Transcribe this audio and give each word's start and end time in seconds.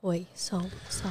Oi, 0.00 0.28
som, 0.32 0.62
som. 0.88 1.10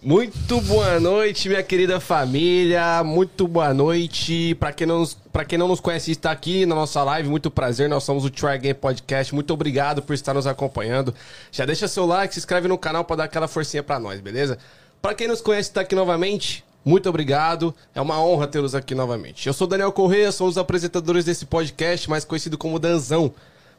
Muito 0.00 0.60
boa 0.60 1.00
noite, 1.00 1.48
minha 1.48 1.64
querida 1.64 1.98
família. 1.98 3.02
Muito 3.02 3.48
boa 3.48 3.74
noite. 3.74 4.54
Pra 4.54 4.72
quem 4.72 4.86
não, 4.86 5.04
pra 5.32 5.44
quem 5.44 5.58
não 5.58 5.66
nos 5.66 5.80
conhece 5.80 6.12
está 6.12 6.30
aqui 6.30 6.64
na 6.64 6.76
nossa 6.76 7.02
live, 7.02 7.28
muito 7.28 7.50
prazer. 7.50 7.88
Nós 7.88 8.04
somos 8.04 8.24
o 8.24 8.30
Try 8.30 8.56
Game 8.58 8.74
Podcast. 8.74 9.34
Muito 9.34 9.52
obrigado 9.52 10.00
por 10.00 10.14
estar 10.14 10.32
nos 10.32 10.46
acompanhando. 10.46 11.12
Já 11.50 11.66
deixa 11.66 11.88
seu 11.88 12.06
like, 12.06 12.32
se 12.32 12.38
inscreve 12.38 12.68
no 12.68 12.78
canal 12.78 13.04
pra 13.04 13.16
dar 13.16 13.24
aquela 13.24 13.48
forcinha 13.48 13.82
pra 13.82 13.98
nós, 13.98 14.20
beleza? 14.20 14.58
Pra 15.02 15.12
quem 15.12 15.26
nos 15.26 15.40
conhece 15.40 15.70
e 15.70 15.72
tá 15.72 15.80
aqui 15.80 15.96
novamente, 15.96 16.64
muito 16.84 17.08
obrigado. 17.08 17.74
É 17.92 18.00
uma 18.00 18.22
honra 18.22 18.46
tê-los 18.46 18.76
aqui 18.76 18.94
novamente. 18.94 19.48
Eu 19.48 19.52
sou 19.52 19.66
Daniel 19.66 19.90
Corrêa, 19.90 20.30
sou 20.30 20.46
um 20.46 20.50
dos 20.50 20.58
apresentadores 20.58 21.24
desse 21.24 21.46
podcast, 21.46 22.08
mais 22.08 22.24
conhecido 22.24 22.56
como 22.56 22.78
Danzão. 22.78 23.34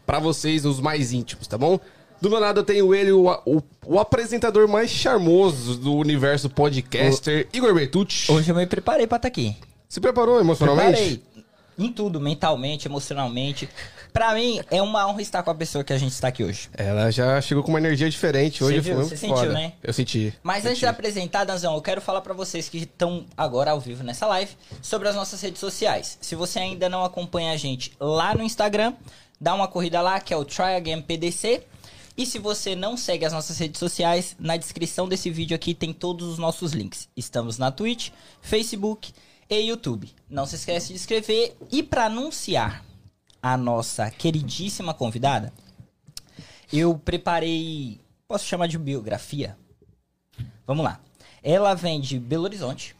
Pra 0.05 0.19
vocês, 0.19 0.65
os 0.65 0.81
mais 0.81 1.13
íntimos, 1.13 1.47
tá 1.47 1.57
bom? 1.57 1.79
Do 2.21 2.29
meu 2.29 2.39
lado 2.39 2.59
eu 2.59 2.63
tenho 2.63 2.93
ele, 2.93 3.11
o, 3.11 3.27
o- 3.45 3.63
o 3.85 3.99
apresentador 3.99 4.67
mais 4.67 4.89
charmoso 4.91 5.75
do 5.75 5.95
universo 5.95 6.49
podcaster, 6.49 7.47
Igor 7.51 7.73
Bertucci. 7.73 8.31
Hoje 8.31 8.51
eu 8.51 8.55
me 8.55 8.65
preparei 8.67 9.07
pra 9.07 9.15
estar 9.17 9.27
aqui. 9.27 9.55
Se 9.89 9.99
preparou 9.99 10.39
emocionalmente? 10.39 11.17
Preparei. 11.17 11.23
Em 11.79 11.91
tudo, 11.91 12.19
mentalmente, 12.21 12.87
emocionalmente. 12.87 13.67
Pra 14.13 14.35
mim, 14.35 14.59
é 14.69 14.81
uma 14.83 15.07
honra 15.07 15.21
estar 15.21 15.41
com 15.41 15.49
a 15.49 15.55
pessoa 15.55 15.83
que 15.83 15.91
a 15.93 15.97
gente 15.97 16.11
está 16.11 16.27
aqui 16.27 16.43
hoje. 16.43 16.69
Ela 16.77 17.09
já 17.09 17.41
chegou 17.41 17.63
com 17.63 17.69
uma 17.69 17.79
energia 17.79 18.07
diferente. 18.09 18.63
Hoje 18.63 18.75
Você 18.75 18.81
viu? 18.81 18.95
foi 18.97 19.05
Você 19.17 19.27
foda. 19.27 19.39
sentiu, 19.39 19.53
né? 19.53 19.73
Eu 19.81 19.93
senti. 19.93 20.33
Mas 20.43 20.57
senti. 20.57 20.67
antes 20.67 20.79
de 20.79 20.85
apresentar, 20.85 21.43
Danzão, 21.45 21.73
eu 21.73 21.81
quero 21.81 22.01
falar 22.01 22.21
pra 22.21 22.33
vocês 22.35 22.69
que 22.69 22.77
estão 22.79 23.25
agora 23.35 23.71
ao 23.71 23.79
vivo 23.79 24.03
nessa 24.03 24.27
live 24.27 24.51
sobre 24.81 25.07
as 25.07 25.15
nossas 25.15 25.41
redes 25.41 25.59
sociais. 25.59 26.19
Se 26.21 26.35
você 26.35 26.59
ainda 26.59 26.87
não 26.87 27.03
acompanha 27.03 27.51
a 27.53 27.57
gente 27.57 27.93
lá 27.99 28.35
no 28.35 28.43
Instagram, 28.43 28.93
dá 29.39 29.55
uma 29.55 29.67
corrida 29.67 30.01
lá, 30.01 30.19
que 30.19 30.33
é 30.33 30.37
o 30.37 30.45
Try 30.45 30.75
Again 30.75 31.01
PDC. 31.01 31.63
E 32.17 32.25
se 32.25 32.39
você 32.39 32.75
não 32.75 32.97
segue 32.97 33.25
as 33.25 33.33
nossas 33.33 33.57
redes 33.57 33.79
sociais, 33.79 34.35
na 34.39 34.57
descrição 34.57 35.07
desse 35.07 35.29
vídeo 35.29 35.55
aqui 35.55 35.73
tem 35.73 35.93
todos 35.93 36.27
os 36.27 36.37
nossos 36.37 36.73
links. 36.73 37.07
Estamos 37.15 37.57
na 37.57 37.71
Twitch, 37.71 38.09
Facebook 38.41 39.13
e 39.49 39.59
YouTube. 39.59 40.09
Não 40.29 40.45
se 40.45 40.55
esquece 40.55 40.89
de 40.89 40.95
inscrever. 40.95 41.55
E 41.71 41.81
para 41.81 42.05
anunciar 42.05 42.83
a 43.41 43.55
nossa 43.57 44.09
queridíssima 44.11 44.93
convidada, 44.93 45.53
eu 46.71 46.97
preparei. 46.97 47.99
Posso 48.27 48.45
chamar 48.45 48.67
de 48.67 48.77
biografia? 48.77 49.57
Vamos 50.65 50.85
lá. 50.85 50.99
Ela 51.43 51.73
vem 51.73 51.99
de 51.99 52.19
Belo 52.19 52.43
Horizonte. 52.43 52.95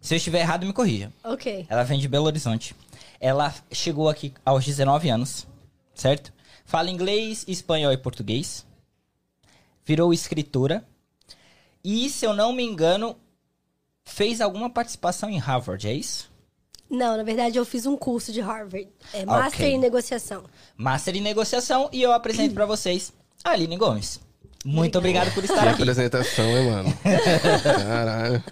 Se 0.00 0.14
eu 0.14 0.16
estiver 0.16 0.40
errado, 0.40 0.64
me 0.64 0.72
corrija. 0.72 1.12
Ok. 1.24 1.66
Ela 1.68 1.82
vem 1.82 1.98
de 1.98 2.08
Belo 2.08 2.26
Horizonte. 2.26 2.74
Ela 3.18 3.54
chegou 3.70 4.08
aqui 4.08 4.32
aos 4.44 4.64
19 4.64 5.10
anos, 5.10 5.46
certo? 5.94 6.32
Fala 6.70 6.88
inglês, 6.88 7.44
espanhol 7.48 7.92
e 7.92 7.96
português. 7.96 8.64
Virou 9.84 10.12
escritora. 10.14 10.84
E, 11.82 12.08
se 12.08 12.24
eu 12.24 12.32
não 12.32 12.52
me 12.52 12.62
engano, 12.62 13.16
fez 14.04 14.40
alguma 14.40 14.70
participação 14.70 15.28
em 15.28 15.36
Harvard, 15.36 15.88
é 15.88 15.92
isso? 15.92 16.30
Não, 16.88 17.16
na 17.16 17.24
verdade 17.24 17.58
eu 17.58 17.64
fiz 17.64 17.86
um 17.86 17.96
curso 17.96 18.32
de 18.32 18.40
Harvard. 18.40 18.86
É 19.12 19.24
Master 19.26 19.62
Ok. 19.62 19.74
em 19.74 19.78
Negociação. 19.78 20.44
Master 20.76 21.16
em 21.16 21.20
negociação. 21.20 21.88
E 21.92 22.00
eu 22.00 22.12
apresento 22.12 22.54
pra 22.54 22.66
vocês 22.66 23.12
a 23.42 23.50
Aline 23.50 23.76
Gomes. 23.76 24.20
Muito 24.64 24.96
obrigado 24.96 25.34
por 25.34 25.42
estar 25.42 25.62
Que 25.62 25.68
aqui. 25.70 25.82
apresentação, 25.82 26.44
hein, 26.44 26.70
mano? 26.70 26.94
Caralho. 27.64 28.44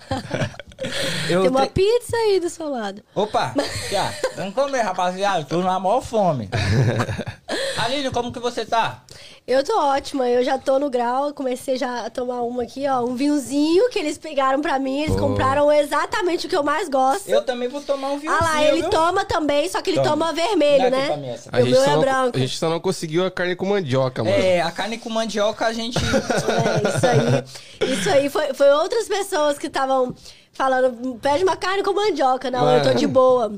Eu 1.28 1.42
Tem 1.42 1.50
uma 1.50 1.66
tre- 1.66 1.70
pizza 1.70 2.16
aí 2.16 2.40
do 2.40 2.48
seu 2.48 2.68
lado. 2.70 3.02
Opa, 3.14 3.52
já, 3.90 4.12
vamos 4.36 4.54
comer, 4.54 4.82
rapaziada. 4.82 5.44
Tô 5.44 5.58
na 5.58 5.78
maior 5.80 6.00
fome. 6.00 6.48
Aline, 7.78 8.10
como 8.10 8.32
que 8.32 8.38
você 8.40 8.64
tá? 8.64 9.02
Eu 9.46 9.64
tô 9.64 9.78
ótima, 9.80 10.28
eu 10.28 10.44
já 10.44 10.58
tô 10.58 10.78
no 10.78 10.90
grau, 10.90 11.32
comecei 11.32 11.78
já 11.78 12.04
a 12.04 12.10
tomar 12.10 12.42
uma 12.42 12.64
aqui, 12.64 12.86
ó, 12.86 13.00
um 13.02 13.14
vinhozinho 13.16 13.88
que 13.88 13.98
eles 13.98 14.18
pegaram 14.18 14.60
pra 14.60 14.78
mim, 14.78 15.00
eles 15.02 15.16
Oh. 15.16 15.18
compraram 15.20 15.72
exatamente 15.72 16.46
o 16.46 16.50
que 16.50 16.56
eu 16.56 16.62
mais 16.62 16.86
gosto. 16.88 17.28
Eu 17.30 17.42
também 17.42 17.66
vou 17.66 17.80
tomar 17.80 18.08
um 18.08 18.18
vinhozinho, 18.18 18.42
Ah 18.42 18.44
lá, 18.56 18.62
ele 18.64 18.82
viu? 18.82 18.90
toma 18.90 19.24
também, 19.24 19.66
só 19.68 19.80
que 19.80 19.90
ele 19.90 20.00
Toma. 20.00 20.10
toma 20.10 20.32
vermelho, 20.34 20.90
Dá 20.90 20.98
aqui 20.98 21.16
né? 21.16 21.38
A 21.50 21.56
O 21.56 21.60
gente, 21.62 21.70
meu 21.70 21.82
é 21.82 21.86
não, 21.88 22.00
branco. 22.00 22.36
a 22.36 22.40
gente 22.40 22.58
só 22.58 22.68
não 22.68 22.78
conseguiu 22.78 23.24
a 23.24 23.30
carne 23.30 23.56
com 23.56 23.64
mandioca, 23.64 24.22
mano. 24.22 24.36
É, 24.36 24.60
a 24.60 24.70
carne 24.70 24.98
com 24.98 25.08
mandioca 25.08 25.64
a 25.66 25.72
gente. 25.72 25.96
É, 25.98 26.88
isso 26.88 27.06
aí. 27.06 27.90
Isso 27.92 28.10
aí 28.10 28.28
foi, 28.28 28.52
foi 28.52 28.70
outras 28.72 29.08
pessoas 29.08 29.56
que 29.56 29.68
estavam 29.68 30.14
falando, 30.58 31.14
pede 31.22 31.44
uma 31.44 31.56
carne 31.56 31.82
com 31.82 31.92
mandioca. 31.94 32.50
Não, 32.50 32.68
eu 32.76 32.82
tô 32.82 32.88
É. 32.90 32.94
de 32.94 33.06
boa. 33.06 33.52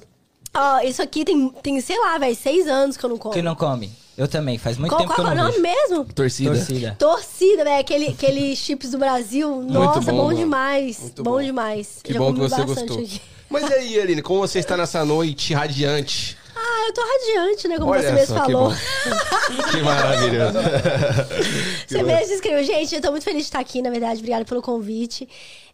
Ó, 0.54 0.80
isso 0.80 1.00
aqui 1.02 1.24
tem, 1.24 1.48
tem 1.62 1.80
sei 1.80 1.98
lá, 1.98 2.18
velho, 2.18 2.36
seis 2.36 2.66
anos 2.68 2.96
que 2.96 3.04
eu 3.04 3.10
não 3.10 3.16
como. 3.16 3.32
que 3.34 3.40
não 3.42 3.54
come. 3.54 3.90
Eu 4.18 4.28
também, 4.28 4.58
faz 4.58 4.76
muito 4.76 4.90
Qual, 4.90 5.00
tempo 5.00 5.14
qual 5.14 5.28
que 5.28 5.28
eu 5.28 5.30
é 5.30 5.32
o 5.32 5.36
não 5.36 5.44
nome 5.50 5.62
vejo. 5.62 5.80
mesmo? 5.88 6.04
Torcida. 6.12 6.50
Torcida. 6.54 6.96
Torcida, 6.98 7.64
velho. 7.64 7.80
Aquele, 7.80 8.08
aquele 8.08 8.54
chips 8.54 8.90
do 8.90 8.98
Brasil. 8.98 9.62
Nossa, 9.62 10.00
bom, 10.12 10.16
bom, 10.18 10.24
mano. 10.26 10.36
demais. 10.38 10.98
Muito 11.00 11.22
bom, 11.22 11.30
bom. 11.32 11.42
demais. 11.42 12.00
Que 12.02 12.12
Já 12.12 12.18
bom 12.18 12.26
que 12.32 12.38
comi 12.38 12.48
você 12.50 12.56
bastante 12.64 12.88
gostou. 12.88 12.98
aqui. 12.98 13.20
Mas 13.48 13.70
e 13.70 13.72
aí, 13.74 14.00
Aline, 14.00 14.20
como 14.22 14.40
você 14.40 14.58
está 14.58 14.76
nessa 14.76 15.04
noite 15.04 15.54
radiante? 15.54 16.36
Ah, 16.54 16.86
eu 16.88 16.92
tô 16.92 17.00
radiante, 17.00 17.66
né? 17.68 17.78
Como 17.78 17.90
Olha 17.92 18.02
você 18.02 18.12
mesmo 18.12 18.36
só, 18.36 18.44
que 18.44 18.52
falou. 18.52 18.68
bom. 18.70 18.76
Que 19.70 19.82
maravilhoso. 19.82 20.58
Você 21.88 22.02
mesmo 22.02 22.34
escreveu. 22.34 22.64
Gente, 22.64 22.94
eu 22.94 23.00
tô 23.00 23.10
muito 23.10 23.24
feliz 23.24 23.42
de 23.42 23.44
estar 23.48 23.58
aqui, 23.60 23.80
na 23.82 23.90
verdade. 23.90 24.18
Obrigada 24.18 24.44
pelo 24.44 24.60
convite. 24.62 25.28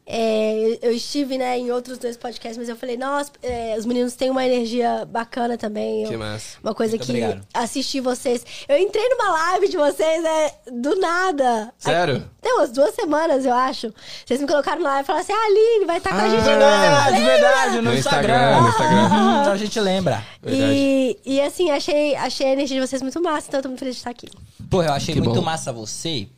É, 0.09 0.79
eu 0.83 0.93
estive 0.93 1.37
né, 1.37 1.59
em 1.59 1.73
outros 1.73 1.99
dois 1.99 2.17
podcasts, 2.17 2.57
mas 2.57 2.69
eu 2.69 2.77
falei, 2.77 2.97
nossa, 2.97 3.33
é, 3.43 3.75
os 3.77 3.85
meninos 3.85 4.15
têm 4.15 4.31
uma 4.31 4.47
energia 4.47 5.05
bacana 5.05 5.59
também. 5.59 6.05
Eu- 6.05 6.11
Que 6.11 6.17
massa. 6.17 6.59
Uma 6.63 6.73
coisa 6.75 6.93
Muito 6.97 7.07
que 7.07 7.11
obrigado. 7.11 7.45
assisti 7.53 8.01
vocês. 8.01 8.45
Eu 8.69 8.79
entrei 8.79 9.09
numa 9.09 9.31
live 9.33 9.69
de 9.69 9.77
vocês, 9.77 10.23
né? 10.23 10.51
Do 10.73 10.95
nada. 11.01 11.73
Sério? 11.77 12.15
Aí, 12.17 12.23
tem 12.41 12.53
umas 12.55 12.71
duas 12.71 12.95
semanas, 12.95 13.45
eu 13.45 13.53
acho. 13.53 13.93
Vocês 14.25 14.41
me 14.41 14.47
colocaram 14.47 14.81
na 14.81 14.91
live 14.91 15.03
e 15.03 15.07
falaram 15.07 15.25
assim: 15.25 15.33
ah, 15.33 15.47
Aline, 15.47 15.85
vai 15.87 15.99
estar 15.99 16.11
com 16.11 16.17
a 16.17 16.23
Ah, 16.23 16.29
gente 16.29 16.43
Verdade, 16.45 17.21
verdade, 17.25 17.77
no, 17.77 17.83
No 17.83 17.95
Instagram. 17.97 18.35
Instagram, 18.35 18.61
no 18.63 18.69
Instagram. 18.69 19.03
Uhum, 19.17 19.51
a 19.53 19.57
gente 19.57 19.81
lembra. 19.81 20.25
E, 20.47 21.19
e 21.27 21.41
assim, 21.41 21.71
achei, 21.73 22.15
achei 22.15 22.47
a 22.47 22.53
energia 22.53 22.81
de 22.81 22.87
vocês 22.87 23.03
muito 23.03 23.21
massa, 23.21 23.49
então 23.49 23.59
eu 23.59 23.63
tô 23.63 23.69
muito 23.71 23.81
feliz 23.81 23.97
de 23.97 24.01
estar 24.01 24.11
aqui. 24.11 24.29
Pô, 24.71 24.83
eu 24.85 24.93
achei 24.93 25.15
Que 25.15 25.21
muito 25.21 25.35
bom. 25.41 25.43
massa 25.45 25.73
você, 25.73 26.29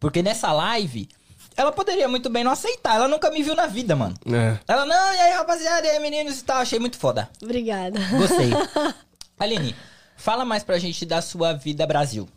porque 0.00 0.22
nessa 0.22 0.52
live, 0.52 1.08
ela 1.56 1.72
poderia 1.72 2.08
muito 2.08 2.28
bem 2.30 2.44
não 2.44 2.52
aceitar. 2.52 2.96
Ela 2.96 3.08
nunca 3.08 3.30
me 3.30 3.42
viu 3.42 3.54
na 3.54 3.66
vida, 3.66 3.94
mano. 3.94 4.14
É. 4.26 4.58
Ela, 4.66 4.86
não, 4.86 5.14
e 5.14 5.18
aí, 5.18 5.32
rapaziada, 5.32 5.86
e 5.86 5.90
aí, 5.90 6.00
meninos 6.00 6.40
e 6.40 6.44
tal. 6.44 6.58
Achei 6.58 6.78
muito 6.78 6.96
foda. 6.96 7.28
Obrigada. 7.42 7.98
Gostei. 8.10 8.50
Aline, 9.38 9.74
fala 10.16 10.44
mais 10.44 10.62
pra 10.62 10.78
gente 10.78 11.04
da 11.04 11.20
sua 11.20 11.52
vida 11.52 11.86
Brasil. 11.86 12.28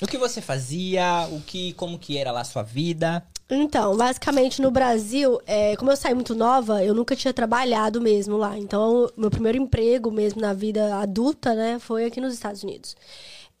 O 0.00 0.06
que 0.06 0.18
você 0.18 0.40
fazia, 0.40 1.28
o 1.30 1.40
que, 1.40 1.72
como 1.74 1.98
que 1.98 2.18
era 2.18 2.32
lá 2.32 2.40
a 2.40 2.44
sua 2.44 2.62
vida. 2.62 3.24
Então, 3.48 3.96
basicamente 3.96 4.60
no 4.60 4.70
Brasil, 4.70 5.40
é, 5.46 5.76
como 5.76 5.90
eu 5.90 5.96
saí 5.96 6.14
muito 6.14 6.34
nova, 6.34 6.82
eu 6.82 6.94
nunca 6.94 7.14
tinha 7.14 7.32
trabalhado 7.32 8.00
mesmo 8.00 8.36
lá. 8.36 8.58
Então, 8.58 9.10
meu 9.16 9.30
primeiro 9.30 9.58
emprego 9.58 10.10
mesmo 10.10 10.40
na 10.40 10.52
vida 10.52 10.96
adulta, 10.96 11.54
né, 11.54 11.78
foi 11.78 12.06
aqui 12.06 12.20
nos 12.20 12.34
Estados 12.34 12.62
Unidos. 12.62 12.96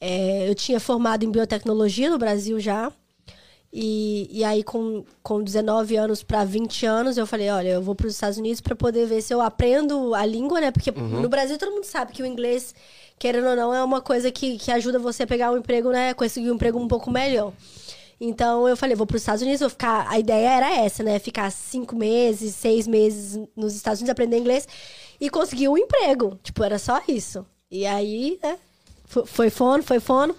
É, 0.00 0.48
eu 0.48 0.54
tinha 0.54 0.80
formado 0.80 1.24
em 1.24 1.30
biotecnologia 1.30 2.10
no 2.10 2.18
Brasil 2.18 2.58
já. 2.58 2.90
E, 3.76 4.28
e 4.30 4.44
aí, 4.44 4.62
com, 4.62 5.04
com 5.20 5.42
19 5.42 5.96
anos 5.96 6.22
para 6.22 6.44
20 6.44 6.86
anos, 6.86 7.16
eu 7.18 7.26
falei: 7.26 7.50
olha, 7.50 7.70
eu 7.70 7.82
vou 7.82 7.92
para 7.92 8.06
os 8.06 8.14
Estados 8.14 8.38
Unidos 8.38 8.60
para 8.60 8.76
poder 8.76 9.04
ver 9.04 9.20
se 9.20 9.34
eu 9.34 9.40
aprendo 9.40 10.14
a 10.14 10.24
língua, 10.24 10.60
né? 10.60 10.70
Porque 10.70 10.92
no 10.92 11.28
Brasil 11.28 11.58
todo 11.58 11.72
mundo 11.72 11.82
sabe 11.82 12.12
que 12.12 12.22
o 12.22 12.26
inglês, 12.26 12.72
querendo 13.18 13.48
ou 13.48 13.56
não, 13.56 13.74
é 13.74 13.82
uma 13.82 14.00
coisa 14.00 14.30
que, 14.30 14.58
que 14.58 14.70
ajuda 14.70 15.00
você 15.00 15.24
a 15.24 15.26
pegar 15.26 15.50
um 15.50 15.56
emprego, 15.56 15.90
né? 15.90 16.14
Conseguir 16.14 16.52
um 16.52 16.54
emprego 16.54 16.78
um 16.78 16.86
pouco 16.86 17.10
melhor. 17.10 17.52
Então 18.20 18.68
eu 18.68 18.76
falei, 18.76 18.94
vou 18.94 19.08
para 19.08 19.16
os 19.16 19.22
Estados 19.22 19.42
Unidos, 19.42 19.58
vou 19.58 19.70
ficar. 19.70 20.06
A 20.08 20.20
ideia 20.20 20.50
era 20.50 20.76
essa, 20.76 21.02
né? 21.02 21.18
Ficar 21.18 21.50
cinco 21.50 21.96
meses, 21.96 22.54
seis 22.54 22.86
meses 22.86 23.40
nos 23.56 23.74
Estados 23.74 23.98
Unidos, 23.98 24.12
aprender 24.12 24.38
inglês 24.38 24.68
e 25.20 25.28
conseguir 25.28 25.68
um 25.68 25.76
emprego. 25.76 26.38
Tipo, 26.44 26.62
era 26.62 26.78
só 26.78 27.02
isso. 27.08 27.44
E 27.68 27.84
aí, 27.84 28.38
né? 28.40 28.56
Foi 29.26 29.50
fono, 29.50 29.82
foi 29.82 30.00
fono, 30.00 30.34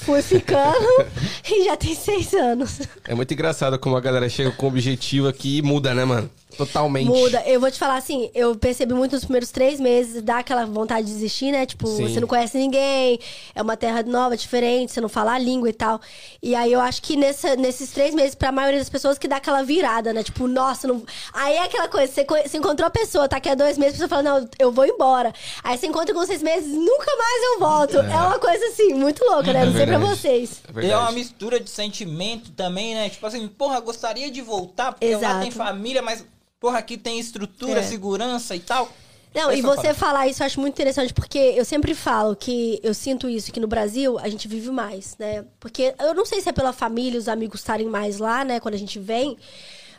fui 0.00 0.22
ficando 0.22 0.86
e 1.48 1.64
já 1.64 1.76
tem 1.76 1.94
seis 1.94 2.32
anos. 2.34 2.80
É 3.06 3.14
muito 3.14 3.32
engraçado 3.32 3.78
como 3.78 3.96
a 3.96 4.00
galera 4.00 4.28
chega 4.28 4.50
com 4.50 4.66
um 4.66 4.68
objetivo 4.68 5.28
aqui 5.28 5.58
e 5.58 5.62
muda, 5.62 5.94
né, 5.94 6.04
mano? 6.04 6.30
Totalmente. 6.56 7.06
Muda. 7.06 7.42
Eu 7.46 7.60
vou 7.60 7.70
te 7.70 7.78
falar 7.78 7.96
assim, 7.96 8.30
eu 8.34 8.54
percebi 8.56 8.92
muito 8.92 9.12
nos 9.12 9.24
primeiros 9.24 9.50
três 9.50 9.80
meses, 9.80 10.20
dá 10.20 10.38
aquela 10.38 10.66
vontade 10.66 11.06
de 11.06 11.12
desistir, 11.12 11.52
né? 11.52 11.64
Tipo, 11.64 11.86
Sim. 11.86 12.08
você 12.08 12.20
não 12.20 12.28
conhece 12.28 12.58
ninguém, 12.58 13.18
é 13.54 13.62
uma 13.62 13.76
terra 13.76 14.02
nova, 14.02 14.36
diferente, 14.36 14.92
você 14.92 15.00
não 15.00 15.08
fala 15.08 15.32
a 15.32 15.38
língua 15.38 15.68
e 15.68 15.72
tal. 15.72 16.00
E 16.42 16.54
aí 16.54 16.72
eu 16.72 16.80
acho 16.80 17.00
que 17.02 17.16
nessa, 17.16 17.56
nesses 17.56 17.90
três 17.92 18.14
meses, 18.14 18.34
pra 18.34 18.52
maioria 18.52 18.78
das 18.78 18.90
pessoas, 18.90 19.16
que 19.16 19.28
dá 19.28 19.36
aquela 19.36 19.62
virada, 19.62 20.12
né? 20.12 20.22
Tipo, 20.22 20.46
nossa, 20.46 20.88
não... 20.88 21.02
Aí 21.32 21.54
é 21.54 21.64
aquela 21.64 21.88
coisa, 21.88 22.12
você, 22.12 22.24
você 22.24 22.58
encontrou 22.58 22.86
a 22.86 22.90
pessoa, 22.90 23.28
tá 23.28 23.36
aqui 23.36 23.48
há 23.48 23.54
dois 23.54 23.78
meses, 23.78 23.94
a 23.94 24.04
pessoa 24.04 24.08
fala, 24.08 24.40
não, 24.40 24.48
eu 24.58 24.72
vou 24.72 24.84
embora. 24.84 25.32
Aí 25.62 25.78
você 25.78 25.86
encontra 25.86 26.12
com 26.12 26.26
seis 26.26 26.42
meses, 26.42 26.68
nunca 26.68 27.16
mais 27.16 27.42
eu 27.44 27.58
volto. 27.60 27.96
É, 27.98 28.16
uma 28.16 28.38
coisa 28.38 28.66
assim, 28.66 28.92
muito 28.94 29.24
louca, 29.24 29.52
né? 29.52 29.66
É 29.66 29.72
sei 29.72 29.86
pra 29.98 29.98
vocês. 29.98 30.62
É 30.74 30.84
E 30.86 30.90
é 30.90 30.96
uma 30.96 31.12
mistura 31.12 31.60
de 31.60 31.68
sentimento 31.70 32.50
também, 32.52 32.94
né? 32.94 33.08
Tipo 33.10 33.26
assim, 33.26 33.46
porra, 33.48 33.80
gostaria 33.80 34.30
de 34.30 34.40
voltar, 34.40 34.92
porque 34.92 35.06
lá 35.14 35.18
Exato. 35.18 35.40
tem 35.40 35.50
família, 35.50 36.02
mas, 36.02 36.24
porra, 36.58 36.78
aqui 36.78 36.96
tem 36.96 37.18
estrutura, 37.18 37.80
É. 37.80 37.82
segurança 37.82 38.54
e 38.54 38.60
tal. 38.60 38.88
Não, 39.32 39.52
e 39.52 39.62
só 39.62 39.76
você 39.76 39.94
falar 39.94 40.26
isso 40.26 40.42
eu 40.42 40.46
acho 40.46 40.58
muito 40.60 40.74
interessante, 40.74 41.14
porque 41.14 41.38
eu 41.38 41.64
sempre 41.64 41.94
falo 41.94 42.34
que 42.34 42.80
eu 42.82 42.92
sinto 42.92 43.28
isso, 43.28 43.52
que 43.52 43.60
no 43.60 43.68
Brasil 43.68 44.18
a 44.18 44.28
gente 44.28 44.48
vive 44.48 44.70
mais, 44.72 45.16
né? 45.20 45.44
Porque 45.60 45.94
eu 46.00 46.12
não 46.14 46.26
sei 46.26 46.40
se 46.40 46.48
é 46.48 46.52
pela 46.52 46.72
família, 46.72 47.16
os 47.18 47.28
amigos 47.28 47.60
estarem 47.60 47.86
mais 47.86 48.18
lá, 48.18 48.44
né, 48.44 48.58
quando 48.58 48.74
a 48.74 48.78
gente 48.78 48.98
vem, 48.98 49.36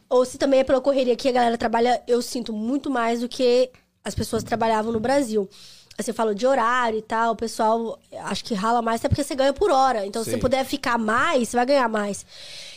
ou 0.09 0.25
se 0.25 0.37
também 0.37 0.59
é 0.59 0.63
pela 0.65 0.81
correria 0.81 1.15
que 1.15 1.29
a 1.29 1.31
galera 1.31 1.57
trabalha, 1.57 2.03
eu 2.05 2.21
sinto 2.21 2.51
muito 2.51 2.89
mais 2.89 3.21
do 3.21 3.29
que 3.29 3.69
as 4.03 4.13
pessoas 4.13 4.43
trabalhavam 4.43 4.91
no 4.91 4.99
Brasil. 4.99 5.49
Aí 5.97 6.03
Você 6.03 6.13
falou 6.13 6.33
de 6.33 6.47
horário 6.47 6.97
e 6.97 7.01
tal, 7.01 7.33
o 7.33 7.35
pessoal 7.35 7.99
acho 8.23 8.43
que 8.43 8.53
rala 8.53 8.81
mais, 8.81 9.01
até 9.01 9.09
porque 9.09 9.23
você 9.23 9.35
ganha 9.35 9.53
por 9.53 9.69
hora. 9.69 10.05
Então, 10.05 10.23
se 10.23 10.29
Sim. 10.29 10.35
você 10.35 10.41
puder 10.41 10.65
ficar 10.65 10.97
mais, 10.97 11.49
você 11.49 11.57
vai 11.57 11.65
ganhar 11.65 11.89
mais. 11.89 12.25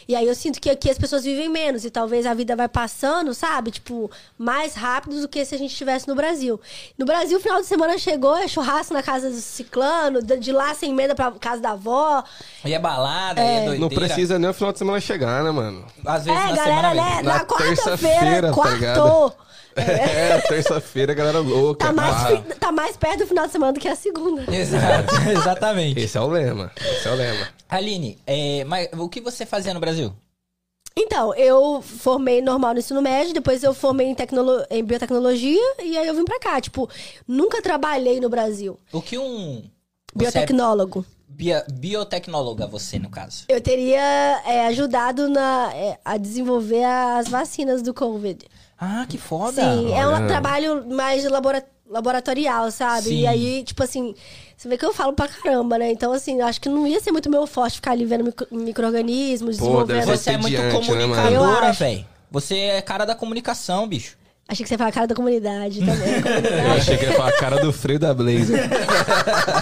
E 0.06 0.14
aí 0.14 0.26
eu 0.26 0.34
sinto 0.34 0.60
que 0.60 0.68
aqui 0.68 0.90
as 0.90 0.98
pessoas 0.98 1.24
vivem 1.24 1.48
menos 1.48 1.84
e 1.84 1.90
talvez 1.90 2.26
a 2.26 2.34
vida 2.34 2.54
vai 2.54 2.68
passando, 2.68 3.32
sabe? 3.32 3.70
Tipo, 3.70 4.10
mais 4.36 4.74
rápido 4.74 5.20
do 5.20 5.28
que 5.28 5.42
se 5.44 5.54
a 5.54 5.58
gente 5.58 5.70
estivesse 5.70 6.06
no 6.06 6.14
Brasil. 6.14 6.60
No 6.98 7.06
Brasil, 7.06 7.38
o 7.38 7.40
final 7.40 7.60
de 7.60 7.66
semana 7.66 7.96
chegou, 7.96 8.36
é 8.36 8.46
churrasco 8.46 8.92
na 8.92 9.02
casa 9.02 9.30
do 9.30 9.36
ciclano, 9.36 10.20
de 10.22 10.52
lá 10.52 10.74
sem 10.74 10.90
emenda 10.90 11.14
pra 11.14 11.30
casa 11.32 11.62
da 11.62 11.70
avó. 11.70 12.22
E 12.64 12.74
é 12.74 12.78
balada, 12.78 13.40
e 13.40 13.44
é 13.44 13.54
doideira. 13.60 13.78
Não 13.78 13.88
precisa 13.88 14.38
nem 14.38 14.50
o 14.50 14.54
final 14.54 14.72
de 14.72 14.78
semana 14.78 15.00
chegar, 15.00 15.42
né, 15.42 15.50
mano? 15.50 15.86
Às 16.04 16.26
vezes 16.26 16.38
É, 16.38 16.44
na 16.44 16.56
galera, 16.56 16.64
semana 16.64 16.94
né? 16.94 17.22
Na 17.22 17.34
Na 17.38 17.44
quarta-feira, 17.46 18.52
terça-feira, 18.52 18.52
tá. 18.94 19.44
É, 19.76 20.40
terça-feira, 20.42 21.14
galera 21.14 21.38
louca. 21.40 21.86
Tá 21.86 21.92
mais, 21.92 22.26
fi- 22.42 22.54
tá 22.58 22.72
mais 22.72 22.96
perto 22.96 23.18
do 23.20 23.26
final 23.26 23.46
de 23.46 23.52
semana 23.52 23.72
do 23.72 23.80
que 23.80 23.88
a 23.88 23.96
segunda. 23.96 24.42
Exato, 24.54 25.14
exatamente. 25.30 26.00
Esse 26.00 26.16
é 26.16 26.20
o 26.20 26.28
lema. 26.28 26.70
Esse 26.76 27.08
é 27.08 27.10
o 27.10 27.14
lema. 27.14 27.48
Aline, 27.68 28.18
é, 28.26 28.64
mas 28.64 28.88
o 28.98 29.08
que 29.08 29.20
você 29.20 29.44
fazia 29.44 29.74
no 29.74 29.80
Brasil? 29.80 30.12
Então, 30.96 31.34
eu 31.34 31.82
formei 31.82 32.40
normal 32.40 32.72
no 32.72 32.78
ensino 32.78 33.02
médio, 33.02 33.34
depois 33.34 33.64
eu 33.64 33.74
formei 33.74 34.06
em, 34.06 34.14
tecnolo- 34.14 34.64
em 34.70 34.84
biotecnologia 34.84 35.60
e 35.82 35.98
aí 35.98 36.06
eu 36.06 36.14
vim 36.14 36.24
pra 36.24 36.38
cá. 36.38 36.60
Tipo, 36.60 36.88
nunca 37.26 37.60
trabalhei 37.60 38.20
no 38.20 38.28
Brasil. 38.28 38.78
O 38.92 39.02
que 39.02 39.18
um... 39.18 39.64
Você 40.14 40.28
é 40.28 40.30
Biotecnólogo. 40.30 41.04
bia- 41.28 41.66
biotecnóloga, 41.72 42.68
você, 42.68 43.00
no 43.00 43.10
caso. 43.10 43.44
Eu 43.48 43.60
teria 43.60 44.00
é, 44.46 44.66
ajudado 44.68 45.28
na, 45.28 45.72
é, 45.74 45.98
a 46.04 46.16
desenvolver 46.16 46.84
as 46.84 47.26
vacinas 47.26 47.82
do 47.82 47.92
Covid. 47.92 48.46
Ah, 48.78 49.06
que 49.08 49.16
foda. 49.18 49.62
Sim, 49.62 49.92
é 49.94 50.06
um 50.06 50.12
olha. 50.14 50.26
trabalho 50.26 50.84
mais 50.90 51.24
labora- 51.24 51.64
laboratorial, 51.88 52.70
sabe? 52.70 53.08
Sim. 53.08 53.20
E 53.20 53.26
aí, 53.26 53.62
tipo 53.64 53.82
assim, 53.82 54.14
você 54.56 54.68
vê 54.68 54.76
que 54.76 54.84
eu 54.84 54.92
falo 54.92 55.12
pra 55.12 55.28
caramba, 55.28 55.78
né? 55.78 55.90
Então, 55.92 56.12
assim, 56.12 56.40
eu 56.40 56.46
acho 56.46 56.60
que 56.60 56.68
não 56.68 56.86
ia 56.86 57.00
ser 57.00 57.12
muito 57.12 57.30
meu 57.30 57.46
forte 57.46 57.76
ficar 57.76 57.92
ali 57.92 58.04
vendo 58.04 58.24
micro- 58.24 58.46
micro-organismos, 58.50 59.58
desenvolvendo. 59.58 60.06
Você 60.06 60.30
é 60.30 60.38
muito 60.38 60.58
né, 60.60 60.72
comunicadora, 60.72 61.72
velho. 61.72 62.04
Você 62.30 62.56
é 62.58 62.82
cara 62.82 63.04
da 63.04 63.14
comunicação, 63.14 63.86
bicho. 63.86 64.16
Achei 64.46 64.62
que 64.62 64.68
você 64.68 64.74
ia 64.74 64.78
falar 64.78 64.90
a 64.90 64.92
cara 64.92 65.06
da 65.06 65.14
comunidade 65.14 65.80
também. 65.80 66.14
a 66.14 66.16
Eu 66.18 66.22
comunidade. 66.22 66.70
achei 66.80 66.96
que 66.98 67.04
ia 67.06 67.12
falar 67.12 67.28
a 67.30 67.36
cara 67.38 67.56
do 67.60 67.72
freio 67.72 67.98
da 67.98 68.12
Blazer. 68.12 68.68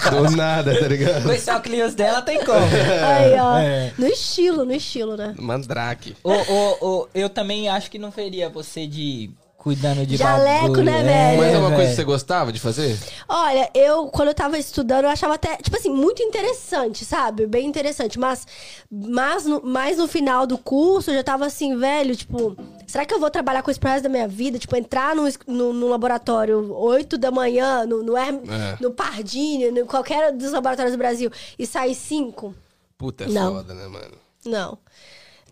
Do 0.09 0.35
nada, 0.35 0.77
tá 0.77 0.87
ligado? 0.87 1.23
Com 1.23 1.31
esse 1.31 1.49
óculos 1.49 1.95
dela 1.95 2.21
tem 2.21 2.43
como. 2.43 2.65
Aí, 3.05 3.33
ó. 3.39 3.57
É. 3.59 3.93
No 3.97 4.05
estilo, 4.07 4.65
no 4.65 4.73
estilo, 4.73 5.15
né? 5.15 5.33
Mandrake. 5.39 6.15
Ô, 6.23 6.31
ô, 6.33 6.77
ô, 6.81 7.07
eu 7.15 7.29
também 7.29 7.69
acho 7.69 7.89
que 7.89 7.97
não 7.97 8.11
veria 8.11 8.49
você 8.49 8.85
de 8.85 9.31
cuidando 9.63 10.05
de 10.05 10.17
Jaleco, 10.17 10.61
bagulho. 10.67 10.83
né, 10.83 11.03
velho? 11.03 11.37
Mas 11.41 11.53
é 11.53 11.57
uma 11.57 11.71
coisa 11.71 11.89
que 11.91 11.95
você 11.95 12.03
gostava 12.03 12.51
de 12.51 12.59
fazer? 12.59 12.99
Olha, 13.29 13.69
eu, 13.73 14.07
quando 14.07 14.27
eu 14.27 14.33
tava 14.33 14.57
estudando, 14.57 15.05
eu 15.05 15.09
achava 15.09 15.35
até, 15.35 15.55
tipo 15.55 15.77
assim, 15.77 15.89
muito 15.89 16.21
interessante, 16.21 17.05
sabe? 17.05 17.45
Bem 17.47 17.65
interessante. 17.65 18.19
Mas, 18.19 18.45
mas 18.91 19.45
no, 19.45 19.61
mais 19.63 19.97
no 19.97 20.07
final 20.07 20.45
do 20.45 20.57
curso, 20.57 21.11
eu 21.11 21.15
já 21.15 21.23
tava 21.23 21.45
assim, 21.45 21.77
velho, 21.77 22.13
tipo, 22.15 22.57
será 22.85 23.05
que 23.05 23.13
eu 23.13 23.19
vou 23.19 23.29
trabalhar 23.31 23.63
com 23.63 23.71
isso 23.71 23.79
pro 23.79 23.89
resto 23.89 24.03
da 24.03 24.09
minha 24.09 24.27
vida? 24.27 24.59
Tipo, 24.59 24.75
entrar 24.75 25.15
no, 25.15 25.25
es- 25.27 25.39
no, 25.47 25.71
no 25.71 25.87
laboratório 25.87 26.73
8 26.75 27.17
da 27.17 27.31
manhã, 27.31 27.85
no, 27.85 28.03
no, 28.03 28.17
Herm- 28.17 28.43
É. 28.49 28.77
no 28.81 28.91
Pardini, 28.91 29.71
no 29.71 29.85
qualquer 29.85 30.33
dos 30.33 30.51
laboratórios 30.51 30.93
do 30.93 30.97
Brasil, 30.97 31.31
e 31.57 31.65
sair 31.65 31.95
5? 31.95 32.53
Puta, 32.97 33.23
é 33.23 33.27
Não. 33.29 33.53
foda, 33.55 33.73
né, 33.73 33.87
mano? 33.87 34.13
Não. 34.45 34.77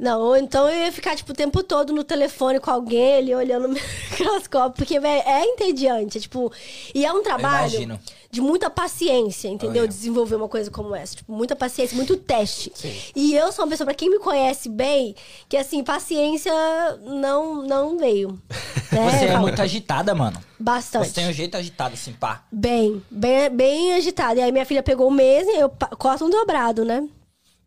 Não, 0.02 0.20
ou 0.20 0.36
então 0.36 0.68
eu 0.68 0.86
ia 0.86 0.92
ficar, 0.92 1.16
tipo, 1.16 1.32
o 1.32 1.36
tempo 1.36 1.62
todo 1.62 1.94
no 1.94 2.04
telefone 2.04 2.60
com 2.60 2.72
alguém, 2.72 3.18
ali 3.18 3.36
olhando 3.36 3.68
no 3.70 3.76
microscópio, 3.76 4.74
porque, 4.76 5.00
velho, 5.00 5.22
é 5.28 5.46
entediante, 5.46 6.18
é, 6.18 6.22
tipo... 6.22 6.52
E 6.96 7.06
é 7.06 7.14
um 7.14 7.22
trabalho 7.22 8.00
de 8.32 8.42
muita 8.42 8.68
paciência, 8.68 9.48
entendeu? 9.48 9.84
Olha. 9.84 9.88
Desenvolver 9.88 10.38
uma 10.38 10.48
coisa 10.48 10.72
como 10.72 10.96
essa. 10.96 11.18
Tipo, 11.18 11.32
muita 11.32 11.56
paciência, 11.56 11.96
muito 11.96 12.18
teste. 12.18 12.72
E 13.16 13.36
eu 13.36 13.52
sou 13.52 13.64
uma 13.64 13.70
pessoa, 13.70 13.86
pra 13.86 13.94
quem 13.94 14.10
me 14.10 14.18
conhece 14.18 14.70
bem, 14.70 15.16
que, 15.48 15.56
assim, 15.56 15.84
paciência 15.84 16.52
não, 17.04 17.62
não 17.62 17.96
veio. 18.00 18.42
né? 18.92 19.12
Você 19.12 19.26
é 19.26 19.38
muito 19.38 19.62
agitada, 19.62 20.16
mano. 20.16 20.42
Bastante. 20.60 21.10
Você 21.10 21.14
tem 21.14 21.30
um 21.30 21.34
jeito 21.34 21.56
agitado, 21.56 21.94
assim, 21.94 22.14
pá. 22.14 22.44
Bem, 22.52 23.04
bem, 23.12 23.52
bem 23.52 23.94
agitada. 23.94 24.40
E 24.40 24.44
aí 24.44 24.52
minha 24.52 24.66
filha 24.66 24.82
pegou 24.82 25.08
um 25.08 25.14
mês 25.14 25.46
e 25.48 25.60
eu 25.60 25.70
corto 26.00 26.26
um 26.26 26.30
dobrado, 26.32 26.84
né? 26.84 27.08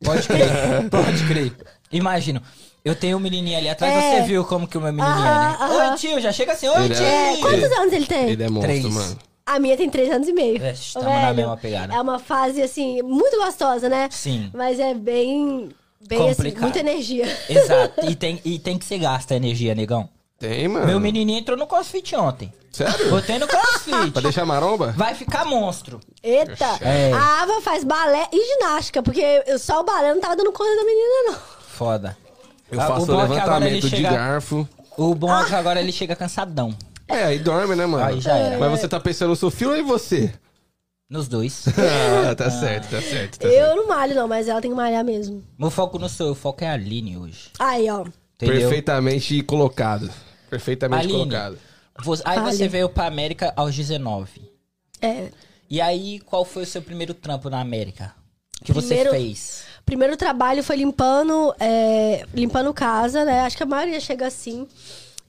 Pode 0.03 0.27
crer, 0.27 0.49
pode 0.91 1.27
crer. 1.27 1.53
Imagino. 1.97 2.43
Eu 2.85 2.95
tenho 2.95 3.17
um 3.17 3.21
menininho 3.21 3.57
ali 3.57 3.69
atrás, 3.69 3.95
É. 3.95 4.17
você 4.21 4.23
viu 4.27 4.45
como 4.45 4.69
que 4.69 4.77
o 4.77 4.81
meu 4.81 4.93
menininho 4.93 5.25
é, 5.25 5.29
Aham, 5.29 5.49
né? 5.51 5.57
aham. 5.61 5.91
Oi, 5.93 5.97
tio, 5.97 6.21
já 6.21 6.31
chega 6.33 6.53
assim, 6.53 6.69
oi, 6.69 6.85
Ele 6.85 6.95
tio. 6.95 7.03
é- 7.05 7.33
É, 7.33 7.37
quantos 7.39 7.73
anos 7.79 7.93
ele 7.95 8.07
tem? 8.07 8.29
Ele 8.31 8.43
é 8.43 8.49
monstro, 8.51 8.71
Três. 8.73 8.85
mano. 8.85 9.19
A 9.47 9.59
minha 9.59 9.77
tem 9.77 9.89
três 9.91 10.11
anos 10.11 10.29
e 10.29 10.33
meio. 10.33 10.63
É, 10.63 10.73
Ô, 10.97 11.01
tamo 11.01 11.09
na 11.21 11.33
mesma 11.35 11.57
pegada. 11.57 11.95
É 11.95 12.01
uma 12.01 12.19
fase, 12.19 12.63
assim, 12.63 13.01
muito 13.03 13.37
gostosa, 13.39 13.89
né? 13.89 14.09
Sim. 14.11 14.51
Mas 14.55 14.79
é 14.81 14.93
bem. 14.95 15.71
Bem 16.07 16.19
assim, 16.29 16.35
Complicado. 16.37 16.63
muita 16.63 16.79
energia. 16.81 17.39
Exato. 17.49 18.05
E 18.07 18.15
tem, 18.17 18.39
e 18.45 18.59
tem 18.59 18.77
que 18.79 18.85
ser 18.85 18.99
gasta 18.99 19.33
a 19.33 19.37
energia, 19.39 19.75
negão. 19.75 20.09
Tem, 20.39 20.69
mano. 20.69 20.87
Meu 20.87 21.01
menininho 21.01 21.39
entrou 21.39 21.57
no 21.57 21.67
crossfit 21.67 22.15
ontem. 22.17 22.53
Sério? 22.71 23.09
Botei 23.09 23.39
no 23.39 23.47
crossfit. 23.47 24.11
Pra 24.11 24.21
deixar 24.21 24.45
maromba? 24.45 24.93
Vai 24.97 25.15
ficar 25.15 25.45
monstro. 25.47 26.01
Eita! 26.23 26.67
É. 26.83 27.13
A 27.15 27.43
Ava 27.43 27.61
faz 27.63 27.85
balé 27.85 28.27
e 28.33 28.55
ginástica, 28.59 29.03
porque 29.03 29.23
eu- 29.47 29.59
só 29.59 29.81
o 29.81 29.85
balé 29.85 30.13
não 30.13 30.21
tava 30.21 30.37
dando 30.37 30.53
conta 30.53 30.75
da 30.77 30.85
menina, 30.85 31.09
não. 31.33 31.54
Foda. 31.75 32.17
Eu 32.71 32.81
Ah, 32.81 32.85
o 32.85 32.89
faço 32.95 33.07
bom 33.07 33.23
é 33.23 33.27
que 33.27 33.33
agora 33.39 33.67
ele 33.67 33.75
levantamento 33.77 33.83
de 33.91 33.97
chega- 33.97 34.11
garfo. 34.13 34.69
O 34.97 35.15
bom 35.15 35.37
é 35.39 35.45
que 35.45 35.55
agora 35.55 35.81
ele 35.81 35.93
chega 35.93 36.17
cansadão. 36.17 36.75
É, 37.09 37.25
aí 37.25 37.39
dorme, 37.39 37.75
né, 37.75 37.85
mano? 37.85 38.05
Aí 38.05 38.21
já 38.21 38.37
era. 38.37 38.59
Mas 38.59 38.81
você 38.81 38.89
tá 38.89 38.99
pensando 39.01 39.31
no 39.31 39.37
seu 39.37 39.51
filho 39.51 39.71
ou 39.73 39.77
em 39.77 39.83
você? 39.83 40.33
Nos 41.11 41.29
dois. 41.29 41.67
ah, 42.31 42.35
tá 42.35 42.51
certo, 42.51 42.91
tá 42.91 43.01
certo, 43.03 43.39
tá 43.39 43.49
certo. 43.49 43.55
eu 43.55 43.77
não 43.77 43.89
malho, 43.89 44.15
não, 44.15 44.27
mas 44.27 44.49
ela 44.49 44.61
tem 44.61 44.71
que 44.71 44.77
malhar 44.77 45.05
mesmo. 45.05 45.45
Meu 45.59 45.71
foco 45.71 45.99
não 45.99 46.09
sou 46.09 46.29
eu, 46.29 46.33
o 46.33 46.37
foco 46.37 46.65
é 46.65 46.69
a 46.69 46.73
Aline 46.73 47.19
hoje. 47.19 47.51
Aí, 47.59 47.91
ó. 47.91 48.01
Entendeu? 48.37 48.61
Perfeitamente 48.61 49.43
colocado. 49.43 50.11
Perfeitamente 50.49 51.05
Aline, 51.05 51.19
colocado. 51.19 51.59
Você- 52.03 52.23
aí 52.25 52.39
Fale. 52.39 52.57
você 52.57 52.69
veio 52.69 52.89
pra 52.89 53.07
América 53.07 53.53
aos 53.55 53.75
19. 53.77 54.51
É. 55.03 55.29
E 55.69 55.81
aí, 55.81 56.21
qual 56.21 56.45
foi 56.45 56.63
o 56.63 56.67
seu 56.67 56.81
primeiro 56.83 57.13
trampo 57.15 57.51
na 57.51 57.61
América? 57.61 58.13
Que 58.63 58.73
Primeiro- 58.73 59.11
você 59.11 59.17
fez? 59.17 59.65
Primeiro 59.85 60.17
trabalho 60.17 60.63
foi 60.63 60.77
limpando, 60.77 61.55
é, 61.61 62.25
limpando 62.33 62.73
casa, 62.73 63.25
né? 63.25 63.41
Acho 63.41 63.57
que 63.57 63.63
a 63.63 63.67
maioria 63.67 64.01
chega 64.01 64.27
assim. 64.27 64.67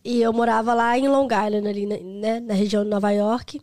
E 0.03 0.21
eu 0.21 0.31
morava 0.31 0.73
lá 0.73 0.97
em 0.97 1.07
Long 1.07 1.25
Island, 1.25 1.67
ali, 1.67 1.85
né? 1.85 2.39
Na 2.39 2.53
região 2.53 2.83
de 2.83 2.89
Nova 2.89 3.11
York. 3.11 3.59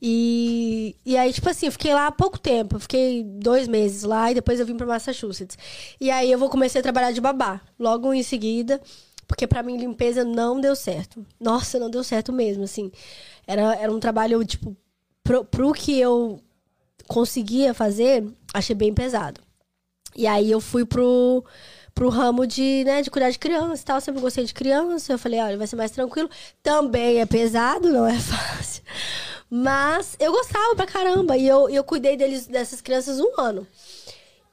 E, 0.00 0.94
e 1.04 1.16
aí, 1.16 1.32
tipo 1.32 1.48
assim, 1.48 1.66
eu 1.66 1.72
fiquei 1.72 1.92
lá 1.92 2.06
há 2.06 2.12
pouco 2.12 2.38
tempo. 2.38 2.76
Eu 2.76 2.80
fiquei 2.80 3.24
dois 3.24 3.66
meses 3.66 4.02
lá 4.02 4.30
e 4.30 4.34
depois 4.34 4.60
eu 4.60 4.66
vim 4.66 4.76
pra 4.76 4.86
Massachusetts. 4.86 5.56
E 6.00 6.10
aí 6.10 6.30
eu 6.30 6.38
vou 6.38 6.48
comecei 6.48 6.80
a 6.80 6.82
trabalhar 6.82 7.12
de 7.12 7.20
babá, 7.20 7.60
logo 7.78 8.12
em 8.12 8.22
seguida. 8.22 8.80
Porque 9.26 9.46
pra 9.46 9.62
mim 9.62 9.76
limpeza 9.76 10.24
não 10.24 10.60
deu 10.60 10.74
certo. 10.74 11.24
Nossa, 11.38 11.78
não 11.78 11.90
deu 11.90 12.02
certo 12.02 12.32
mesmo, 12.32 12.64
assim. 12.64 12.90
Era, 13.46 13.74
era 13.76 13.92
um 13.92 14.00
trabalho, 14.00 14.44
tipo, 14.44 14.76
pro, 15.22 15.44
pro 15.44 15.72
que 15.72 15.98
eu 15.98 16.40
conseguia 17.06 17.74
fazer, 17.74 18.26
achei 18.54 18.74
bem 18.74 18.92
pesado. 18.94 19.40
E 20.18 20.26
aí 20.26 20.50
eu 20.50 20.60
fui 20.60 20.84
pro, 20.84 21.44
pro 21.94 22.08
ramo 22.08 22.44
de, 22.44 22.82
né, 22.84 23.02
de 23.02 23.08
cuidar 23.08 23.30
de 23.30 23.38
criança 23.38 23.80
e 23.80 23.84
tal. 23.84 24.00
Sempre 24.00 24.20
gostei 24.20 24.44
de 24.44 24.52
criança. 24.52 25.12
Eu 25.12 25.18
falei, 25.18 25.38
olha, 25.38 25.56
vai 25.56 25.66
ser 25.68 25.76
mais 25.76 25.92
tranquilo. 25.92 26.28
Também 26.60 27.20
é 27.20 27.24
pesado, 27.24 27.88
não 27.88 28.04
é 28.04 28.18
fácil. 28.18 28.82
Mas 29.48 30.16
eu 30.18 30.32
gostava 30.32 30.74
pra 30.74 30.86
caramba. 30.86 31.36
E 31.36 31.46
eu, 31.46 31.70
eu 31.70 31.84
cuidei 31.84 32.16
deles, 32.16 32.48
dessas 32.48 32.80
crianças 32.80 33.20
um 33.20 33.40
ano. 33.40 33.64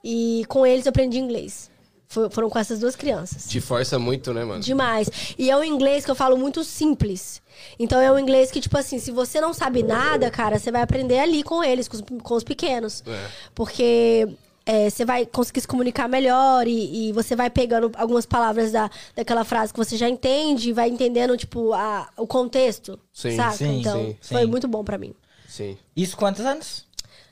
E 0.03 0.45
com 0.47 0.67
eles 0.67 0.85
eu 0.85 0.91
aprendi 0.91 1.17
inglês. 1.17 1.71
Foram 2.07 2.47
com 2.47 2.59
essas 2.59 2.79
duas 2.79 2.95
crianças. 2.95 3.47
Te 3.49 3.59
força 3.59 3.97
muito, 3.97 4.31
né, 4.31 4.45
mano? 4.45 4.61
Demais. 4.61 5.09
E 5.35 5.49
é 5.49 5.57
um 5.57 5.63
inglês 5.63 6.05
que 6.05 6.11
eu 6.11 6.15
falo 6.15 6.37
muito 6.37 6.63
simples. 6.63 7.41
Então 7.79 7.99
é 7.99 8.11
um 8.11 8.19
inglês 8.19 8.51
que, 8.51 8.61
tipo 8.61 8.77
assim, 8.77 8.99
se 8.99 9.09
você 9.09 9.41
não 9.41 9.51
sabe 9.51 9.81
nada, 9.81 10.29
cara, 10.29 10.59
você 10.59 10.71
vai 10.71 10.83
aprender 10.83 11.17
ali 11.17 11.41
com 11.41 11.63
eles, 11.63 11.87
com 11.87 11.97
os, 11.97 12.03
com 12.21 12.35
os 12.35 12.43
pequenos. 12.43 13.03
É. 13.07 13.27
Porque 13.55 14.29
é, 14.65 14.89
você 14.89 15.05
vai 15.05 15.25
conseguir 15.25 15.61
se 15.61 15.67
comunicar 15.67 16.07
melhor 16.09 16.67
e, 16.67 17.09
e 17.09 17.11
você 17.11 17.35
vai 17.35 17.49
pegando 17.49 17.91
algumas 17.95 18.25
palavras 18.25 18.71
da, 18.71 18.89
daquela 19.15 19.43
frase 19.43 19.71
que 19.71 19.77
você 19.77 19.95
já 19.95 20.09
entende 20.09 20.69
e 20.69 20.73
vai 20.73 20.89
entendendo, 20.89 21.37
tipo, 21.37 21.71
a, 21.73 22.09
o 22.17 22.25
contexto. 22.25 22.99
Sim, 23.13 23.35
saca? 23.35 23.57
sim, 23.57 23.79
então, 23.79 24.01
sim, 24.03 24.17
foi 24.21 24.41
sim. 24.41 24.47
muito 24.47 24.67
bom 24.67 24.83
pra 24.83 24.97
mim. 24.97 25.13
Sim. 25.47 25.77
Isso 25.95 26.17
quantos 26.17 26.43
anos? 26.45 26.85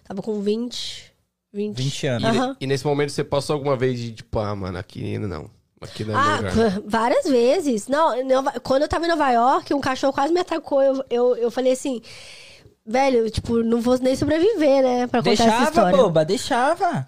Tava 0.07 0.21
com 0.21 0.39
20. 0.41 1.11
20, 1.51 1.77
20 1.77 2.03
E, 2.03 2.07
anos. 2.07 2.29
Aham. 2.29 2.57
e 2.59 2.65
nesse 2.67 2.85
momento 2.85 3.11
você 3.11 3.23
passou 3.23 3.53
alguma 3.55 3.75
vez 3.75 3.99
de, 3.99 4.11
tipo, 4.13 4.39
ah, 4.39 4.55
mano, 4.55 4.77
aqui 4.77 5.03
ainda 5.03 5.27
não. 5.27 5.49
Aqui 5.81 6.03
na 6.05 6.17
Ah, 6.19 6.37
Underground. 6.39 6.73
qu- 6.81 6.83
várias 6.89 7.25
vezes. 7.25 7.87
Não, 7.87 8.11
quando 8.63 8.83
eu 8.83 8.87
tava 8.87 9.05
em 9.05 9.09
Nova 9.09 9.29
York, 9.31 9.73
um 9.73 9.81
cachorro 9.81 10.13
quase 10.13 10.33
me 10.33 10.39
atacou. 10.39 10.81
Eu, 10.81 11.03
eu, 11.09 11.35
eu 11.35 11.51
falei 11.51 11.73
assim, 11.73 12.01
velho, 12.85 13.29
tipo, 13.29 13.61
não 13.63 13.81
vou 13.81 13.97
nem 13.99 14.15
sobreviver, 14.15 14.81
né? 14.83 15.07
Pra 15.07 15.19
contar 15.19 15.31
essa 15.33 15.43
Deixava, 15.43 15.63
história. 15.69 15.97
boba, 15.97 16.25
deixava. 16.25 17.07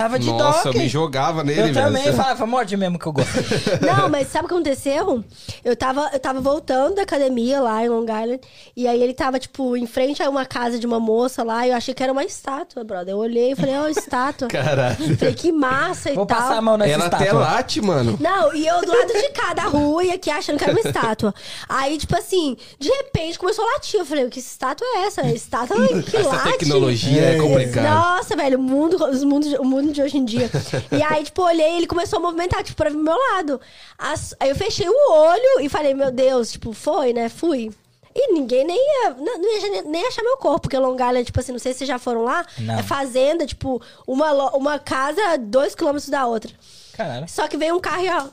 Tava 0.00 0.18
de 0.18 0.26
Nossa, 0.30 0.68
eu 0.68 0.72
doc. 0.72 0.82
me 0.82 0.88
jogava 0.88 1.44
nele, 1.44 1.60
Eu 1.60 1.64
velho. 1.74 1.86
também 1.86 2.02
Você- 2.04 2.12
falava, 2.12 2.46
morde 2.46 2.76
mesmo 2.76 2.98
que 2.98 3.06
eu 3.06 3.12
gosto. 3.12 3.30
Não, 3.84 4.08
mas 4.08 4.28
sabe 4.28 4.46
o 4.46 4.48
que 4.48 4.54
aconteceu? 4.54 5.22
Eu 5.64 5.76
tava, 5.76 6.08
eu 6.12 6.18
tava 6.18 6.40
voltando 6.40 6.94
da 6.96 7.02
academia 7.02 7.60
lá 7.60 7.84
em 7.84 7.88
Long 7.88 8.02
Island. 8.04 8.40
E 8.76 8.86
aí 8.88 9.02
ele 9.02 9.12
tava, 9.14 9.38
tipo, 9.38 9.76
em 9.76 9.86
frente 9.86 10.22
a 10.22 10.30
uma 10.30 10.46
casa 10.46 10.78
de 10.78 10.86
uma 10.86 10.98
moça 11.00 11.42
lá. 11.42 11.66
E 11.66 11.70
eu 11.70 11.76
achei 11.76 11.92
que 11.92 12.02
era 12.02 12.12
uma 12.12 12.24
estátua, 12.24 12.82
brother. 12.84 13.12
Eu 13.12 13.18
olhei 13.18 13.52
e 13.52 13.56
falei, 13.56 13.76
ó, 13.76 13.88
estátua. 13.88 14.48
Caralho. 14.50 15.16
Falei, 15.18 15.34
que 15.34 15.52
massa 15.52 16.10
e 16.10 16.14
Vou 16.14 16.24
tal. 16.26 16.38
passar 16.38 16.56
a 16.56 16.62
mão 16.62 16.76
nessa 16.78 16.92
Ela 16.92 17.06
até 17.06 17.16
estátua. 17.24 17.40
late, 17.40 17.80
mano. 17.82 18.16
Não, 18.20 18.54
e 18.54 18.66
eu 18.66 18.80
do 18.80 18.88
lado 18.90 19.12
de 19.12 19.28
cá 19.30 19.52
da 19.54 19.64
rua 19.64 20.02
e 20.04 20.10
aqui 20.12 20.30
achando 20.30 20.56
que 20.58 20.64
era 20.64 20.72
uma 20.72 20.80
estátua. 20.80 21.34
Aí, 21.68 21.98
tipo 21.98 22.16
assim, 22.16 22.56
de 22.78 22.88
repente 22.88 23.38
começou 23.38 23.64
a 23.64 23.72
latir. 23.74 24.00
Eu 24.00 24.06
falei, 24.06 24.28
que 24.30 24.40
estátua 24.40 24.86
é 24.96 25.06
essa? 25.06 25.22
Estátua 25.28 25.76
que 26.02 26.16
Essa 26.16 26.28
late? 26.30 26.52
tecnologia 26.52 27.20
é, 27.22 27.36
É. 27.36 27.38
complicada. 27.40 27.90
Nossa, 27.90 28.36
velho, 28.36 28.58
o 28.58 28.62
mundo, 28.62 28.96
os 29.04 29.22
mundo, 29.24 29.46
o 29.60 29.64
mundo 29.64 29.89
de 29.90 30.02
hoje 30.02 30.16
em 30.18 30.24
dia. 30.24 30.50
E 30.92 31.02
aí, 31.02 31.24
tipo, 31.24 31.40
eu 31.42 31.46
olhei 31.46 31.72
e 31.72 31.76
ele 31.78 31.86
começou 31.86 32.18
a 32.18 32.22
movimentar, 32.22 32.62
tipo, 32.62 32.76
pra 32.76 32.90
meu 32.90 33.16
lado. 33.34 33.60
As- 33.98 34.34
aí 34.40 34.48
eu 34.50 34.56
fechei 34.56 34.88
o 34.88 35.12
olho 35.12 35.60
e 35.60 35.68
falei, 35.68 35.94
meu 35.94 36.10
Deus, 36.10 36.52
tipo, 36.52 36.72
foi, 36.72 37.12
né? 37.12 37.28
Fui. 37.28 37.70
E 38.14 38.32
ninguém 38.32 38.64
nem 38.64 38.76
ia, 38.76 39.10
não, 39.10 39.40
ia 39.40 39.82
nem- 39.84 40.06
achar 40.06 40.22
meu 40.22 40.36
corpo, 40.36 40.62
porque 40.62 40.76
Long 40.76 40.94
Island, 40.94 41.24
tipo 41.24 41.38
assim, 41.38 41.52
não 41.52 41.60
sei 41.60 41.72
se 41.72 41.78
vocês 41.78 41.88
já 41.88 41.98
foram 41.98 42.24
lá, 42.24 42.44
Não. 42.58 42.78
é 42.78 42.82
fazenda, 42.82 43.46
tipo, 43.46 43.80
uma, 44.06 44.32
uma 44.56 44.78
casa 44.80 45.38
dois 45.38 45.76
quilômetros 45.76 46.08
da 46.08 46.26
outra. 46.26 46.50
Caralho. 46.94 47.28
Só 47.28 47.46
que 47.46 47.56
veio 47.56 47.76
um 47.76 47.80
carro 47.80 48.02
e, 48.04 48.10
ó, 48.10 48.24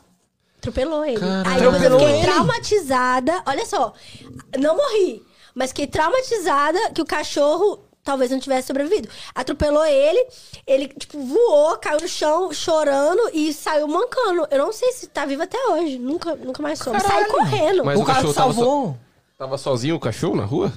atropelou 0.58 1.06
ele. 1.06 1.20
Caralho. 1.20 1.50
Aí 1.50 1.64
eu 1.64 1.70
Atropelou 1.70 2.00
fiquei 2.00 2.22
traumatizada. 2.24 3.44
Olha 3.46 3.66
só, 3.68 3.94
não 4.58 4.76
morri, 4.76 5.24
mas 5.54 5.70
fiquei 5.70 5.86
traumatizada 5.88 6.80
que 6.92 7.02
o 7.02 7.06
cachorro 7.06 7.80
talvez 8.08 8.32
não 8.32 8.40
tivesse 8.40 8.68
sobrevivido. 8.68 9.10
Atropelou 9.36 9.86
ele, 9.86 10.26
ele, 10.66 10.88
tipo, 10.88 11.20
voou, 11.20 11.78
caiu 11.78 12.00
no 12.02 12.08
chão, 12.08 12.52
chorando 12.54 13.22
e 13.34 13.52
saiu 13.54 13.88
mancando. 13.88 14.48
Eu 14.50 14.60
não 14.60 14.72
sei 14.72 14.94
se 14.94 15.08
tá 15.08 15.26
vivo 15.26 15.44
até 15.44 15.58
hoje. 15.68 16.00
Nunca, 16.00 16.36
nunca 16.36 16.64
mais 16.64 16.80
soube. 16.80 17.00
Saiu 17.02 17.28
correndo. 17.28 17.84
Mas 17.84 18.00
o 18.00 18.02
o 18.02 18.06
cachorro 18.06 18.34
tava 18.34 18.54
salvou. 18.54 18.98
Tava 19.38 19.58
sozinho 19.58 19.96
o 19.96 20.00
cachorro 20.00 20.36
na 20.38 20.46
rua? 20.46 20.72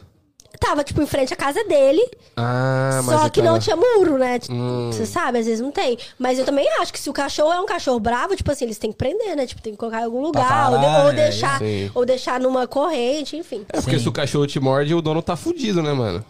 Tava, 0.59 0.83
tipo, 0.85 1.01
em 1.01 1.07
frente 1.07 1.33
à 1.33 1.37
casa 1.37 1.63
dele. 1.65 2.03
Ah, 2.37 3.01
mas 3.05 3.19
Só 3.21 3.29
que 3.31 3.41
não 3.41 3.53
tava- 3.53 3.61
tinha 3.61 3.77
muro, 3.77 4.19
né? 4.19 4.39
Hum. 4.51 4.91
Você 4.93 5.07
sabe, 5.07 5.39
às 5.39 5.47
vezes 5.47 5.61
não 5.61 5.71
tem. 5.71 5.97
Mas 6.19 6.39
eu 6.39 6.45
também 6.45 6.69
acho 6.81 6.93
que 6.93 6.99
se 6.99 7.09
o 7.09 7.13
cachorro 7.13 7.53
é 7.53 7.61
um 7.61 7.65
cachorro 7.67 7.99
bravo, 8.01 8.37
tipo 8.37 8.51
assim, 8.51 8.65
eles 8.67 8.77
têm 8.77 8.91
que 8.91 8.99
prender, 8.99 9.35
né? 9.37 9.47
Tipo, 9.47 9.63
tem 9.63 9.73
que 9.73 9.79
colocar 9.79 10.01
em 10.01 10.05
algum 10.05 10.21
lugar, 10.21 10.73
ou, 10.73 10.79
de- 10.79 10.85
ou 10.85 11.05
né? 11.05 11.13
deixar, 11.23 11.59
Sim. 11.61 11.91
ou 11.95 12.05
deixar 12.05 12.39
numa 12.41 12.67
corrente, 12.67 13.37
enfim. 13.37 13.65
É 13.71 13.81
porque 13.81 13.97
Sim. 13.97 14.03
se 14.03 14.09
o 14.09 14.13
cachorro 14.13 14.47
te 14.47 14.59
morde, 14.61 14.93
o 14.93 15.01
dono 15.01 15.23
tá 15.23 15.37
fudido, 15.37 15.83
né, 15.83 15.93
mano? 15.95 16.23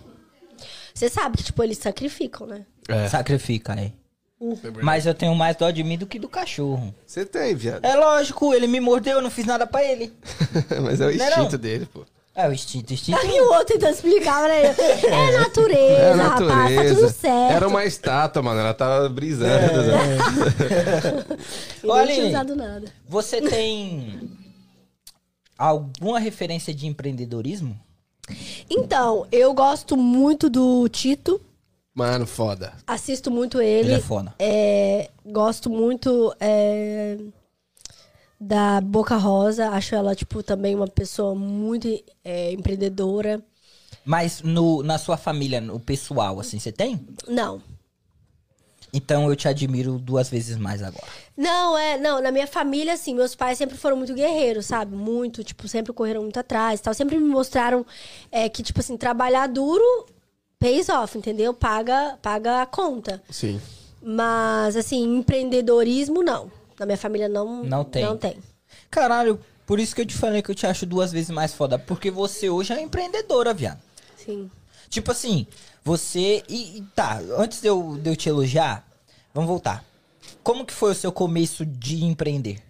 Você 0.94 1.08
sabe 1.08 1.36
que, 1.38 1.44
tipo, 1.44 1.62
eles 1.62 1.78
sacrificam, 1.78 2.46
né? 2.46 2.64
É. 2.88 3.08
Sacrifica 3.08 3.74
aí. 3.74 3.92
Mas 4.82 5.04
eu 5.04 5.12
tenho 5.14 5.34
mais 5.34 5.54
dó 5.56 5.70
de 5.70 5.84
mim 5.84 5.98
do 5.98 6.06
que 6.06 6.18
do 6.18 6.28
cachorro. 6.28 6.94
Você 7.06 7.26
tem, 7.26 7.54
viado. 7.54 7.84
É 7.84 7.94
lógico, 7.94 8.54
ele 8.54 8.66
me 8.66 8.80
mordeu, 8.80 9.16
eu 9.16 9.22
não 9.22 9.30
fiz 9.30 9.44
nada 9.44 9.66
pra 9.66 9.84
ele. 9.84 10.12
mas 10.82 10.98
é 11.00 11.06
o 11.06 11.14
Não 11.16 11.24
é 11.24 11.28
instinto 11.28 11.52
não? 11.52 11.58
dele, 11.58 11.86
pô. 11.92 12.06
É 12.34 12.48
o 12.48 12.52
instinto, 12.52 12.94
instinto. 12.94 13.18
Aí 13.18 13.38
o 13.40 13.48
outro 13.52 13.74
tentando 13.74 13.92
explicar 13.92 14.44
pra 14.44 14.56
ele. 14.56 14.68
É 15.12 15.38
natureza, 15.40 15.82
É 16.00 16.12
a 16.12 16.16
rapaz, 16.16 16.38
tá 16.48 16.56
natureza. 16.56 16.94
tudo 16.94 17.10
certo. 17.12 17.52
Era 17.52 17.68
uma 17.68 17.84
estátua, 17.84 18.42
mano. 18.42 18.60
Ela 18.60 18.72
tava 18.72 19.08
brisando. 19.10 19.50
É. 19.52 19.92
né? 21.28 21.36
Olha 21.84 22.06
tinha 22.14 22.24
aí. 22.24 22.30
usado 22.30 22.56
nada. 22.56 22.86
Você 23.06 23.42
tem 23.42 24.30
alguma 25.58 26.18
referência 26.18 26.72
de 26.72 26.86
empreendedorismo? 26.86 27.78
Então, 28.68 29.26
eu 29.30 29.52
gosto 29.54 29.96
muito 29.96 30.48
do 30.48 30.88
Tito. 30.88 31.40
Mano, 31.94 32.26
foda. 32.26 32.72
Assisto 32.86 33.30
muito 33.30 33.60
ele. 33.60 33.88
Ele 33.88 33.94
é 33.94 34.00
foda. 34.00 34.34
É, 34.38 35.10
gosto 35.26 35.68
muito 35.68 36.34
é, 36.40 37.18
da 38.40 38.80
Boca 38.80 39.16
Rosa. 39.16 39.70
Acho 39.70 39.94
ela, 39.94 40.14
tipo, 40.14 40.42
também 40.42 40.74
uma 40.74 40.88
pessoa 40.88 41.34
muito 41.34 41.88
é, 42.24 42.52
empreendedora. 42.52 43.42
Mas 44.04 44.42
no, 44.42 44.82
na 44.82 44.98
sua 44.98 45.16
família, 45.16 45.60
no 45.60 45.78
pessoal, 45.78 46.40
assim, 46.40 46.58
você 46.58 46.72
tem? 46.72 47.06
Não. 47.28 47.60
Então 48.92 49.28
eu 49.28 49.36
te 49.36 49.46
admiro 49.46 49.98
duas 49.98 50.28
vezes 50.28 50.56
mais 50.56 50.82
agora. 50.82 51.06
Não, 51.36 51.78
é, 51.78 51.96
não, 51.96 52.20
na 52.20 52.30
minha 52.30 52.46
família, 52.46 52.92
assim, 52.94 53.14
meus 53.14 53.34
pais 53.34 53.56
sempre 53.56 53.76
foram 53.76 53.96
muito 53.96 54.14
guerreiros, 54.14 54.66
sabe? 54.66 54.94
Muito, 54.94 55.44
tipo, 55.44 55.68
sempre 55.68 55.92
correram 55.92 56.22
muito 56.22 56.38
atrás 56.38 56.80
e 56.80 56.82
tal. 56.82 56.92
Sempre 56.94 57.18
me 57.18 57.28
mostraram 57.28 57.86
é, 58.30 58.48
que, 58.48 58.62
tipo 58.62 58.80
assim, 58.80 58.96
trabalhar 58.96 59.46
duro 59.46 60.06
pays 60.58 60.88
off, 60.88 61.16
entendeu? 61.16 61.54
Paga, 61.54 62.18
paga 62.20 62.62
a 62.62 62.66
conta. 62.66 63.22
Sim. 63.30 63.60
Mas, 64.02 64.76
assim, 64.76 65.02
empreendedorismo, 65.18 66.22
não. 66.22 66.50
Na 66.78 66.86
minha 66.86 66.98
família 66.98 67.28
não, 67.28 67.62
Não 67.62 67.84
tem. 67.84 68.04
Não 68.04 68.16
tem. 68.16 68.36
Caralho, 68.90 69.40
por 69.66 69.78
isso 69.78 69.94
que 69.94 70.00
eu 70.00 70.06
te 70.06 70.16
falei 70.16 70.42
que 70.42 70.50
eu 70.50 70.54
te 70.54 70.66
acho 70.66 70.84
duas 70.84 71.12
vezes 71.12 71.30
mais 71.30 71.54
foda. 71.54 71.78
Porque 71.78 72.10
você 72.10 72.50
hoje 72.50 72.72
é 72.72 72.80
empreendedora, 72.80 73.54
viado. 73.54 73.80
Sim. 74.16 74.50
Tipo 74.90 75.12
assim, 75.12 75.46
você. 75.84 76.42
E, 76.48 76.78
e 76.78 76.82
tá, 76.96 77.20
antes 77.38 77.60
de 77.60 77.68
eu, 77.68 77.96
de 77.96 78.10
eu 78.10 78.16
te 78.16 78.28
elogiar, 78.28 78.84
vamos 79.32 79.48
voltar. 79.48 79.84
Como 80.42 80.66
que 80.66 80.72
foi 80.72 80.90
o 80.90 80.94
seu 80.94 81.12
começo 81.12 81.64
de 81.64 82.04
empreender? 82.04 82.60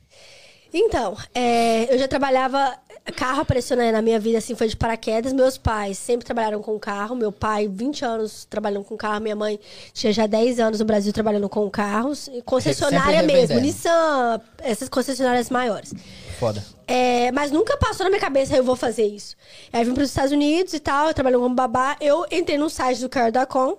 Então, 0.72 1.16
é, 1.34 1.92
eu 1.92 1.98
já 1.98 2.06
trabalhava. 2.06 2.78
Carro 3.16 3.40
apareceu 3.40 3.76
na, 3.76 3.90
na 3.90 4.02
minha 4.02 4.20
vida, 4.20 4.36
assim, 4.36 4.54
foi 4.54 4.68
de 4.68 4.76
paraquedas. 4.76 5.32
Meus 5.32 5.56
pais 5.56 5.96
sempre 5.98 6.26
trabalharam 6.26 6.60
com 6.62 6.78
carro. 6.78 7.16
Meu 7.16 7.32
pai, 7.32 7.66
20 7.66 8.04
anos 8.04 8.44
trabalhando 8.44 8.84
com 8.84 8.96
carro. 8.98 9.20
Minha 9.20 9.34
mãe 9.34 9.58
tinha 9.94 10.12
já 10.12 10.26
10 10.26 10.60
anos 10.60 10.78
no 10.78 10.84
Brasil 10.84 11.12
trabalhando 11.12 11.48
com 11.48 11.68
carros. 11.70 12.28
E 12.28 12.42
Concessionária 12.42 13.22
mesmo. 13.22 13.58
Nissan, 13.58 14.40
essas 14.58 14.90
concessionárias 14.90 15.48
maiores. 15.48 15.94
Foda. 16.40 16.64
É, 16.86 17.30
mas 17.32 17.52
nunca 17.52 17.76
passou 17.76 18.04
na 18.04 18.10
minha 18.10 18.20
cabeça, 18.20 18.56
eu 18.56 18.64
vou 18.64 18.74
fazer 18.74 19.04
isso. 19.04 19.36
Aí 19.70 19.84
vim 19.84 19.92
para 19.92 20.02
os 20.02 20.08
Estados 20.08 20.32
Unidos 20.32 20.72
e 20.72 20.80
tal, 20.80 21.12
trabalhando 21.12 21.42
como 21.42 21.54
babá. 21.54 21.98
Eu 22.00 22.24
entrei 22.32 22.56
no 22.56 22.70
site 22.70 22.98
do 23.02 23.10
Car.com 23.10 23.76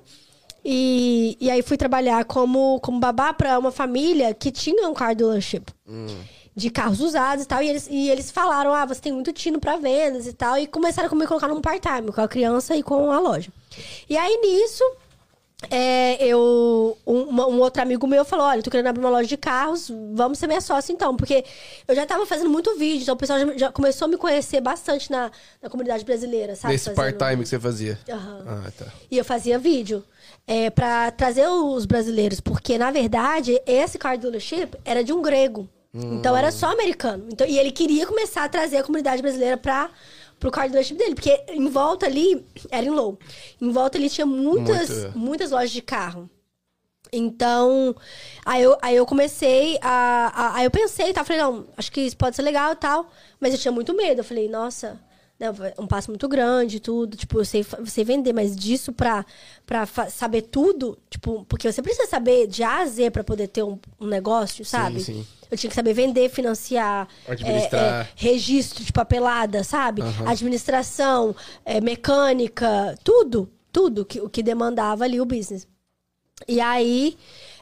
e, 0.64 1.36
e 1.42 1.50
aí 1.50 1.64
fui 1.64 1.76
trabalhar 1.76 2.24
como, 2.26 2.80
como 2.82 3.00
babá 3.00 3.34
para 3.34 3.58
uma 3.58 3.72
família 3.72 4.32
que 4.32 4.52
tinha 4.52 4.88
um 4.88 4.94
car 4.94 5.16
dealership. 5.16 5.64
De 6.56 6.70
carros 6.70 7.00
usados 7.00 7.46
e 7.46 7.48
tal. 7.48 7.64
E 7.64 7.70
eles, 7.70 7.88
e 7.90 8.10
eles 8.10 8.30
falaram: 8.30 8.74
ah, 8.74 8.86
você 8.86 9.02
tem 9.02 9.12
muito 9.12 9.34
tino 9.34 9.60
para 9.60 9.78
vendas 9.78 10.28
e 10.28 10.34
tal. 10.34 10.58
E 10.60 10.68
começaram 10.68 11.10
a 11.12 11.16
me 11.16 11.26
colocar 11.26 11.48
num 11.48 11.62
part-time 11.62 12.12
com 12.12 12.22
a 12.22 12.28
criança 12.28 12.76
e 12.76 12.84
com 12.84 13.12
a 13.12 13.20
loja. 13.20 13.52
E 14.08 14.16
aí 14.16 14.38
nisso, 14.38 14.84
é, 15.70 16.24
eu, 16.26 16.98
um, 17.06 17.20
um 17.34 17.60
outro 17.60 17.82
amigo 17.82 18.08
meu 18.08 18.26
falou: 18.26 18.46
Olha, 18.46 18.60
eu 18.60 18.64
tô 18.64 18.72
querendo 18.72 18.88
abrir 18.88 19.00
uma 19.04 19.10
loja 19.10 19.28
de 19.28 19.38
carros, 19.38 19.92
vamos 20.14 20.40
ser 20.40 20.48
minha 20.48 20.62
sócia 20.62 20.92
então. 20.92 21.16
Porque 21.16 21.46
eu 21.88 21.96
já 21.96 22.06
tava 22.06 22.26
fazendo 22.26 22.50
muito 22.50 22.76
vídeo, 22.78 23.04
então 23.04 23.14
o 23.16 23.18
pessoal 23.18 23.40
já, 23.40 23.58
já 23.58 23.72
começou 23.72 24.06
a 24.06 24.10
me 24.10 24.18
conhecer 24.18 24.60
bastante 24.62 25.12
na, 25.12 25.32
na 25.62 25.70
comunidade 25.70 26.04
brasileira, 26.04 26.56
sabe? 26.56 26.78
Fazendo- 26.78 26.96
part-time 26.96 27.44
que 27.44 27.50
você 27.50 27.60
fazia. 27.60 28.00
Aham. 28.10 28.44
Ah, 28.48 28.72
tá. 28.78 28.86
E 29.10 29.18
eu 29.18 29.24
fazia 29.26 29.60
vídeo 29.60 30.04
é, 30.48 30.70
para 30.70 31.12
trazer 31.12 31.48
os 31.48 31.86
brasileiros, 31.86 32.40
porque 32.40 32.78
na 32.78 32.90
verdade 32.92 33.62
esse 33.66 33.98
car 33.98 34.18
dealership 34.18 34.70
era 34.84 35.04
de 35.04 35.14
um 35.14 35.22
grego. 35.22 35.70
Então 35.94 36.38
era 36.38 36.52
só 36.52 36.72
americano. 36.72 37.26
Então, 37.30 37.46
e 37.46 37.60
ele 37.60 37.70
queria 37.70 38.08
começar 38.08 38.46
a 38.46 38.50
trazer 38.50 38.78
a 38.78 38.84
comunidade 38.84 39.22
brasileira 39.22 39.58
para 39.58 39.90
pro 40.42 40.52
car 40.52 40.68
dealership 40.68 40.98
dele, 40.98 41.14
porque 41.16 41.42
em 41.50 41.68
volta 41.70 42.06
ali 42.08 42.46
era 42.70 42.86
em 42.86 42.90
low. 42.90 43.18
Em 43.62 43.72
volta 43.72 43.98
ali 43.98 44.10
tinha 44.10 44.26
muitas, 44.26 44.90
Muito. 44.90 45.18
muitas 45.18 45.52
lojas 45.52 45.72
de 45.72 45.82
carro. 45.82 46.30
Então, 47.14 47.96
aí 48.46 48.64
eu, 48.64 48.78
aí 48.82 48.96
eu 48.96 49.06
comecei 49.06 49.78
a, 49.82 50.32
a- 50.34 50.56
Aí 50.56 50.66
eu 50.66 50.72
pensei 50.72 51.14
tal. 51.14 51.24
Falei, 51.26 51.42
não, 51.42 51.68
acho 51.78 51.92
que 51.92 52.02
isso 52.02 52.18
pode 52.18 52.36
ser 52.36 52.42
legal 52.42 52.72
e 52.72 52.76
tal. 52.76 53.10
Mas 53.40 53.54
eu 53.54 53.60
tinha 53.60 53.72
muito 53.72 53.94
medo. 53.94 54.22
Eu 54.22 54.24
falei, 54.24 54.48
nossa, 54.50 55.00
um 55.80 55.88
passo 55.88 56.12
muito 56.12 56.28
grande 56.28 56.80
tudo. 56.80 57.16
Tipo, 57.18 57.40
eu 57.40 57.46
sei, 57.46 57.64
fa- 57.64 57.78
eu 57.78 57.86
sei 57.86 58.04
vender, 58.04 58.34
mas 58.34 58.56
disso 58.56 58.92
pra, 58.94 59.26
pra 59.66 59.86
fa- 59.86 60.10
saber 60.10 60.44
tudo, 60.44 60.98
tipo, 61.10 61.46
porque 61.50 61.72
você 61.72 61.82
precisa 61.82 62.08
saber 62.08 62.48
de 62.48 62.64
A 62.64 62.80
a 62.80 62.86
Z 62.86 63.10
pra 63.12 63.24
poder 63.24 63.48
ter 63.48 63.64
um, 63.64 63.80
um 64.00 64.08
negócio, 64.08 64.64
sabe? 64.66 65.00
sim. 65.02 65.26
Eu 65.50 65.58
tinha 65.58 65.70
que 65.70 65.76
saber 65.76 65.94
vender, 65.94 66.30
financiar, 66.30 67.10
Administrar. 67.28 67.82
é, 67.84 68.02
é, 68.04 68.08
registro 68.16 68.86
de 68.86 68.94
papelada, 68.94 69.64
sabe? 69.66 70.02
Administração, 70.26 71.36
é, 71.66 71.82
mecânica, 71.82 72.98
tudo, 73.04 73.50
tudo 73.72 74.06
que, 74.06 74.22
o 74.22 74.30
que 74.30 74.42
demandava 74.42 75.04
ali 75.04 75.20
o 75.20 75.26
business. 75.26 75.68
E 76.48 76.60
aí, 76.62 77.18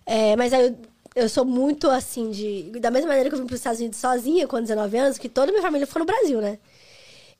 é, 0.05 0.35
mas 0.35 0.53
aí 0.53 0.67
eu, 0.67 0.77
eu 1.23 1.27
sou 1.29 1.43
muito 1.43 1.89
assim 1.89 2.29
de. 2.29 2.71
Da 2.79 2.91
mesma 2.91 3.07
maneira 3.07 3.27
que 3.29 3.35
eu 3.35 3.39
vim 3.39 3.45
para 3.47 3.55
os 3.55 3.59
Estados 3.59 3.79
Unidos 3.79 3.99
sozinha 3.99 4.47
com 4.47 4.61
19 4.61 4.95
anos, 4.97 5.17
que 5.17 5.27
toda 5.27 5.47
a 5.49 5.51
minha 5.51 5.61
família 5.63 5.87
ficou 5.87 5.99
no 6.01 6.05
Brasil, 6.05 6.39
né? 6.39 6.59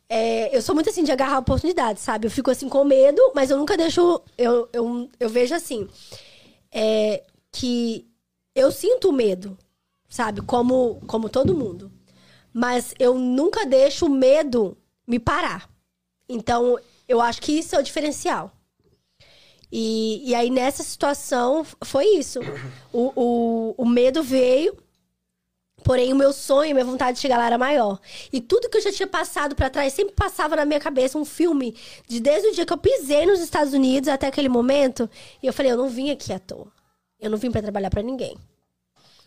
É, 0.10 0.56
eu 0.56 0.62
sou 0.62 0.74
muito 0.76 0.90
assim 0.90 1.04
de 1.04 1.12
agarrar 1.12 1.38
oportunidades, 1.40 2.02
sabe? 2.04 2.26
Eu 2.28 2.32
fico 2.32 2.50
assim 2.52 2.68
com 2.68 2.84
medo, 2.84 3.22
mas 3.36 3.52
eu 3.52 3.58
nunca 3.58 3.78
deixo. 3.78 4.22
Eu, 4.38 4.68
eu, 4.74 5.10
eu 5.20 5.30
vejo 5.30 5.54
assim. 5.56 5.88
é, 6.72 7.24
que 7.52 8.08
eu 8.56 8.72
sinto 8.72 9.12
medo. 9.14 9.58
sabe? 10.10 10.42
Como, 10.42 11.02
como 11.08 11.30
todo 11.30 11.56
mundo. 11.56 11.92
Mas 12.54 12.94
eu 13.00 13.16
nunca 13.16 13.66
deixo 13.66 14.08
o 14.08 14.10
medo 14.10 14.78
me 15.08 15.20
parar. 15.20 15.70
Então, 16.30 16.80
eu 17.08 17.22
acho 17.22 17.42
que 17.42 17.54
isso 17.54 17.76
é 17.76 17.80
o 17.80 17.84
diferencial. 17.84 18.52
E, 19.72 20.30
e 20.30 20.36
aí, 20.36 20.50
nessa 20.50 20.84
situação, 20.84 21.64
foi 21.84 22.06
isso. 22.16 22.40
O, 22.92 23.12
o, 23.16 23.76
o 23.78 23.86
medo 23.88 24.24
veio, 24.24 24.76
porém, 25.90 26.14
o 26.14 26.16
meu 26.16 26.32
sonho, 26.32 26.76
minha 26.76 26.86
vontade 26.86 27.16
de 27.16 27.20
chegar 27.20 27.40
lá 27.40 27.48
era 27.48 27.58
maior. 27.58 28.00
E 28.32 28.40
tudo 28.40 28.70
que 28.70 28.78
eu 28.78 28.82
já 28.82 28.92
tinha 28.92 29.08
passado 29.08 29.56
para 29.56 29.72
trás 29.72 29.92
sempre 29.92 30.14
passava 30.14 30.56
na 30.56 30.64
minha 30.64 30.80
cabeça 30.80 31.18
um 31.18 31.26
filme 31.26 31.76
de 32.08 32.20
desde 32.20 32.50
o 32.50 32.52
dia 32.54 32.64
que 32.64 32.72
eu 32.72 32.78
pisei 32.78 33.26
nos 33.26 33.40
Estados 33.40 33.74
Unidos 33.74 34.08
até 34.08 34.28
aquele 34.28 34.50
momento. 34.50 35.10
E 35.42 35.48
eu 35.48 35.52
falei, 35.52 35.72
eu 35.72 35.78
não 35.78 35.90
vim 35.90 36.12
aqui 36.12 36.32
à 36.32 36.38
toa. 36.38 36.72
Eu 37.20 37.32
não 37.32 37.40
vim 37.40 37.50
para 37.50 37.64
trabalhar 37.64 37.90
para 37.90 38.04
ninguém. 38.04 38.38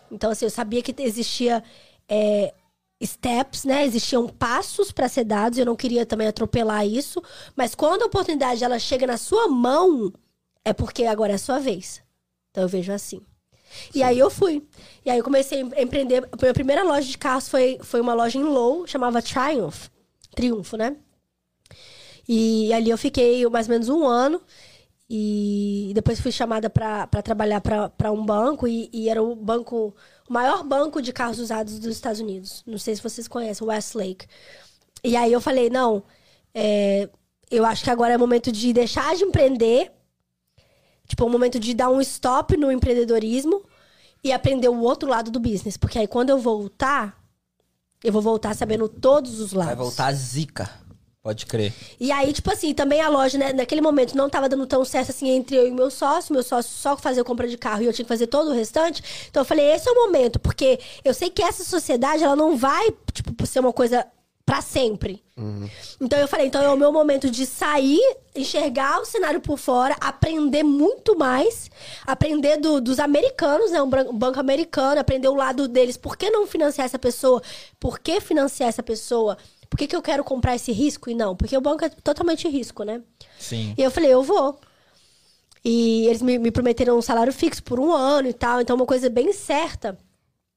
Então, 0.09 0.31
assim, 0.31 0.45
eu 0.45 0.51
sabia 0.53 0.81
que 0.83 0.95
existia 1.03 1.65
é, 2.09 2.55
steps, 3.03 3.65
né? 3.65 3.85
Existiam 3.85 4.29
passos 4.29 4.93
para 4.93 5.09
ser 5.09 5.25
dados. 5.25 5.59
Eu 5.59 5.67
não 5.67 5.75
queria 5.75 6.07
também 6.07 6.29
atropelar 6.29 6.87
isso. 6.87 7.21
Mas 7.57 7.75
quando 7.75 8.03
a 8.03 8.07
oportunidade 8.07 8.63
ela 8.63 8.79
chega 8.79 9.05
na 9.05 9.17
sua 9.17 9.49
mão, 9.49 10.13
é 10.65 10.73
porque 10.73 11.07
agora 11.07 11.33
é 11.33 11.35
a 11.35 11.39
sua 11.39 11.59
vez. 11.59 12.01
Então 12.53 12.63
eu 12.63 12.69
vejo 12.69 12.93
assim. 12.93 13.21
E 13.95 14.03
aí 14.03 14.19
eu 14.19 14.31
fui. 14.31 14.67
E 15.05 15.11
aí 15.11 15.19
eu 15.19 15.25
comecei 15.25 15.63
a 15.63 15.83
empreender. 15.83 16.29
Minha 16.41 16.55
primeira 16.55 16.83
loja 16.83 17.07
de 17.07 17.19
carros 17.19 17.49
foi, 17.49 17.79
foi 17.83 18.01
uma 18.01 18.15
loja 18.15 18.39
em 18.39 18.43
Low, 18.45 18.87
chamava 18.87 19.23
Triumph. 19.23 19.89
Triunfo, 20.35 20.77
né? 20.77 20.97
E 22.29 22.73
ali 22.73 22.91
eu 22.91 22.99
fiquei 22.99 23.47
mais 23.49 23.67
ou 23.67 23.73
menos 23.73 23.89
um 23.89 24.07
ano. 24.07 24.41
E 25.09 25.93
depois 25.95 26.21
fui 26.21 26.33
chamada 26.33 26.71
para 26.71 27.07
trabalhar 27.23 27.61
para 27.61 28.11
um 28.11 28.25
banco. 28.25 28.67
E, 28.67 28.89
e, 28.93 29.09
era 29.09 29.23
o 29.23 29.37
banco, 29.37 29.95
o 30.29 30.33
maior 30.33 30.65
banco 30.65 31.03
de 31.03 31.13
carros 31.13 31.39
usados 31.39 31.79
dos 31.79 31.95
Estados 31.95 32.21
Unidos. 32.21 32.63
Não 32.67 32.79
sei 32.79 32.97
se 32.97 33.03
vocês 33.03 33.29
conhecem, 33.29 33.67
Westlake. 33.67 34.27
E 35.05 35.17
aí 35.17 35.33
eu 35.33 35.41
falei, 35.41 35.69
não, 35.69 36.03
é, 36.55 37.11
eu 37.51 37.67
acho 37.67 37.85
que 37.85 37.91
agora 37.91 38.15
é 38.15 38.19
momento 38.19 38.51
de 38.51 38.73
deixar 38.73 39.15
de 39.15 39.25
empreender 39.25 39.93
Tipo, 41.13 41.25
é 41.25 41.27
um 41.27 41.31
momento 41.31 41.61
de 41.61 41.75
dar 41.75 41.91
um 41.91 42.01
stop 42.01 42.57
no 42.57 42.73
empreendedorismo 42.73 43.63
e 44.25 44.33
aprender 44.33 44.69
o 44.69 44.81
outro 44.81 45.11
lado 45.11 45.31
do 45.31 45.39
business. 45.39 45.77
Porque 45.77 45.99
aí 45.99 46.07
quando 46.07 46.31
eu 46.31 46.39
voltar, 46.39 47.23
eu 48.03 48.11
vou 48.11 48.23
voltar 48.23 48.57
sabendo 48.57 48.89
todos 48.89 49.39
os 49.39 49.53
lados. 49.53 49.75
Vai 49.75 49.85
voltar 49.85 50.11
zica. 50.15 50.71
Pode 51.23 51.45
crer. 51.45 51.71
E 52.01 52.11
aí, 52.11 52.33
tipo 52.33 52.51
assim, 52.51 52.73
também 52.73 53.03
a 53.03 53.11
loja, 53.11 53.37
né, 53.37 53.53
naquele 53.53 53.83
momento 53.83 54.17
não 54.17 54.31
tava 54.31 54.49
dando 54.49 54.67
tão 54.67 54.87
certo 54.87 55.11
assim 55.11 55.29
entre 55.29 55.55
eu 55.55 55.69
e 55.69 55.71
meu 55.71 55.91
sócio. 55.91 56.33
Meu 56.33 56.43
sócio 56.43 56.73
só 56.73 56.97
fazia 56.97 57.23
compra 57.23 57.47
de 57.47 57.59
carro 57.59 57.83
e 57.83 57.85
eu 57.85 57.93
tinha 57.93 58.07
que 58.07 58.09
fazer 58.09 58.27
todo 58.27 58.49
o 58.49 58.55
restante. 58.55 59.03
Então 59.29 59.43
eu 59.43 59.45
falei, 59.45 59.67
esse 59.67 59.87
é 59.87 59.93
o 59.93 60.07
momento, 60.07 60.41
porque 60.41 60.81
eu 61.05 61.13
sei 61.13 61.29
que 61.29 61.43
essa 61.43 61.63
sociedade, 61.63 62.25
ela 62.25 62.35
não 62.35 62.57
vai, 62.57 62.91
tipo, 63.13 63.47
ser 63.47 63.61
uma 63.61 63.73
coisa 63.73 64.07
para 64.45 64.61
sempre. 64.61 65.23
Uhum. 65.37 65.69
Então 66.01 66.19
eu 66.19 66.29
falei, 66.29 66.47
então 66.47 66.63
é 66.63 66.69
o 66.69 66.77
meu 66.77 66.93
momento 66.93 67.31
de 67.31 67.47
sair, 67.47 68.01
enxergar 68.35 69.01
o 69.01 69.05
cenário 69.05 69.41
por 69.41 69.59
fora, 69.59 69.97
aprender 70.01 70.63
muito 70.63 71.17
mais, 71.17 71.71
aprender 72.07 72.59
do, 72.59 72.81
dos 72.81 72.99
americanos, 72.99 73.71
né, 73.71 73.81
um 73.81 73.89
banco 73.89 74.41
americano, 74.41 75.01
aprender 75.01 75.29
o 75.29 75.35
lado 75.35 75.69
deles, 75.69 75.97
por 75.97 76.17
que 76.17 76.31
não 76.31 76.47
financiar 76.47 76.85
essa 76.85 76.99
pessoa? 76.99 77.43
Por 77.79 77.99
que 77.99 78.21
financiar 78.21 78.69
essa 78.69 78.83
pessoa? 78.83 79.39
Por 79.71 79.79
que, 79.79 79.87
que 79.87 79.97
eu 79.97 80.03
quero 80.03 80.23
comprar 80.23 80.55
esse 80.55 80.71
risco 80.71 81.09
e 81.09 81.15
não? 81.15 81.35
Porque 81.35 81.57
o 81.57 81.61
banco 81.61 81.85
é 81.85 81.89
totalmente 81.89 82.47
risco, 82.47 82.83
né? 82.83 83.01
Sim. 83.39 83.75
E 83.79 83.83
eu 83.83 83.91
falei, 83.91 84.13
eu 84.13 84.23
vou. 84.23 84.61
E 85.65 86.07
eles 86.09 86.21
me, 86.21 86.39
me 86.39 86.51
prometeram 86.51 86.99
um 86.99 87.03
salário 87.03 87.33
fixo 87.33 87.63
por 87.63 87.81
um 87.81 87.91
ano 87.91 88.29
e 88.29 88.35
tal, 88.35 88.61
então 88.61 88.77
uma 88.77 88.85
coisa 88.85 89.09
bem 89.09 89.33
certa. 89.33 89.97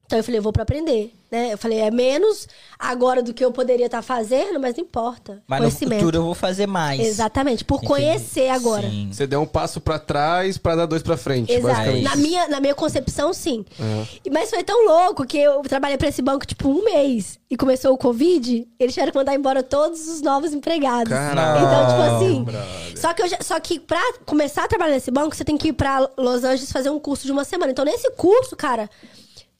Então 0.06 0.18
eu 0.18 0.22
falei, 0.22 0.38
eu 0.38 0.42
vou 0.42 0.52
para 0.52 0.62
aprender, 0.62 1.12
né? 1.30 1.52
Eu 1.52 1.58
falei, 1.58 1.80
é 1.80 1.90
menos 1.90 2.46
agora 2.78 3.20
do 3.20 3.34
que 3.34 3.44
eu 3.44 3.50
poderia 3.50 3.86
estar 3.86 3.98
tá 3.98 4.02
fazendo, 4.02 4.60
mas 4.60 4.76
não 4.76 4.84
importa. 4.84 5.42
Mas 5.48 5.60
no 5.60 5.70
futuro 5.70 6.18
eu 6.18 6.22
vou 6.22 6.34
fazer 6.34 6.66
mais. 6.68 7.00
Exatamente, 7.00 7.64
por 7.64 7.78
Entendi. 7.78 7.88
conhecer 7.88 8.48
agora. 8.50 8.88
Sim. 8.88 9.08
Você 9.12 9.26
deu 9.26 9.40
um 9.40 9.46
passo 9.46 9.80
para 9.80 9.98
trás 9.98 10.58
para 10.58 10.76
dar 10.76 10.86
dois 10.86 11.02
para 11.02 11.16
frente, 11.16 11.52
Exato. 11.52 11.90
Na 12.02 12.14
minha, 12.14 12.46
na 12.46 12.60
minha 12.60 12.74
concepção, 12.74 13.34
sim. 13.34 13.64
Uhum. 13.80 14.06
Mas 14.30 14.48
foi 14.48 14.62
tão 14.62 14.86
louco 14.86 15.26
que 15.26 15.38
eu 15.38 15.60
trabalhei 15.62 15.98
para 15.98 16.08
esse 16.08 16.22
banco 16.22 16.46
tipo 16.46 16.68
um 16.68 16.84
mês 16.84 17.40
e 17.50 17.56
começou 17.56 17.92
o 17.92 17.98
Covid, 17.98 18.66
eles 18.78 18.94
tiveram 18.94 19.10
que 19.10 19.18
mandar 19.18 19.34
embora 19.34 19.62
todos 19.62 20.06
os 20.06 20.22
novos 20.22 20.52
empregados. 20.52 21.12
Caramba, 21.12 21.58
então, 21.58 21.88
tipo 21.88 22.02
assim, 22.14 22.96
só 22.96 23.12
que 23.12 23.22
eu 23.22 23.28
já, 23.28 23.38
só 23.40 23.58
que 23.58 23.80
para 23.80 24.00
começar 24.24 24.64
a 24.64 24.68
trabalhar 24.68 24.92
nesse 24.92 25.10
banco, 25.10 25.34
você 25.34 25.44
tem 25.44 25.56
que 25.56 25.68
ir 25.68 25.72
para 25.72 26.08
Los 26.16 26.44
Angeles 26.44 26.70
fazer 26.70 26.90
um 26.90 27.00
curso 27.00 27.26
de 27.26 27.32
uma 27.32 27.44
semana. 27.44 27.72
Então, 27.72 27.84
nesse 27.84 28.08
curso, 28.12 28.54
cara, 28.54 28.88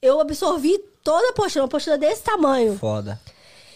eu 0.07 0.19
absorvi 0.19 0.77
toda 1.03 1.27
a 1.27 1.29
apostila, 1.31 1.63
uma 1.63 1.67
apostila 1.67 1.97
desse 1.97 2.23
tamanho. 2.23 2.77
Foda. 2.77 3.19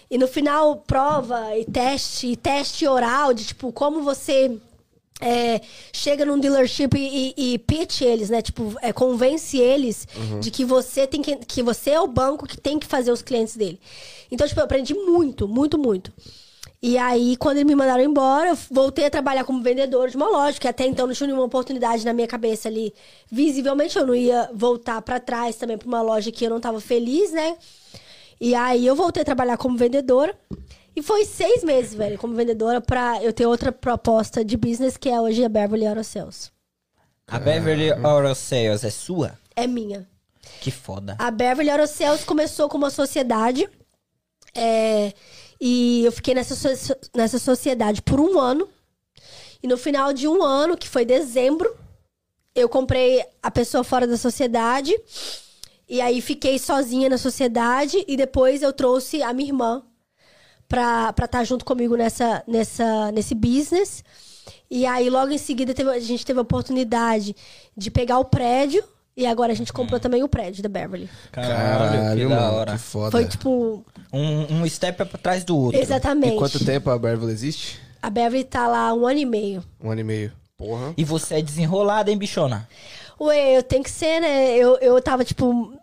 E 0.10 0.17
no 0.17 0.28
final, 0.28 0.78
prova 0.78 1.58
e 1.58 1.63
teste, 1.63 2.28
e 2.28 2.36
teste 2.36 2.86
oral 2.86 3.34
de 3.34 3.46
tipo, 3.46 3.72
como 3.72 4.04
você 4.04 4.60
é, 5.22 5.62
chega 5.94 6.26
num 6.26 6.39
dealership 6.39 6.89
e, 6.98 7.34
e, 7.38 7.54
e, 7.54 7.60
pitch 7.60 8.02
eles, 8.02 8.30
né? 8.30 8.41
Tipo, 8.41 8.76
é, 8.82 8.91
convence 8.91 9.58
eles 9.58 10.08
uhum. 10.15 10.39
de 10.39 10.50
que 10.50 10.65
você 10.65 11.06
tem 11.06 11.22
que. 11.22 11.38
que 11.38 11.62
você 11.62 11.91
é 11.91 12.02
o 12.02 12.08
banco 12.08 12.48
que 12.48 12.60
tem 12.60 12.80
que 12.80 12.88
fazer 12.88 13.12
os 13.12 13.22
clientes 13.22 13.56
dele. 13.56 13.80
Então, 14.30 14.48
tipo, 14.48 14.60
eu 14.60 14.65
aprendi 14.65 14.94
muito, 14.94 15.48
muito, 15.48 15.78
muito. 15.78 16.12
E 16.84 16.98
aí, 16.98 17.38
quando 17.38 17.58
eles 17.58 17.67
me 17.67 17.76
mandaram 17.76 18.04
embora, 18.04 18.50
eu 18.50 18.58
voltei 18.72 19.06
a 19.06 19.10
trabalhar 19.10 19.44
como 19.44 19.62
vendedor 19.62 20.10
de 20.10 20.15
uma 20.15 20.28
loja, 20.28 20.60
que 20.60 20.67
até 20.67 20.84
então 20.88 21.06
não 21.06 21.13
tinha 21.13 21.28
nenhuma 21.28 21.46
oportunidade 21.46 22.04
na 22.04 22.12
minha 22.12 22.28
cabeça 22.28 22.67
ali. 22.67 22.91
Visivelmente, 23.32 24.00
eu 24.00 24.06
não 24.06 24.15
ia 24.15 24.50
voltar 24.52 25.00
para 25.04 25.20
trás 25.20 25.56
também 25.58 25.78
para 25.78 25.88
uma 25.88 26.02
loja 26.02 26.32
que 26.32 26.44
eu 26.44 26.50
não 26.50 26.60
tava 26.60 26.82
feliz, 26.82 27.32
né? 27.32 27.56
E 28.39 28.56
aí, 28.56 28.88
eu 28.88 28.96
voltei 28.96 29.22
a 29.22 29.26
trabalhar 29.26 29.58
como 29.58 29.78
vendedora. 29.78 30.36
E 30.96 31.04
foi 31.04 31.24
seis 31.24 31.63
meses, 31.63 31.94
velho, 31.94 32.17
como 32.17 32.34
vendedora, 32.34 32.82
pra 32.82 33.22
eu 33.22 33.32
ter 33.32 33.46
outra 33.46 33.72
proposta 33.72 34.44
de 34.44 34.58
business, 34.58 34.98
que 34.98 35.08
é 35.08 35.22
hoje 35.22 35.46
a 35.46 35.50
Beverly 35.50 35.86
Auto 35.86 36.04
Sales. 36.04 36.52
A 37.28 37.38
Beverly 37.38 37.91
Auto 37.91 38.34
Sales 38.34 38.84
é 38.84 38.89
sua? 38.89 39.38
É 39.56 39.67
minha. 39.67 40.10
Que 40.60 40.72
foda. 40.72 41.15
A 41.20 41.30
Beverly 41.30 41.70
Auto 41.70 41.86
Sales 41.86 42.24
começou 42.24 42.67
com 42.67 42.78
uma 42.78 42.89
sociedade. 42.89 43.70
É 44.56 45.13
e 45.62 46.04
eu 46.04 46.12
fiquei 46.12 46.34
nessa, 46.34 46.56
so 46.56 46.95
nessa 47.15 47.38
sociedade 47.38 48.02
por 48.02 48.19
um 48.19 48.39
ano. 48.39 48.67
E 49.62 49.67
no 49.67 49.78
final 49.78 50.12
de 50.12 50.28
um 50.28 50.41
ano, 50.41 50.76
que 50.76 50.89
foi 50.89 51.06
dezembro, 51.06 51.71
eu 52.56 52.67
comprei 52.67 53.24
a 53.43 53.52
pessoa 53.52 53.84
fora 53.84 54.08
da 54.08 54.17
sociedade. 54.17 54.91
E 55.88 56.02
aí 56.02 56.19
fiquei 56.19 56.58
sozinha 56.58 57.08
na 57.08 57.17
sociedade. 57.19 58.04
E 58.08 58.17
depois 58.17 58.63
eu 58.63 58.74
trouxe 58.74 59.21
a 59.21 59.32
minha 59.34 59.50
irmã 59.50 59.84
pra 60.67 61.10
estar 61.12 61.28
tá 61.28 61.43
junto 61.43 61.63
comigo 61.63 61.95
nessa, 61.95 62.43
nessa, 62.47 63.12
nesse 63.12 63.36
business. 63.36 64.04
E 64.67 64.88
aí, 64.88 65.12
logo 65.12 65.32
em 65.32 65.38
seguida, 65.38 65.76
teve, 65.76 65.91
a 65.91 66.00
gente 66.00 66.26
teve 66.26 66.39
a 66.39 66.41
oportunidade 66.41 67.36
de 67.78 67.91
pegar 67.91 68.17
o 68.17 68.26
prédio 68.26 68.84
e 69.15 69.26
agora 69.26 69.52
a 69.52 69.56
gente 69.56 69.74
comprou 69.74 69.97
hum. 69.97 70.02
também 70.02 70.24
o 70.24 70.30
prédio 70.30 70.63
da 70.63 70.69
Beverly. 70.69 71.10
Caralho, 71.32 72.17
que 72.17 72.28
da 72.28 72.52
hora. 72.52 72.71
Que 72.74 72.78
foda. 72.78 73.12
Foi 73.12 73.26
tipo. 73.26 73.84
Um, 74.12 74.62
um 74.62 74.69
step 74.69 75.06
pra 75.06 75.17
trás 75.17 75.43
do 75.43 75.58
outro. 75.58 75.80
Exatamente. 75.80 76.36
E 76.36 76.38
quanto 76.38 76.63
tempo 76.63 76.89
a 76.89 76.97
Beverly 76.97 77.32
existe? 77.32 77.80
A 78.02 78.10
Beverly 78.10 78.43
tá 78.43 78.67
lá 78.67 78.93
um 78.93 79.06
ano 79.06 79.19
e 79.19 79.26
meio. 79.26 79.63
Um 79.84 79.91
ano 79.91 80.02
e 80.02 80.04
meio. 80.04 80.32
Porra. 80.58 80.93
E 80.95 81.04
você 81.04 81.36
é 81.36 81.41
desenrolada, 81.41 82.10
hein, 82.10 82.17
bichona? 82.17 82.67
Ué, 83.19 83.58
eu 83.58 83.63
tenho 83.63 83.84
que 83.84 83.89
ser, 83.89 84.19
né? 84.19 84.56
Eu, 84.56 84.78
eu 84.78 85.02
tava, 85.02 85.24
tipo, 85.24 85.74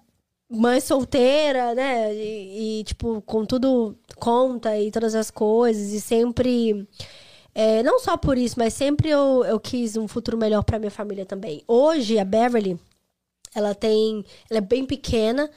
mãe 0.50 0.80
solteira, 0.80 1.74
né? 1.74 2.14
E, 2.14 2.80
e 2.80 2.84
tipo, 2.84 3.20
com 3.22 3.44
tudo 3.44 3.96
conta 4.16 4.76
e 4.78 4.90
todas 4.90 5.14
as 5.14 5.30
coisas. 5.30 5.92
E 5.92 6.00
sempre. 6.00 6.88
É, 7.54 7.82
não 7.82 7.98
só 7.98 8.16
por 8.16 8.38
isso, 8.38 8.54
mas 8.56 8.72
sempre 8.72 9.08
eu, 9.10 9.44
eu 9.44 9.58
quis 9.58 9.96
um 9.96 10.06
futuro 10.06 10.36
melhor 10.36 10.62
pra 10.62 10.78
minha 10.78 10.90
família 10.90 11.26
também. 11.26 11.62
Hoje, 11.66 12.18
a 12.18 12.24
Beverly 12.24 12.78
ela 13.58 13.74
tem. 13.74 14.24
Ela 14.50 14.58
é 14.58 14.62
bem 14.62 14.84
pequena. 14.84 15.50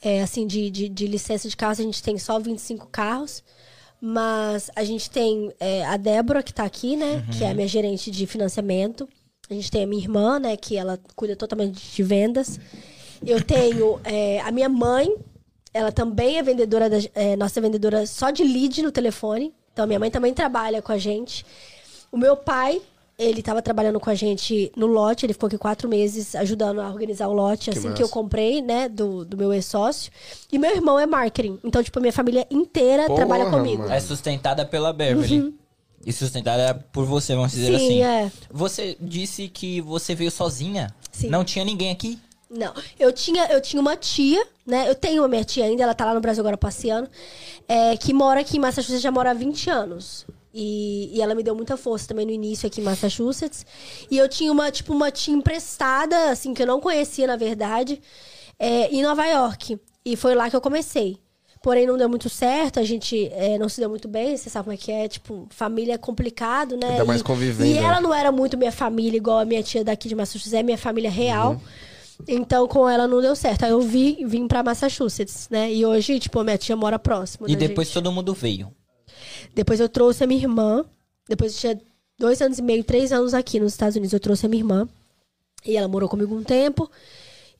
É, 0.00 0.22
assim, 0.22 0.46
de, 0.46 0.70
de, 0.70 0.88
de 0.88 1.06
licença 1.06 1.48
de 1.48 1.56
carro, 1.56 1.72
a 1.72 1.82
gente 1.82 2.02
tem 2.02 2.18
só 2.18 2.38
25 2.38 2.86
carros. 2.86 3.42
Mas 4.00 4.70
a 4.76 4.84
gente 4.84 5.10
tem 5.10 5.52
é, 5.58 5.84
a 5.84 5.96
Débora, 5.96 6.42
que 6.42 6.52
está 6.52 6.64
aqui, 6.64 6.96
né? 6.96 7.14
Uhum. 7.14 7.38
Que 7.38 7.44
é 7.44 7.50
a 7.50 7.54
minha 7.54 7.66
gerente 7.66 8.10
de 8.10 8.26
financiamento. 8.26 9.08
A 9.50 9.54
gente 9.54 9.70
tem 9.70 9.82
a 9.82 9.86
minha 9.86 10.02
irmã, 10.02 10.38
né? 10.38 10.56
Que 10.56 10.76
ela 10.76 11.00
cuida 11.16 11.34
totalmente 11.34 11.94
de 11.94 12.02
vendas. 12.02 12.60
Eu 13.26 13.42
tenho 13.42 14.00
é, 14.04 14.40
a 14.40 14.52
minha 14.52 14.68
mãe. 14.68 15.12
Ela 15.74 15.90
também 15.90 16.38
é 16.38 16.42
vendedora, 16.42 16.88
da, 16.88 16.96
é, 17.14 17.36
nossa 17.36 17.60
vendedora 17.60 18.06
só 18.06 18.30
de 18.30 18.44
lead 18.44 18.82
no 18.82 18.92
telefone. 18.92 19.52
Então, 19.72 19.84
a 19.84 19.86
minha 19.86 19.98
mãe 19.98 20.10
também 20.10 20.32
trabalha 20.32 20.80
com 20.80 20.92
a 20.92 20.98
gente. 20.98 21.44
O 22.10 22.16
meu 22.16 22.36
pai, 22.36 22.80
ele 23.18 23.40
estava 23.40 23.60
trabalhando 23.60 23.98
com 23.98 24.08
a 24.08 24.14
gente 24.14 24.70
no 24.76 24.86
lote, 24.86 25.26
ele 25.26 25.32
ficou 25.32 25.48
aqui 25.48 25.58
quatro 25.58 25.88
meses 25.88 26.36
ajudando 26.36 26.80
a 26.80 26.88
organizar 26.88 27.26
o 27.26 27.32
lote, 27.32 27.64
que 27.64 27.76
assim 27.76 27.88
massa. 27.88 27.96
que 27.96 28.02
eu 28.02 28.08
comprei, 28.08 28.62
né, 28.62 28.88
do, 28.88 29.24
do 29.24 29.36
meu 29.36 29.52
ex-sócio. 29.52 30.12
E 30.52 30.58
meu 30.58 30.70
irmão 30.70 31.00
é 31.00 31.06
marketing. 31.06 31.58
Então, 31.64 31.82
tipo, 31.82 31.98
a 31.98 32.00
minha 32.00 32.12
família 32.12 32.46
inteira 32.48 33.06
Porra, 33.06 33.16
trabalha 33.16 33.50
comigo. 33.50 33.82
Mano. 33.82 33.92
É 33.92 33.98
sustentada 33.98 34.64
pela 34.64 34.92
Beverly. 34.92 35.40
Uhum. 35.40 35.54
E 36.06 36.12
sustentada 36.12 36.72
por 36.92 37.04
você, 37.04 37.34
vamos 37.34 37.50
dizer 37.50 37.66
Sim, 37.66 37.74
assim. 37.74 38.02
É. 38.04 38.32
Você 38.52 38.96
disse 39.00 39.48
que 39.48 39.80
você 39.80 40.14
veio 40.14 40.30
sozinha. 40.30 40.94
Sim. 41.10 41.28
Não 41.28 41.44
tinha 41.44 41.64
ninguém 41.64 41.90
aqui? 41.90 42.20
Não, 42.48 42.72
eu 42.98 43.12
tinha, 43.12 43.46
eu 43.46 43.60
tinha 43.60 43.80
uma 43.80 43.96
tia, 43.96 44.42
né? 44.64 44.88
Eu 44.88 44.94
tenho 44.94 45.22
uma 45.22 45.28
minha 45.28 45.44
tia 45.44 45.64
ainda, 45.64 45.82
ela 45.82 45.92
tá 45.92 46.06
lá 46.06 46.14
no 46.14 46.20
Brasil 46.20 46.40
agora 46.40 46.56
passeando, 46.56 47.10
é, 47.66 47.94
que 47.96 48.14
mora 48.14 48.40
aqui 48.40 48.56
em 48.56 48.60
Massachusetts, 48.60 49.02
já 49.02 49.10
mora 49.10 49.32
há 49.32 49.34
20 49.34 49.68
anos. 49.68 50.24
E, 50.52 51.10
e 51.16 51.20
ela 51.20 51.34
me 51.34 51.42
deu 51.42 51.54
muita 51.54 51.76
força 51.76 52.08
também 52.08 52.24
no 52.26 52.32
início 52.32 52.66
aqui 52.66 52.80
em 52.80 52.84
Massachusetts. 52.84 53.64
E 54.10 54.16
eu 54.16 54.28
tinha 54.28 54.50
uma, 54.50 54.70
tipo, 54.70 54.92
uma 54.92 55.10
tia 55.10 55.34
emprestada, 55.34 56.30
assim, 56.30 56.54
que 56.54 56.62
eu 56.62 56.66
não 56.66 56.80
conhecia, 56.80 57.26
na 57.26 57.36
verdade, 57.36 58.00
é, 58.58 58.88
em 58.90 59.02
Nova 59.02 59.24
York. 59.26 59.78
E 60.04 60.16
foi 60.16 60.34
lá 60.34 60.48
que 60.48 60.56
eu 60.56 60.60
comecei. 60.60 61.18
Porém, 61.62 61.86
não 61.86 61.98
deu 61.98 62.08
muito 62.08 62.28
certo, 62.28 62.78
a 62.78 62.84
gente 62.84 63.26
é, 63.32 63.58
não 63.58 63.68
se 63.68 63.80
deu 63.80 63.90
muito 63.90 64.06
bem, 64.06 64.36
você 64.36 64.48
sabe 64.48 64.64
como 64.66 64.74
é 64.74 64.76
que 64.76 64.92
é, 64.92 65.08
tipo, 65.08 65.46
família 65.50 65.94
é 65.94 65.98
complicado, 65.98 66.76
né? 66.76 66.90
Ainda 66.92 67.04
mais 67.04 67.20
E- 67.20 67.24
convivendo, 67.24 67.68
E 67.70 67.74
né? 67.74 67.82
ela 67.82 68.00
não 68.00 68.14
era 68.14 68.30
muito 68.30 68.56
minha 68.56 68.70
família, 68.70 69.16
igual 69.16 69.40
a 69.40 69.44
minha 69.44 69.62
tia 69.62 69.82
daqui 69.84 70.08
de 70.08 70.14
Massachusetts, 70.14 70.52
é 70.54 70.62
minha 70.62 70.78
família 70.78 71.10
real. 71.10 71.52
Uhum. 71.54 71.60
Então, 72.26 72.66
com 72.66 72.88
ela 72.88 73.06
não 73.06 73.20
deu 73.20 73.34
certo. 73.36 73.64
Aí 73.64 73.70
eu 73.70 73.80
vi, 73.80 74.24
vim 74.24 74.46
pra 74.48 74.62
Massachusetts, 74.62 75.48
né? 75.50 75.72
E 75.72 75.84
hoje, 75.84 76.18
tipo, 76.18 76.38
a 76.40 76.44
minha 76.44 76.58
tia 76.58 76.76
mora 76.76 76.98
próximo. 76.98 77.46
E 77.48 77.54
da 77.54 77.58
depois 77.66 77.88
gente. 77.88 77.94
todo 77.94 78.10
mundo 78.10 78.32
veio. 78.34 78.72
Depois 79.54 79.80
eu 79.80 79.88
trouxe 79.88 80.24
a 80.24 80.26
minha 80.26 80.40
irmã. 80.40 80.84
Depois 81.28 81.52
eu 81.54 81.58
tinha 81.60 81.80
dois 82.18 82.40
anos 82.42 82.58
e 82.58 82.62
meio, 82.62 82.82
três 82.84 83.12
anos 83.12 83.34
aqui 83.34 83.58
nos 83.60 83.72
Estados 83.72 83.96
Unidos. 83.96 84.12
Eu 84.12 84.20
trouxe 84.20 84.46
a 84.46 84.48
minha 84.48 84.60
irmã. 84.60 84.88
E 85.66 85.76
ela 85.76 85.88
morou 85.88 86.08
comigo 86.08 86.34
um 86.34 86.42
tempo. 86.44 86.90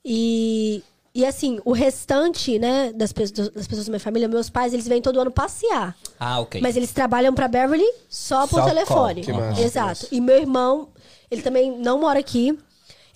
E, 0.05 0.83
e 1.15 1.25
assim, 1.27 1.61
o 1.65 1.73
restante, 1.73 2.59
né, 2.59 2.93
das, 2.93 3.13
pessoas- 3.13 3.49
das 3.51 3.67
pessoas 3.67 3.87
da 3.87 3.91
minha 3.91 4.01
família, 4.01 4.29
meus 4.29 4.49
pais, 4.49 4.73
eles 4.73 4.87
vêm 4.87 5.03
todo 5.03 5.21
ano 5.21 5.31
passear. 5.31 5.97
Ah, 6.19 6.41
ok. 6.41 6.61
Mas 6.61 6.77
eles 6.77 6.93
trabalham 6.93 7.35
pra 7.35 7.49
Beverly 7.49 7.87
só 8.09 8.47
por 8.47 8.61
Só 8.61 8.69
telefone. 8.69 9.25
call. 9.27 9.59
Exato. 9.65 10.07
E 10.13 10.21
meu 10.21 10.37
irmão, 10.37 10.89
ele 11.31 11.43
também 11.43 11.77
não 11.79 11.99
mora 12.01 12.19
aqui. 12.21 12.59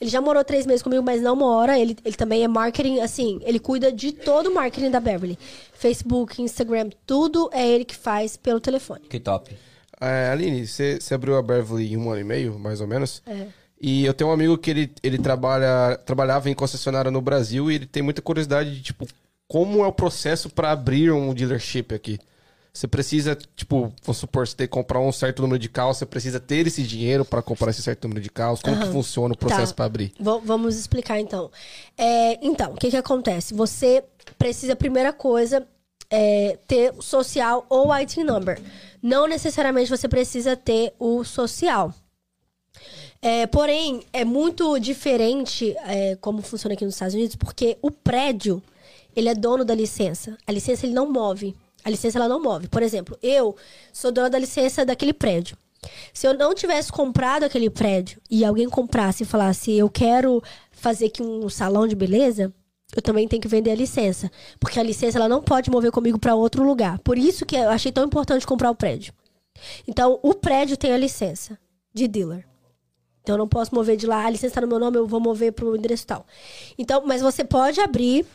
Ele 0.03 0.11
já 0.11 0.21
morou 0.21 0.43
três 0.43 0.67
meses 0.67 0.83
comigo, 0.83 1.01
mas 1.01 1.23
não 1.23 1.37
mora. 1.37 1.79
Ele, 1.79 1.97
ele 2.05 2.17
também 2.17 2.43
é 2.43 2.49
marketing, 2.49 2.99
assim, 2.99 3.39
ele 3.45 3.61
cuida 3.61 3.93
de 3.93 4.11
todo 4.11 4.49
o 4.49 4.55
marketing 4.55 4.91
da 4.91 4.99
Beverly. 4.99 5.39
Facebook, 5.75 6.43
Instagram, 6.43 6.91
tudo 7.07 7.49
é 7.53 7.65
ele 7.65 7.85
que 7.85 7.95
faz 7.95 8.37
pelo 8.37 8.59
telefone. 8.59 9.03
Que 9.09 9.21
top. 9.21 9.57
É, 10.01 10.31
Aline, 10.33 10.67
você 10.67 10.99
abriu 11.13 11.37
a 11.37 11.43
Beverly 11.43 11.93
em 11.93 11.97
um 11.97 12.11
ano 12.11 12.21
e 12.21 12.25
meio, 12.25 12.59
mais 12.59 12.81
ou 12.81 12.89
menos. 12.89 13.23
É. 13.25 13.47
E 13.81 14.05
eu 14.05 14.13
tenho 14.13 14.31
um 14.31 14.33
amigo 14.33 14.59
que 14.59 14.71
ele, 14.73 14.93
ele 15.05 15.19
trabalha, 15.19 15.97
trabalhava 16.05 16.51
em 16.51 16.55
concessionária 16.55 17.09
no 17.09 17.21
Brasil 17.21 17.71
e 17.71 17.77
ele 17.77 17.87
tem 17.87 18.03
muita 18.03 18.21
curiosidade 18.21 18.75
de, 18.75 18.83
tipo, 18.83 19.07
como 19.47 19.85
é 19.85 19.87
o 19.87 19.93
processo 19.93 20.51
para 20.51 20.73
abrir 20.73 21.13
um 21.13 21.33
dealership 21.33 21.95
aqui. 21.95 22.19
Você 22.75 22.89
precisa, 22.89 23.37
tipo, 23.55 23.93
vamos 24.03 24.17
supor, 24.17 24.47
você 24.49 24.57
tem 24.57 24.67
que 24.67 24.71
comprar 24.73 24.99
um 24.99 25.13
certo 25.13 25.43
número 25.43 25.59
de 25.59 25.69
carros, 25.69 25.99
você 25.99 26.07
precisa 26.07 26.41
ter 26.41 26.67
esse 26.67 26.83
dinheiro 26.83 27.23
para 27.23 27.43
comprar 27.43 27.71
esse 27.71 27.83
certo 27.83 28.05
número 28.09 28.23
de 28.23 28.31
carros. 28.31 28.63
Como 28.63 28.77
que 28.79 28.85
Aham. 28.85 28.93
funciona 28.93 29.35
o 29.35 29.37
processo 29.37 29.73
Tá. 29.73 29.77
para 29.77 29.85
abrir? 29.85 30.13
Va- 30.19 30.39
vamos 30.39 30.77
explicar 30.79 31.21
então. 31.21 31.51
É, 31.99 32.39
então, 32.45 32.73
o 32.73 32.77
que 32.77 32.89
que 32.89 32.97
acontece? 32.97 33.53
Você 33.53 34.03
precisa, 34.39 34.75
primeira 34.75 35.13
coisa, 35.13 35.67
é, 36.09 36.59
ter 36.67 36.95
o 36.97 37.03
social 37.03 37.67
ou 37.69 37.93
IT 37.93 38.25
number. 38.25 38.59
Não 39.03 39.27
necessariamente 39.27 39.91
você 39.91 40.09
precisa 40.09 40.57
ter 40.57 40.95
o 40.99 41.25
social. 41.25 41.93
É, 43.21 43.47
porém, 43.47 44.03
é 44.15 44.25
muito 44.25 44.79
diferente 44.79 45.77
é, 45.85 46.17
como 46.23 46.41
funciona 46.41 46.73
aqui 46.75 46.87
nos 46.87 46.95
Estados 46.95 47.15
Unidos, 47.15 47.37
porque 47.37 47.77
o 47.83 47.91
prédio, 47.91 48.63
ele 49.15 49.29
é 49.29 49.35
dono 49.35 49.63
da 49.63 49.75
licença. 49.75 50.39
A 50.47 50.53
licença 50.53 50.87
ele 50.87 50.95
não 50.95 51.11
move. 51.13 51.55
A 51.85 51.91
licença 51.91 52.19
ela 52.19 52.29
não 52.29 52.43
move. 52.43 52.69
Por 52.69 52.83
exemplo, 52.83 53.17
eu 53.23 53.57
sou 53.93 54.13
dona 54.13 54.31
da 54.31 54.39
licença 54.39 54.85
daquele 54.85 55.13
prédio. 55.13 55.57
Se 56.13 56.27
eu 56.27 56.35
não 56.35 56.55
tivesse 56.55 56.93
comprado 56.93 57.45
aquele 57.45 57.69
prédio 57.69 58.21
e 58.31 58.45
alguém 58.45 58.69
comprasse 58.69 59.25
e 59.25 59.27
falasse, 59.27 59.73
eu 59.73 59.91
quero 59.91 60.43
fazer 60.71 61.07
aqui 61.07 61.23
um 61.23 61.49
salão 61.49 61.89
de 61.89 61.97
beleza, 61.97 62.53
eu 62.95 63.03
também 63.03 63.27
tenho 63.27 63.43
que 63.43 63.49
vender 63.49 63.71
a 63.71 63.75
licença. 63.75 64.31
Porque 64.61 64.79
a 64.79 64.83
licença 64.83 65.19
ela 65.19 65.29
não 65.29 65.43
pode 65.43 65.71
mover 65.71 65.91
comigo 65.91 66.19
para 66.19 66.35
outro 66.35 66.63
lugar. 66.63 66.99
Por 67.01 67.19
isso 67.19 67.45
que 67.45 67.57
eu 67.57 67.71
achei 67.71 67.91
tão 67.91 68.05
importante 68.05 68.47
comprar 68.47 68.71
o 68.71 68.75
prédio. 68.77 69.13
Então, 69.87 70.19
o 70.23 70.35
prédio 70.35 70.77
tem 70.77 70.93
a 70.93 70.99
licença 70.99 71.59
de 71.93 72.07
dealer. 72.07 72.47
Então, 73.23 73.35
eu 73.35 73.39
não 73.39 73.49
posso 73.49 73.75
mover 73.75 73.97
de 73.97 74.07
lá. 74.07 74.27
A 74.27 74.31
licença 74.31 74.49
está 74.49 74.61
no 74.61 74.67
meu 74.67 74.79
nome, 74.79 74.99
eu 74.99 75.07
vou 75.07 75.21
mover 75.21 75.53
para 75.53 75.65
o 75.65 75.77
endereço 75.77 76.07
tal. 76.07 76.27
Então, 76.77 77.03
mas 77.07 77.23
você 77.23 77.45
pode 77.45 77.81
abrir. 77.81 78.27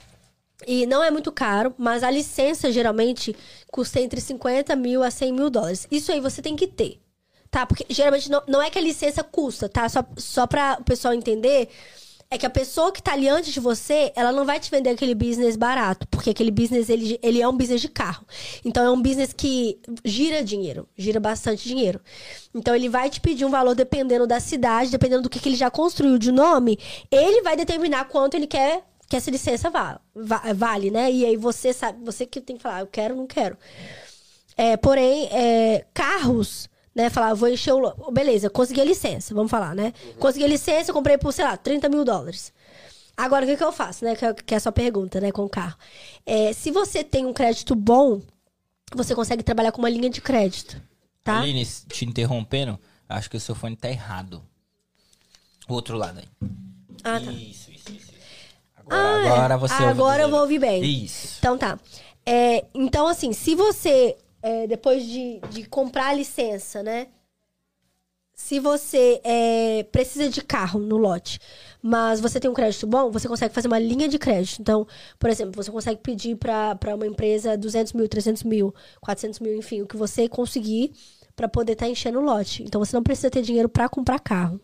E 0.65 0.85
não 0.87 1.03
é 1.03 1.11
muito 1.11 1.31
caro, 1.31 1.73
mas 1.77 2.03
a 2.03 2.09
licença 2.09 2.71
geralmente 2.71 3.35
custa 3.71 3.99
entre 3.99 4.19
50 4.19 4.75
mil 4.75 5.03
a 5.03 5.11
100 5.11 5.31
mil 5.31 5.49
dólares. 5.49 5.87
Isso 5.91 6.11
aí 6.11 6.19
você 6.19 6.41
tem 6.41 6.55
que 6.55 6.65
ter. 6.65 6.99
Tá? 7.51 7.65
Porque 7.65 7.85
geralmente 7.89 8.29
não, 8.29 8.41
não 8.47 8.61
é 8.61 8.69
que 8.69 8.79
a 8.79 8.81
licença 8.81 9.23
custa, 9.23 9.69
tá? 9.69 9.87
Só, 9.87 10.03
só 10.17 10.47
para 10.47 10.77
o 10.79 10.83
pessoal 10.83 11.13
entender. 11.13 11.69
É 12.29 12.37
que 12.37 12.45
a 12.45 12.49
pessoa 12.49 12.91
que 12.91 13.01
tá 13.01 13.13
ali 13.13 13.29
antes 13.29 13.53
de 13.53 13.59
você, 13.61 14.11
ela 14.13 14.33
não 14.33 14.43
vai 14.43 14.59
te 14.59 14.69
vender 14.69 14.89
aquele 14.89 15.15
business 15.15 15.55
barato. 15.55 16.05
Porque 16.09 16.31
aquele 16.31 16.51
business, 16.51 16.89
ele, 16.89 17.17
ele 17.23 17.41
é 17.41 17.47
um 17.47 17.55
business 17.55 17.79
de 17.79 17.87
carro. 17.87 18.25
Então, 18.65 18.83
é 18.83 18.91
um 18.91 19.01
business 19.01 19.31
que 19.31 19.79
gira 20.03 20.43
dinheiro. 20.43 20.89
Gira 20.97 21.21
bastante 21.21 21.65
dinheiro. 21.65 22.01
Então, 22.53 22.75
ele 22.75 22.89
vai 22.89 23.09
te 23.09 23.21
pedir 23.21 23.45
um 23.45 23.49
valor 23.49 23.75
dependendo 23.75 24.27
da 24.27 24.41
cidade, 24.41 24.91
dependendo 24.91 25.21
do 25.21 25.29
que, 25.29 25.39
que 25.39 25.47
ele 25.47 25.55
já 25.55 25.71
construiu 25.71 26.17
de 26.17 26.29
nome. 26.29 26.77
Ele 27.09 27.41
vai 27.43 27.55
determinar 27.55 28.09
quanto 28.09 28.35
ele 28.35 28.47
quer 28.47 28.83
que 29.09 29.15
essa 29.15 29.31
licença 29.31 29.69
va- 29.69 29.99
va- 30.15 30.53
vale, 30.53 30.91
né? 30.91 31.11
E 31.11 31.25
aí, 31.25 31.37
você 31.37 31.71
sabe, 31.73 32.03
você 32.03 32.25
que 32.25 32.41
tem 32.41 32.57
que 32.57 32.63
falar, 32.63 32.81
eu 32.81 32.87
quero 32.87 33.13
ou 33.13 33.19
não 33.21 33.27
quero. 33.27 33.57
É, 34.55 34.75
porém, 34.75 35.27
é, 35.31 35.85
carros, 35.93 36.67
né? 36.95 37.09
Falar, 37.09 37.33
vou 37.33 37.47
encher 37.47 37.73
o. 37.73 38.11
Beleza, 38.11 38.49
consegui 38.49 38.81
a 38.81 38.85
licença, 38.85 39.33
vamos 39.33 39.51
falar, 39.51 39.75
né? 39.75 39.93
Consegui 40.19 40.45
a 40.45 40.47
licença, 40.47 40.91
comprei 40.91 41.17
por, 41.17 41.31
sei 41.31 41.45
lá, 41.45 41.55
30 41.55 41.87
mil 41.89 42.03
dólares. 42.03 42.51
Agora, 43.15 43.45
o 43.45 43.47
que, 43.47 43.57
que 43.57 43.63
eu 43.63 43.71
faço, 43.71 44.03
né? 44.05 44.15
Que 44.15 44.25
é, 44.25 44.33
que 44.33 44.53
é 44.53 44.57
a 44.57 44.59
sua 44.59 44.71
pergunta, 44.71 45.19
né, 45.19 45.31
com 45.31 45.43
o 45.43 45.49
carro. 45.49 45.75
É, 46.25 46.53
se 46.53 46.69
você 46.71 47.03
tem 47.03 47.25
um 47.25 47.33
crédito 47.33 47.73
bom, 47.75 48.21
você 48.93 49.15
consegue 49.15 49.41
trabalhar 49.43 49.71
com 49.71 49.79
uma 49.81 49.89
linha 49.89 50.09
de 50.09 50.21
crédito, 50.21 50.79
tá? 51.23 51.39
Aline, 51.39 51.65
te 51.65 52.05
interrompendo, 52.05 52.79
acho 53.09 53.29
que 53.29 53.37
o 53.37 53.39
seu 53.39 53.55
fone 53.55 53.75
tá 53.75 53.89
errado. 53.89 54.43
O 55.67 55.73
outro 55.73 55.97
lado 55.97 56.19
aí. 56.19 56.25
Ah, 57.03 57.19
tá. 57.19 57.31
Isso, 57.31 57.71
isso, 57.71 57.91
isso. 57.91 57.91
isso. 57.91 58.11
Agora, 58.75 58.76
Ah, 58.89 59.25
é. 59.25 59.29
agora 59.29 59.57
você 59.57 59.73
ouve 59.73 59.85
Agora 59.85 60.23
eu 60.23 60.29
vou 60.29 60.41
ouvir 60.41 60.59
bem. 60.59 60.83
Isso. 60.83 61.37
Então 61.39 61.57
tá. 61.57 61.79
É, 62.29 62.65
então, 62.73 63.07
assim, 63.07 63.31
se 63.31 63.55
você, 63.55 64.17
é, 64.41 64.67
depois 64.67 65.05
de, 65.05 65.39
de 65.49 65.63
comprar 65.63 66.07
a 66.07 66.13
licença, 66.13 66.83
né? 66.83 67.07
Se 68.33 68.59
você 68.59 69.21
é, 69.23 69.83
precisa 69.91 70.29
de 70.29 70.41
carro 70.41 70.77
no 70.77 70.97
lote, 70.97 71.39
mas 71.81 72.19
você 72.19 72.37
tem 72.37 72.51
um 72.51 72.53
crédito 72.53 72.85
bom, 72.85 73.09
você 73.09 73.29
consegue 73.29 73.53
fazer 73.53 73.69
uma 73.69 73.79
linha 73.79 74.09
de 74.09 74.19
crédito. 74.19 74.61
Então, 74.61 74.85
por 75.17 75.29
exemplo, 75.29 75.53
você 75.55 75.71
consegue 75.71 76.01
pedir 76.01 76.35
para 76.35 76.77
uma 76.93 77.07
empresa 77.07 77.57
200 77.57 77.93
mil, 77.93 78.09
300 78.09 78.43
mil, 78.43 78.75
400 79.01 79.39
mil, 79.39 79.55
enfim, 79.55 79.81
o 79.81 79.87
que 79.87 79.95
você 79.95 80.27
conseguir 80.27 80.91
para 81.33 81.47
poder 81.47 81.73
estar 81.73 81.87
enchendo 81.87 82.19
o 82.19 82.23
lote. 82.23 82.61
Então, 82.61 82.83
você 82.83 82.95
não 82.95 83.03
precisa 83.03 83.29
ter 83.29 83.41
dinheiro 83.41 83.69
para 83.69 83.87
comprar 83.87 84.19
carro. 84.19 84.59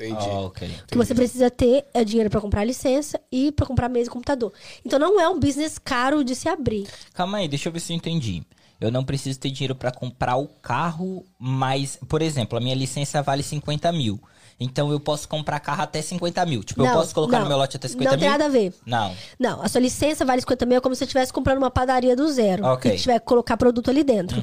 Entendi. 0.00 0.30
Ah, 0.30 0.40
ok. 0.40 0.68
O 0.68 0.86
que 0.86 0.96
você 0.96 1.14
precisa 1.14 1.50
ter 1.50 1.84
é 1.92 2.02
dinheiro 2.02 2.30
para 2.30 2.40
comprar 2.40 2.64
licença 2.64 3.20
e 3.30 3.52
para 3.52 3.66
comprar 3.66 3.88
mesa 3.90 4.08
e 4.08 4.12
computador. 4.12 4.52
Então 4.84 4.98
não 4.98 5.20
é 5.20 5.28
um 5.28 5.38
business 5.38 5.78
caro 5.78 6.24
de 6.24 6.34
se 6.34 6.48
abrir. 6.48 6.88
Calma 7.12 7.38
aí, 7.38 7.48
deixa 7.48 7.68
eu 7.68 7.72
ver 7.72 7.80
se 7.80 7.92
eu 7.92 7.96
entendi. 7.96 8.42
Eu 8.80 8.90
não 8.90 9.04
preciso 9.04 9.38
ter 9.38 9.50
dinheiro 9.50 9.74
pra 9.74 9.92
comprar 9.92 10.36
o 10.36 10.48
carro, 10.48 11.22
mas, 11.38 11.98
por 12.08 12.22
exemplo, 12.22 12.56
a 12.56 12.60
minha 12.62 12.74
licença 12.74 13.20
vale 13.20 13.42
50 13.42 13.92
mil. 13.92 14.18
Então 14.62 14.92
eu 14.92 15.00
posso 15.00 15.26
comprar 15.26 15.58
carro 15.58 15.82
até 15.82 16.02
50 16.02 16.44
mil. 16.44 16.62
Tipo, 16.62 16.82
eu 16.82 16.86
Não, 16.86 16.92
posso 16.94 17.14
colocar 17.14 17.38
não. 17.38 17.44
no 17.44 17.48
meu 17.48 17.56
lote 17.56 17.76
até 17.78 17.88
50 17.88 18.04
Não 18.04 18.10
mil? 18.12 18.20
tem 18.20 18.30
nada 18.30 18.44
a 18.44 18.48
ver. 18.48 18.74
Não. 18.84 19.16
Não, 19.38 19.62
a 19.62 19.68
sua 19.68 19.80
licença 19.80 20.22
vale 20.24 20.42
50 20.42 20.66
mil 20.66 20.76
é 20.76 20.80
como 20.80 20.94
se 20.94 20.98
você 20.98 21.04
estivesse 21.04 21.32
comprando 21.32 21.56
uma 21.58 21.70
padaria 21.70 22.14
do 22.14 22.30
zero. 22.30 22.64
Ok. 22.66 22.92
E 22.94 22.98
tiver 22.98 23.18
que 23.18 23.24
colocar 23.24 23.56
produto 23.56 23.88
ali 23.90 24.04
dentro. 24.04 24.42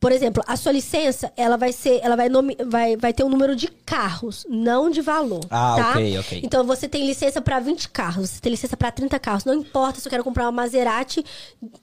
Por 0.00 0.12
exemplo, 0.12 0.42
a 0.46 0.56
sua 0.56 0.72
licença, 0.72 1.30
ela 1.36 1.58
vai 1.58 1.72
ser, 1.72 2.00
ela 2.02 2.16
vai, 2.16 2.30
nomi- 2.30 2.56
vai, 2.66 2.96
vai 2.96 3.12
ter 3.12 3.22
um 3.22 3.28
número 3.28 3.54
de 3.54 3.68
carros, 3.68 4.46
não 4.48 4.88
de 4.90 5.02
valor. 5.02 5.40
Ah, 5.50 5.74
tá? 5.76 5.90
ok, 5.90 6.18
ok. 6.20 6.40
Então 6.42 6.64
você 6.64 6.88
tem 6.88 7.06
licença 7.06 7.42
para 7.42 7.60
20 7.60 7.90
carros, 7.90 8.30
você 8.30 8.40
tem 8.40 8.50
licença 8.50 8.78
para 8.78 8.90
30 8.90 9.18
carros. 9.18 9.44
Não 9.44 9.52
importa 9.54 10.00
se 10.00 10.08
eu 10.08 10.10
quero 10.10 10.24
comprar 10.24 10.44
uma 10.44 10.52
Maserati 10.52 11.22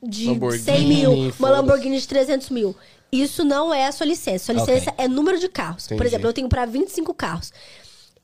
de 0.01 0.27
Lamborghini, 0.27 0.63
100 0.63 0.87
mil, 0.87 1.33
uma. 1.39 1.49
Lamborghini 1.49 1.99
de 1.99 2.07
300 2.07 2.49
mil. 2.49 2.75
Isso 3.11 3.43
não 3.43 3.73
é 3.73 3.87
a 3.87 3.91
sua 3.91 4.05
licença. 4.05 4.45
Sua 4.45 4.53
licença 4.55 4.93
é 4.97 5.07
número 5.07 5.39
de 5.39 5.47
carros. 5.49 5.87
Por 5.87 5.93
Entendi. 5.95 6.07
exemplo, 6.09 6.27
eu 6.29 6.33
tenho 6.33 6.49
para 6.49 6.65
25 6.65 7.13
carros. 7.13 7.51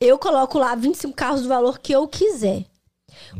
Eu 0.00 0.18
coloco 0.18 0.58
lá 0.58 0.74
25 0.74 1.14
carros 1.14 1.42
do 1.42 1.48
valor 1.48 1.78
que 1.78 1.92
eu 1.92 2.06
quiser. 2.06 2.64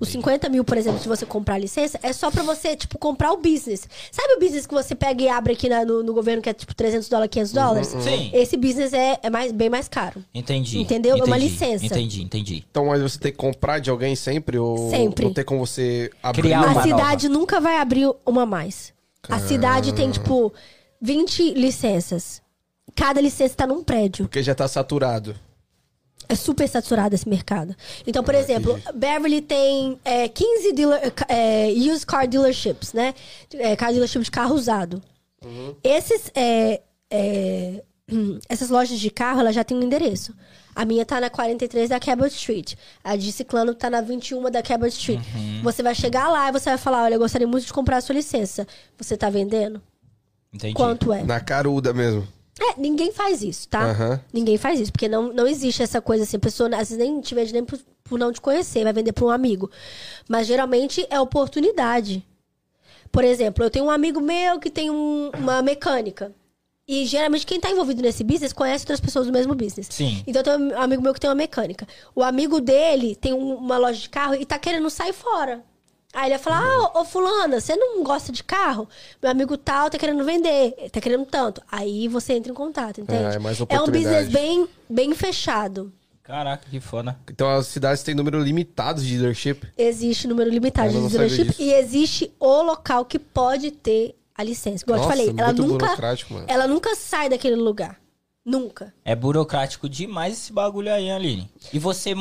Os 0.01 0.09
50 0.09 0.49
mil, 0.49 0.63
por 0.65 0.79
exemplo, 0.79 1.01
se 1.01 1.09
você 1.09 1.27
comprar 1.27 1.57
a 1.57 1.59
licença, 1.59 1.99
é 2.01 2.13
só 2.13 2.31
pra 2.31 2.45
você, 2.45 2.77
tipo, 2.77 2.97
comprar 2.97 3.33
o 3.33 3.37
business. 3.37 3.89
Sabe 4.13 4.35
o 4.35 4.39
business 4.39 4.67
que 4.69 4.73
você 4.75 4.95
pega 4.95 5.23
e 5.25 5.29
abre 5.29 5.53
aqui 5.53 5.69
na- 5.69 5.85
no, 5.85 6.01
no 6.01 6.15
governo, 6.15 6.41
que 6.41 6.49
é 6.49 6.53
tipo 6.55 6.73
300 6.75 7.09
dólares, 7.09 7.31
500 7.33 7.53
dólares? 7.53 7.89
Sim. 7.89 8.31
Esse 8.33 8.57
business 8.57 8.93
é, 8.93 9.19
é 9.21 9.29
mais, 9.29 9.51
bem 9.51 9.69
mais 9.69 9.89
caro. 9.89 10.25
Entendi. 10.33 10.79
Entendeu? 10.79 11.17
É 11.17 11.25
uma 11.25 11.37
licença. 11.37 11.85
Entendi, 11.85 12.23
entendi. 12.23 12.65
Então, 12.71 12.87
mas 12.87 13.03
você 13.03 13.19
tem 13.19 13.33
que 13.33 13.39
comprar 13.39 13.81
de 13.81 13.91
alguém 13.91 14.15
sempre? 14.15 14.57
Ou 14.59 14.91
Sempre. 14.91 15.25
não 15.27 15.33
tem 15.35 15.45
como 15.45 15.67
você 15.67 16.09
abrir? 16.23 16.43
Criar 16.43 16.61
a 16.69 16.71
uma 16.73 16.83
cidade 16.83 17.29
nunca 17.29 17.61
vai 17.61 17.79
abrir 17.79 18.09
uma 18.25 18.47
mais. 18.47 18.93
A 19.29 19.41
cidade 19.41 19.93
tem, 19.93 20.09
tipo, 20.11 20.53
20 21.05 21.53
licenças. 21.53 22.41
Cada 22.97 23.21
licença 23.21 23.55
tá 23.55 23.67
num 23.67 23.85
prédio. 23.85 24.25
Porque 24.25 24.43
já 24.43 24.55
tá 24.55 24.67
saturado. 24.67 25.37
É 26.27 26.35
super 26.35 26.67
saturado 26.67 27.15
esse 27.15 27.29
mercado. 27.29 27.77
Então, 28.07 28.25
por 28.25 28.35
exemplo, 28.35 28.81
Beverly 28.95 29.43
tem 29.43 30.01
é, 30.03 30.27
15 30.27 30.73
dealer, 30.73 31.13
é, 31.29 31.69
used 31.69 32.07
car 32.07 32.27
dealerships, 32.27 32.95
né? 32.95 33.13
É, 33.53 33.77
car 33.77 33.91
dealership 33.91 34.23
de 34.23 34.31
carro 34.31 34.55
usado. 34.55 35.03
Esses, 35.83 36.31
é, 36.35 36.81
é, 37.11 37.83
essas 38.49 38.71
lojas 38.71 38.99
de 38.99 39.11
carro, 39.11 39.41
ela 39.41 39.53
já 39.53 39.63
tem 39.63 39.77
um 39.77 39.83
endereço. 39.83 40.35
A 40.75 40.87
minha 40.87 41.05
tá 41.05 41.21
na 41.21 41.29
43 41.29 41.91
da 41.91 42.01
Cabot 42.01 42.35
Street. 42.35 42.77
A 43.05 43.15
de 43.15 43.31
Ciclano 43.31 43.75
tá 43.75 43.91
na 43.91 44.01
21 44.01 44.51
da 44.51 44.63
Cabot 44.63 44.89
Street. 44.89 45.21
Você 45.63 45.83
vai 45.83 45.95
chegar 45.95 46.31
lá 46.31 46.49
e 46.49 46.53
você 46.53 46.71
vai 46.71 46.79
falar, 46.79 47.05
olha, 47.05 47.15
eu 47.17 47.21
gostaria 47.21 47.47
muito 47.47 47.67
de 47.67 47.73
comprar 47.75 47.99
a 47.99 48.01
sua 48.01 48.15
licença. 48.15 48.67
Você 48.97 49.19
tá 49.19 49.29
vendendo? 49.29 49.83
Entendi. 50.55 50.75
Quanto 50.75 51.13
é? 51.13 51.23
Na 51.25 51.41
caruda 51.41 51.93
mesmo. 51.93 52.27
É, 52.61 52.81
ninguém 52.81 53.11
faz 53.13 53.43
isso, 53.43 53.69
tá? 53.69 53.91
Aham. 53.91 54.21
Ninguém 54.33 54.57
faz 54.57 54.79
isso, 54.79 54.93
porque 54.93 55.09
não, 55.09 55.33
não 55.33 55.47
existe 55.47 55.83
essa 55.83 56.01
coisa 56.01 56.23
assim. 56.23 56.37
A 56.37 56.41
pessoa 56.41 56.69
às 56.71 56.89
vezes 56.91 56.97
nem 56.99 57.21
te 57.21 57.35
vende 57.35 57.53
nem 57.53 57.65
por, 57.65 57.79
por 58.05 58.17
não 58.19 58.33
te 58.33 58.41
conhecer, 58.41 58.85
vai 58.85 58.93
vender 58.93 59.13
pra 59.13 59.25
um 59.25 59.31
amigo. 59.31 59.69
Mas 60.29 60.47
geralmente 60.47 61.05
é 61.11 61.19
oportunidade. 61.19 62.25
Por 63.11 63.25
exemplo, 63.25 63.65
eu 63.65 63.71
tenho 63.71 63.87
um 63.87 63.91
amigo 63.91 64.21
meu 64.21 64.61
que 64.61 64.71
tem 64.71 64.91
um- 64.91 65.31
uma 65.37 65.63
mecânica. 65.63 66.33
E 66.87 67.07
geralmente 67.07 67.47
quem 67.47 67.59
tá 67.59 67.71
envolvido 67.71 68.03
nesse 68.03 68.23
business 68.23 68.53
conhece 68.53 68.85
outras 68.85 69.01
pessoas 69.01 69.27
do 69.27 69.33
mesmo 69.33 69.55
business. 69.55 69.89
Sim. 69.91 70.23
Então 70.27 70.43
tem 70.43 70.53
um 70.55 70.79
amigo 70.81 71.03
meu 71.03 71.15
que 71.15 71.21
tem 71.21 71.31
uma 71.31 71.35
mecânica. 71.35 71.89
O 72.15 72.23
amigo 72.23 72.61
dele 72.61 73.17
tem 73.17 73.33
um- 73.33 73.55
uma 73.57 73.79
loja 73.79 73.99
de 74.01 74.09
carro 74.09 74.35
e 74.35 74.45
tá 74.45 74.59
querendo 74.59 74.89
sair 74.91 75.13
fora. 75.15 75.65
Aí 76.15 76.29
ele 76.29 76.39
vai 76.39 76.39
falar: 76.39 76.63
Ah, 76.63 77.01
ô 77.01 77.05
fulana, 77.05 77.61
você 77.61 77.75
não 77.75 78.03
gosta 78.05 78.31
de 78.31 78.45
carro? 78.45 78.89
Meu 79.21 79.31
amigo 79.31 79.59
tal 79.59 79.91
tá 79.91 79.99
querendo 79.99 80.25
vender, 80.25 80.73
tá 80.91 81.01
querendo 81.01 81.27
tanto. 81.27 81.61
Aí 81.71 82.07
você 82.07 82.35
entra 82.35 82.53
em 82.53 82.55
contato, 82.55 83.01
entende? 83.01 83.25
É, 83.25 83.35
é 83.35 83.39
mais 83.39 83.61
um 83.61 83.65
oportunidade. 83.65 84.27
business 84.27 84.29
bem, 84.29 84.69
bem 84.89 85.15
fechado. 85.15 85.93
Caraca, 86.23 86.67
que 86.71 86.81
foda. 86.81 87.19
Então 87.29 87.51
as 87.51 87.67
cidades 87.67 88.03
têm 88.03 88.15
número 88.15 88.41
limitado 88.41 89.03
de 89.03 89.19
dealership. 89.19 89.67
Existe 89.77 90.27
número 90.27 90.49
limitado 90.49 90.91
de 90.91 91.09
dealership 91.09 91.55
e 91.59 91.73
existe 91.73 92.33
o 92.41 92.63
local 92.63 93.05
que 93.05 93.19
pode 93.19 93.71
ter 93.71 94.17
a 94.35 94.43
licença. 94.43 94.85
Igual 94.85 95.01
eu 95.01 95.05
te 95.05 95.09
falei, 95.09 95.35
ela 95.37 95.53
nunca, 95.53 95.97
ela 96.47 96.67
nunca 96.67 96.95
sai 96.95 97.29
daquele 97.29 97.57
lugar. 97.57 97.99
Nunca. 98.45 98.93
É 99.05 99.17
burocrático 99.17 99.89
demais 99.89 100.35
esse 100.35 100.53
bagulho 100.53 100.93
aí, 100.93 101.11
Aline. 101.11 101.51
E 101.73 101.79
você 101.79 102.15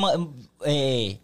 é, 0.62 1.16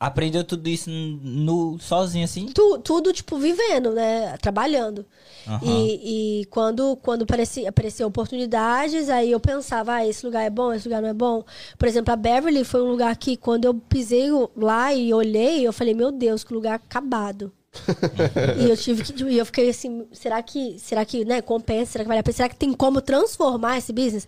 aprendeu 0.00 0.42
tudo 0.42 0.66
isso 0.66 0.88
no, 0.90 1.78
sozinho, 1.78 2.24
assim? 2.24 2.46
Tu- 2.46 2.78
tudo, 2.78 3.12
tipo, 3.12 3.36
vivendo, 3.38 3.92
né? 3.92 4.34
Trabalhando. 4.38 5.04
Aham. 5.46 5.60
E, 5.62 6.40
e 6.40 6.44
quando, 6.46 6.96
quando 6.96 7.22
aparecia, 7.22 7.68
apareciam 7.68 8.08
oportunidades, 8.08 9.10
aí 9.10 9.30
eu 9.30 9.38
pensava, 9.38 9.96
ah, 9.96 10.06
esse 10.06 10.24
lugar 10.24 10.42
é 10.42 10.50
bom, 10.50 10.72
esse 10.72 10.88
lugar 10.88 11.02
não 11.02 11.08
é 11.10 11.14
bom. 11.14 11.44
Por 11.78 11.86
exemplo, 11.86 12.12
a 12.12 12.16
Beverly 12.16 12.64
foi 12.64 12.82
um 12.82 12.90
lugar 12.90 13.14
que, 13.16 13.36
quando 13.36 13.66
eu 13.66 13.74
pisei 13.74 14.28
lá 14.56 14.94
e 14.94 15.12
olhei, 15.12 15.66
eu 15.66 15.72
falei, 15.72 15.92
meu 15.92 16.10
Deus, 16.10 16.42
que 16.42 16.54
lugar 16.54 16.76
acabado. 16.76 17.52
e 18.58 18.68
eu 18.68 18.76
tive 18.76 19.02
que. 19.04 19.22
E 19.22 19.38
eu 19.38 19.46
fiquei 19.46 19.68
assim, 19.70 20.06
será 20.12 20.42
que, 20.42 20.76
será 20.78 21.04
que, 21.04 21.24
né, 21.24 21.40
compensa? 21.40 21.92
Será 21.92 22.04
que 22.04 22.08
vale 22.08 22.20
a 22.20 22.22
pena? 22.22 22.36
Será 22.36 22.48
que 22.48 22.56
tem 22.56 22.72
como 22.72 23.00
transformar 23.00 23.78
esse 23.78 23.92
business? 23.92 24.26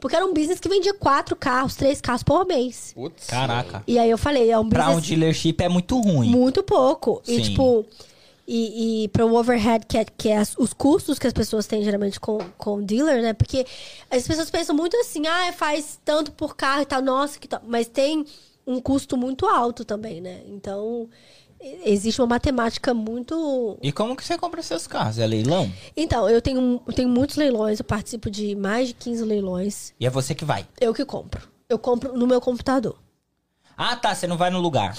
Porque 0.00 0.16
era 0.16 0.24
um 0.26 0.32
business 0.34 0.60
que 0.60 0.68
vendia 0.68 0.94
quatro 0.94 1.34
carros, 1.36 1.74
três 1.74 2.00
carros 2.00 2.22
por 2.22 2.46
mês. 2.46 2.92
Putz. 2.94 3.26
Caraca. 3.26 3.82
E 3.86 3.98
aí 3.98 4.10
eu 4.10 4.18
falei, 4.18 4.50
é 4.50 4.58
um 4.58 4.68
Pra 4.68 4.84
um 4.84 4.94
business 4.96 5.06
dealership 5.06 5.56
é 5.62 5.68
muito 5.68 5.98
ruim. 6.00 6.28
muito 6.28 6.62
pouco. 6.62 7.22
E, 7.26 7.36
Sim. 7.36 7.42
tipo, 7.42 7.84
e, 8.46 9.04
e 9.04 9.08
para 9.08 9.24
o 9.24 9.34
overhead, 9.36 9.86
que 9.86 9.96
é, 9.98 10.04
que 10.04 10.28
é 10.28 10.36
as- 10.38 10.54
os 10.58 10.72
custos 10.72 11.18
que 11.18 11.26
as 11.26 11.32
pessoas 11.32 11.66
têm 11.66 11.82
geralmente 11.82 12.20
com, 12.20 12.38
com 12.58 12.76
o 12.76 12.82
dealer, 12.82 13.22
né? 13.22 13.32
Porque 13.32 13.66
as 14.10 14.26
pessoas 14.26 14.50
pensam 14.50 14.74
muito 14.76 14.96
assim, 14.98 15.26
ah, 15.26 15.52
faz 15.52 15.98
tanto 16.04 16.30
por 16.32 16.54
carro 16.56 16.82
e 16.82 16.86
tal, 16.86 17.00
nossa, 17.02 17.38
que 17.38 17.48
tal. 17.48 17.62
Mas 17.66 17.86
tem 17.88 18.24
um 18.66 18.80
custo 18.80 19.16
muito 19.16 19.46
alto 19.46 19.84
também, 19.84 20.20
né? 20.20 20.40
Então, 20.48 21.08
e- 21.08 21.43
existe 21.60 22.20
uma 22.20 22.26
matemática 22.26 22.92
muito. 22.92 23.78
E 23.82 23.92
como 23.92 24.16
que 24.16 24.24
você 24.24 24.36
compra 24.38 24.62
seus 24.62 24.86
carros? 24.86 25.18
É 25.18 25.26
leilão? 25.26 25.70
Então, 25.96 26.28
eu 26.28 26.40
tenho, 26.40 26.82
eu 26.86 26.92
tenho 26.92 27.08
muitos 27.08 27.36
leilões, 27.36 27.78
eu 27.78 27.84
participo 27.84 28.30
de 28.30 28.54
mais 28.54 28.88
de 28.88 28.94
15 28.94 29.24
leilões. 29.24 29.94
E 29.98 30.06
é 30.06 30.10
você 30.10 30.34
que 30.34 30.44
vai. 30.44 30.66
Eu 30.80 30.94
que 30.94 31.04
compro. 31.04 31.48
Eu 31.68 31.78
compro 31.78 32.16
no 32.16 32.26
meu 32.26 32.40
computador. 32.40 32.98
Ah, 33.76 33.96
tá. 33.96 34.14
Você 34.14 34.26
não 34.26 34.36
vai 34.36 34.50
no 34.50 34.60
lugar. 34.60 34.96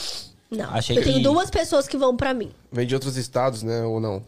Não. 0.52 0.70
Achei 0.70 0.98
eu 0.98 1.04
tenho 1.04 1.18
que- 1.18 1.24
duas 1.24 1.50
pessoas 1.50 1.88
que 1.88 1.98
vão 1.98 2.16
pra 2.16 2.34
mim. 2.34 2.52
Vem 2.72 2.86
de 2.86 2.94
outros 2.94 3.18
estados, 3.18 3.64
né? 3.64 3.84
Ou 3.84 4.00
não? 4.00 4.22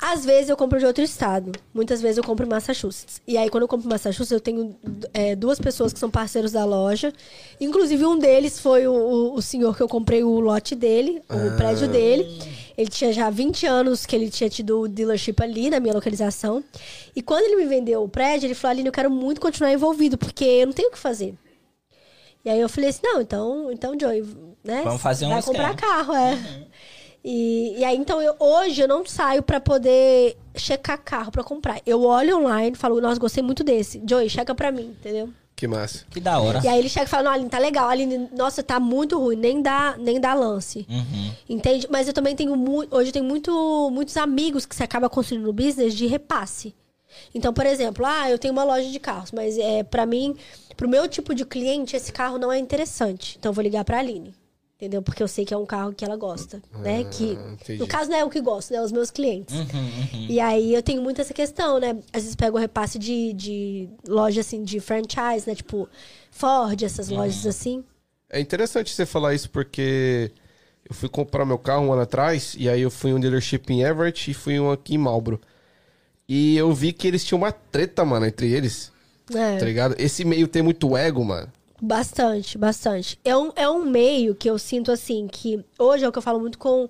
Às 0.00 0.24
vezes 0.24 0.48
eu 0.48 0.56
compro 0.56 0.78
de 0.78 0.86
outro 0.86 1.02
estado. 1.04 1.52
Muitas 1.74 2.00
vezes 2.00 2.16
eu 2.18 2.24
compro 2.24 2.46
em 2.46 2.48
Massachusetts. 2.48 3.20
E 3.26 3.36
aí, 3.36 3.50
quando 3.50 3.62
eu 3.64 3.68
compro 3.68 3.86
em 3.86 3.90
Massachusetts, 3.90 4.30
eu 4.30 4.40
tenho 4.40 4.74
é, 5.12 5.36
duas 5.36 5.58
pessoas 5.60 5.92
que 5.92 5.98
são 5.98 6.08
parceiros 6.10 6.52
da 6.52 6.64
loja. 6.64 7.12
Inclusive, 7.60 8.04
um 8.06 8.18
deles 8.18 8.58
foi 8.58 8.86
o, 8.86 8.92
o- 8.92 9.34
o 9.34 9.42
senhor 9.42 9.76
que 9.76 9.82
eu 9.82 9.88
comprei 9.88 10.22
o 10.24 10.40
lote 10.40 10.74
dele, 10.74 11.20
o 11.28 11.56
prédio 11.56 11.86
dele. 11.88 12.26
Ele 12.76 12.88
tinha 12.88 13.12
já 13.12 13.28
20 13.28 13.66
anos 13.66 14.06
que 14.06 14.14
ele 14.16 14.30
tinha 14.30 14.48
tido 14.48 14.80
o 14.82 14.88
dealership 14.88 15.42
ali 15.42 15.68
na 15.68 15.80
minha 15.80 15.92
localização. 15.94 16.62
E 17.14 17.20
quando 17.20 17.44
ele 17.44 17.56
me 17.56 17.66
vendeu 17.66 18.02
o 18.04 18.08
prédio, 18.08 18.46
ele 18.46 18.54
falou: 18.54 18.70
Aline, 18.72 18.88
eu 18.88 18.92
quero 18.92 19.10
muito 19.10 19.40
continuar 19.40 19.72
envolvido, 19.72 20.16
porque 20.16 20.44
eu 20.44 20.66
não 20.66 20.72
tenho 20.72 20.88
o 20.88 20.92
que 20.92 20.98
fazer. 20.98 21.34
E 22.44 22.48
aí 22.50 22.60
eu 22.60 22.68
falei 22.68 22.88
assim: 22.90 23.00
não, 23.02 23.20
então, 23.20 23.70
então 23.72 23.94
Joey, 24.00 24.24
né? 24.68 24.82
Vamos 24.84 25.00
fazer 25.02 25.24
um 25.26 25.30
Vai 25.30 25.42
comprar 25.42 25.74
esquema. 25.74 25.92
carro, 25.94 26.14
é. 26.14 26.38
E, 27.24 27.74
e 27.78 27.84
aí, 27.84 27.96
então, 27.96 28.22
eu, 28.22 28.36
hoje 28.38 28.80
eu 28.80 28.86
não 28.86 29.04
saio 29.04 29.42
pra 29.42 29.60
poder 29.60 30.36
checar 30.54 30.98
carro 31.02 31.32
pra 31.32 31.42
comprar. 31.42 31.80
Eu 31.84 32.04
olho 32.04 32.38
online, 32.38 32.76
falo, 32.76 33.00
nossa, 33.00 33.18
gostei 33.18 33.42
muito 33.42 33.64
desse. 33.64 34.00
Joey, 34.08 34.30
checa 34.30 34.54
pra 34.54 34.70
mim, 34.70 34.94
entendeu? 35.00 35.28
Que 35.56 35.66
massa. 35.66 36.04
Que 36.10 36.20
da 36.20 36.38
hora. 36.38 36.60
E 36.62 36.68
aí 36.68 36.78
ele 36.78 36.88
chega 36.88 37.06
e 37.06 37.08
fala, 37.08 37.24
não, 37.24 37.32
Aline, 37.32 37.50
tá 37.50 37.58
legal. 37.58 37.88
Aline, 37.88 38.28
nossa, 38.36 38.62
tá 38.62 38.78
muito 38.78 39.18
ruim, 39.18 39.34
nem 39.34 39.60
dá, 39.60 39.96
nem 39.98 40.20
dá 40.20 40.32
lance. 40.32 40.86
Uhum. 40.88 41.32
Entende? 41.48 41.88
Mas 41.90 42.06
eu 42.06 42.14
também 42.14 42.36
tenho 42.36 42.54
muito. 42.54 42.94
Hoje 42.94 43.08
eu 43.08 43.12
tenho 43.12 43.24
muito, 43.24 43.90
muitos 43.90 44.16
amigos 44.16 44.64
que 44.64 44.76
você 44.76 44.84
acaba 44.84 45.10
construindo 45.10 45.44
no 45.44 45.52
business 45.52 45.94
de 45.94 46.06
repasse. 46.06 46.72
Então, 47.34 47.52
por 47.52 47.66
exemplo, 47.66 48.06
ah, 48.06 48.30
eu 48.30 48.38
tenho 48.38 48.52
uma 48.52 48.62
loja 48.62 48.88
de 48.88 49.00
carros, 49.00 49.32
mas 49.32 49.58
é 49.58 49.82
para 49.82 50.06
mim, 50.06 50.36
pro 50.76 50.88
meu 50.88 51.08
tipo 51.08 51.34
de 51.34 51.44
cliente, 51.44 51.96
esse 51.96 52.12
carro 52.12 52.38
não 52.38 52.52
é 52.52 52.58
interessante. 52.58 53.36
Então 53.36 53.50
eu 53.50 53.54
vou 53.54 53.62
ligar 53.62 53.84
pra 53.84 53.98
Aline. 53.98 54.34
Entendeu? 54.80 55.02
Porque 55.02 55.20
eu 55.20 55.26
sei 55.26 55.44
que 55.44 55.52
é 55.52 55.56
um 55.56 55.66
carro 55.66 55.92
que 55.92 56.04
ela 56.04 56.16
gosta, 56.16 56.62
né? 56.72 57.02
Que 57.02 57.36
Ah, 57.36 57.52
entendi. 57.52 57.80
no 57.80 57.86
caso 57.88 58.08
não 58.08 58.16
é 58.16 58.24
o 58.24 58.30
que 58.30 58.40
gosto, 58.40 58.72
né? 58.72 58.80
Os 58.80 58.92
meus 58.92 59.10
clientes. 59.10 59.52
Uhum, 59.52 59.64
uhum. 59.64 60.26
E 60.28 60.38
aí 60.38 60.72
eu 60.72 60.80
tenho 60.84 61.02
muito 61.02 61.20
essa 61.20 61.34
questão, 61.34 61.80
né? 61.80 61.96
Às 62.12 62.22
vezes 62.22 62.36
pego 62.36 62.56
o 62.56 62.60
repasse 62.60 62.96
de, 62.96 63.32
de 63.32 63.88
loja 64.06 64.40
assim, 64.40 64.62
de 64.62 64.78
franchise, 64.78 65.48
né? 65.48 65.56
Tipo, 65.56 65.88
Ford, 66.30 66.80
essas 66.80 67.08
lojas 67.08 67.44
assim. 67.44 67.82
É 68.30 68.38
interessante 68.38 68.92
você 68.92 69.04
falar 69.04 69.34
isso 69.34 69.50
porque 69.50 70.30
eu 70.88 70.94
fui 70.94 71.08
comprar 71.08 71.44
meu 71.44 71.58
carro 71.58 71.86
um 71.86 71.92
ano 71.92 72.02
atrás 72.02 72.54
e 72.56 72.68
aí 72.68 72.80
eu 72.82 72.90
fui 72.90 73.10
em 73.10 73.14
um 73.14 73.20
dealership 73.20 73.62
em 73.72 73.82
Everett 73.82 74.30
e 74.30 74.34
fui 74.34 74.60
um 74.60 74.70
aqui 74.70 74.94
em 74.94 74.98
Marlboro. 74.98 75.40
E 76.28 76.56
eu 76.56 76.72
vi 76.72 76.92
que 76.92 77.08
eles 77.08 77.24
tinham 77.24 77.38
uma 77.40 77.50
treta, 77.50 78.04
mano, 78.04 78.26
entre 78.26 78.52
eles, 78.52 78.92
É. 79.34 79.56
tá 79.56 79.64
ligado? 79.64 79.96
Esse 79.98 80.24
meio 80.24 80.46
tem 80.46 80.62
muito 80.62 80.96
ego, 80.96 81.24
mano. 81.24 81.50
Bastante, 81.80 82.58
bastante. 82.58 83.18
É 83.24 83.36
um, 83.36 83.52
é 83.54 83.68
um 83.68 83.84
meio 83.84 84.34
que 84.34 84.50
eu 84.50 84.58
sinto 84.58 84.90
assim, 84.90 85.28
que 85.28 85.64
hoje 85.78 86.04
é 86.04 86.08
o 86.08 86.12
que 86.12 86.18
eu 86.18 86.22
falo 86.22 86.40
muito 86.40 86.58
com, 86.58 86.88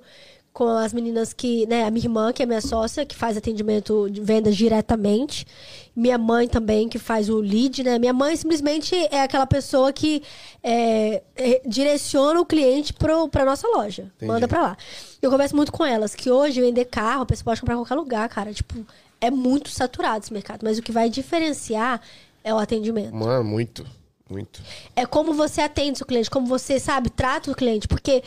com 0.53 0.69
as 0.69 0.93
meninas 0.93 1.33
que, 1.33 1.67
né, 1.67 1.85
a 1.85 1.91
minha 1.91 2.05
irmã, 2.05 2.33
que 2.33 2.43
é 2.43 2.47
minha 2.47 2.61
sócia, 2.61 3.05
que 3.05 3.15
faz 3.15 3.37
atendimento 3.37 4.09
de 4.11 4.21
vendas 4.21 4.57
diretamente. 4.57 5.47
Minha 5.95 6.17
mãe 6.17 6.49
também, 6.49 6.89
que 6.89 6.99
faz 6.99 7.29
o 7.29 7.39
lead, 7.39 7.83
né? 7.85 7.99
Minha 7.99 8.13
mãe 8.13 8.35
simplesmente 8.35 8.95
é 9.11 9.23
aquela 9.23 9.47
pessoa 9.47 9.93
que 9.93 10.23
é, 10.63 11.23
é, 11.37 11.61
direciona 11.67 12.41
o 12.41 12.47
cliente 12.47 12.95
pro, 12.95 13.29
pra 13.29 13.45
nossa 13.45 13.69
loja. 13.69 14.11
Entendi. 14.17 14.33
Manda 14.33 14.49
pra 14.49 14.63
lá. 14.63 14.77
Eu 15.21 15.31
converso 15.31 15.55
muito 15.55 15.71
com 15.71 15.85
elas 15.85 16.15
que 16.15 16.31
hoje 16.31 16.61
vender 16.61 16.87
carro, 16.87 17.23
a 17.23 17.27
pessoa 17.27 17.45
pode 17.45 17.61
comprar 17.61 17.75
em 17.75 17.79
qualquer 17.79 17.95
lugar, 17.97 18.29
cara. 18.29 18.55
Tipo, 18.55 18.87
é 19.21 19.31
muito 19.31 19.69
saturado 19.71 20.25
esse 20.25 20.33
mercado. 20.33 20.61
Mas 20.63 20.79
o 20.79 20.83
que 20.83 20.93
vai 20.93 21.11
diferenciar 21.11 22.01
é 22.43 22.55
o 22.55 22.59
atendimento. 22.59 23.15
Mano, 23.15 23.45
muito, 23.45 23.85
muito. 24.29 24.63
É 24.95 25.07
como 25.07 25.33
você 25.33 25.61
atende 25.61 25.93
o 25.93 25.97
seu 25.99 26.07
cliente, 26.07 26.31
como 26.31 26.47
você, 26.47 26.79
sabe, 26.79 27.11
trata 27.11 27.51
o 27.51 27.55
cliente. 27.55 27.89
Porque 27.89 28.23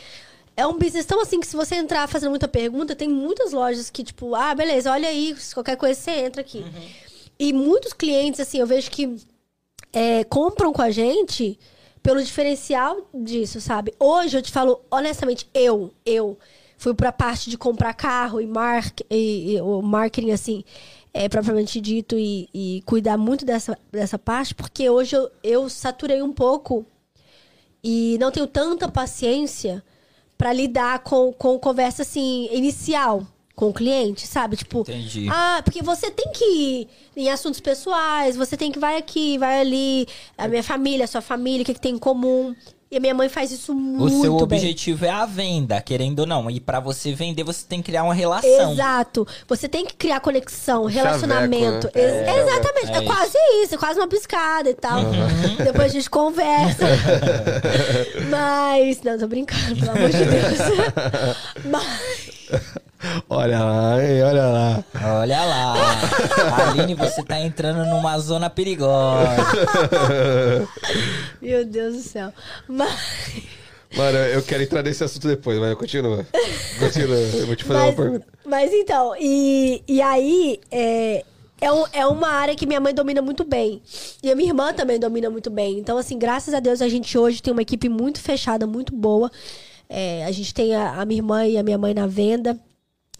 é 0.56 0.66
um 0.66 0.78
business 0.78 1.06
tão 1.06 1.20
assim 1.20 1.40
que 1.40 1.46
se 1.46 1.56
você 1.56 1.76
entrar 1.76 2.06
fazendo 2.08 2.30
muita 2.30 2.48
pergunta, 2.48 2.94
tem 2.94 3.08
muitas 3.08 3.52
lojas 3.52 3.90
que, 3.90 4.02
tipo, 4.02 4.34
ah, 4.34 4.54
beleza, 4.54 4.90
olha 4.90 5.08
aí, 5.08 5.34
se 5.36 5.54
qualquer 5.54 5.76
coisa 5.76 5.98
você 5.98 6.10
entra 6.10 6.40
aqui. 6.40 6.64
E 7.38 7.52
muitos 7.52 7.92
clientes, 7.92 8.40
assim, 8.40 8.58
eu 8.58 8.66
vejo 8.66 8.90
que 8.90 9.16
é, 9.92 10.24
compram 10.24 10.72
com 10.72 10.82
a 10.82 10.90
gente 10.90 11.58
pelo 12.02 12.22
diferencial 12.22 13.08
disso, 13.14 13.60
sabe? 13.60 13.94
Hoje 13.98 14.36
eu 14.36 14.42
te 14.42 14.50
falo, 14.50 14.80
honestamente, 14.90 15.48
eu, 15.54 15.92
eu 16.04 16.38
fui 16.76 16.94
pra 16.94 17.12
parte 17.12 17.48
de 17.48 17.56
comprar 17.56 17.94
carro 17.94 18.40
e, 18.40 18.46
mark, 18.46 19.00
e, 19.08 19.54
e 19.54 19.60
o 19.60 19.80
marketing, 19.80 20.32
assim, 20.32 20.64
é, 21.14 21.28
propriamente 21.28 21.80
dito, 21.80 22.16
e, 22.18 22.48
e 22.54 22.82
cuidar 22.86 23.16
muito 23.16 23.44
dessa, 23.44 23.78
dessa 23.90 24.18
parte, 24.18 24.54
porque 24.54 24.88
hoje 24.88 25.16
eu, 25.16 25.30
eu 25.42 25.68
saturei 25.68 26.22
um 26.22 26.32
pouco 26.32 26.86
e 27.84 28.16
não 28.20 28.30
tenho 28.30 28.46
tanta 28.46 28.88
paciência 28.88 29.82
pra 30.38 30.52
lidar 30.52 31.00
com, 31.00 31.32
com 31.32 31.58
conversa, 31.58 32.02
assim, 32.02 32.48
inicial. 32.52 33.26
com 33.54 33.68
o 33.68 33.72
cliente, 33.72 34.26
sabe? 34.26 34.56
Tipo, 34.56 34.80
Entendi. 34.80 35.28
ah, 35.30 35.60
porque 35.62 35.82
você 35.82 36.10
tem 36.10 36.32
que 36.32 36.44
ir 36.44 36.88
em 37.14 37.30
assuntos 37.30 37.60
pessoais, 37.60 38.34
você 38.34 38.56
tem 38.56 38.72
que 38.72 38.78
vai 38.78 38.96
aqui, 38.96 39.36
vai 39.36 39.60
ali, 39.60 40.06
a 40.38 40.48
minha 40.48 40.62
família, 40.62 41.04
a 41.04 41.06
sua 41.06 41.20
família, 41.20 41.62
o 41.62 41.66
que, 41.66 41.74
que 41.74 41.80
tem 41.80 41.94
em 41.94 41.98
comum. 41.98 42.54
E 42.92 42.96
a 42.98 43.00
minha 43.00 43.14
mãe 43.14 43.26
faz 43.26 43.50
isso 43.50 43.72
O 43.72 43.74
muito 43.74 44.20
seu 44.20 44.34
bem. 44.34 44.58
objetivo 44.58 45.06
é 45.06 45.08
a 45.10 45.24
venda, 45.24 45.80
querendo 45.80 46.18
ou 46.20 46.26
não. 46.26 46.50
E 46.50 46.60
pra 46.60 46.78
você 46.78 47.14
vender, 47.14 47.42
você 47.42 47.64
tem 47.66 47.78
que 47.80 47.86
criar 47.86 48.04
uma 48.04 48.12
relação. 48.12 48.72
Exato. 48.74 49.26
Você 49.48 49.66
tem 49.66 49.86
que 49.86 49.94
criar 49.94 50.20
conexão, 50.20 50.90
Chaveco, 50.90 51.06
relacionamento. 51.06 51.86
né? 51.86 51.92
Ex- 52.02 52.12
É, 52.28 52.38
Exatamente. 52.42 52.92
é 52.92 52.96
É, 52.98 53.02
quase 53.02 53.38
isso, 53.64 53.74
é 53.74 53.78
quase 53.78 53.98
uma 53.98 54.06
piscada 54.06 54.68
e 54.68 54.74
tal. 54.74 55.00
Depois 55.64 55.86
a 55.86 55.88
gente 55.88 56.10
conversa. 56.10 56.84
Mas. 58.28 59.00
Não, 59.02 59.18
tô 59.18 59.26
brincando, 59.26 59.74
pelo 59.74 59.90
amor 59.92 60.10
de 60.10 60.24
Deus. 60.24 60.58
Mas. 61.64 62.72
Olha 63.28 63.58
lá, 63.64 64.02
hein, 64.04 64.22
olha 64.22 64.44
lá. 64.46 64.84
Olha 65.20 65.44
lá. 65.44 65.74
Aline, 66.68 66.94
você 66.94 67.22
tá 67.22 67.40
entrando 67.40 67.84
numa 67.86 68.18
zona 68.18 68.48
perigosa. 68.48 69.28
Meu 71.40 71.64
Deus 71.64 71.94
do 71.96 72.00
céu. 72.02 72.32
Mas. 72.68 72.92
Mano, 73.96 74.16
eu 74.18 74.42
quero 74.42 74.62
entrar 74.62 74.82
nesse 74.82 75.04
assunto 75.04 75.28
depois, 75.28 75.58
mas 75.58 75.74
continua. 75.74 76.26
Continua, 76.78 77.14
eu 77.16 77.46
vou 77.46 77.56
te 77.56 77.64
fazer 77.64 77.78
uma 77.78 77.86
Mas, 77.86 77.94
pergunta. 77.96 78.26
mas 78.44 78.72
então, 78.72 79.14
e, 79.20 79.82
e 79.86 80.00
aí, 80.00 80.58
é, 80.70 81.22
é, 81.60 81.70
um- 81.72 81.84
é 81.92 82.06
uma 82.06 82.28
área 82.28 82.54
que 82.56 82.64
minha 82.66 82.80
mãe 82.80 82.94
domina 82.94 83.20
muito 83.20 83.44
bem. 83.44 83.82
E 84.22 84.30
a 84.30 84.34
minha 84.34 84.48
irmã 84.48 84.72
também 84.72 84.98
domina 84.98 85.28
muito 85.28 85.50
bem. 85.50 85.78
Então, 85.78 85.98
assim, 85.98 86.18
graças 86.18 86.54
a 86.54 86.60
Deus, 86.60 86.80
a 86.80 86.88
gente 86.88 87.18
hoje 87.18 87.42
tem 87.42 87.52
uma 87.52 87.60
equipe 87.60 87.86
muito 87.90 88.18
fechada, 88.18 88.66
muito 88.66 88.94
boa. 88.96 89.30
É, 89.90 90.24
a 90.24 90.32
gente 90.32 90.54
tem 90.54 90.74
a, 90.74 90.92
a 91.02 91.04
minha 91.04 91.18
irmã 91.18 91.46
e 91.46 91.58
a 91.58 91.62
minha 91.62 91.76
mãe 91.76 91.92
na 91.92 92.06
venda. 92.06 92.58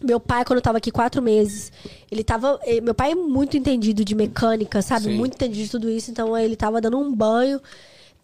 Meu 0.01 0.19
pai, 0.19 0.43
quando 0.43 0.57
eu 0.57 0.61
tava 0.63 0.79
aqui 0.79 0.91
quatro 0.91 1.21
meses, 1.21 1.71
ele 2.11 2.23
tava. 2.23 2.59
eh, 2.63 2.81
Meu 2.81 2.93
pai 2.93 3.11
é 3.11 3.15
muito 3.15 3.55
entendido 3.55 4.03
de 4.03 4.15
mecânica, 4.15 4.81
sabe? 4.81 5.05
Sim. 5.05 5.15
Muito 5.15 5.35
entendido 5.35 5.63
de 5.65 5.71
tudo 5.71 5.89
isso. 5.89 6.11
Então 6.11 6.37
ele 6.37 6.55
tava 6.55 6.81
dando 6.81 6.97
um 6.97 7.13
banho, 7.13 7.61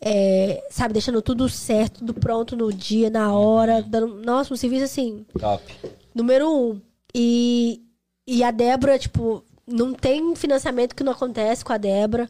eh, 0.02 0.62
sabe? 0.70 0.94
Deixando 0.94 1.22
tudo 1.22 1.48
certo, 1.48 2.00
tudo 2.00 2.14
pronto 2.14 2.56
no 2.56 2.74
dia, 2.74 3.10
na 3.10 3.34
hora. 3.34 3.82
Dando, 3.82 4.16
nossa, 4.26 4.54
um 4.54 4.58
serviço 4.58 4.86
assim, 4.86 5.26
Top. 5.40 5.64
número 6.14 6.50
um. 6.52 6.82
E, 7.16 7.82
e 8.28 8.44
a 8.44 8.52
Débora, 8.52 9.00
tipo, 9.00 9.44
não 9.66 9.94
tem 9.94 10.36
financiamento 10.36 10.96
que 10.96 11.04
não 11.04 11.14
acontece 11.14 11.64
com 11.64 11.72
a 11.72 11.78
Débora. 11.78 12.30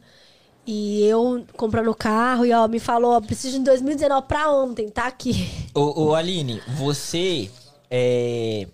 E 0.66 1.02
eu 1.04 1.44
comprando 1.56 1.92
carro, 1.94 2.44
e 2.46 2.52
ó, 2.52 2.68
me 2.68 2.78
falou, 2.78 3.12
ó, 3.12 3.20
preciso 3.20 3.58
de 3.58 3.64
2019 3.64 4.26
pra 4.28 4.52
ontem, 4.52 4.88
tá 4.90 5.06
aqui. 5.06 5.48
Ô, 5.74 6.04
ô, 6.04 6.14
Aline, 6.14 6.60
você. 6.76 7.50
é, 7.90 8.68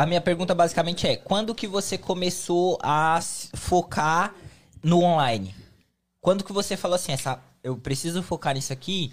A 0.00 0.06
minha 0.06 0.20
pergunta 0.22 0.54
basicamente 0.54 1.06
é: 1.06 1.14
quando 1.14 1.54
que 1.54 1.66
você 1.66 1.98
começou 1.98 2.78
a 2.82 3.20
focar 3.52 4.34
no 4.82 5.02
online? 5.02 5.54
Quando 6.22 6.42
que 6.42 6.54
você 6.54 6.74
falou 6.74 6.94
assim, 6.94 7.12
essa, 7.12 7.38
eu 7.62 7.76
preciso 7.76 8.22
focar 8.22 8.54
nisso 8.54 8.72
aqui? 8.72 9.12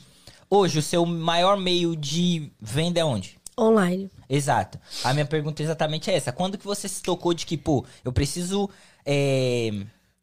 Hoje, 0.49 0.79
o 0.79 0.81
seu 0.81 1.05
maior 1.05 1.57
meio 1.57 1.93
de 1.93 2.49
venda 2.57 3.01
é 3.01 3.03
onde? 3.03 3.37
Online. 3.59 4.09
Exato. 4.29 4.79
A 5.03 5.13
minha 5.13 5.25
pergunta 5.25 5.61
exatamente 5.61 6.09
é 6.09 6.15
essa. 6.15 6.31
Quando 6.31 6.57
que 6.57 6.65
você 6.65 6.87
se 6.87 7.03
tocou 7.03 7.33
de 7.33 7.45
que, 7.45 7.57
pô, 7.57 7.83
eu 8.05 8.13
preciso 8.13 8.69
é, 9.05 9.71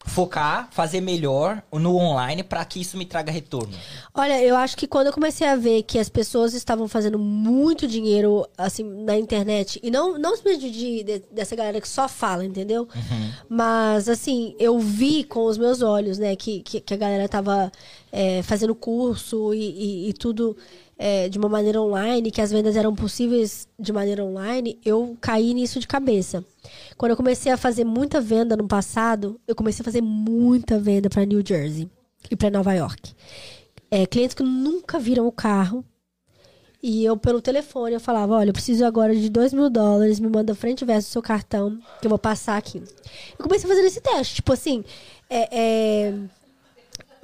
focar, 0.06 0.68
fazer 0.70 1.00
melhor 1.00 1.62
no 1.72 1.96
online 1.96 2.42
pra 2.42 2.64
que 2.64 2.80
isso 2.80 2.96
me 2.96 3.06
traga 3.06 3.32
retorno? 3.32 3.72
Olha, 4.14 4.40
eu 4.42 4.54
acho 4.56 4.76
que 4.76 4.86
quando 4.86 5.06
eu 5.08 5.12
comecei 5.12 5.46
a 5.46 5.56
ver 5.56 5.82
que 5.82 5.98
as 5.98 6.08
pessoas 6.08 6.52
estavam 6.54 6.86
fazendo 6.86 7.18
muito 7.18 7.86
dinheiro, 7.88 8.46
assim, 8.56 8.84
na 8.84 9.16
internet, 9.18 9.80
e 9.82 9.90
não, 9.90 10.18
não 10.18 10.36
simplesmente 10.36 10.70
de, 10.70 11.02
de- 11.02 11.22
dessa 11.32 11.56
galera 11.56 11.80
que 11.80 11.88
só 11.88 12.06
fala, 12.08 12.44
entendeu? 12.44 12.86
Mas, 13.48 14.08
assim, 14.08 14.54
eu 14.58 14.78
vi 14.78 15.24
com 15.24 15.46
os 15.46 15.58
meus 15.58 15.82
olhos, 15.82 16.18
né, 16.18 16.36
que, 16.36 16.60
que, 16.62 16.80
que 16.80 16.94
a 16.94 16.96
galera 16.98 17.28
tava 17.28 17.72
é, 18.16 18.42
fazendo 18.44 18.76
curso 18.76 19.52
e, 19.52 19.58
e- 19.58 20.08
e 20.10 20.12
tudo 20.12 20.56
é, 20.96 21.28
de 21.28 21.36
uma 21.36 21.48
maneira 21.48 21.80
online, 21.82 22.30
que 22.30 22.40
as 22.40 22.52
vendas 22.52 22.76
eram 22.76 22.94
possíveis 22.94 23.66
de 23.76 23.92
maneira 23.92 24.24
online, 24.24 24.78
eu 24.84 25.16
caí 25.20 25.52
nisso 25.52 25.80
de 25.80 25.88
cabeça. 25.88 26.44
Quando 26.96 27.10
eu 27.10 27.16
comecei 27.16 27.50
a 27.50 27.56
fazer 27.56 27.82
muita 27.84 28.20
venda 28.20 28.56
no 28.56 28.68
passado, 28.68 29.40
eu 29.48 29.56
comecei 29.56 29.82
a 29.82 29.84
fazer 29.84 30.00
muita 30.00 30.78
venda 30.78 31.10
para 31.10 31.24
New 31.24 31.42
Jersey 31.44 31.90
e 32.30 32.36
para 32.36 32.50
Nova 32.50 32.72
York. 32.72 33.12
É, 33.90 34.06
clientes 34.06 34.34
que 34.34 34.44
nunca 34.44 34.96
viram 35.00 35.26
o 35.26 35.32
carro. 35.32 35.84
E 36.80 37.04
eu, 37.04 37.16
pelo 37.16 37.40
telefone, 37.40 37.94
eu 37.94 38.00
falava, 38.00 38.34
olha, 38.34 38.50
eu 38.50 38.52
preciso 38.52 38.84
agora 38.84 39.16
de 39.16 39.28
2 39.30 39.52
mil 39.54 39.68
dólares, 39.70 40.20
me 40.20 40.28
manda 40.28 40.54
frente 40.54 40.82
e 40.82 40.84
verso 40.84 41.08
do 41.08 41.12
seu 41.12 41.22
cartão, 41.22 41.78
que 42.00 42.06
eu 42.06 42.10
vou 42.10 42.18
passar 42.18 42.58
aqui. 42.58 42.80
Eu 43.38 43.42
comecei 43.42 43.66
fazendo 43.68 43.86
esse 43.86 44.00
teste, 44.02 44.34
tipo 44.36 44.52
assim, 44.52 44.84
é, 45.30 45.48
é, 45.50 46.14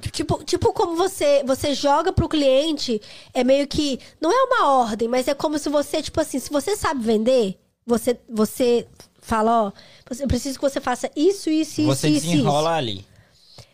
Tipo, 0.09 0.43
tipo 0.43 0.73
como 0.73 0.95
você 0.95 1.43
você 1.43 1.73
joga 1.73 2.11
pro 2.11 2.27
cliente, 2.29 3.01
é 3.33 3.43
meio 3.43 3.67
que. 3.67 3.99
Não 4.19 4.31
é 4.31 4.43
uma 4.43 4.67
ordem, 4.79 5.07
mas 5.07 5.27
é 5.27 5.33
como 5.33 5.57
se 5.59 5.69
você, 5.69 6.01
tipo 6.01 6.19
assim, 6.19 6.39
se 6.39 6.49
você 6.49 6.75
sabe 6.75 7.03
vender, 7.03 7.59
você, 7.85 8.17
você 8.29 8.87
fala, 9.21 9.67
ó, 9.67 9.71
você- 10.09 10.23
eu 10.23 10.27
preciso 10.27 10.57
que 10.57 10.61
você 10.69 10.79
faça 10.81 11.09
isso, 11.15 11.49
isso, 11.49 11.83
você 11.83 12.07
isso, 12.09 12.17
isso. 12.17 12.27
desenrola 12.27 12.71
ali. 12.75 13.05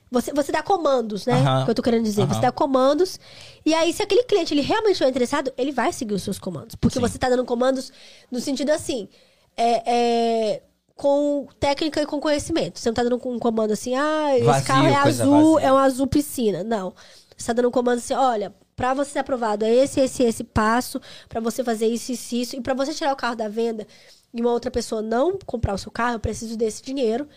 Você, 0.10 0.32
você 0.34 0.52
dá 0.54 0.64
comandos, 0.64 1.26
né? 1.26 1.34
Aham. 1.34 1.66
Que 1.66 1.72
eu 1.72 1.76
tô 1.76 1.82
querendo 1.82 2.04
dizer. 2.04 2.26
Você 2.26 2.40
dá 2.40 2.52
comandos. 2.52 3.20
E 3.66 3.74
aí, 3.74 3.92
se 3.92 4.02
aquele 4.02 4.24
cliente 4.24 4.54
ele 4.54 4.62
realmente 4.62 4.94
estiver 4.94 5.10
interessado, 5.10 5.52
ele 5.58 5.72
vai 5.74 5.92
seguir 5.92 6.14
os 6.14 6.24
seus 6.24 6.40
comandos. 6.40 6.76
Porque 6.76 6.96
Sim. 6.96 7.02
você 7.02 7.18
tá 7.18 7.28
dando 7.30 7.44
comandos 7.44 7.92
no 8.32 8.40
sentido 8.40 8.70
assim. 8.70 9.10
É, 9.58 9.84
é, 9.86 10.62
com 10.98 11.48
técnica 11.60 12.02
e 12.02 12.06
com 12.06 12.20
conhecimento. 12.20 12.80
Você 12.80 12.90
não 12.90 12.94
tá 12.94 13.04
dando 13.04 13.22
um 13.30 13.40
comando 13.40 13.72
assim, 13.72 13.96
ah, 13.96 14.36
esse 14.36 14.44
Vazio, 14.44 14.68
carro 14.68 14.88
é 14.88 14.96
azul, 14.96 15.54
vazia. 15.54 15.68
é 15.68 15.74
um 15.74 15.78
azul 15.78 16.08
piscina. 16.08 16.64
Não. 16.64 16.94
Você 17.38 17.48
tá 17.48 17.54
dando 17.54 17.68
um 17.70 17.72
comando 17.72 18.00
assim, 18.00 18.16
olha, 18.16 18.54
pra 18.76 18.94
você 18.96 19.12
ser 19.12 19.20
aprovado 19.20 19.64
é 19.64 19.74
esse, 19.74 20.00
esse, 20.02 20.24
esse 20.24 20.44
passo, 20.44 21.00
pra 21.30 21.40
você 21.40 21.64
fazer 21.64 21.88
isso, 21.88 22.12
isso, 22.12 22.36
isso. 22.36 22.56
E 22.56 22.62
pra 22.62 22.74
você 22.74 22.94
tirar 22.94 23.14
o 23.14 23.16
carro 23.16 23.36
da 23.36 23.48
venda 23.48 23.86
e 24.34 24.42
uma 24.42 24.52
outra 24.52 24.72
pessoa 24.72 25.02
não 25.02 25.38
comprar 25.46 25.76
o 25.76 25.78
seu 25.78 25.92
carro, 25.92 26.16
eu 26.16 26.20
preciso 26.20 26.58
desse 26.58 26.82
dinheiro. 26.82 27.28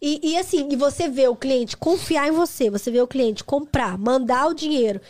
E, 0.00 0.32
e 0.32 0.36
assim, 0.38 0.68
e 0.70 0.76
você 0.76 1.08
vê 1.08 1.26
o 1.26 1.34
cliente 1.34 1.76
confiar 1.76 2.28
em 2.28 2.30
você, 2.30 2.70
você 2.70 2.88
vê 2.88 3.00
o 3.00 3.06
cliente 3.08 3.42
comprar, 3.42 3.98
mandar 3.98 4.46
o 4.46 4.54
dinheiro. 4.54 5.00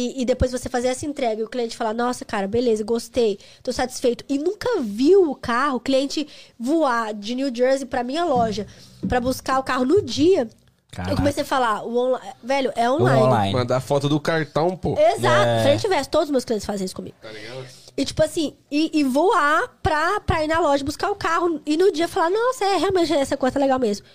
E, 0.00 0.22
e 0.22 0.24
depois 0.24 0.52
você 0.52 0.68
fazer 0.68 0.86
essa 0.86 1.04
entrega 1.04 1.40
e 1.40 1.44
o 1.44 1.48
cliente 1.48 1.76
falar, 1.76 1.92
nossa, 1.92 2.24
cara, 2.24 2.46
beleza, 2.46 2.84
gostei, 2.84 3.36
tô 3.64 3.72
satisfeito. 3.72 4.24
E 4.28 4.38
nunca 4.38 4.80
viu 4.80 5.28
o 5.28 5.34
carro, 5.34 5.78
o 5.78 5.80
cliente 5.80 6.24
voar 6.56 7.12
de 7.12 7.34
New 7.34 7.52
Jersey 7.52 7.84
pra 7.84 8.04
minha 8.04 8.24
loja 8.24 8.64
pra 9.08 9.20
buscar 9.20 9.58
o 9.58 9.64
carro 9.64 9.84
no 9.84 10.00
dia. 10.00 10.48
Caraca. 10.92 11.12
Eu 11.12 11.16
comecei 11.16 11.42
a 11.42 11.46
falar, 11.46 11.82
o 11.82 11.96
online, 11.96 12.32
velho, 12.44 12.72
é 12.76 12.88
online. 12.88 13.22
online. 13.22 13.52
Mandar 13.52 13.80
foto 13.80 14.08
do 14.08 14.20
cartão, 14.20 14.76
pô. 14.76 14.96
Exato, 14.96 15.48
É. 15.48 15.62
frente 15.64 15.88
verso, 15.88 16.08
todos 16.10 16.28
os 16.28 16.30
meus 16.30 16.44
clientes 16.44 16.64
fazem 16.64 16.84
isso 16.84 16.94
comigo. 16.94 17.16
Tá 17.20 17.32
ligado? 17.32 17.66
E 17.96 18.04
tipo 18.04 18.22
assim, 18.22 18.54
e, 18.70 19.00
e 19.00 19.02
voar 19.02 19.66
pra, 19.82 20.20
pra 20.20 20.44
ir 20.44 20.46
na 20.46 20.60
loja 20.60 20.84
buscar 20.84 21.10
o 21.10 21.16
carro 21.16 21.60
e 21.66 21.76
no 21.76 21.90
dia 21.90 22.06
falar, 22.06 22.30
nossa, 22.30 22.64
é 22.64 22.76
realmente 22.76 23.12
essa 23.12 23.36
cor 23.36 23.50
tá 23.50 23.58
legal 23.58 23.80
mesmo. 23.80 24.06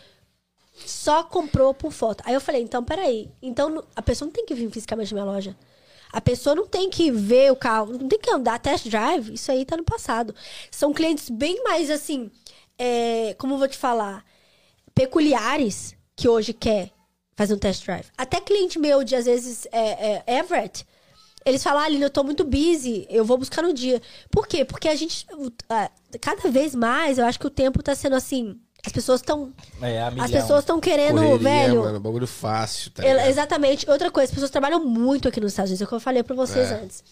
Só 0.85 1.23
comprou 1.23 1.73
por 1.73 1.91
foto. 1.91 2.23
Aí 2.25 2.33
eu 2.33 2.39
falei, 2.39 2.61
então 2.61 2.81
peraí. 2.85 3.29
Então 3.41 3.83
a 3.93 4.01
pessoa 4.01 4.27
não 4.27 4.33
tem 4.33 4.45
que 4.45 4.55
vir 4.55 4.71
fisicamente 4.71 5.13
na 5.13 5.21
minha 5.21 5.33
loja. 5.33 5.55
A 6.13 6.21
pessoa 6.21 6.55
não 6.55 6.67
tem 6.67 6.91
que 6.91 7.11
ver 7.11 7.51
o 7.51 7.55
carro, 7.55 7.97
não 7.97 8.07
tem 8.07 8.19
que 8.19 8.29
andar 8.29 8.59
test 8.59 8.87
drive. 8.87 9.33
Isso 9.33 9.51
aí 9.51 9.65
tá 9.65 9.75
no 9.75 9.83
passado. 9.83 10.35
São 10.69 10.93
clientes 10.93 11.27
bem 11.27 11.63
mais 11.63 11.89
assim, 11.89 12.29
é, 12.77 13.35
como 13.39 13.55
eu 13.55 13.57
vou 13.57 13.67
te 13.67 13.77
falar, 13.77 14.23
peculiares 14.93 15.95
que 16.15 16.29
hoje 16.29 16.53
quer 16.53 16.91
fazer 17.35 17.55
um 17.55 17.57
test 17.57 17.83
drive. 17.83 18.05
Até 18.15 18.39
cliente 18.39 18.77
meu 18.77 19.03
de 19.03 19.15
às 19.15 19.25
vezes 19.25 19.67
é, 19.71 20.21
é, 20.27 20.37
Everett, 20.37 20.85
eles 21.45 21.63
falam, 21.63 21.81
Aline, 21.81 22.03
eu 22.03 22.09
tô 22.09 22.23
muito 22.23 22.43
busy, 22.43 23.07
eu 23.09 23.25
vou 23.25 23.37
buscar 23.37 23.63
no 23.63 23.73
dia. 23.73 24.01
Por 24.29 24.47
quê? 24.47 24.63
Porque 24.63 24.87
a 24.87 24.95
gente, 24.95 25.25
ah, 25.67 25.91
cada 26.21 26.49
vez 26.49 26.73
mais, 26.73 27.17
eu 27.17 27.25
acho 27.25 27.39
que 27.39 27.47
o 27.47 27.49
tempo 27.49 27.83
tá 27.83 27.93
sendo 27.95 28.15
assim, 28.15 28.59
as 28.85 28.91
pessoas 28.91 29.21
estão, 29.21 29.51
É, 29.81 30.01
as 30.01 30.31
pessoas 30.31 30.59
estão 30.59 30.79
querendo, 30.79 31.15
Correria, 31.21 31.37
velho, 31.39 31.81
mano, 31.83 31.99
bagulho 31.99 32.27
fácil, 32.27 32.91
tá 32.91 33.03
ligado? 33.03 33.27
exatamente. 33.29 33.89
Outra 33.89 34.11
coisa, 34.11 34.25
as 34.29 34.33
pessoas 34.33 34.51
trabalham 34.51 34.83
muito 34.83 35.27
aqui 35.27 35.39
nos 35.39 35.51
Estados 35.53 35.71
Unidos, 35.71 35.81
é 35.81 35.85
o 35.85 35.87
que 35.87 35.95
eu 35.95 35.99
falei 35.99 36.21
pra 36.23 36.35
vocês 36.35 36.69
É. 36.71 36.75
antes. 36.75 37.03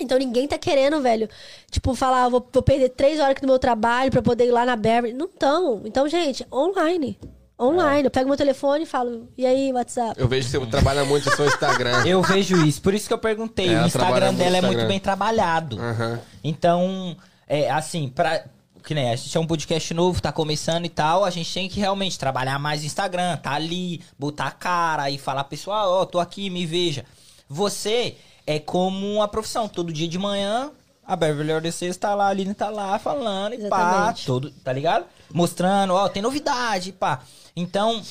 Então 0.00 0.18
ninguém 0.18 0.48
tá 0.48 0.58
querendo, 0.58 1.00
velho, 1.00 1.28
tipo, 1.70 1.94
falar, 1.94 2.24
"Ah, 2.24 2.28
vou, 2.28 2.44
vou 2.52 2.62
perder 2.64 2.88
três 2.88 3.20
horas 3.20 3.30
aqui 3.32 3.42
no 3.42 3.48
meu 3.48 3.60
trabalho 3.60 4.10
pra 4.10 4.20
poder 4.20 4.46
ir 4.46 4.50
lá 4.50 4.66
na 4.66 4.74
Beverly. 4.74 5.12
Não 5.16 5.28
tão. 5.28 5.82
Então, 5.84 6.08
gente, 6.08 6.44
online. 6.52 7.16
Online. 7.56 8.04
Eu 8.04 8.10
pego 8.10 8.26
meu 8.28 8.36
telefone 8.36 8.82
e 8.82 8.86
falo, 8.86 9.28
e 9.38 9.46
aí, 9.46 9.72
WhatsApp? 9.72 10.20
Eu 10.20 10.26
vejo 10.26 10.50
que 10.50 10.58
você 10.58 10.66
trabalha 10.66 11.04
muito 11.04 11.30
no 11.30 11.36
seu 11.36 11.46
Instagram. 11.46 12.04
Eu 12.04 12.20
vejo 12.20 12.56
isso, 12.66 12.82
por 12.82 12.92
isso 12.92 13.06
que 13.06 13.14
eu 13.14 13.18
perguntei. 13.18 13.72
É, 13.72 13.82
o 13.82 13.86
Instagram 13.86 14.32
muito 14.32 14.38
dela 14.38 14.56
é 14.56 14.60
no 14.60 14.66
muito 14.66 14.78
Instagram. 14.78 14.88
bem 14.88 14.98
trabalhado. 14.98 15.78
Aham. 15.80 16.18
Então, 16.42 17.16
é 17.46 17.70
assim, 17.70 18.08
pra. 18.08 18.44
Que 18.84 18.94
nem 18.94 19.10
a 19.10 19.16
gente 19.16 19.34
é 19.34 19.40
um 19.40 19.46
podcast 19.46 19.94
novo, 19.94 20.20
tá 20.20 20.30
começando 20.30 20.84
e 20.84 20.90
tal, 20.90 21.24
a 21.24 21.30
gente 21.30 21.52
tem 21.52 21.68
que 21.70 21.80
realmente 21.80 22.18
trabalhar 22.18 22.58
mais 22.58 22.84
Instagram, 22.84 23.38
tá 23.38 23.52
ali, 23.52 24.02
botar 24.18 24.48
a 24.48 24.50
cara 24.50 25.10
e 25.10 25.16
falar, 25.16 25.44
pessoal, 25.44 25.90
ó, 25.90 26.04
tô 26.04 26.20
aqui, 26.20 26.50
me 26.50 26.66
veja. 26.66 27.06
Você 27.48 28.16
é 28.46 28.58
como 28.58 29.14
uma 29.14 29.26
profissão, 29.26 29.66
todo 29.68 29.90
dia 29.90 30.06
de 30.06 30.18
manhã, 30.18 30.70
A 31.06 31.16
Beverly 31.16 31.72
Sales 31.72 31.96
tá 31.96 32.14
lá, 32.14 32.26
a 32.26 32.28
Aline 32.28 32.52
tá 32.52 32.68
lá 32.68 32.98
falando 32.98 33.54
e 33.54 33.68
pá, 33.68 33.80
Exatamente. 33.80 34.26
todo, 34.26 34.50
tá 34.50 34.72
ligado? 34.72 35.06
Mostrando, 35.32 35.94
ó, 35.94 36.06
tem 36.08 36.22
novidade, 36.22 36.92
pá. 36.92 37.22
Então, 37.56 38.02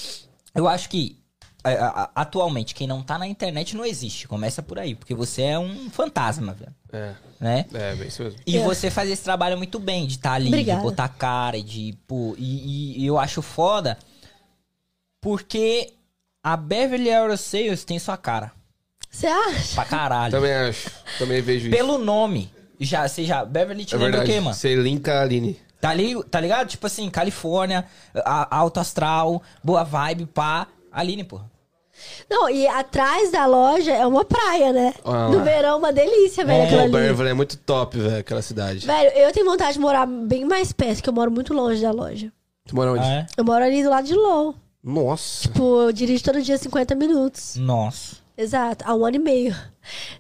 eu 0.56 0.68
acho 0.68 0.90
que 0.90 1.23
atualmente 2.16 2.76
quem 2.76 2.86
não 2.88 3.02
tá 3.02 3.18
na 3.18 3.26
internet 3.28 3.76
não 3.76 3.86
existe. 3.86 4.28
Começa 4.28 4.62
por 4.62 4.78
aí, 4.80 4.96
porque 4.96 5.14
você 5.16 5.44
é 5.44 5.60
um 5.60 5.90
fantasma, 5.90 6.54
velho. 6.54 6.74
É, 6.92 7.14
Né? 7.40 7.66
é, 7.74 7.96
bem 7.96 8.08
isso 8.08 8.22
mesmo. 8.24 8.40
E 8.46 8.58
É. 8.58 8.64
você 8.64 8.92
faz 8.92 9.10
esse 9.10 9.24
trabalho 9.24 9.58
muito 9.58 9.80
bem, 9.80 10.06
de 10.06 10.16
estar 10.16 10.34
ali, 10.34 10.48
Obrigada. 10.48 10.80
de 10.80 10.86
botar 10.86 11.08
cara, 11.10 11.62
de, 11.62 11.98
pô, 12.08 12.36
e, 12.38 13.02
e- 13.02 13.06
eu 13.06 13.18
acho 13.18 13.42
foda 13.42 13.98
porque 15.22 15.94
a 16.44 16.58
Beverly 16.58 17.10
Hills 17.10 17.38
Sales 17.44 17.84
tem 17.86 17.98
sua 18.00 18.18
cara. 18.18 18.52
Você 19.10 19.28
acha? 19.28 19.76
Pra 19.76 19.86
caralho. 19.86 20.32
Também 20.32 20.54
acho, 20.54 20.90
também 21.20 21.42
vejo 21.42 21.68
isso. 21.68 21.76
Pelo 21.78 21.98
nome. 21.98 22.52
Já, 22.80 23.08
você 23.08 23.24
já. 23.24 23.46
Beverly 23.46 23.86
te 23.86 23.94
É 23.96 23.98
lembra 23.98 24.18
verdade. 24.20 24.32
o 24.32 24.34
quê, 24.34 24.40
mano? 24.42 24.56
Você 24.56 24.76
linka 24.76 25.14
a 25.14 25.22
Aline. 25.22 25.60
Tá, 25.80 25.90
ali, 25.90 26.22
tá 26.26 26.40
ligado? 26.40 26.68
Tipo 26.68 26.88
assim, 26.88 27.10
Califórnia, 27.10 27.86
a- 28.26 28.58
alto 28.58 28.80
astral, 28.80 29.42
boa 29.64 29.84
vibe, 29.84 30.26
pá. 30.26 30.68
Aline, 30.92 31.24
porra. 31.24 31.50
Não, 32.30 32.50
e 32.50 32.68
atrás 32.68 33.32
da 33.32 33.46
loja 33.46 33.92
é 33.94 34.06
uma 34.06 34.24
praia, 34.26 34.72
né? 34.74 34.94
Ah. 35.04 35.30
No 35.30 35.44
verão, 35.44 35.78
uma 35.80 35.92
delícia, 35.94 36.46
velho, 36.46 36.76
É. 36.76 36.82
ali. 36.84 36.92
Beverly 36.92 37.30
é 37.32 37.34
muito 37.34 37.58
top, 37.58 37.98
velho, 38.00 38.18
aquela 38.20 38.42
cidade. 38.42 38.86
Velho, 38.86 39.10
eu 39.18 39.32
tenho 39.32 39.46
vontade 39.46 39.74
de 39.74 39.80
morar 39.80 40.06
bem 40.06 40.46
mais 40.46 40.72
perto, 40.72 41.02
que 41.04 41.10
eu 41.10 41.14
moro 41.14 41.32
muito 41.32 41.54
longe 41.54 41.82
da 41.82 41.92
loja. 41.92 42.32
Tu 42.66 42.76
mora 42.76 42.92
onde? 42.94 43.04
Ah, 43.06 43.14
é? 43.14 43.26
Eu 43.38 43.44
moro 43.44 43.64
ali 43.64 43.84
do 43.84 43.90
lado 43.90 44.08
de 44.08 44.16
Low. 44.16 44.56
Nossa. 44.84 45.44
Tipo, 45.44 45.82
eu 45.84 45.92
dirijo 45.94 46.24
todo 46.24 46.42
dia 46.42 46.58
50 46.58 46.96
minutos. 46.96 47.56
Nossa. 47.58 48.18
Exato, 48.38 48.84
há 48.88 48.94
um 48.96 49.06
ano 49.06 49.16
e 49.18 49.20
meio. 49.20 49.56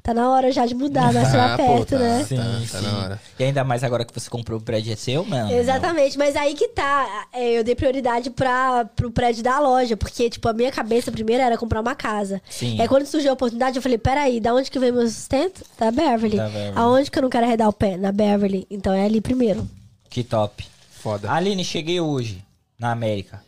Tá 0.01 0.13
na 0.13 0.29
hora 0.29 0.51
já 0.51 0.65
de 0.65 0.75
mudar, 0.75 1.13
mais 1.13 1.29
pra 1.29 1.53
Ah, 1.53 1.57
pô, 1.57 1.63
perto, 1.77 1.89
tá. 1.91 1.99
né? 1.99 2.25
Sim, 2.27 2.35
tá 2.71 2.79
sim. 2.79 2.85
na 2.85 2.97
hora. 2.99 3.21
E 3.39 3.43
ainda 3.43 3.63
mais 3.63 3.83
agora 3.83 4.03
que 4.05 4.13
você 4.13 4.29
comprou 4.29 4.59
o 4.59 4.61
prédio 4.61 4.91
é 4.91 4.95
seu, 4.95 5.23
mano. 5.25 5.51
Exatamente, 5.51 6.17
mas 6.17 6.35
aí 6.35 6.53
que 6.53 6.67
tá. 6.69 7.27
é, 7.33 7.57
eu 7.59 7.63
dei 7.63 7.75
prioridade 7.75 8.29
pra, 8.29 8.85
pro 8.95 9.09
prédio 9.11 9.43
da 9.43 9.59
loja, 9.59 9.95
porque, 9.95 10.29
tipo, 10.29 10.47
a 10.49 10.53
minha 10.53 10.71
cabeça 10.71 11.11
primeiro 11.11 11.41
era 11.43 11.57
comprar 11.57 11.81
uma 11.81 11.95
casa. 11.95 12.41
Sim. 12.49 12.79
Aí 12.81 12.87
quando 12.87 13.05
surgiu 13.05 13.31
a 13.31 13.33
oportunidade, 13.33 13.77
eu 13.77 13.81
falei, 13.81 13.97
peraí, 13.97 14.39
da 14.39 14.53
onde 14.53 14.69
que 14.69 14.79
vem 14.79 14.91
meu 14.91 15.07
sustento? 15.07 15.63
Da 15.79 15.91
Beverly. 15.91 16.37
Da 16.37 16.47
Beverly. 16.49 16.73
Aonde 16.75 17.09
que 17.11 17.17
eu 17.17 17.23
não 17.23 17.29
quero 17.29 17.45
arredar 17.45 17.69
o 17.69 17.73
pé? 17.73 17.97
Na 17.97 18.11
Beverly. 18.11 18.67
Então 18.69 18.93
é 18.93 19.05
ali 19.05 19.21
primeiro. 19.21 19.67
Que 20.09 20.23
top. 20.23 20.65
Foda. 20.91 21.31
Aline, 21.31 21.63
cheguei 21.65 21.99
hoje 21.99 22.43
na 22.79 22.91
América. 22.91 23.41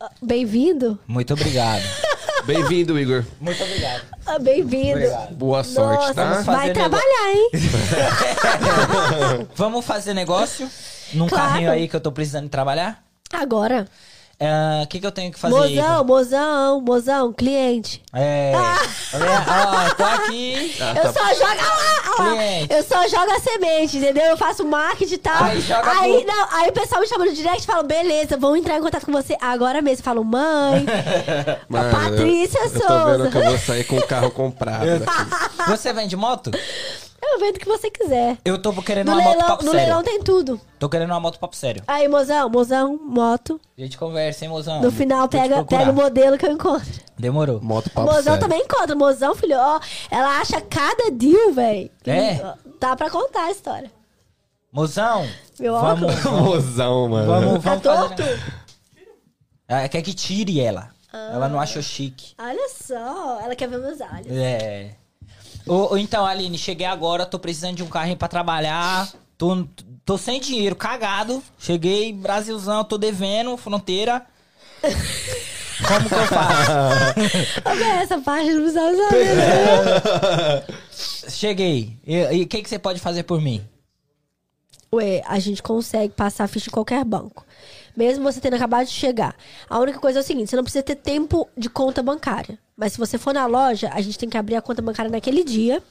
Ah, 0.00 0.10
Bem-vindo. 0.20 0.98
Muito 1.06 1.32
obrigado. 1.34 1.82
Bem-vindo, 2.46 2.98
Igor. 2.98 3.24
Muito 3.40 3.62
obrigado. 3.62 4.02
Ah, 4.26 4.38
Bem-vindo. 4.38 4.96
Obrigado. 4.98 5.34
Boa 5.34 5.62
sorte, 5.64 6.00
Nossa, 6.00 6.14
tá? 6.14 6.24
Vamos 6.30 6.44
fazer 6.46 6.58
vai 6.58 6.66
negócio. 6.68 6.90
trabalhar, 6.90 7.32
hein? 7.34 7.50
Vamos 9.54 9.84
fazer 9.84 10.14
negócio? 10.14 10.68
Num 11.14 11.28
Claro. 11.28 11.44
carrinho 11.48 11.70
aí 11.70 11.88
que 11.88 11.94
eu 11.96 12.00
tô 12.00 12.10
precisando 12.10 12.48
trabalhar? 12.48 13.04
Agora. 13.32 13.86
Ah, 14.44 14.82
O 14.82 14.86
que, 14.88 14.98
que 14.98 15.06
eu 15.06 15.12
tenho 15.12 15.30
que 15.32 15.38
fazer 15.38 15.54
aí? 15.54 15.76
Mozão, 15.76 16.04
mozão, 16.04 16.80
mozão, 16.80 17.32
cliente. 17.32 18.02
É. 18.12 18.52
Ó, 18.54 19.94
tô 19.94 20.04
aqui. 20.04 20.74
Ah, 20.80 20.94
eu 20.96 21.02
tá. 21.02 21.12
só 21.12 21.28
jogo 21.34 21.44
lá, 21.62 22.14
ó, 22.18 22.24
Cliente. 22.34 22.72
eu 22.74 22.82
só 22.82 23.08
jogo 23.08 23.30
a 23.30 23.38
semente, 23.40 23.96
entendeu? 23.98 24.24
Eu 24.24 24.36
faço 24.36 24.64
marketing 24.66 25.14
e 25.14 25.18
tal. 25.18 25.44
Aí 25.44 25.60
joga 25.60 25.90
aí, 26.00 26.24
pro- 26.24 26.34
não, 26.34 26.48
aí 26.52 26.68
o 26.70 26.72
pessoal 26.72 27.00
me 27.00 27.06
chama 27.06 27.24
no 27.26 27.32
direct 27.32 27.62
e 27.62 27.66
fala, 27.66 27.82
beleza, 27.82 28.36
vamos 28.36 28.58
entrar 28.58 28.78
em 28.78 28.82
contato 28.82 29.06
com 29.06 29.12
você 29.12 29.36
agora 29.40 29.80
mesmo. 29.80 30.00
Eu 30.00 30.04
falo, 30.04 30.24
mãe, 30.24 30.84
Mano, 31.68 31.90
Patrícia 31.90 32.58
eu, 32.58 32.64
eu 32.64 32.70
tô 32.72 32.78
vendo 32.80 33.16
Souza. 33.16 33.30
que 33.30 33.36
eu 33.38 33.44
vou 33.44 33.58
sair 33.58 33.84
com 33.84 33.96
o 33.98 34.06
carro 34.06 34.30
comprado. 34.30 34.98
daqui. 34.98 35.30
Você 35.70 35.92
vende 35.92 36.16
moto? 36.16 36.50
Eu 37.22 37.38
vendo 37.38 37.56
o 37.56 37.58
que 37.60 37.66
você 37.68 37.90
quiser. 37.90 38.36
Eu 38.44 38.60
tô 38.60 38.72
querendo 38.82 39.06
No 39.08 39.12
uma 39.14 39.22
moto 39.22 39.32
leilão, 39.32 39.48
papo 39.48 39.64
no 39.64 39.70
sério. 39.70 39.86
leilão 39.86 40.02
tem 40.02 40.22
tudo. 40.22 40.60
Tô 40.78 40.88
querendo 40.88 41.10
uma 41.10 41.20
moto 41.20 41.38
papo 41.38 41.54
sério. 41.56 41.82
Aí, 41.86 42.08
mozão, 42.08 42.48
mozão, 42.50 42.96
moto. 42.96 43.60
A 43.78 43.80
gente 43.80 43.96
conversa, 43.96 44.44
hein, 44.44 44.50
mozão? 44.50 44.80
No 44.82 44.90
final, 44.90 45.28
pega, 45.28 45.64
pega 45.64 45.90
o 45.90 45.94
modelo 45.94 46.36
que 46.36 46.44
eu 46.46 46.52
encontro. 46.52 46.90
Demorou. 47.18 47.60
Moto 47.60 47.88
papo 47.90 48.06
mozão 48.08 48.22
sério. 48.24 48.40
também 48.40 48.60
encontra. 48.62 48.94
Mozão, 48.96 49.34
filho, 49.34 49.56
ó, 49.56 49.80
ela 50.10 50.40
acha 50.40 50.60
cada 50.60 51.10
deal, 51.10 51.52
velho. 51.52 51.90
É? 52.06 52.54
Dá 52.80 52.96
pra 52.96 53.08
contar 53.08 53.44
a 53.44 53.50
história. 53.50 53.90
Mozão, 54.72 55.28
Meu 55.60 55.74
vamos, 55.78 56.14
óculos. 56.26 56.42
Mozão, 56.42 57.08
mano. 57.08 57.26
vamos, 57.26 57.62
Tá 57.64 57.74
vamos 57.76 57.84
fazer... 57.84 58.16
torto? 58.16 58.22
Ela 59.68 59.88
quer 59.88 60.02
que 60.02 60.12
tire 60.14 60.60
ela. 60.60 60.90
Ah. 61.12 61.30
Ela 61.34 61.48
não 61.48 61.60
achou 61.60 61.82
chique. 61.82 62.34
Olha 62.38 62.68
só, 62.70 63.38
ela 63.42 63.54
quer 63.54 63.68
ver 63.68 63.78
meus 63.78 64.00
olhos. 64.00 64.26
É. 64.30 64.96
Ô, 65.66 65.94
ô, 65.94 65.96
então, 65.96 66.26
Aline, 66.26 66.58
cheguei 66.58 66.86
agora, 66.86 67.24
tô 67.26 67.38
precisando 67.38 67.76
de 67.76 67.82
um 67.82 67.88
carrinho 67.88 68.16
pra 68.16 68.28
trabalhar. 68.28 69.08
Tô, 69.38 69.66
tô 70.04 70.18
sem 70.18 70.40
dinheiro, 70.40 70.74
cagado. 70.74 71.42
Cheguei, 71.58 72.12
Brasilzão, 72.12 72.84
tô 72.84 72.98
devendo, 72.98 73.56
fronteira. 73.56 74.26
Como 75.86 76.08
que 76.08 76.14
eu 76.14 76.26
faço? 76.26 76.72
Essa 78.02 78.20
parte 78.20 78.50
não 78.50 78.62
precisa 78.62 78.96
saber? 78.96 80.64
Cheguei. 81.30 81.98
E 82.04 82.42
o 82.42 82.46
que, 82.46 82.62
que 82.62 82.68
você 82.68 82.78
pode 82.78 83.00
fazer 83.00 83.22
por 83.24 83.40
mim? 83.40 83.64
Ué, 84.92 85.22
a 85.26 85.38
gente 85.38 85.62
consegue 85.62 86.12
passar 86.12 86.46
ficha 86.46 86.68
em 86.68 86.72
qualquer 86.72 87.04
banco. 87.04 87.46
Mesmo 87.96 88.24
você 88.24 88.40
tendo 88.40 88.54
acabado 88.54 88.86
de 88.86 88.92
chegar. 88.92 89.34
A 89.68 89.78
única 89.78 89.98
coisa 89.98 90.20
é 90.20 90.22
o 90.22 90.24
seguinte, 90.24 90.50
você 90.50 90.56
não 90.56 90.62
precisa 90.62 90.82
ter 90.82 90.96
tempo 90.96 91.48
de 91.56 91.68
conta 91.68 92.02
bancária. 92.02 92.58
Mas 92.76 92.92
se 92.92 92.98
você 92.98 93.18
for 93.18 93.34
na 93.34 93.46
loja, 93.46 93.90
a 93.92 94.00
gente 94.00 94.18
tem 94.18 94.28
que 94.28 94.36
abrir 94.36 94.56
a 94.56 94.62
conta 94.62 94.80
bancária 94.80 95.10
naquele 95.10 95.44
dia. 95.44 95.82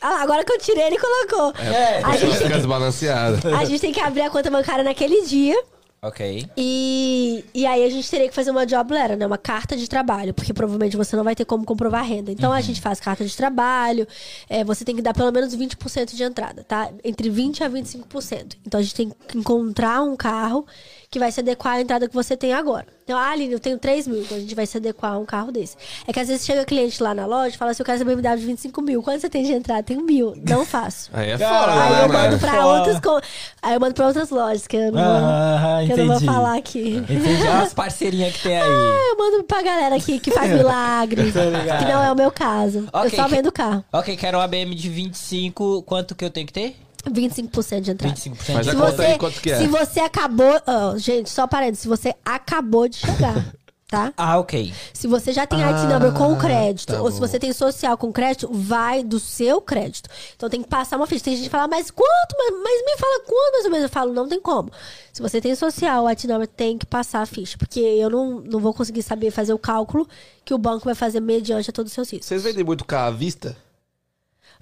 Ah 0.00 0.10
lá, 0.10 0.22
agora 0.22 0.44
que 0.44 0.52
eu 0.52 0.58
tirei, 0.58 0.84
ele 0.84 0.98
colocou. 0.98 1.52
É. 1.60 2.02
A, 2.04 2.16
gente, 2.16 2.36
Fica 2.36 2.56
desbalanceado. 2.56 3.48
a 3.48 3.64
gente 3.64 3.80
tem 3.80 3.92
que 3.92 4.00
abrir 4.00 4.22
a 4.22 4.30
conta 4.30 4.50
bancária 4.50 4.84
naquele 4.84 5.22
dia. 5.26 5.60
Ok. 6.00 6.48
E, 6.56 7.44
e 7.52 7.66
aí 7.66 7.84
a 7.84 7.90
gente 7.90 8.08
teria 8.08 8.28
que 8.28 8.34
fazer 8.34 8.52
uma 8.52 8.64
job 8.64 8.94
letter, 8.94 9.16
né? 9.16 9.26
Uma 9.26 9.36
carta 9.36 9.76
de 9.76 9.88
trabalho, 9.88 10.32
porque 10.32 10.54
provavelmente 10.54 10.96
você 10.96 11.16
não 11.16 11.24
vai 11.24 11.34
ter 11.34 11.44
como 11.44 11.64
comprovar 11.64 12.04
renda. 12.04 12.30
Então 12.30 12.52
a 12.52 12.60
gente 12.60 12.80
faz 12.80 13.00
carta 13.00 13.24
de 13.24 13.36
trabalho, 13.36 14.06
é, 14.48 14.62
você 14.62 14.84
tem 14.84 14.94
que 14.94 15.02
dar 15.02 15.12
pelo 15.12 15.32
menos 15.32 15.56
20% 15.56 16.14
de 16.14 16.22
entrada, 16.22 16.62
tá? 16.62 16.90
Entre 17.02 17.28
20% 17.28 17.62
a 17.62 17.68
25%. 17.68 18.56
Então 18.64 18.78
a 18.78 18.82
gente 18.82 18.94
tem 18.94 19.12
que 19.26 19.38
encontrar 19.38 20.00
um 20.02 20.14
carro 20.14 20.64
que 21.10 21.18
vai 21.18 21.32
se 21.32 21.40
adequar 21.40 21.74
à 21.74 21.80
entrada 21.80 22.06
que 22.08 22.14
você 22.14 22.36
tem 22.36 22.52
agora. 22.52 22.86
Então, 23.04 23.16
ah, 23.18 23.30
Aline, 23.30 23.54
eu 23.54 23.58
tenho 23.58 23.78
3 23.78 24.06
mil, 24.06 24.20
então 24.20 24.36
a 24.36 24.40
gente 24.40 24.54
vai 24.54 24.66
se 24.66 24.76
adequar 24.76 25.14
a 25.14 25.18
um 25.18 25.24
carro 25.24 25.50
desse. 25.50 25.74
É 26.06 26.12
que 26.12 26.20
às 26.20 26.28
vezes 26.28 26.44
chega 26.44 26.66
cliente 26.66 27.02
lá 27.02 27.14
na 27.14 27.24
loja 27.24 27.54
e 27.54 27.58
fala 27.58 27.70
assim, 27.70 27.80
eu 27.80 27.86
quero 27.86 27.96
essa 27.96 28.04
BMW 28.04 28.36
de 28.36 28.44
25 28.44 28.82
mil. 28.82 29.02
Quanto 29.02 29.22
você 29.22 29.30
tem 29.30 29.42
de 29.42 29.52
entrada? 29.52 29.82
Tenho 29.82 30.02
mil. 30.02 30.34
Não 30.46 30.66
faço. 30.66 31.08
Aí 31.14 31.30
é 31.30 31.38
foda, 31.38 31.72
Aí 31.72 31.90
né, 31.92 32.04
eu 32.04 32.08
mano? 32.08 32.12
mando 32.12 32.38
pra 32.38 32.52
Foda. 32.52 32.66
outras 32.66 33.00
co- 33.00 33.20
Aí 33.62 33.72
eu 33.74 33.80
mando 33.80 33.94
pra 33.94 34.06
outras 34.08 34.28
lojas, 34.28 34.66
que 34.66 34.76
eu 34.76 34.92
não 34.92 35.02
vou, 35.02 35.02
Ah, 35.02 35.80
que 35.86 35.92
eu 35.92 35.96
não 35.96 36.06
vou 36.18 36.20
falar 36.20 36.58
aqui. 36.58 36.96
Entendi. 36.96 37.42
Olha 37.42 37.62
as 37.62 37.72
parceirinhas 37.72 38.36
que 38.36 38.42
tem 38.42 38.60
aí. 38.60 38.68
Eu 38.68 39.16
mando 39.16 39.44
pra 39.44 39.62
galera 39.62 39.96
aqui 39.96 40.20
que 40.20 40.30
faz 40.30 40.52
milagre. 40.52 41.22
ligado. 41.22 41.78
que 41.78 41.90
não 41.90 42.02
é 42.04 42.12
o 42.12 42.16
meu 42.16 42.30
caso. 42.30 42.86
Ok, 42.92 43.10
eu 43.10 43.16
só 43.16 43.26
vendo 43.26 43.50
carro. 43.50 43.82
Ok, 43.90 44.14
quero 44.18 44.36
uma 44.36 44.46
BM 44.46 44.74
de 44.74 44.88
25. 44.90 45.82
Quanto 45.84 46.14
que 46.14 46.22
eu 46.26 46.30
tenho 46.30 46.46
que 46.46 46.52
ter? 46.52 46.76
25% 47.10 47.80
de 47.80 47.90
entrada. 47.90 48.14
25% 48.14 48.54
Mas 48.54 48.66
Se 48.66 48.72
conta 48.74 48.92
você, 48.92 49.02
aí, 49.02 49.18
quanto 49.18 49.40
que 49.40 49.50
é? 49.50 49.58
se 49.58 49.66
você 49.66 50.00
acabou. 50.00 50.52
gente, 50.96 51.30
só 51.30 51.46
parênteses. 51.46 51.80
Se 51.82 51.88
você 51.88 52.14
acabou 52.24 52.88
de 52.88 52.96
chegar, 52.96 53.52
tá? 53.88 54.12
Ah, 54.16 54.38
ok. 54.38 54.72
Se 54.92 55.06
você 55.06 55.32
já 55.32 55.46
tem 55.46 55.62
IT 55.62 55.86
number 55.86 56.12
com 56.12 56.36
crédito, 56.36 56.92
tá 56.92 57.02
ou 57.02 57.10
se 57.10 57.18
você 57.18 57.38
tem 57.38 57.52
social 57.52 57.96
com 57.96 58.12
crédito, 58.12 58.48
vai 58.52 59.02
do 59.02 59.18
seu 59.18 59.60
crédito. 59.60 60.10
Então 60.36 60.48
tem 60.50 60.62
que 60.62 60.68
passar 60.68 60.96
uma 60.96 61.06
ficha. 61.06 61.24
Tem 61.24 61.34
gente 61.36 61.44
que 61.46 61.50
fala, 61.50 61.66
mas 61.66 61.90
quanto? 61.90 62.36
Mas, 62.36 62.50
mas 62.62 62.84
me 62.84 62.98
fala 62.98 63.20
quanto 63.20 63.52
mais 63.52 63.64
ou 63.64 63.70
menos. 63.70 63.84
Eu 63.84 63.88
falo, 63.88 64.12
não 64.12 64.28
tem 64.28 64.40
como. 64.40 64.70
Se 65.12 65.22
você 65.22 65.40
tem 65.40 65.54
social, 65.54 66.04
o 66.04 66.08
IT 66.08 66.26
number 66.26 66.46
tem 66.46 66.76
que 66.76 66.86
passar 66.86 67.22
a 67.22 67.26
ficha. 67.26 67.56
Porque 67.56 67.80
eu 67.80 68.10
não, 68.10 68.40
não 68.40 68.60
vou 68.60 68.74
conseguir 68.74 69.02
saber 69.02 69.30
fazer 69.30 69.54
o 69.54 69.58
cálculo 69.58 70.06
que 70.44 70.52
o 70.52 70.58
banco 70.58 70.84
vai 70.84 70.94
fazer 70.94 71.20
mediante 71.20 71.70
a 71.70 71.72
todos 71.72 71.90
os 71.90 71.94
seus 71.94 72.10
riscos. 72.10 72.26
Vocês 72.28 72.42
vendem 72.42 72.64
muito 72.64 72.84
carro 72.84 73.08
à 73.08 73.10
vista? 73.10 73.56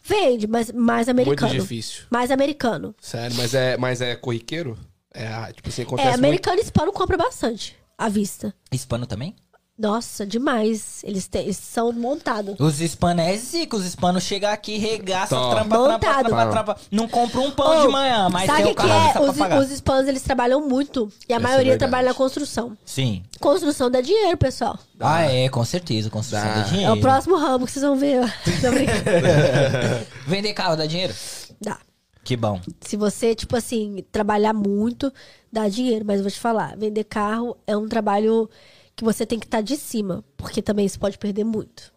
Vende, 0.07 0.47
mas 0.47 0.71
mais 0.73 1.09
americano. 1.09 1.49
Muito 1.53 1.63
difícil. 1.63 2.05
Mais 2.11 2.31
americano. 2.31 2.95
Sério, 3.01 3.37
mas 3.37 3.55
é, 3.55 3.77
mas 3.77 4.01
é 4.01 4.15
corriqueiro? 4.15 4.79
É, 5.13 5.53
tipo 5.53 5.69
assim, 5.69 5.83
acontece 5.83 6.07
É, 6.09 6.11
muito. 6.13 6.25
americano 6.25 6.59
e 6.59 6.63
hispano 6.63 6.93
compra 6.93 7.17
bastante 7.17 7.77
à 7.99 8.09
vista. 8.09 8.55
Hispano 8.71 9.07
também? 9.07 9.35
Nossa, 9.79 10.25
demais. 10.27 11.03
Eles, 11.05 11.29
têm, 11.29 11.43
eles 11.43 11.59
são 11.59 11.93
montados. 11.93 12.55
Os 12.59 12.81
hispanos 12.81 13.23
é 13.27 13.37
zica, 13.37 13.77
os 13.77 13.85
hispanos 13.85 14.23
chegam 14.23 14.51
aqui, 14.51 14.79
regaçam, 14.79 15.39
Tó. 15.39 15.51
trampa, 15.51 15.69
trampa, 15.77 15.93
Montado. 15.93 16.29
trampa, 16.31 16.51
trampa. 16.51 16.77
Não 16.91 17.07
compram 17.07 17.45
um 17.45 17.51
pão 17.51 17.83
de 17.83 17.89
manhã, 17.93 18.27
mas 18.31 18.47
sabe 18.47 18.63
tem 18.63 18.67
o 18.69 18.73
o 18.73 18.75
que, 18.75 18.87
é? 18.87 19.21
Os, 19.61 19.67
os 19.67 19.71
hispanos, 19.73 20.09
eles 20.09 20.23
trabalham 20.23 20.67
muito. 20.67 21.13
E 21.29 21.33
a 21.35 21.37
Essa 21.37 21.45
é 21.45 21.49
maioria 21.49 21.73
verdade. 21.73 21.91
trabalha 21.91 22.09
na 22.09 22.15
construção. 22.15 22.75
Sim. 22.87 23.23
Construção 23.39 23.91
dá 23.91 24.01
dinheiro, 24.01 24.39
pessoal. 24.39 24.79
Ah, 24.99 25.25
é, 25.31 25.47
com 25.51 25.63
certeza, 25.63 26.09
construção 26.09 26.49
Dá. 26.49 26.55
dá 26.55 26.61
É 26.61 26.65
dinheiro. 26.71 26.93
o 26.95 27.01
próximo 27.01 27.37
ramo 27.37 27.67
que 27.67 27.73
vocês 27.73 27.85
vão 27.85 27.97
ver. 27.97 28.25
Vender 30.27 30.53
carro 30.55 30.77
dá 30.77 30.87
dinheiro? 30.87 31.15
dá. 31.61 31.79
Que 32.25 32.37
bom. 32.37 32.61
Se 32.81 32.97
você, 32.97 33.35
tipo 33.37 33.57
assim, 33.57 34.05
trabalhar 34.11 34.53
muito, 34.53 35.13
dá 35.53 35.69
dinheiro. 35.69 36.05
Mas 36.05 36.17
eu 36.17 36.23
vou 36.23 36.31
te 36.31 36.41
falar, 36.41 36.77
vender 36.77 37.05
carro 37.05 37.57
é 37.67 37.77
um 37.77 37.89
trabalho 37.89 38.51
que 38.97 39.05
você 39.05 39.27
tem 39.27 39.39
que 39.39 39.47
estar 39.47 39.61
de 39.61 39.77
cima. 39.77 40.25
Porque 40.37 40.63
também 40.63 40.89
você 40.89 40.99
pode 40.99 41.19
perder 41.19 41.45
muito. 41.45 41.95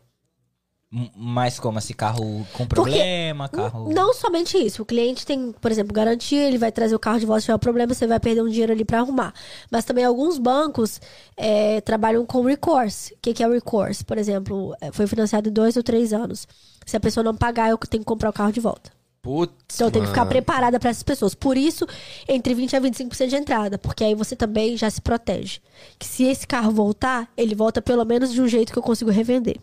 Mas 1.15 1.59
como 1.59 1.77
assim, 1.77 1.93
carro 1.93 2.47
com 2.51 2.65
problema, 2.65 3.47
carro... 3.47 3.93
Não 3.93 4.11
somente 4.11 4.57
isso. 4.57 4.81
O 4.81 4.85
cliente 4.85 5.23
tem, 5.23 5.51
por 5.51 5.71
exemplo, 5.71 5.93
garantia, 5.93 6.47
ele 6.47 6.57
vai 6.57 6.71
trazer 6.71 6.95
o 6.95 6.99
carro 6.99 7.19
de 7.19 7.27
volta 7.27 7.41
se 7.41 7.45
tiver 7.45 7.55
um 7.55 7.59
problema, 7.59 7.93
você 7.93 8.07
vai 8.07 8.19
perder 8.19 8.41
um 8.41 8.49
dinheiro 8.49 8.73
ali 8.73 8.83
pra 8.83 8.99
arrumar. 8.99 9.31
Mas 9.69 9.85
também 9.85 10.03
alguns 10.03 10.39
bancos 10.39 10.99
é, 11.37 11.79
trabalham 11.81 12.25
com 12.25 12.41
recourse. 12.41 13.13
O 13.13 13.17
que, 13.21 13.35
que 13.35 13.43
é 13.43 13.47
recourse? 13.47 14.03
Por 14.03 14.17
exemplo, 14.17 14.75
é, 14.81 14.91
foi 14.91 15.05
financiado 15.05 15.47
em 15.47 15.53
dois 15.53 15.77
ou 15.77 15.83
três 15.83 16.11
anos. 16.11 16.47
Se 16.87 16.97
a 16.97 16.99
pessoa 16.99 17.23
não 17.23 17.35
pagar, 17.35 17.69
eu 17.69 17.77
tenho 17.77 18.01
que 18.01 18.07
comprar 18.07 18.31
o 18.31 18.33
carro 18.33 18.51
de 18.51 18.59
volta. 18.59 18.98
Putz. 19.29 19.75
Então 19.75 19.91
tenho 19.91 20.05
que 20.05 20.09
ficar 20.09 20.25
preparada 20.25 20.79
pra 20.79 20.89
essas 20.89 21.03
pessoas. 21.03 21.35
Por 21.35 21.55
isso, 21.55 21.85
entre 22.27 22.55
20% 22.55 22.73
a 22.73 22.81
25% 22.81 23.27
de 23.27 23.35
entrada. 23.35 23.77
Porque 23.77 24.03
aí 24.03 24.15
você 24.15 24.35
também 24.35 24.75
já 24.75 24.89
se 24.89 24.99
protege. 24.99 25.59
Que 25.99 26.07
se 26.07 26.23
esse 26.23 26.47
carro 26.47 26.71
voltar, 26.71 27.31
ele 27.37 27.53
volta 27.53 27.79
pelo 27.79 28.03
menos 28.03 28.33
de 28.33 28.41
um 28.41 28.47
jeito 28.47 28.73
que 28.73 28.79
eu 28.79 28.81
consigo 28.81 29.11
revender. 29.11 29.57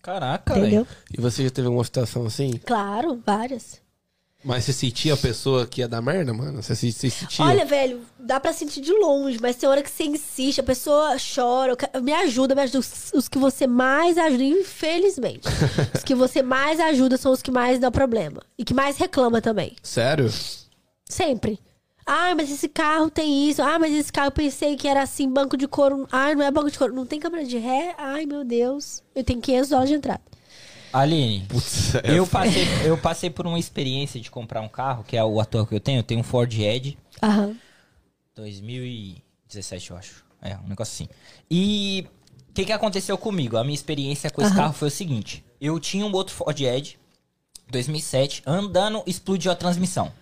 Caraca, 0.00 0.56
Entendeu? 0.56 0.86
E 1.12 1.20
você 1.20 1.42
já 1.42 1.50
teve 1.50 1.66
alguma 1.66 1.82
situação 1.82 2.24
assim? 2.24 2.52
Claro, 2.64 3.20
várias. 3.26 3.82
Mas 4.44 4.64
você 4.64 4.72
sentia 4.74 5.14
a 5.14 5.16
pessoa 5.16 5.66
que 5.66 5.80
ia 5.80 5.88
dar 5.88 6.02
merda, 6.02 6.34
mano? 6.34 6.62
Você, 6.62 6.74
se- 6.76 6.92
você 6.92 7.08
sentia? 7.08 7.44
Olha, 7.44 7.64
velho, 7.64 8.02
dá 8.18 8.38
pra 8.38 8.52
sentir 8.52 8.82
de 8.82 8.92
longe, 8.92 9.38
mas 9.40 9.56
tem 9.56 9.66
hora 9.68 9.82
que 9.82 9.90
você 9.90 10.04
insiste, 10.04 10.60
a 10.60 10.64
pessoa 10.64 11.16
chora, 11.34 11.74
me 12.02 12.12
ajuda, 12.12 12.54
me 12.54 12.60
ajuda. 12.60 12.78
Os, 12.80 13.12
os 13.14 13.26
que 13.28 13.38
você 13.38 13.66
mais 13.66 14.18
ajuda, 14.18 14.44
infelizmente. 14.44 15.48
os 15.94 16.02
que 16.04 16.14
você 16.14 16.42
mais 16.42 16.78
ajuda 16.78 17.16
são 17.16 17.32
os 17.32 17.40
que 17.40 17.50
mais 17.50 17.78
dão 17.78 17.90
problema. 17.90 18.42
E 18.58 18.64
que 18.64 18.74
mais 18.74 18.98
reclama 18.98 19.40
também. 19.40 19.76
Sério? 19.82 20.30
Sempre. 21.08 21.58
Ah, 22.06 22.34
mas 22.34 22.50
esse 22.50 22.68
carro 22.68 23.08
tem 23.10 23.48
isso. 23.48 23.62
Ah, 23.62 23.78
mas 23.78 23.94
esse 23.94 24.12
carro 24.12 24.26
eu 24.26 24.32
pensei 24.32 24.76
que 24.76 24.86
era 24.86 25.02
assim, 25.02 25.26
banco 25.26 25.56
de 25.56 25.66
couro. 25.66 26.06
Ah, 26.12 26.34
não 26.34 26.44
é 26.44 26.50
banco 26.50 26.70
de 26.70 26.78
couro. 26.78 26.94
Não 26.94 27.06
tem 27.06 27.18
câmera 27.18 27.46
de 27.46 27.56
ré? 27.56 27.94
Ai, 27.96 28.26
meu 28.26 28.44
Deus. 28.44 29.02
Eu 29.14 29.24
tenho 29.24 29.40
500 29.40 29.68
dólares 29.70 29.90
de 29.90 29.96
entrada. 29.96 30.20
Aline, 30.94 31.44
Putz, 31.48 31.96
é 31.96 32.16
eu 32.16 32.24
passei, 32.28 32.64
eu 32.84 32.96
passei 32.96 33.28
por 33.28 33.46
uma 33.48 33.58
experiência 33.58 34.20
de 34.20 34.30
comprar 34.30 34.60
um 34.60 34.68
carro, 34.68 35.02
que 35.02 35.16
é 35.16 35.24
o 35.24 35.40
atual 35.40 35.66
que 35.66 35.74
eu 35.74 35.80
tenho. 35.80 35.98
Eu 35.98 36.02
tenho 36.04 36.20
um 36.20 36.24
Ford 36.24 36.52
Edge 36.52 36.96
Aham. 37.20 37.56
2017, 38.36 39.90
eu 39.90 39.96
acho. 39.96 40.24
É, 40.40 40.56
um 40.58 40.68
negócio 40.68 40.92
assim. 40.92 41.08
E 41.50 42.06
o 42.48 42.52
que, 42.52 42.64
que 42.64 42.72
aconteceu 42.72 43.18
comigo? 43.18 43.56
A 43.56 43.64
minha 43.64 43.74
experiência 43.74 44.30
com 44.30 44.40
esse 44.40 44.52
Aham. 44.52 44.60
carro 44.60 44.72
foi 44.72 44.86
o 44.86 44.90
seguinte. 44.90 45.44
Eu 45.60 45.80
tinha 45.80 46.06
um 46.06 46.12
outro 46.12 46.32
Ford 46.32 46.58
Edge, 46.60 46.96
2007, 47.70 48.42
andando, 48.46 49.02
explodiu 49.04 49.50
a 49.50 49.56
transmissão. 49.56 50.12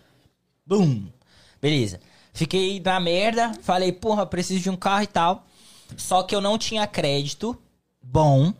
Bum! 0.64 1.06
Beleza. 1.60 2.00
Fiquei 2.32 2.80
na 2.80 2.98
merda, 2.98 3.52
falei, 3.62 3.92
porra, 3.92 4.24
preciso 4.24 4.60
de 4.62 4.70
um 4.70 4.76
carro 4.76 5.02
e 5.02 5.06
tal. 5.06 5.46
Só 5.98 6.22
que 6.22 6.34
eu 6.34 6.40
não 6.40 6.56
tinha 6.56 6.86
crédito 6.86 7.60
bom. 8.02 8.54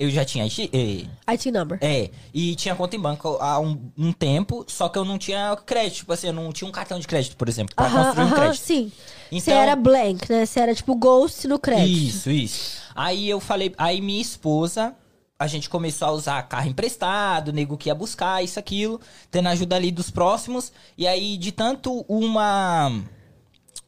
Eu 0.00 0.08
já 0.10 0.24
tinha... 0.24 0.46
eh, 0.46 1.04
IT 1.32 1.50
number. 1.50 1.78
é, 1.82 2.10
e 2.32 2.54
tinha 2.56 2.74
conta 2.74 2.96
em 2.96 2.98
banco 2.98 3.36
há 3.38 3.60
um, 3.60 3.78
um 3.98 4.12
tempo, 4.12 4.64
só 4.66 4.88
que 4.88 4.98
eu 4.98 5.04
não 5.04 5.18
tinha 5.18 5.54
crédito. 5.66 5.96
Tipo 5.98 6.12
assim, 6.14 6.28
eu 6.28 6.32
não 6.32 6.50
tinha 6.52 6.66
um 6.66 6.72
cartão 6.72 6.98
de 6.98 7.06
crédito, 7.06 7.36
por 7.36 7.48
exemplo, 7.48 7.74
pra 7.76 7.84
Aham, 7.84 8.04
construir 8.06 8.24
um 8.24 8.30
crédito. 8.30 8.62
sim. 8.64 8.92
Você 9.30 9.36
Então- 9.36 9.54
era 9.62 9.76
blank, 9.76 10.32
né? 10.32 10.46
Você 10.46 10.58
era 10.58 10.74
tipo 10.74 10.94
ghost 10.96 11.46
no 11.46 11.58
crédito. 11.58 11.88
Isso, 11.88 12.30
isso. 12.30 12.80
Aí 12.94 13.28
eu 13.28 13.38
falei, 13.40 13.74
aí 13.76 14.00
minha 14.00 14.20
esposa, 14.22 14.94
a 15.38 15.46
gente 15.46 15.68
começou 15.68 16.08
a 16.08 16.12
usar 16.12 16.42
carro 16.44 16.68
emprestado, 16.68 17.52
nego 17.52 17.76
que 17.76 17.88
ia 17.90 17.94
buscar, 17.94 18.42
isso, 18.42 18.58
aquilo, 18.58 18.98
tendo 19.30 19.48
ajuda 19.50 19.76
ali 19.76 19.90
dos 19.90 20.10
próximos. 20.10 20.72
E 20.96 21.06
aí, 21.06 21.36
de 21.36 21.52
tanto 21.52 22.04
uma. 22.08 22.90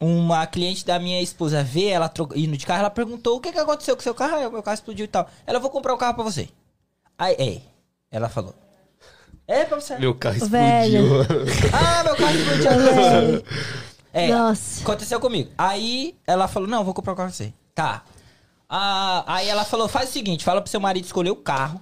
Uma 0.02 0.44
cliente 0.48 0.84
da 0.84 0.98
minha 0.98 1.22
esposa 1.22 1.62
ver 1.62 1.90
ela 1.90 2.12
indo 2.34 2.56
de 2.56 2.66
carro, 2.66 2.80
ela 2.80 2.90
perguntou 2.90 3.36
o 3.36 3.40
que, 3.40 3.52
que 3.52 3.58
aconteceu 3.58 3.94
com 3.94 4.02
seu 4.02 4.12
carro, 4.12 4.34
Aí, 4.34 4.46
o 4.46 4.50
meu 4.50 4.60
carro 4.60 4.74
explodiu 4.74 5.04
e 5.04 5.08
tal. 5.08 5.28
Ela, 5.46 5.58
eu 5.58 5.62
vou 5.62 5.70
comprar 5.70 5.94
o 5.94 5.96
carro 5.96 6.14
pra 6.14 6.24
você. 6.24 6.48
Aí, 7.16 7.36
é. 7.38 7.60
Ela 8.10 8.28
falou. 8.28 8.52
É 9.46 9.64
pra 9.64 9.80
você. 9.80 9.96
Meu 9.98 10.12
carro 10.14 10.36
explodiu. 10.36 11.22
Ah, 11.72 12.02
meu 12.02 12.16
carro 12.16 12.36
explodiu. 12.36 13.44
É, 14.14 14.28
Nossa. 14.28 14.82
aconteceu 14.82 15.18
comigo. 15.18 15.50
Aí 15.56 16.14
ela 16.26 16.46
falou, 16.46 16.68
não, 16.68 16.84
vou 16.84 16.92
comprar 16.92 17.14
o 17.14 17.16
carro 17.16 17.30
pra 17.30 17.36
você. 17.36 17.50
Tá. 17.74 18.02
Ah, 18.68 19.24
aí 19.26 19.48
ela 19.48 19.64
falou, 19.64 19.88
faz 19.88 20.10
o 20.10 20.12
seguinte, 20.12 20.44
fala 20.44 20.60
pro 20.60 20.70
seu 20.70 20.80
marido 20.80 21.04
escolher 21.04 21.30
o 21.30 21.36
carro. 21.36 21.80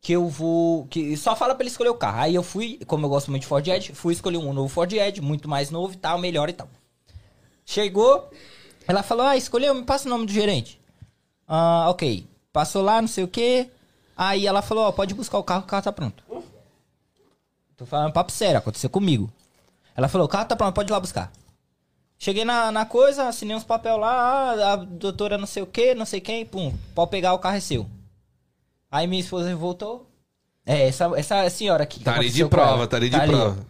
Que 0.00 0.14
eu 0.14 0.28
vou. 0.28 0.86
Que 0.86 1.16
só 1.16 1.36
fala 1.36 1.54
pra 1.54 1.62
ele 1.62 1.70
escolher 1.70 1.90
o 1.90 1.94
carro. 1.94 2.20
Aí 2.20 2.34
eu 2.34 2.42
fui, 2.42 2.80
como 2.86 3.06
eu 3.06 3.10
gosto 3.10 3.30
muito 3.30 3.42
de 3.42 3.46
Ford 3.46 3.64
Edge, 3.68 3.92
fui 3.92 4.14
escolher 4.14 4.38
um 4.38 4.52
novo 4.52 4.68
Ford 4.68 4.92
Edge, 4.92 5.20
muito 5.20 5.48
mais 5.48 5.70
novo 5.70 5.92
e 5.92 5.96
tal, 5.96 6.18
melhor 6.18 6.48
e 6.48 6.54
tal. 6.54 6.68
Chegou, 7.64 8.30
ela 8.86 9.02
falou, 9.02 9.26
ah, 9.26 9.36
escolheu, 9.36 9.74
me 9.74 9.84
passa 9.84 10.06
o 10.06 10.10
nome 10.10 10.26
do 10.26 10.32
gerente. 10.32 10.80
Ah, 11.46 11.86
ok. 11.88 12.26
Passou 12.52 12.82
lá, 12.82 13.00
não 13.00 13.08
sei 13.08 13.24
o 13.24 13.28
que. 13.28 13.68
Aí 14.16 14.46
ela 14.46 14.62
falou, 14.62 14.84
ó, 14.84 14.92
pode 14.92 15.14
buscar 15.14 15.38
o 15.38 15.44
carro, 15.44 15.62
o 15.62 15.66
carro 15.66 15.82
tá 15.82 15.92
pronto. 15.92 16.22
Tô 17.76 17.86
falando 17.86 18.12
papo 18.12 18.30
sério, 18.30 18.58
aconteceu 18.58 18.90
comigo. 18.90 19.32
Ela 19.96 20.08
falou, 20.08 20.26
o 20.26 20.30
carro 20.30 20.44
tá 20.46 20.54
pronto, 20.56 20.74
pode 20.74 20.90
ir 20.90 20.92
lá 20.92 21.00
buscar. 21.00 21.32
Cheguei 22.18 22.44
na, 22.44 22.70
na 22.70 22.86
coisa, 22.86 23.26
assinei 23.26 23.56
uns 23.56 23.64
papel 23.64 23.96
lá, 23.96 24.52
ah, 24.52 24.72
a 24.74 24.76
doutora 24.76 25.36
não 25.36 25.46
sei 25.46 25.62
o 25.62 25.66
que, 25.66 25.94
não 25.94 26.06
sei 26.06 26.20
quem, 26.20 26.46
pum, 26.46 26.72
pode 26.94 27.10
pegar 27.10 27.32
o 27.32 27.38
carro 27.38 27.56
é 27.56 27.60
seu. 27.60 27.86
Aí 28.90 29.06
minha 29.06 29.20
esposa 29.20 29.54
voltou. 29.56 30.06
É, 30.64 30.86
essa, 30.86 31.10
essa 31.16 31.50
senhora 31.50 31.82
aqui. 31.82 31.98
que 31.98 32.04
Tá 32.04 32.14
ali 32.14 32.30
de 32.30 32.44
prova, 32.46 32.74
ela. 32.74 32.86
tá 32.86 32.96
ali 32.96 33.10
de 33.10 33.16
ó. 33.16 33.26
prova. 33.26 33.66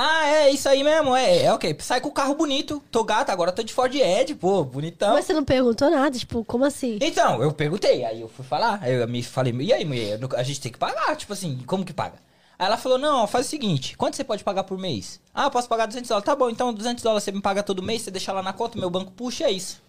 Ah, 0.00 0.28
é 0.28 0.50
isso 0.50 0.68
aí 0.68 0.84
mesmo, 0.84 1.16
é, 1.16 1.42
é 1.42 1.52
ok. 1.52 1.76
Sai 1.80 2.00
com 2.00 2.08
o 2.08 2.12
carro 2.12 2.32
bonito, 2.36 2.80
tô 2.88 3.02
gata, 3.02 3.32
agora 3.32 3.50
tô 3.50 3.64
de 3.64 3.72
Ford 3.72 3.92
Edge, 3.92 4.32
pô, 4.36 4.62
bonitão. 4.62 5.14
Mas 5.14 5.24
você 5.24 5.32
não 5.32 5.44
perguntou 5.44 5.90
nada, 5.90 6.16
tipo, 6.16 6.44
como 6.44 6.64
assim? 6.64 7.00
Então, 7.02 7.42
eu 7.42 7.50
perguntei, 7.52 8.04
aí 8.04 8.20
eu 8.20 8.28
fui 8.28 8.44
falar, 8.44 8.78
aí 8.80 8.94
eu 8.94 9.08
me 9.08 9.24
falei, 9.24 9.52
e 9.52 9.72
aí, 9.72 9.84
mulher, 9.84 10.20
a 10.36 10.42
gente 10.44 10.60
tem 10.60 10.70
que 10.70 10.78
pagar, 10.78 11.16
tipo 11.16 11.32
assim, 11.32 11.58
como 11.66 11.84
que 11.84 11.92
paga? 11.92 12.14
Aí 12.56 12.66
ela 12.66 12.76
falou, 12.76 12.96
não, 12.96 13.26
faz 13.26 13.46
o 13.46 13.48
seguinte, 13.50 13.96
quanto 13.96 14.14
você 14.16 14.22
pode 14.22 14.44
pagar 14.44 14.62
por 14.62 14.78
mês? 14.78 15.20
Ah, 15.34 15.46
eu 15.46 15.50
posso 15.50 15.68
pagar 15.68 15.86
200 15.86 16.08
dólares. 16.08 16.26
Tá 16.26 16.36
bom, 16.36 16.48
então 16.48 16.72
200 16.72 17.02
dólares 17.02 17.24
você 17.24 17.32
me 17.32 17.40
paga 17.42 17.64
todo 17.64 17.82
mês, 17.82 18.02
você 18.02 18.10
deixa 18.12 18.32
lá 18.32 18.40
na 18.40 18.52
conta, 18.52 18.78
meu 18.78 18.90
banco 18.90 19.10
puxa, 19.10 19.46
é 19.46 19.50
isso. 19.50 19.82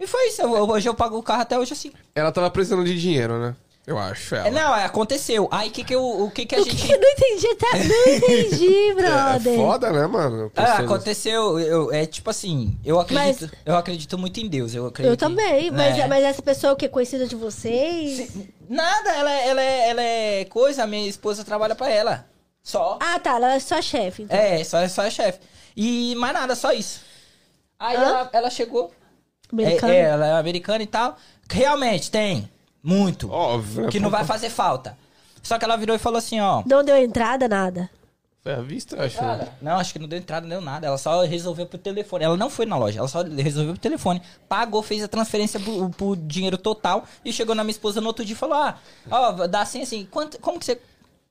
E 0.00 0.06
foi 0.06 0.28
isso, 0.28 0.42
eu- 0.42 0.50
hoje 0.68 0.88
eu 0.88 0.94
pago 0.94 1.16
o 1.16 1.22
carro 1.22 1.42
até 1.42 1.56
hoje 1.56 1.74
assim. 1.74 1.92
Ela 2.12 2.32
tava 2.32 2.50
precisando 2.50 2.84
de 2.84 2.98
dinheiro, 3.00 3.38
né? 3.38 3.54
Eu 3.86 3.98
acho, 3.98 4.34
ela. 4.36 4.46
É, 4.48 4.50
não, 4.50 4.76
é, 4.76 4.84
aconteceu. 4.84 5.48
Aí 5.50 5.70
que 5.70 5.82
que 5.82 5.94
eu, 5.94 6.04
o 6.04 6.30
que 6.30 6.44
que 6.46 6.54
a 6.54 6.60
O 6.60 6.64
gente... 6.64 6.86
que 6.86 6.92
eu 6.92 7.00
não 7.00 7.08
entendi? 7.08 7.54
Tá? 7.56 7.66
Não 7.76 8.14
entendi, 8.14 8.90
É 8.90 8.94
brother. 8.94 9.56
foda, 9.56 9.90
né, 9.90 10.06
mano? 10.06 10.52
Ah, 10.54 10.74
aconteceu, 10.78 11.58
eu, 11.58 11.92
é 11.92 12.06
tipo 12.06 12.30
assim, 12.30 12.78
eu 12.84 13.00
acredito, 13.00 13.50
eu 13.64 13.76
acredito 13.76 14.16
muito 14.18 14.38
em 14.38 14.48
Deus, 14.48 14.74
eu 14.74 14.86
acredito 14.86 15.10
Eu 15.12 15.16
também, 15.16 15.68
em- 15.68 15.70
mas, 15.70 15.96
né? 15.96 16.06
mas 16.06 16.22
essa 16.22 16.42
pessoa 16.42 16.76
que 16.76 16.84
é 16.84 16.88
conhecida 16.88 17.26
de 17.26 17.34
vocês. 17.34 18.30
Nada, 18.68 19.10
ela, 19.10 19.32
é- 19.32 19.48
ela, 19.48 19.62
é, 19.62 19.88
ela 19.90 20.02
é 20.02 20.44
coisa, 20.44 20.84
a 20.84 20.86
minha 20.86 21.08
esposa 21.08 21.42
trabalha 21.42 21.74
pra 21.74 21.88
ela. 21.90 22.26
Só. 22.62 22.98
Ah, 23.00 23.18
tá, 23.18 23.36
ela 23.36 23.54
é 23.54 23.58
sua 23.58 23.80
chefe. 23.82 24.22
Então. 24.22 24.36
É, 24.38 24.62
só, 24.62 24.86
só 24.88 25.02
é 25.04 25.10
chefe. 25.10 25.40
E 25.76 26.14
mais 26.16 26.34
nada, 26.34 26.54
só 26.54 26.70
isso. 26.72 27.00
Aí 27.78 27.96
ela, 27.96 28.28
ela 28.32 28.50
chegou. 28.50 28.92
Americana. 29.50 29.92
É, 29.94 29.96
é, 29.96 30.00
ela 30.02 30.26
é 30.26 30.32
americana 30.34 30.82
e 30.82 30.86
tal. 30.86 31.16
Realmente, 31.50 32.10
tem. 32.10 32.48
Muito. 32.82 33.30
Óbvio, 33.30 33.82
né? 33.84 33.90
que 33.90 34.00
não 34.00 34.10
vai 34.10 34.24
fazer 34.24 34.50
falta. 34.50 34.96
Só 35.42 35.58
que 35.58 35.64
ela 35.64 35.76
virou 35.76 35.94
e 35.96 35.98
falou 35.98 36.18
assim, 36.18 36.40
ó. 36.40 36.62
Não 36.66 36.84
deu 36.84 36.96
entrada, 36.96 37.48
nada. 37.48 37.90
Foi 38.42 38.54
à 38.54 38.60
vista, 38.62 38.96
eu 38.96 39.02
acho. 39.02 39.18
Cara, 39.18 39.52
não, 39.60 39.76
acho 39.76 39.92
que 39.92 39.98
não 39.98 40.08
deu 40.08 40.18
entrada, 40.18 40.46
não 40.46 40.56
deu 40.56 40.60
nada. 40.62 40.86
Ela 40.86 40.96
só 40.96 41.22
resolveu 41.24 41.66
pro 41.66 41.78
telefone. 41.78 42.24
Ela 42.24 42.38
não 42.38 42.48
foi 42.48 42.64
na 42.64 42.76
loja, 42.76 42.98
ela 42.98 43.08
só 43.08 43.22
resolveu 43.22 43.74
pro 43.74 43.80
telefone. 43.82 44.22
Pagou, 44.48 44.82
fez 44.82 45.02
a 45.02 45.08
transferência 45.08 45.60
pro, 45.60 45.90
pro 45.90 46.16
dinheiro 46.16 46.56
total 46.56 47.04
e 47.22 47.32
chegou 47.34 47.54
na 47.54 47.62
minha 47.62 47.72
esposa 47.72 48.00
no 48.00 48.06
outro 48.06 48.24
dia 48.24 48.32
e 48.34 48.38
falou: 48.38 48.56
Ah, 48.56 48.78
ó, 49.10 49.46
dá 49.46 49.60
assim 49.60 49.82
assim. 49.82 50.08
Quanto, 50.10 50.40
como 50.40 50.58
que 50.58 50.64
você 50.64 50.80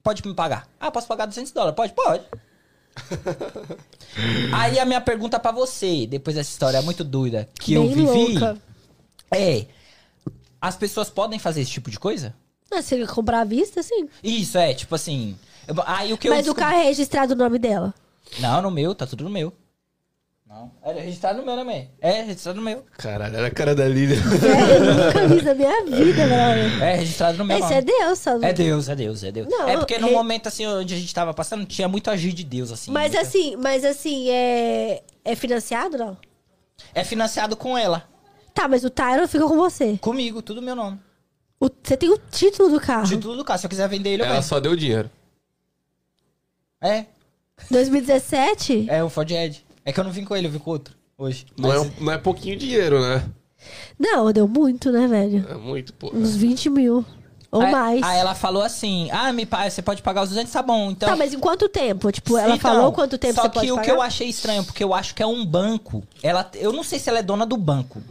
pode 0.04 0.26
me 0.28 0.36
pagar? 0.36 0.68
Ah, 0.80 0.92
posso 0.92 1.08
pagar 1.08 1.26
200 1.26 1.52
dólares? 1.52 1.76
Pode? 1.76 1.94
Pode. 1.94 2.24
Aí 4.54 4.78
a 4.78 4.86
minha 4.86 5.02
pergunta 5.02 5.40
pra 5.40 5.52
você, 5.52 6.06
depois 6.06 6.36
dessa 6.36 6.52
história 6.52 6.80
muito 6.84 7.04
doida 7.04 7.50
que 7.60 7.74
eu 7.74 7.84
Bem 7.84 7.94
vivi, 7.96 8.34
louca. 8.38 8.58
é: 9.32 9.66
As 10.62 10.76
pessoas 10.76 11.10
podem 11.10 11.40
fazer 11.40 11.62
esse 11.62 11.72
tipo 11.72 11.90
de 11.90 12.00
coisa? 12.00 12.34
Ah, 12.72 12.82
se 12.82 12.96
ele 12.96 13.08
comprar 13.08 13.42
à 13.42 13.44
vista, 13.44 13.82
sim. 13.82 14.08
Isso, 14.24 14.58
é, 14.58 14.74
tipo 14.74 14.94
assim. 14.96 15.38
eu- 15.68 15.76
Aí 15.86 16.14
o 16.14 16.18
que 16.18 16.28
eu 16.28 16.32
Mas 16.32 16.42
o 16.42 16.44
descobri- 16.54 16.62
carro 16.64 16.78
é 16.82 16.84
registrado 16.84 17.36
no 17.36 17.44
nome 17.44 17.58
dela. 17.58 17.94
Não, 18.40 18.62
no 18.62 18.70
meu, 18.72 18.94
tá 18.94 19.08
tudo 19.08 19.24
no 19.24 19.30
meu. 19.30 19.52
Não. 20.48 20.72
É 20.84 20.94
registrado 20.94 21.40
no 21.40 21.46
meu 21.46 21.56
também. 21.56 21.92
É 22.02 22.22
registrado 22.24 22.58
no 22.58 22.64
meu. 22.64 22.84
Caralho, 22.98 23.38
era 23.38 23.48
a 23.48 23.52
cara 23.52 23.76
da 23.76 23.88
Lilian. 23.88 24.18
É, 24.20 24.78
eu 24.78 24.96
nunca 25.06 25.28
vi 25.28 25.36
isso 25.38 25.46
na 25.46 25.54
minha 25.54 25.84
vida, 25.86 26.26
brother. 26.28 26.84
É 26.84 26.96
registrado 26.96 27.38
no 27.38 27.46
meu. 27.46 27.56
Esse 27.58 27.64
nome. 27.68 27.76
é 27.76 27.82
Deus, 27.84 28.20
só. 28.20 28.32
É 28.42 28.54
Deus, 28.54 28.90
é 28.90 28.96
Deus, 28.96 29.24
é 29.24 29.32
Deus. 29.32 29.48
Não, 29.48 29.70
é 29.70 29.78
porque 29.78 30.00
no 30.00 30.08
re- 30.08 30.14
momento 30.14 30.48
assim 30.48 30.66
onde 30.66 30.94
a 30.94 30.98
gente 30.98 31.14
tava 31.14 31.34
passando, 31.36 31.66
tinha 31.68 31.88
muito 31.88 32.10
agir 32.10 32.34
de 32.34 32.44
Deus, 32.44 32.72
assim. 32.72 32.90
Mas 32.92 33.12
muita- 33.12 33.22
assim, 33.28 33.56
mas 33.58 33.86
assim, 33.86 34.30
é. 34.32 35.04
É 35.24 35.36
financiado, 35.36 35.98
não? 36.00 36.18
É 36.96 37.04
financiado 37.04 37.56
com 37.56 37.78
ela. 37.78 38.10
Tá, 38.60 38.68
mas 38.68 38.84
o 38.84 38.90
Tyron 38.90 39.26
fica 39.26 39.48
com 39.48 39.56
você. 39.56 39.98
Comigo, 40.02 40.42
tudo 40.42 40.62
meu 40.62 40.76
nome. 40.76 41.00
O- 41.62 41.70
você 41.82 41.96
tem 41.96 42.10
o 42.10 42.18
título 42.30 42.70
do 42.70 42.78
carro. 42.82 43.08
Título 43.08 43.38
do 43.38 43.46
carro. 43.46 43.58
Se 43.58 43.66
eu 43.66 43.70
quiser 43.70 43.88
vender 43.88 44.10
ele, 44.10 44.22
eu 44.22 44.26
Ela 44.26 44.36
vendo. 44.36 44.44
só 44.44 44.60
deu 44.60 44.76
dinheiro. 44.76 45.10
É. 46.82 47.06
2017? 47.72 48.88
É 48.90 49.02
o 49.02 49.10
Ford 49.10 49.32
Edge. 49.32 49.64
É 49.86 49.94
que 49.94 50.00
eu 50.00 50.04
não 50.04 50.12
vim 50.12 50.26
com 50.26 50.36
ele, 50.36 50.48
eu 50.48 50.52
vim 50.52 50.60
com 50.60 50.72
outro. 50.72 50.94
Hoje. 51.18 51.46
Não, 51.58 51.72
é, 51.72 51.78
Mas- 51.78 51.88
um- 51.88 52.04
não 52.04 52.12
é 52.12 52.18
pouquinho 52.18 52.58
dinheiro, 52.58 53.00
né? 53.02 53.24
Não, 53.98 54.30
deu 54.34 54.46
muito, 54.46 54.92
né, 54.92 55.08
velho? 55.08 55.46
É 55.50 55.54
muito, 55.56 55.94
pô. 55.94 56.12
Uns 56.14 56.36
20 56.36 56.70
mil. 56.70 57.06
Ou 57.52 57.62
aí, 57.62 57.72
mais. 57.72 58.04
Aí 58.04 58.20
ela 58.20 58.36
falou 58.36 58.62
assim: 58.62 59.10
Ah, 59.12 59.32
me 59.32 59.46
pa- 59.46 59.70
você 59.70 59.82
pode 59.82 60.02
pagar 60.02 60.24
os 60.24 60.30
200, 60.30 60.52
tá 60.52 60.62
bom. 60.62 60.92
Então. 60.92 61.08
Tá, 61.08 61.16
mas 61.16 61.34
em 61.34 61.40
quanto 61.40 61.68
tempo? 61.70 62.12
Tipo, 62.12 62.38
ela 62.38 62.56
Então, 62.56 62.72
falou 62.74 62.92
quanto 62.92 63.18
tempo 63.18 63.36
só 63.36 63.44
você 63.44 63.48
que 63.50 63.54
pode 63.56 63.72
o 63.72 63.82
que 63.82 63.90
eu 63.92 64.02
achei 64.02 64.28
estranho, 64.28 64.64
porque 64.66 64.84
eu 64.84 64.94
acho 64.94 65.16
que 65.16 65.24
é 65.24 65.26
um 65.26 65.46
banco. 65.46 66.04
Ela, 66.22 66.50
eu 66.56 66.72
não 66.74 66.84
sei 66.84 67.00
se 67.00 67.10
ela 67.10 67.20
é 67.20 67.24
dona 67.24 67.46
do 67.46 67.56
banco. 67.58 68.02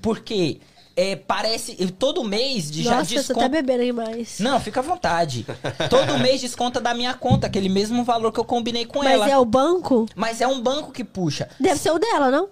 Porque 0.00 0.60
é, 0.96 1.14
parece. 1.14 1.76
Todo 1.92 2.24
mês 2.24 2.70
de 2.70 2.82
já 2.82 2.96
Nossa, 2.96 3.14
desconta. 3.14 3.46
até 3.46 3.48
bebendo 3.62 3.84
demais. 3.84 4.40
Não, 4.40 4.58
fica 4.58 4.80
à 4.80 4.82
vontade. 4.82 5.46
Todo 5.88 6.18
mês 6.18 6.40
desconta 6.40 6.80
da 6.80 6.92
minha 6.92 7.14
conta, 7.14 7.46
aquele 7.46 7.68
mesmo 7.68 8.02
valor 8.02 8.32
que 8.32 8.40
eu 8.40 8.44
combinei 8.44 8.84
com 8.84 8.98
Mas 8.98 9.12
ela. 9.12 9.30
é 9.30 9.38
o 9.38 9.44
banco? 9.44 10.06
Mas 10.16 10.40
é 10.40 10.46
um 10.48 10.60
banco 10.60 10.90
que 10.90 11.04
puxa. 11.04 11.48
Deve 11.60 11.78
ser 11.78 11.92
o 11.92 11.98
dela, 12.00 12.32
não? 12.32 12.48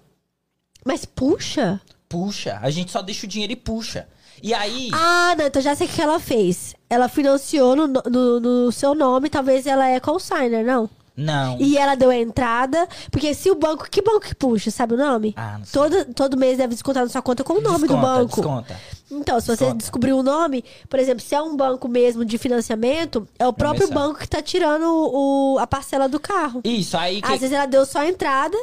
Mas 0.84 1.04
puxa. 1.04 1.80
Puxa. 2.08 2.60
A 2.62 2.70
gente 2.70 2.92
só 2.92 3.02
deixa 3.02 3.26
o 3.26 3.28
dinheiro 3.28 3.52
e 3.52 3.56
puxa. 3.56 4.06
E 4.40 4.54
aí. 4.54 4.90
Ah, 4.92 5.34
não, 5.36 5.46
então 5.46 5.60
já 5.60 5.74
sei 5.74 5.88
o 5.88 5.90
que 5.90 6.00
ela 6.00 6.20
fez. 6.20 6.74
Ela 6.88 7.08
financiou 7.08 7.74
no, 7.74 7.88
no, 7.88 8.38
no 8.40 8.70
seu 8.70 8.94
nome, 8.94 9.28
talvez 9.28 9.66
ela 9.66 9.88
é 9.88 9.98
consigner, 9.98 10.64
não? 10.64 10.88
Não. 11.16 11.56
E 11.58 11.78
ela 11.78 11.94
deu 11.94 12.10
a 12.10 12.16
entrada, 12.16 12.86
porque 13.10 13.32
se 13.32 13.50
o 13.50 13.54
banco. 13.54 13.88
Que 13.90 14.02
banco 14.02 14.20
que 14.20 14.34
puxa, 14.34 14.70
sabe 14.70 14.94
o 14.94 14.96
nome? 14.98 15.32
Ah, 15.36 15.56
não 15.58 15.64
sei. 15.64 15.72
Todo, 15.80 16.14
todo 16.14 16.36
mês 16.36 16.58
deve 16.58 16.74
descontar 16.74 17.02
na 17.04 17.08
sua 17.08 17.22
conta 17.22 17.42
com 17.42 17.54
o 17.54 17.60
nome 17.60 17.86
do 17.86 17.94
Desconta, 17.94 18.02
banco. 18.06 18.36
Desconta. 18.36 18.80
Então, 19.10 19.40
se 19.40 19.46
você 19.46 19.56
Desconta. 19.64 19.76
descobrir 19.78 20.12
o 20.12 20.22
nome, 20.22 20.62
por 20.90 20.98
exemplo, 21.00 21.22
se 21.24 21.34
é 21.34 21.40
um 21.40 21.56
banco 21.56 21.88
mesmo 21.88 22.24
de 22.24 22.36
financiamento, 22.36 23.26
é 23.38 23.46
o 23.46 23.52
próprio 23.52 23.88
Começar. 23.88 24.06
banco 24.08 24.18
que 24.20 24.28
tá 24.28 24.42
tirando 24.42 24.84
o, 24.86 25.58
a 25.58 25.66
parcela 25.66 26.06
do 26.08 26.20
carro. 26.20 26.60
Isso, 26.64 26.96
aí. 26.98 27.22
que- 27.22 27.32
Às 27.32 27.40
vezes 27.40 27.52
ela 27.52 27.66
deu 27.66 27.86
só 27.86 28.00
a 28.00 28.08
entrada, 28.08 28.56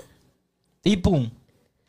E 0.86 0.96
pum. 0.98 1.30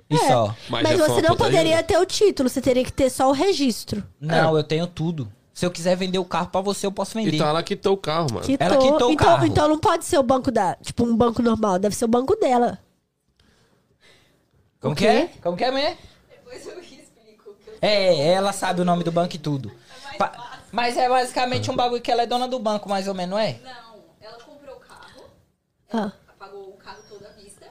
E 0.08 0.14
É. 0.16 0.28
só. 0.28 0.54
Mas 0.68 0.82
mas, 0.82 0.98
foi 0.98 1.08
você 1.08 1.22
não 1.22 1.36
poderia 1.36 1.74
ajuda. 1.78 1.82
ter 1.82 1.98
o 1.98 2.06
título, 2.06 2.48
você 2.48 2.60
teria 2.60 2.84
que 2.84 2.92
ter 2.92 3.10
só 3.10 3.28
o 3.28 3.32
registro. 3.32 4.04
Não, 4.20 4.56
eu 4.56 4.62
tenho 4.62 4.86
tudo. 4.86 5.30
Se 5.54 5.64
eu 5.64 5.70
quiser 5.70 5.96
vender 5.96 6.18
o 6.18 6.24
carro 6.24 6.48
pra 6.48 6.60
você, 6.60 6.84
eu 6.84 6.90
posso 6.92 7.14
vender. 7.14 7.36
Então 7.36 7.46
ela 7.48 7.62
quitou 7.62 7.94
o 7.94 7.96
carro, 7.96 8.26
mano. 8.32 8.44
Quitou. 8.44 8.66
Ela 8.66 8.76
quitou 8.76 9.08
o 9.08 9.12
então, 9.12 9.26
carro. 9.26 9.46
então 9.46 9.68
não 9.68 9.78
pode 9.78 10.04
ser 10.04 10.18
o 10.18 10.22
banco 10.22 10.50
da. 10.50 10.74
Tipo, 10.76 11.04
um 11.04 11.16
banco 11.16 11.40
normal, 11.40 11.78
deve 11.78 11.94
ser 11.94 12.04
o 12.06 12.08
banco 12.08 12.34
dela. 12.34 12.80
Como 14.80 14.92
O 14.94 14.96
que 14.96 15.06
é? 15.06 15.28
Como 15.42 15.56
que 15.56 15.64
é, 15.64 15.70
mulher? 15.70 15.96
Depois 16.28 16.66
eu 16.66 16.80
explico. 16.80 17.54
Que 17.54 17.70
eu... 17.70 17.78
É, 17.80 18.32
ela 18.32 18.52
sabe 18.52 18.80
o 18.80 18.84
nome 18.84 19.04
do 19.04 19.12
banco 19.12 19.34
e 19.34 19.38
tudo. 19.38 19.70
Pa- 20.18 20.60
Mas 20.72 20.96
é 20.96 21.08
basicamente 21.08 21.70
um 21.70 21.76
bagulho 21.76 22.02
que 22.02 22.10
ela 22.10 22.22
é 22.22 22.26
dona 22.26 22.46
do 22.48 22.58
banco, 22.58 22.88
mais 22.88 23.06
ou 23.08 23.14
menos, 23.14 23.30
não 23.30 23.38
é? 23.38 23.58
Não, 23.62 24.02
ela 24.20 24.38
comprou 24.42 24.76
o 24.76 24.80
carro, 24.80 25.24
Ah. 25.92 26.12
pagou 26.38 26.68
o 26.70 26.76
carro 26.76 27.00
todo 27.08 27.24
à 27.26 27.30
vista. 27.30 27.66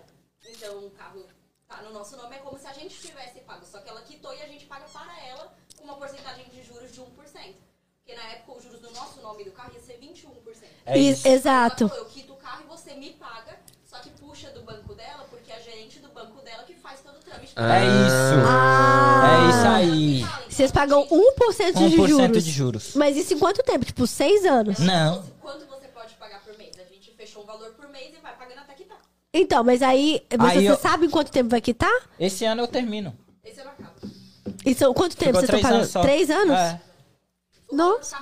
Então 0.49 0.85
o 0.85 0.89
carro 0.91 1.25
tá 1.67 1.81
no 1.83 1.91
nosso 1.93 2.15
nome, 2.17 2.35
é 2.35 2.39
como 2.39 2.57
se 2.57 2.65
a 2.67 2.73
gente 2.73 2.95
tivesse 2.97 3.39
pago. 3.41 3.65
Só 3.65 3.79
que 3.79 3.89
ela 3.89 4.01
quitou 4.01 4.33
e 4.33 4.41
a 4.41 4.47
gente 4.47 4.65
paga 4.65 4.85
para 4.91 5.27
ela 5.27 5.53
com 5.77 5.83
uma 5.83 5.95
porcentagem 5.95 6.45
de 6.49 6.63
juros 6.63 6.91
de 6.93 7.01
1%. 7.01 7.55
Porque 8.13 8.27
na 8.27 8.31
época 8.33 8.57
os 8.57 8.63
juros 8.63 8.79
do 8.79 8.91
nosso 8.91 9.21
nome 9.21 9.43
do 9.43 9.51
carro 9.51 9.71
ia 9.73 9.79
ser 9.81 9.97
21%. 9.99 10.27
É 10.85 10.97
E- 10.99 11.09
isso. 11.09 11.27
Exato. 11.27 11.91
Eu 11.95 12.05
quito 12.05 12.33
o 12.33 12.35
carro 12.35 12.63
e 12.65 12.67
você 12.69 12.93
me 12.93 13.09
paga, 13.11 13.57
só 13.89 13.97
que 13.99 14.09
puxa 14.11 14.49
do 14.51 14.61
banco 14.61 14.93
dela, 14.93 15.25
porque 15.29 15.51
é 15.51 15.55
a 15.55 15.59
gerente 15.59 15.99
do 15.99 16.09
banco 16.09 16.41
dela 16.43 16.63
que 16.63 16.73
faz 16.75 16.99
todo 17.01 17.15
o 17.15 17.19
trâmite. 17.19 17.53
É 17.55 17.83
isso. 18.05 18.47
Ah! 18.47 19.23
É 19.25 19.49
isso 19.49 19.67
aí. 19.67 20.25
Vocês 20.49 20.71
pagam 20.71 21.07
1% 21.07 21.73
de 21.89 21.95
1% 21.95 22.07
juros. 22.07 22.43
de 22.43 22.51
juros. 22.51 22.95
Mas 22.95 23.17
isso 23.17 23.33
em 23.33 23.39
quanto 23.39 23.63
tempo? 23.63 23.83
Tipo, 23.85 24.05
seis 24.05 24.45
anos? 24.45 24.77
Não. 24.79 25.23
Quanto 25.41 25.65
você 25.65 25.87
pode 25.87 26.13
pagar 26.15 26.41
por 26.43 26.55
mês? 26.57 26.71
A 26.79 26.83
gente 26.93 27.11
fechou 27.17 27.41
um 27.43 27.45
valor 27.45 27.71
por 27.71 27.87
mês 27.89 28.13
e 28.15 28.21
vai 28.21 28.35
pagando 28.35 28.59
até 28.59 28.73
quitar. 28.73 28.97
Então, 29.33 29.63
mas 29.63 29.81
aí. 29.81 30.23
Mas 30.37 30.51
Aí 30.57 30.65
você 30.67 30.71
eu- 30.71 30.77
sabe 30.77 31.07
em 31.07 31.09
quanto 31.09 31.31
tempo 31.31 31.49
vai 31.49 31.61
quitar? 31.61 31.91
Esse 32.19 32.45
ano 32.45 32.61
eu 32.61 32.67
termino. 32.67 33.17
Esse 33.43 33.61
acabo. 33.61 33.91
E 34.65 34.75
são 34.75 34.93
quanto 34.93 35.15
tempo 35.17 35.39
Ficou 35.39 35.41
vocês 35.41 35.49
estão 35.49 35.61
pagando? 35.61 35.79
anos 35.79 35.91
só. 35.91 36.01
Três 36.01 36.29
anos? 36.29 36.55
É. 36.57 36.81
Nossa. 37.73 38.17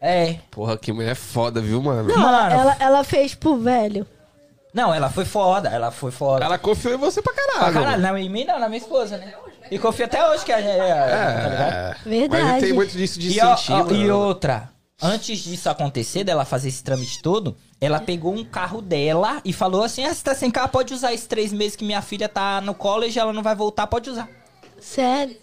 É. 0.00 0.38
Porra, 0.50 0.76
que 0.76 0.92
mulher 0.92 1.14
foda, 1.14 1.60
viu, 1.60 1.80
mano? 1.82 2.08
Não, 2.08 2.18
Mano. 2.18 2.54
ela, 2.54 2.76
ela 2.78 3.04
fez, 3.04 3.30
tipo, 3.30 3.56
velho. 3.56 4.06
Não, 4.72 4.92
ela 4.92 5.08
foi 5.08 5.24
foda, 5.24 5.68
ela 5.68 5.90
foi 5.90 6.10
foda. 6.10 6.44
Ela 6.44 6.58
confiou 6.58 6.94
em 6.94 6.98
você 6.98 7.22
pra 7.22 7.32
caralho. 7.32 7.72
Pra 7.72 7.82
caralho, 7.82 8.02
não, 8.02 8.18
em 8.18 8.28
mim 8.28 8.44
não, 8.44 8.58
na 8.58 8.68
minha 8.68 8.80
esposa, 8.80 9.16
né? 9.16 9.32
E 9.70 9.78
confia 9.78 10.04
até 10.04 10.28
hoje 10.28 10.44
que 10.44 10.52
a 10.52 10.60
gente. 10.60 10.78
É, 10.78 10.88
tá 10.88 11.48
ligado? 11.48 11.72
É, 11.72 11.96
Verdade. 12.04 12.42
Mas 12.42 12.62
tem 12.62 12.72
muito 12.72 12.92
disso 12.92 13.18
de 13.18 13.38
E, 13.38 13.40
ó, 13.40 13.56
sentir, 13.56 13.72
ó, 13.72 13.90
e 13.92 14.10
outra, 14.10 14.68
antes 15.00 15.38
disso 15.38 15.70
acontecer, 15.70 16.22
dela 16.24 16.44
fazer 16.44 16.68
esse 16.68 16.82
trâmite 16.84 17.22
todo, 17.22 17.56
ela 17.80 18.00
pegou 18.00 18.34
um 18.34 18.44
carro 18.44 18.82
dela 18.82 19.40
e 19.44 19.52
falou 19.52 19.84
assim: 19.84 20.04
ah, 20.04 20.12
você 20.12 20.22
tá 20.22 20.34
sem 20.34 20.50
carro, 20.50 20.68
pode 20.68 20.92
usar 20.92 21.14
esses 21.14 21.26
três 21.26 21.52
meses 21.52 21.76
que 21.76 21.84
minha 21.84 22.02
filha 22.02 22.28
tá 22.28 22.60
no 22.60 22.74
college, 22.74 23.18
ela 23.18 23.32
não 23.32 23.42
vai 23.42 23.54
voltar, 23.54 23.86
pode 23.86 24.10
usar. 24.10 24.28
Sério. 24.80 25.36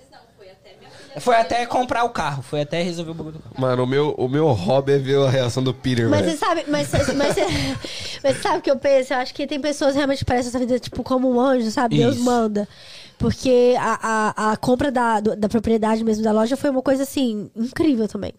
Foi 1.19 1.35
até 1.35 1.65
comprar 1.65 2.03
o 2.03 2.09
carro, 2.09 2.41
foi 2.41 2.61
até 2.61 2.81
resolver 2.81 3.11
o 3.11 3.13
bagulho 3.13 3.35
do 3.37 3.39
carro. 3.43 3.55
Mano, 3.59 3.83
o 3.83 3.87
meu, 3.87 4.11
o 4.17 4.29
meu 4.29 4.47
hobby 4.47 4.93
é 4.93 4.97
ver 4.97 5.17
a 5.19 5.29
reação 5.29 5.61
do 5.63 5.73
Peter, 5.73 6.07
Mas 6.09 6.21
velho. 6.21 6.31
você 6.31 6.37
sabe, 6.37 6.65
mas, 6.67 6.87
você- 6.87 7.13
mas, 7.13 7.33
você- 7.33 7.45
mas 8.23 8.37
você 8.37 8.41
sabe 8.41 8.57
o 8.59 8.61
que 8.61 8.71
eu 8.71 8.77
penso? 8.77 9.13
Eu 9.13 9.17
acho 9.17 9.33
que 9.33 9.45
tem 9.45 9.59
pessoas 9.59 9.91
que 9.91 9.97
realmente 9.97 10.23
parecem 10.23 10.49
essa 10.49 10.59
vida, 10.59 10.79
tipo, 10.79 11.03
como 11.03 11.29
um 11.29 11.39
anjo, 11.39 11.69
sabe? 11.71 11.97
Deus 11.97 12.15
Isso. 12.15 12.23
manda. 12.25 12.67
Porque 13.17 13.75
a, 13.79 14.33
a, 14.37 14.51
a 14.53 14.57
compra 14.57 14.91
da, 14.91 15.19
do- 15.19 15.35
da 15.35 15.47
propriedade 15.49 16.03
mesmo 16.03 16.23
da 16.23 16.31
loja 16.31 16.55
foi 16.57 16.69
uma 16.69 16.81
coisa, 16.81 17.03
assim, 17.03 17.51
incrível 17.55 18.07
também. 18.07 18.33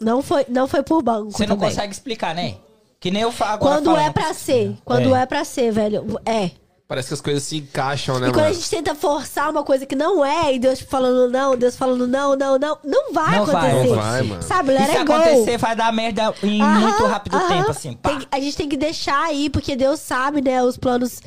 Não 0.00 0.22
foi, 0.22 0.44
não 0.48 0.68
foi 0.68 0.82
por 0.82 1.02
banco 1.02 1.30
Você 1.32 1.46
não 1.46 1.56
também. 1.56 1.70
consegue 1.70 1.92
explicar, 1.92 2.34
né? 2.34 2.56
Que 3.00 3.10
nem 3.10 3.22
eu 3.22 3.32
falo 3.32 3.52
agora. 3.52 3.74
Quando 3.76 3.90
é 3.92 3.94
falando. 3.96 4.12
pra 4.12 4.34
ser. 4.34 4.76
Quando 4.84 5.14
É. 5.16 5.22
é. 5.22 5.26
pra 5.26 5.44
ser, 5.44 5.72
velho. 5.72 6.20
É. 6.26 6.50
Parece 6.88 7.08
que 7.08 7.14
as 7.14 7.20
coisas 7.20 7.42
se 7.42 7.58
encaixam, 7.58 8.18
né, 8.18 8.28
E 8.28 8.30
quando 8.30 8.38
a 8.38 8.42
mano? 8.44 8.54
gente 8.54 8.70
tenta 8.70 8.94
forçar 8.94 9.50
uma 9.50 9.62
coisa 9.62 9.84
que 9.84 9.94
não 9.94 10.24
é, 10.24 10.54
e 10.54 10.58
Deus 10.58 10.80
falando 10.80 11.30
não, 11.30 11.54
Deus 11.54 11.76
falando 11.76 12.06
não, 12.06 12.34
não, 12.34 12.58
não, 12.58 12.78
não 12.82 13.12
vai 13.12 13.36
Não 13.36 13.44
vai, 13.44 13.70
acontecer. 13.70 13.88
não 13.94 14.02
vai, 14.02 14.22
mano. 14.22 14.42
Sabe, 14.42 14.70
E 14.70 14.74
let 14.74 14.86
se 14.86 14.96
it 14.96 15.04
go. 15.04 15.12
acontecer, 15.12 15.58
vai 15.58 15.76
dar 15.76 15.92
merda 15.92 16.34
em 16.42 16.62
Aham, 16.62 16.80
muito 16.80 17.04
rápido 17.04 17.36
aham. 17.36 17.48
tempo, 17.48 17.70
assim. 17.70 17.92
Pá. 17.92 18.08
Tem- 18.08 18.26
a 18.30 18.40
gente 18.40 18.56
tem 18.56 18.66
que 18.70 18.76
deixar 18.78 19.22
aí, 19.26 19.50
porque 19.50 19.76
Deus 19.76 20.00
sabe, 20.00 20.40
né, 20.40 20.62
os 20.64 20.78
planos. 20.78 21.20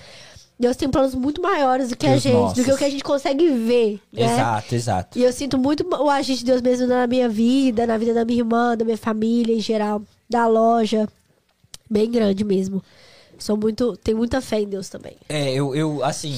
Deus 0.59 0.75
tem 0.75 0.89
planos 0.89 1.13
muito 1.13 1.39
maiores 1.43 1.89
do 1.89 1.95
que 1.95 2.07
a 2.07 2.09
Deus 2.11 2.23
gente, 2.23 2.33
do 2.33 2.39
nossos. 2.39 2.65
que 2.65 2.71
o 2.71 2.77
que 2.77 2.83
a 2.83 2.89
gente 2.89 3.03
consegue 3.03 3.47
ver. 3.49 3.99
Né? 4.11 4.33
Exato, 4.33 4.75
exato. 4.75 5.19
E 5.19 5.23
eu 5.23 5.31
sinto 5.31 5.59
muito 5.59 5.87
o 5.87 6.09
agir 6.09 6.37
de 6.37 6.45
Deus 6.45 6.61
mesmo 6.61 6.87
na 6.87 7.05
minha 7.05 7.29
vida, 7.29 7.85
na 7.85 7.97
vida 7.99 8.15
da 8.15 8.25
minha 8.25 8.39
irmã, 8.39 8.75
da 8.75 8.83
minha 8.83 8.97
família 8.97 9.55
em 9.55 9.59
geral, 9.59 10.01
da 10.27 10.47
loja. 10.47 11.07
Bem 11.89 12.09
grande 12.09 12.43
mesmo. 12.43 12.83
Sou 13.41 13.57
muito. 13.57 13.97
Tenho 13.97 14.17
muita 14.17 14.39
fé 14.41 14.61
em 14.61 14.67
Deus 14.67 14.87
também. 14.89 15.15
É, 15.27 15.51
eu, 15.51 15.75
eu, 15.75 16.03
assim, 16.03 16.35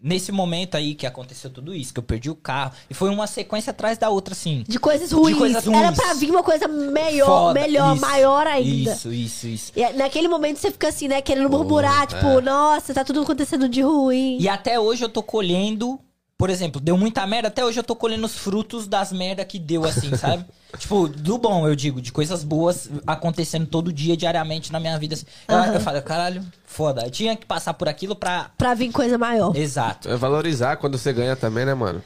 nesse 0.00 0.30
momento 0.32 0.76
aí 0.76 0.94
que 0.94 1.06
aconteceu 1.06 1.50
tudo 1.50 1.74
isso, 1.74 1.92
que 1.92 1.98
eu 1.98 2.02
perdi 2.02 2.30
o 2.30 2.34
carro, 2.34 2.72
e 2.88 2.94
foi 2.94 3.10
uma 3.10 3.26
sequência 3.26 3.70
atrás 3.70 3.98
da 3.98 4.08
outra, 4.08 4.32
assim. 4.32 4.64
De 4.68 4.78
coisas 4.78 5.10
ruins. 5.12 5.36
coisas 5.36 5.66
Era 5.66 5.86
ruins. 5.88 5.96
pra 5.98 6.14
vir 6.14 6.30
uma 6.30 6.42
coisa 6.42 6.68
melhor, 6.68 7.26
Foda. 7.48 7.60
melhor, 7.60 7.92
Isso, 7.94 8.00
maior 8.00 8.46
ainda. 8.46 8.92
Isso, 8.92 9.12
isso, 9.12 9.46
isso. 9.46 9.72
E 9.76 9.82
é- 9.82 9.92
naquele 9.92 10.28
momento 10.28 10.58
você 10.58 10.70
fica 10.70 10.88
assim, 10.88 11.08
né, 11.08 11.20
querendo 11.20 11.50
murmurar, 11.50 12.06
tipo, 12.06 12.40
nossa, 12.40 12.94
tá 12.94 13.04
tudo 13.04 13.20
acontecendo 13.22 13.68
de 13.68 13.82
ruim. 13.82 14.38
E 14.40 14.48
até 14.48 14.78
hoje 14.80 15.04
eu 15.04 15.08
tô 15.08 15.22
colhendo, 15.22 15.98
por 16.38 16.50
exemplo, 16.50 16.80
deu 16.80 16.96
muita 16.98 17.26
merda, 17.26 17.48
até 17.48 17.64
hoje 17.64 17.78
eu 17.80 17.84
tô 17.84 17.96
colhendo 17.96 18.26
os 18.26 18.36
frutos 18.36 18.86
das 18.86 19.10
merda 19.12 19.44
que 19.44 19.58
deu, 19.58 19.84
assim, 19.84 20.14
sabe? 20.16 20.44
tipo, 20.78 21.08
do 21.08 21.38
bom, 21.38 21.66
eu 21.66 21.74
digo, 21.74 22.00
de 22.00 22.12
coisas 22.12 22.44
boas 22.44 22.90
acontecendo 23.06 23.66
todo 23.66 23.92
dia, 23.92 24.16
diariamente 24.16 24.70
na 24.70 24.78
minha 24.78 24.98
vida. 24.98 25.14
Assim. 25.14 25.24
Eu, 25.48 25.56
Aham. 25.56 25.74
eu 25.74 25.80
falo, 25.80 26.02
caralho, 26.02 26.44
foda. 26.66 27.04
Eu 27.06 27.10
tinha 27.10 27.34
que 27.36 27.46
passar 27.46 27.72
por 27.74 27.88
aquilo 27.88 28.14
pra. 28.14 28.50
Pra 28.58 28.74
vir 28.74 28.92
coisa 28.92 29.16
maior. 29.16 29.56
Exato. 29.56 30.10
É 30.10 30.16
valorizar 30.16 30.76
quando 30.76 30.98
você 30.98 31.12
ganha 31.12 31.34
também, 31.36 31.64
né, 31.64 31.72
mano? 31.74 32.02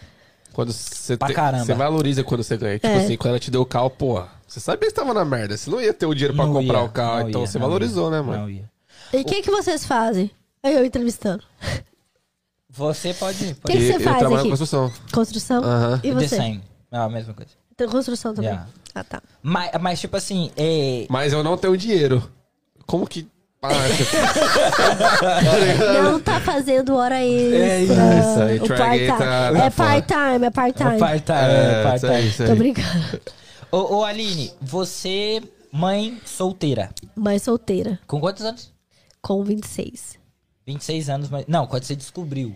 Quando 0.52 0.72
você 0.72 1.16
Pra 1.16 1.28
te- 1.28 1.34
caramba. 1.34 1.64
Você 1.64 1.74
valoriza 1.74 2.22
quando 2.24 2.42
você 2.44 2.56
ganha. 2.56 2.74
Tipo 2.78 2.86
É. 2.88 2.96
assim, 3.04 3.16
quando 3.16 3.30
ela 3.30 3.38
te 3.40 3.50
deu 3.50 3.62
o 3.62 3.66
carro, 3.66 3.90
pô, 3.90 4.22
você 4.46 4.60
sabia 4.60 4.80
que 4.88 4.94
você 4.94 5.00
tava 5.00 5.14
na 5.14 5.24
merda. 5.24 5.56
Você 5.56 5.68
não 5.70 5.80
ia 5.80 5.92
ter 5.94 6.06
o 6.06 6.14
dinheiro 6.14 6.34
pra 6.34 6.46
Não 6.46 6.52
comprar 6.52 6.78
ia, 6.80 6.84
o 6.84 6.88
carro, 6.88 7.28
então 7.28 7.40
ia, 7.40 7.46
você 7.46 7.58
valorizou, 7.58 8.06
ia, 8.06 8.10
né, 8.10 8.20
mano? 8.20 8.42
Não 8.42 8.50
ia. 8.50 8.70
E 9.12 9.16
o 9.18 9.24
que 9.24 9.42
que 9.42 9.50
vocês 9.50 9.84
fazem? 9.84 10.30
Aí 10.62 10.74
eu 10.74 10.84
entrevistando. 10.84 11.42
Você 12.72 13.12
pode. 13.14 13.38
Que 13.38 13.54
pode 13.54 13.76
que 13.76 13.84
você 13.86 13.96
eu 13.96 14.00
faz 14.00 14.18
trabalho 14.18 14.34
aqui? 14.36 14.44
na 14.44 14.50
construção. 14.50 14.92
Construção? 15.12 15.64
Aham. 15.64 16.00
E 16.04 16.12
você? 16.12 16.36
Desenho. 16.36 16.62
É 16.92 16.98
a 16.98 17.08
mesma 17.08 17.34
coisa. 17.34 17.50
Tem 17.76 17.88
construção 17.88 18.34
também. 18.34 18.50
Yeah. 18.50 18.68
Ah, 18.94 19.04
tá. 19.04 19.22
Mas, 19.42 19.70
mas 19.80 20.00
tipo 20.00 20.16
assim, 20.16 20.50
é. 20.56 21.06
Mas 21.08 21.32
eu 21.32 21.42
não 21.42 21.56
tenho 21.56 21.76
dinheiro. 21.76 22.30
Como 22.86 23.06
que. 23.06 23.26
Ah, 23.62 23.68
Não 26.02 26.18
tá 26.20 26.40
fazendo 26.40 26.94
hora 26.96 27.22
extra. 27.22 27.58
É 27.58 27.82
isso 27.82 27.92
aí, 28.40 28.56
O 28.56 28.68
part-time. 28.68 28.86
again, 28.86 29.18
tá- 29.18 29.24
é 29.24 29.52
tá 29.52 29.70
fora. 29.70 30.02
part-time, 30.02 30.46
é 30.46 30.50
part-time. 30.50 30.98
Part-time, 30.98 31.38
é, 31.38 31.80
é, 31.80 31.82
part-time. 31.82 32.12
aí. 32.14 32.32
Tô 32.48 32.56
brincando. 32.56 33.20
Ô, 33.70 33.96
ô, 33.98 34.04
Aline, 34.04 34.52
você, 34.60 35.42
mãe 35.70 36.18
solteira, 36.24 36.90
Mãe 37.14 37.38
solteira, 37.38 38.00
com 38.06 38.18
quantos 38.20 38.44
anos? 38.44 38.72
com 39.22 39.44
26. 39.44 40.18
26 40.66 41.10
anos, 41.10 41.28
mas. 41.30 41.46
Não, 41.46 41.66
quando 41.66 41.84
você 41.84 41.96
descobriu. 41.96 42.54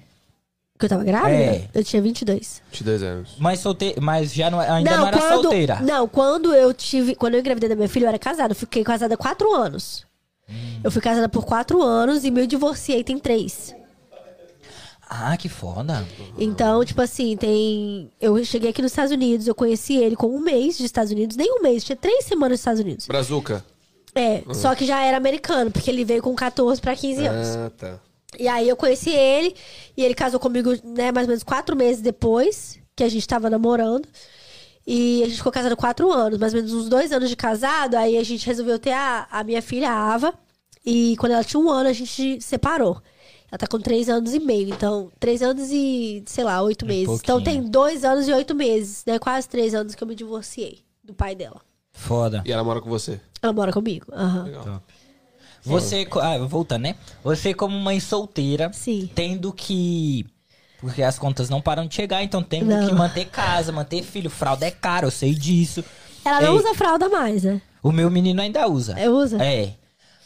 Que 0.78 0.86
eu 0.86 0.88
tava 0.88 1.04
grávida? 1.04 1.34
É. 1.34 1.68
Eu 1.72 1.84
tinha 1.84 2.02
22. 2.02 2.62
22 2.70 3.02
anos. 3.02 3.36
Mãe 3.38 3.56
solteira, 3.56 4.00
mas 4.00 4.34
já 4.34 4.50
não, 4.50 4.58
ainda 4.58 4.96
não, 4.96 5.06
era 5.06 5.18
quando, 5.18 5.42
solteira. 5.42 5.80
Não, 5.80 6.08
quando 6.08 6.52
eu 6.52 6.74
tive. 6.74 7.14
Quando 7.14 7.34
eu 7.34 7.40
engravidei 7.40 7.68
da 7.68 7.76
minha 7.76 7.88
filha, 7.88 8.06
eu 8.06 8.08
era 8.08 8.18
casada. 8.18 8.52
Eu 8.52 8.56
fiquei 8.56 8.82
casada 8.82 9.14
há 9.14 9.16
quatro 9.16 9.54
anos. 9.54 10.04
Hum. 10.48 10.80
Eu 10.82 10.90
fui 10.90 11.00
casada 11.00 11.28
por 11.28 11.44
quatro 11.44 11.80
anos 11.80 12.24
e 12.24 12.30
me 12.30 12.46
divorciei 12.46 13.04
tem 13.04 13.18
três. 13.18 13.74
Ah, 15.08 15.36
que 15.36 15.48
foda. 15.48 16.04
Então, 16.36 16.84
tipo 16.84 17.00
assim, 17.00 17.36
tem. 17.36 18.10
Eu 18.20 18.42
cheguei 18.44 18.70
aqui 18.70 18.82
nos 18.82 18.90
Estados 18.90 19.12
Unidos, 19.12 19.46
eu 19.46 19.54
conheci 19.54 19.96
ele 19.96 20.16
com 20.16 20.26
um 20.26 20.40
mês 20.40 20.76
de 20.76 20.84
Estados 20.84 21.12
Unidos, 21.12 21.36
nem 21.36 21.52
um 21.52 21.62
mês, 21.62 21.84
tinha 21.84 21.94
três 21.94 22.24
semanas 22.24 22.52
nos 22.52 22.60
Estados 22.60 22.80
Unidos. 22.80 23.06
Brazuca. 23.06 23.64
É, 24.14 24.42
só 24.54 24.74
que 24.74 24.86
já 24.86 25.02
era 25.02 25.16
americano, 25.16 25.70
porque 25.70 25.90
ele 25.90 26.04
veio 26.04 26.22
com 26.22 26.34
14 26.34 26.80
pra 26.80 26.94
15 26.94 27.26
anos. 27.26 27.56
Ah, 27.56 27.70
tá. 27.76 28.00
E 28.38 28.48
aí 28.48 28.68
eu 28.68 28.76
conheci 28.76 29.10
ele, 29.10 29.54
e 29.96 30.04
ele 30.04 30.14
casou 30.14 30.40
comigo, 30.40 30.70
né, 30.84 31.12
mais 31.12 31.26
ou 31.26 31.30
menos 31.30 31.42
quatro 31.42 31.76
meses 31.76 32.00
depois 32.00 32.78
que 32.96 33.04
a 33.04 33.08
gente 33.08 33.26
tava 33.26 33.50
namorando. 33.50 34.06
E 34.86 35.22
a 35.22 35.26
gente 35.26 35.38
ficou 35.38 35.52
casado 35.52 35.76
quatro 35.76 36.12
anos, 36.12 36.38
mais 36.38 36.52
ou 36.52 36.60
menos 36.60 36.74
uns 36.74 36.88
dois 36.88 37.10
anos 37.10 37.28
de 37.28 37.36
casado. 37.36 37.94
Aí 37.94 38.18
a 38.18 38.22
gente 38.22 38.46
resolveu 38.46 38.78
ter 38.78 38.92
a, 38.92 39.26
a 39.30 39.42
minha 39.42 39.62
filha, 39.62 39.90
a 39.90 40.14
Ava. 40.14 40.34
E 40.84 41.16
quando 41.16 41.32
ela 41.32 41.42
tinha 41.44 41.60
um 41.60 41.70
ano, 41.70 41.88
a 41.88 41.92
gente 41.92 42.40
separou. 42.42 43.00
Ela 43.50 43.58
tá 43.58 43.66
com 43.66 43.80
três 43.80 44.08
anos 44.08 44.34
e 44.34 44.40
meio, 44.40 44.68
então, 44.68 45.10
três 45.18 45.40
anos 45.40 45.70
e, 45.70 46.22
sei 46.26 46.44
lá, 46.44 46.60
oito 46.62 46.84
meses. 46.84 47.20
Então 47.20 47.36
pouquinho. 47.36 47.62
tem 47.62 47.70
dois 47.70 48.04
anos 48.04 48.28
e 48.28 48.32
oito 48.32 48.54
meses, 48.54 49.04
né? 49.06 49.18
Quase 49.18 49.48
três 49.48 49.74
anos 49.74 49.94
que 49.94 50.02
eu 50.02 50.08
me 50.08 50.14
divorciei 50.14 50.80
do 51.02 51.14
pai 51.14 51.34
dela. 51.34 51.60
Foda. 51.92 52.42
E 52.44 52.52
ela 52.52 52.64
mora 52.64 52.80
com 52.80 52.90
você. 52.90 53.20
Ela 53.44 53.52
mora 53.52 53.72
comigo. 53.72 54.06
Aham. 54.10 54.44
Legal. 54.44 54.82
Você, 55.62 56.06
ah, 56.20 56.38
voltando, 56.38 56.82
né? 56.82 56.94
Você 57.22 57.52
como 57.52 57.78
mãe 57.78 58.00
solteira, 58.00 58.70
Sim. 58.72 59.10
tendo 59.14 59.52
que... 59.52 60.26
Porque 60.80 61.02
as 61.02 61.18
contas 61.18 61.48
não 61.50 61.60
param 61.60 61.86
de 61.86 61.94
chegar, 61.94 62.22
então 62.22 62.42
tendo 62.42 62.66
Não. 62.66 62.86
que 62.86 62.94
manter 62.94 63.26
casa, 63.26 63.70
manter 63.72 64.02
filho. 64.02 64.30
Fralda 64.30 64.66
é 64.66 64.70
caro, 64.70 65.06
eu 65.06 65.10
sei 65.10 65.34
disso. 65.34 65.84
Ela 66.24 66.40
não 66.40 66.52
Ei, 66.54 66.58
usa 66.58 66.74
fralda 66.74 67.08
mais, 67.08 67.42
né? 67.44 67.60
O 67.82 67.92
meu 67.92 68.10
menino 68.10 68.40
ainda 68.40 68.66
usa. 68.66 68.98
Eu 68.98 69.14
uso? 69.14 69.36
É. 69.40 69.74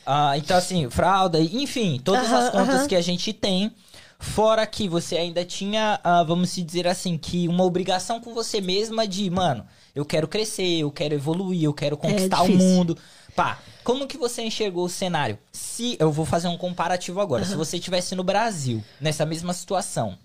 Ah, 0.06 0.38
então, 0.38 0.56
assim, 0.56 0.88
fralda, 0.88 1.40
enfim, 1.40 2.00
todas 2.02 2.26
Aham, 2.26 2.38
as 2.38 2.50
contas 2.50 2.74
aham. 2.74 2.88
que 2.88 2.96
a 2.96 3.00
gente 3.00 3.32
tem. 3.32 3.72
Fora 4.20 4.66
que 4.66 4.88
você 4.88 5.16
ainda 5.16 5.44
tinha, 5.44 6.00
ah, 6.02 6.22
vamos 6.24 6.50
se 6.50 6.62
dizer 6.62 6.88
assim, 6.88 7.16
que 7.16 7.46
uma 7.46 7.62
obrigação 7.64 8.20
com 8.20 8.34
você 8.34 8.60
mesma 8.60 9.06
de, 9.06 9.28
mano, 9.30 9.64
eu 9.98 10.04
quero 10.04 10.28
crescer, 10.28 10.80
eu 10.80 10.90
quero 10.92 11.14
evoluir, 11.14 11.64
eu 11.64 11.74
quero 11.74 11.96
conquistar 11.96 12.42
o 12.42 12.46
difícil. 12.46 12.68
mundo. 12.68 12.98
Pá, 13.34 13.58
como 13.82 14.06
que 14.06 14.16
você 14.16 14.42
enxergou 14.42 14.84
o 14.84 14.88
cenário? 14.88 15.38
Se, 15.52 15.96
eu 15.98 16.12
vou 16.12 16.24
fazer 16.24 16.46
um 16.46 16.56
comparativo 16.56 17.20
agora, 17.20 17.44
se 17.44 17.56
você 17.56 17.78
estivesse 17.78 18.14
no 18.14 18.22
Brasil, 18.22 18.82
nessa 19.00 19.26
mesma 19.26 19.52
situação, 19.52 20.16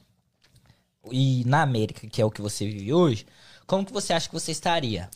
e 1.12 1.44
na 1.46 1.64
América, 1.64 2.08
que 2.08 2.22
é 2.22 2.26
o 2.26 2.32
que 2.32 2.42
você 2.42 2.66
vive 2.66 2.94
hoje, 2.94 3.26
como 3.66 3.86
que 3.86 3.92
você 3.92 4.14
acha 4.14 4.28
que 4.28 4.34
você 4.34 4.52
estaria? 4.52 5.10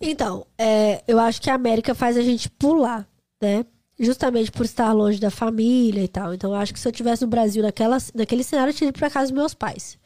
Então, 0.00 0.46
é, 0.56 1.02
eu 1.08 1.18
acho 1.18 1.42
que 1.42 1.50
a 1.50 1.54
América 1.54 1.92
faz 1.94 2.16
a 2.16 2.22
gente 2.22 2.48
pular, 2.48 3.06
né? 3.42 3.64
Justamente 3.98 4.52
por 4.52 4.64
estar 4.64 4.92
longe 4.92 5.18
da 5.18 5.30
família 5.30 6.04
e 6.04 6.08
tal. 6.08 6.32
Então, 6.32 6.50
eu 6.50 6.56
acho 6.56 6.72
que 6.72 6.78
se 6.78 6.86
eu 6.86 6.92
estivesse 6.92 7.22
no 7.22 7.28
Brasil 7.28 7.64
naquela, 7.64 7.98
naquele 8.14 8.44
cenário, 8.44 8.70
eu 8.70 8.74
tinha 8.74 8.88
ido 8.88 8.98
pra 8.98 9.10
casa 9.10 9.32
dos 9.32 9.36
meus 9.36 9.54
pais. 9.54 9.98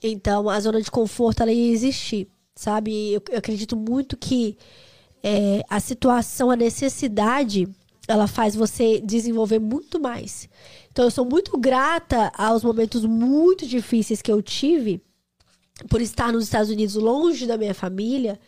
Então, 0.00 0.48
a 0.48 0.60
zona 0.60 0.80
de 0.80 0.90
conforto, 0.90 1.42
ela 1.42 1.50
ia 1.50 1.72
existir, 1.72 2.28
sabe? 2.56 3.12
Eu, 3.12 3.22
eu 3.30 3.38
acredito 3.38 3.76
muito 3.76 4.16
que 4.16 4.56
é, 5.22 5.62
a 5.68 5.78
situação, 5.78 6.50
a 6.50 6.56
necessidade, 6.56 7.68
ela 8.08 8.26
faz 8.26 8.56
você 8.56 9.00
desenvolver 9.00 9.58
muito 9.58 10.00
mais. 10.00 10.48
Então, 10.90 11.04
eu 11.04 11.10
sou 11.10 11.24
muito 11.24 11.56
grata 11.58 12.32
aos 12.36 12.64
momentos 12.64 13.04
muito 13.04 13.66
difíceis 13.66 14.22
que 14.22 14.32
eu 14.32 14.40
tive 14.40 15.02
por 15.90 16.00
estar 16.00 16.32
nos 16.32 16.44
Estados 16.44 16.70
Unidos 16.70 16.94
longe 16.94 17.46
da 17.46 17.58
minha 17.58 17.74
família 17.74 18.40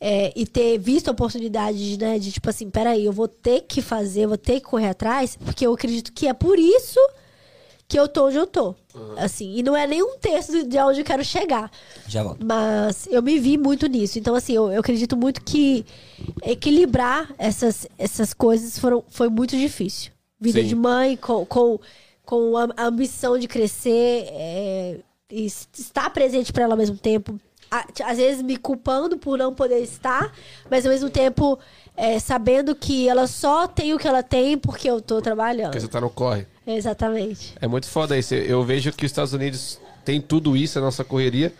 é, 0.00 0.32
e 0.34 0.46
ter 0.46 0.78
visto 0.78 1.08
a 1.08 1.12
oportunidade 1.12 1.78
de, 1.78 1.98
né, 1.98 2.18
de 2.18 2.32
tipo 2.32 2.48
assim, 2.48 2.70
peraí, 2.70 3.04
eu 3.04 3.12
vou 3.12 3.28
ter 3.28 3.62
que 3.62 3.82
fazer, 3.82 4.26
vou 4.26 4.38
ter 4.38 4.60
que 4.60 4.66
correr 4.66 4.88
atrás, 4.88 5.36
porque 5.36 5.66
eu 5.66 5.74
acredito 5.74 6.12
que 6.12 6.26
é 6.26 6.32
por 6.32 6.58
isso 6.58 6.98
que 7.86 7.98
eu 7.98 8.08
tô 8.08 8.26
onde 8.26 8.36
eu 8.36 8.46
tô. 8.46 8.74
Assim, 9.16 9.56
e 9.56 9.62
não 9.62 9.76
é 9.76 9.86
nem 9.86 10.02
um 10.02 10.16
terço 10.18 10.66
de 10.66 10.78
onde 10.78 11.00
eu 11.00 11.04
quero 11.04 11.24
chegar. 11.24 11.70
Já 12.06 12.22
volto. 12.22 12.44
Mas 12.44 13.08
eu 13.10 13.22
me 13.22 13.38
vi 13.40 13.58
muito 13.58 13.86
nisso. 13.86 14.18
Então, 14.18 14.34
assim, 14.34 14.54
eu, 14.54 14.70
eu 14.70 14.80
acredito 14.80 15.16
muito 15.16 15.42
que 15.42 15.84
equilibrar 16.42 17.32
essas, 17.36 17.88
essas 17.98 18.32
coisas 18.32 18.78
foram, 18.78 19.02
foi 19.08 19.28
muito 19.28 19.56
difícil. 19.56 20.12
Vida 20.40 20.60
Sim. 20.60 20.66
de 20.68 20.74
mãe, 20.74 21.16
com, 21.16 21.44
com, 21.44 21.80
com 22.24 22.56
a 22.56 22.84
ambição 22.84 23.38
de 23.38 23.48
crescer, 23.48 24.26
é, 24.30 24.98
e 25.30 25.46
estar 25.46 26.10
presente 26.10 26.52
para 26.52 26.64
ela 26.64 26.74
ao 26.74 26.78
mesmo 26.78 26.96
tempo. 26.96 27.38
Às 28.04 28.18
vezes 28.18 28.40
me 28.42 28.56
culpando 28.56 29.18
por 29.18 29.36
não 29.36 29.52
poder 29.52 29.80
estar, 29.80 30.32
mas 30.70 30.86
ao 30.86 30.92
mesmo 30.92 31.10
tempo 31.10 31.58
é, 31.96 32.20
sabendo 32.20 32.74
que 32.74 33.08
ela 33.08 33.26
só 33.26 33.66
tem 33.66 33.92
o 33.92 33.98
que 33.98 34.06
ela 34.06 34.22
tem 34.22 34.56
porque 34.56 34.88
eu 34.88 35.00
tô 35.00 35.20
trabalhando. 35.20 35.72
Porque 35.72 35.80
você 35.80 35.88
tá 35.88 36.00
no 36.00 36.10
corre. 36.10 36.46
Exatamente. 36.66 37.54
É 37.60 37.66
muito 37.66 37.86
foda 37.88 38.16
isso. 38.16 38.34
Eu 38.34 38.62
vejo 38.64 38.92
que 38.92 39.04
os 39.04 39.10
Estados 39.12 39.32
Unidos 39.32 39.78
tem 40.04 40.20
tudo 40.20 40.56
isso, 40.56 40.78
a 40.78 40.82
nossa 40.82 41.04
correria, 41.04 41.52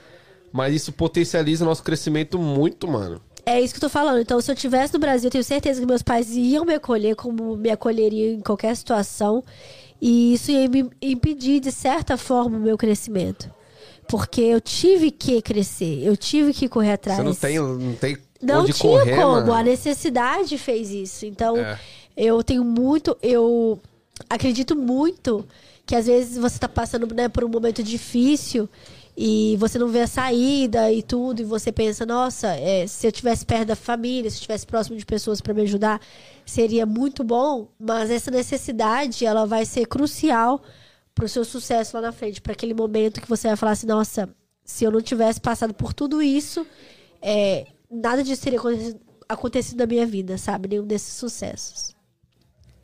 mas 0.52 0.74
isso 0.74 0.92
potencializa 0.92 1.64
o 1.64 1.68
nosso 1.68 1.82
crescimento 1.82 2.38
muito, 2.38 2.86
mano. 2.88 3.20
É 3.46 3.60
isso 3.60 3.74
que 3.74 3.78
eu 3.78 3.82
tô 3.82 3.90
falando. 3.90 4.20
Então, 4.20 4.40
se 4.40 4.50
eu 4.50 4.54
tivesse 4.56 4.94
no 4.94 4.98
Brasil, 5.00 5.26
eu 5.26 5.30
tenho 5.32 5.44
certeza 5.44 5.78
que 5.80 5.86
meus 5.86 6.02
pais 6.02 6.30
iam 6.34 6.64
me 6.64 6.74
acolher 6.74 7.14
como 7.14 7.54
me 7.56 7.70
acolheriam 7.70 8.34
em 8.34 8.40
qualquer 8.40 8.74
situação. 8.74 9.44
E 10.00 10.34
isso 10.34 10.50
ia 10.50 10.68
me 10.68 10.88
impedir, 11.02 11.60
de 11.60 11.70
certa 11.70 12.16
forma, 12.16 12.56
o 12.56 12.60
meu 12.60 12.76
crescimento. 12.78 13.50
Porque 14.08 14.40
eu 14.40 14.60
tive 14.60 15.10
que 15.10 15.40
crescer, 15.42 16.02
eu 16.02 16.16
tive 16.16 16.52
que 16.52 16.68
correr 16.68 16.92
atrás. 16.92 17.18
Você 17.18 17.24
não 17.24 17.34
tem, 17.34 17.58
não 17.58 17.94
tem 17.94 18.16
Não 18.42 18.64
tinha 18.64 18.74
correr, 18.76 19.16
como, 19.16 19.32
mano. 19.32 19.52
a 19.52 19.62
necessidade 19.62 20.56
fez 20.58 20.90
isso. 20.90 21.24
Então, 21.26 21.56
É. 21.56 21.78
eu 22.16 22.42
tenho 22.42 22.64
muito, 22.64 23.16
eu 23.22 23.80
acredito 24.28 24.76
muito 24.76 25.46
que 25.86 25.94
às 25.94 26.06
vezes 26.06 26.38
você 26.38 26.58
tá 26.58 26.68
passando 26.68 27.12
né, 27.14 27.28
por 27.28 27.44
um 27.44 27.48
momento 27.48 27.82
difícil 27.82 28.68
e 29.16 29.56
você 29.58 29.78
não 29.78 29.88
vê 29.88 30.00
a 30.00 30.06
saída 30.06 30.90
e 30.90 31.02
tudo, 31.02 31.40
e 31.40 31.44
você 31.44 31.70
pensa, 31.70 32.04
nossa, 32.04 32.48
é, 32.56 32.86
se 32.86 33.06
eu 33.06 33.12
tivesse 33.12 33.46
perto 33.46 33.66
da 33.66 33.76
família, 33.76 34.28
se 34.28 34.36
eu 34.36 34.38
estivesse 34.38 34.66
próximo 34.66 34.96
de 34.96 35.06
pessoas 35.06 35.40
para 35.40 35.54
me 35.54 35.62
ajudar, 35.62 36.00
seria 36.44 36.84
muito 36.84 37.22
bom, 37.22 37.68
mas 37.78 38.10
essa 38.10 38.30
necessidade, 38.30 39.24
ela 39.24 39.46
vai 39.46 39.64
ser 39.64 39.86
crucial 39.86 40.60
pro 41.14 41.28
seu 41.28 41.44
sucesso 41.44 41.96
lá 41.96 42.02
na 42.02 42.12
frente, 42.12 42.40
para 42.40 42.54
aquele 42.54 42.74
momento 42.74 43.20
que 43.20 43.28
você 43.28 43.46
vai 43.46 43.56
falar 43.56 43.72
assim, 43.72 43.86
nossa, 43.86 44.28
se 44.64 44.84
eu 44.84 44.90
não 44.90 45.00
tivesse 45.00 45.40
passado 45.40 45.72
por 45.72 45.92
tudo 45.92 46.20
isso, 46.20 46.66
é, 47.22 47.66
nada 47.88 48.24
disso 48.24 48.42
teria 48.42 48.58
acontecido, 48.58 49.00
acontecido 49.28 49.78
na 49.78 49.86
minha 49.86 50.06
vida, 50.06 50.36
sabe? 50.36 50.68
Nenhum 50.68 50.86
desses 50.86 51.14
sucessos. 51.14 51.94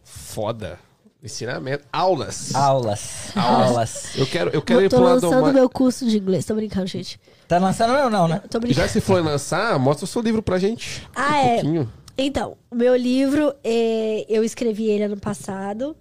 Foda. 0.05 0.79
Ensinamento. 1.23 1.85
Aulas. 1.93 2.55
Aulas. 2.55 3.37
Aulas. 3.37 4.17
Eu 4.17 4.27
quero, 4.27 4.51
eu 4.51 4.63
quero 4.63 4.81
Eu 4.81 4.87
ir 4.87 4.89
tô 4.89 4.97
pro 4.97 5.05
lado 5.05 5.23
lançando 5.23 5.43
mais... 5.43 5.55
meu 5.55 5.69
curso 5.69 6.07
de 6.07 6.19
inglês, 6.19 6.47
tô 6.47 6.55
brincando, 6.55 6.87
gente. 6.87 7.21
Tá 7.47 7.59
lançando 7.59 7.93
ou 7.93 8.11
não, 8.11 8.27
né? 8.27 8.41
Tô 8.51 8.59
brincando. 8.59 8.87
Já 8.87 8.89
se 8.89 9.01
for 9.01 9.23
lançar, 9.23 9.79
mostra 9.79 10.05
o 10.05 10.09
seu 10.09 10.23
livro 10.23 10.43
pra 10.43 10.59
gente. 10.59 11.07
Ah, 11.15 11.31
um 11.31 11.35
é. 11.35 11.53
pouquinho. 11.55 11.93
Então, 12.17 12.57
o 12.71 12.75
meu 12.75 12.97
livro, 12.97 13.55
é, 13.63 14.25
eu 14.29 14.43
escrevi 14.43 14.87
ele 14.87 15.05
ano 15.05 15.19
passado. 15.19 15.97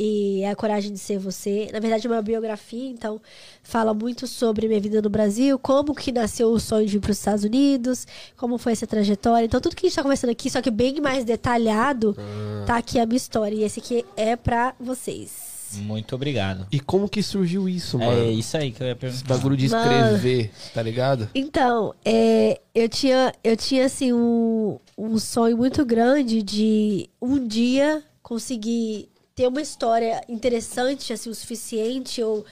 E 0.00 0.42
é 0.42 0.50
A 0.50 0.54
Coragem 0.54 0.92
de 0.92 0.98
Ser 1.00 1.18
Você. 1.18 1.68
Na 1.72 1.80
verdade, 1.80 2.06
é 2.06 2.10
uma 2.10 2.22
biografia, 2.22 2.88
então 2.88 3.20
fala 3.64 3.92
muito 3.92 4.28
sobre 4.28 4.68
minha 4.68 4.80
vida 4.80 5.02
no 5.02 5.10
Brasil, 5.10 5.58
como 5.58 5.92
que 5.92 6.12
nasceu 6.12 6.50
o 6.52 6.60
sonho 6.60 6.86
de 6.86 6.98
ir 6.98 7.00
para 7.00 7.10
os 7.10 7.18
Estados 7.18 7.42
Unidos, 7.42 8.06
como 8.36 8.56
foi 8.58 8.72
essa 8.72 8.86
trajetória. 8.86 9.44
Então, 9.44 9.60
tudo 9.60 9.74
que 9.74 9.84
a 9.84 9.88
gente 9.88 9.96
tá 9.96 10.02
conversando 10.02 10.30
aqui, 10.30 10.48
só 10.48 10.62
que 10.62 10.70
bem 10.70 11.00
mais 11.00 11.24
detalhado, 11.24 12.16
tá 12.64 12.76
aqui 12.76 13.00
a 13.00 13.04
minha 13.06 13.16
história. 13.16 13.56
E 13.56 13.64
esse 13.64 13.80
aqui 13.80 14.04
é 14.16 14.36
pra 14.36 14.72
vocês. 14.78 15.48
Muito 15.74 16.14
obrigado. 16.14 16.66
E 16.72 16.80
como 16.80 17.08
que 17.08 17.22
surgiu 17.22 17.68
isso, 17.68 17.98
mano? 17.98 18.12
É 18.22 18.30
isso 18.30 18.56
aí 18.56 18.70
que 18.72 18.82
eu 18.82 18.86
ia 18.86 18.92
Esse 18.92 19.00
perguntar. 19.00 19.34
bagulho 19.34 19.56
de 19.56 19.68
Mano. 19.68 19.92
escrever, 20.14 20.50
tá 20.72 20.80
ligado? 20.80 21.28
Então, 21.34 21.92
é, 22.04 22.58
eu 22.74 22.88
tinha, 22.88 23.34
eu 23.44 23.54
tinha 23.56 23.84
assim 23.84 24.12
um, 24.12 24.78
um 24.96 25.18
sonho 25.18 25.56
muito 25.58 25.84
grande 25.84 26.42
de 26.42 27.10
um 27.20 27.46
dia 27.46 28.02
conseguir 28.22 29.10
ter 29.38 29.46
uma 29.46 29.62
história 29.62 30.20
interessante 30.28 31.12
assim 31.12 31.30
o 31.30 31.34
suficiente 31.34 32.20
ou 32.20 32.44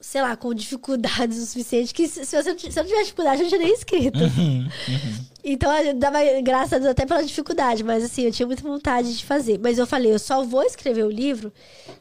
sei 0.00 0.22
lá 0.22 0.34
com 0.34 0.54
dificuldades 0.54 1.36
o 1.42 1.44
suficiente 1.44 1.92
que 1.92 2.08
se, 2.08 2.24
se 2.24 2.34
eu, 2.34 2.42
se 2.42 2.48
eu 2.48 2.54
não 2.54 2.58
tivesse 2.58 3.04
dificuldade 3.04 3.42
eu 3.42 3.42
não 3.42 3.48
tinha 3.50 3.60
nem 3.60 3.74
escrito. 3.74 4.18
Então 5.42 5.74
eu 5.78 5.94
dava 5.94 6.18
graças 6.42 6.74
a 6.74 6.78
Deus 6.78 6.90
até 6.90 7.06
pela 7.06 7.22
dificuldade, 7.22 7.82
mas 7.82 8.04
assim, 8.04 8.22
eu 8.22 8.32
tinha 8.32 8.46
muita 8.46 8.62
vontade 8.62 9.16
de 9.16 9.24
fazer. 9.24 9.58
Mas 9.58 9.78
eu 9.78 9.86
falei, 9.86 10.12
eu 10.12 10.18
só 10.18 10.44
vou 10.44 10.62
escrever 10.62 11.02
o 11.02 11.10
livro 11.10 11.50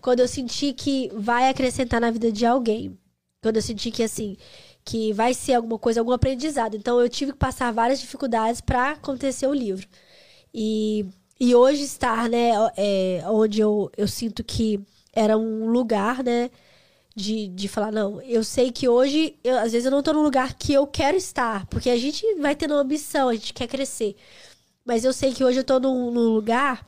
quando 0.02 0.20
eu 0.20 0.28
sentir 0.28 0.74
que 0.74 1.10
vai 1.14 1.48
acrescentar 1.48 2.02
na 2.02 2.12
vida 2.12 2.34
de 2.34 2.46
alguém. 2.46 2.98
Quando 3.42 3.56
eu 3.56 3.62
sentir 3.62 3.92
que 3.92 4.04
assim, 4.04 4.36
que 4.84 5.14
vai 5.14 5.34
ser 5.34 5.54
alguma 5.54 5.80
coisa, 5.80 6.02
algum 6.02 6.12
aprendizado. 6.12 6.76
Então 6.76 7.00
eu 7.00 7.08
tive 7.08 7.32
que 7.32 7.38
passar 7.38 7.72
várias 7.72 8.02
dificuldades 8.02 8.60
para 8.60 8.92
acontecer 8.92 9.48
o 9.48 9.54
livro. 9.54 9.88
E, 10.54 11.06
e 11.40 11.56
hoje 11.56 11.84
estar, 11.84 12.30
né, 12.30 12.52
é, 12.76 13.24
onde 13.28 13.62
eu, 13.62 13.92
eu 13.98 14.08
sinto 14.08 14.44
que 14.44 14.80
era 15.14 15.38
um 15.38 15.68
lugar, 15.70 16.24
né, 16.24 16.52
de, 17.16 17.48
de 17.48 17.68
falar, 17.68 17.92
não, 17.92 18.22
eu 18.22 18.44
sei 18.44 18.72
que 18.72 18.88
hoje, 18.88 19.36
eu, 19.44 19.58
às 19.58 19.72
vezes 19.72 19.86
eu 19.86 19.92
não 19.92 20.04
tô 20.04 20.14
no 20.14 20.22
lugar 20.22 20.54
que 20.56 20.74
eu 20.74 20.86
quero 20.88 21.18
estar, 21.18 21.66
porque 21.68 21.90
a 21.90 21.98
gente 21.98 22.26
vai 22.36 22.56
tendo 22.56 22.74
uma 22.74 22.82
ambição, 22.82 23.30
a 23.30 23.34
gente 23.34 23.54
quer 23.54 23.68
crescer. 23.68 24.16
Mas 24.86 25.04
eu 25.06 25.14
sei 25.14 25.34
que 25.34 25.44
hoje 25.44 25.60
eu 25.60 25.64
tô 25.64 25.80
num, 25.80 26.12
num 26.12 26.34
lugar 26.34 26.86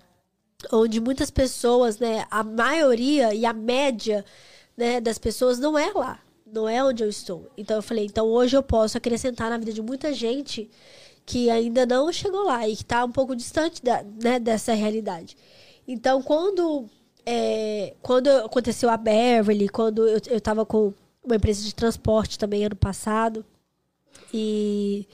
onde 0.72 1.00
muitas 1.00 1.32
pessoas, 1.32 2.00
né, 2.00 2.26
a 2.30 2.44
maioria 2.44 3.34
e 3.34 3.46
a 3.46 3.54
média 3.54 4.26
né, 4.78 5.00
das 5.02 5.18
pessoas 5.18 5.60
não 5.60 5.78
é 5.78 5.92
lá. 5.94 6.20
Não 6.46 6.68
é 6.68 6.84
onde 6.84 7.04
eu 7.04 7.10
estou. 7.10 7.50
Então 7.58 7.78
eu 7.78 7.82
falei, 7.82 8.06
então 8.06 8.28
hoje 8.28 8.58
eu 8.58 8.64
posso 8.64 8.98
acrescentar 8.98 9.50
na 9.50 9.58
vida 9.58 9.72
de 9.72 9.82
muita 9.82 10.14
gente 10.14 10.70
que 11.32 11.50
ainda 11.50 11.86
não 11.86 12.12
chegou 12.12 12.44
lá 12.44 12.68
e 12.68 12.76
que 12.76 12.84
está 12.84 13.06
um 13.06 13.12
pouco 13.12 13.34
distante 13.34 13.82
da, 13.82 14.04
né, 14.22 14.38
dessa 14.38 14.74
realidade. 14.74 15.38
Então, 15.88 16.22
quando, 16.22 16.90
é, 17.26 17.94
quando 18.02 18.28
aconteceu 18.28 18.90
a 18.90 18.98
Beverly, 18.98 19.70
quando 19.70 20.06
eu, 20.06 20.20
eu 20.28 20.42
tava 20.42 20.66
com 20.66 20.94
uma 21.24 21.38
empresa 21.38 21.64
de 21.64 21.74
transporte 21.74 22.38
também 22.38 22.66
ano 22.66 22.76
passado, 22.76 23.46
e, 24.34 25.08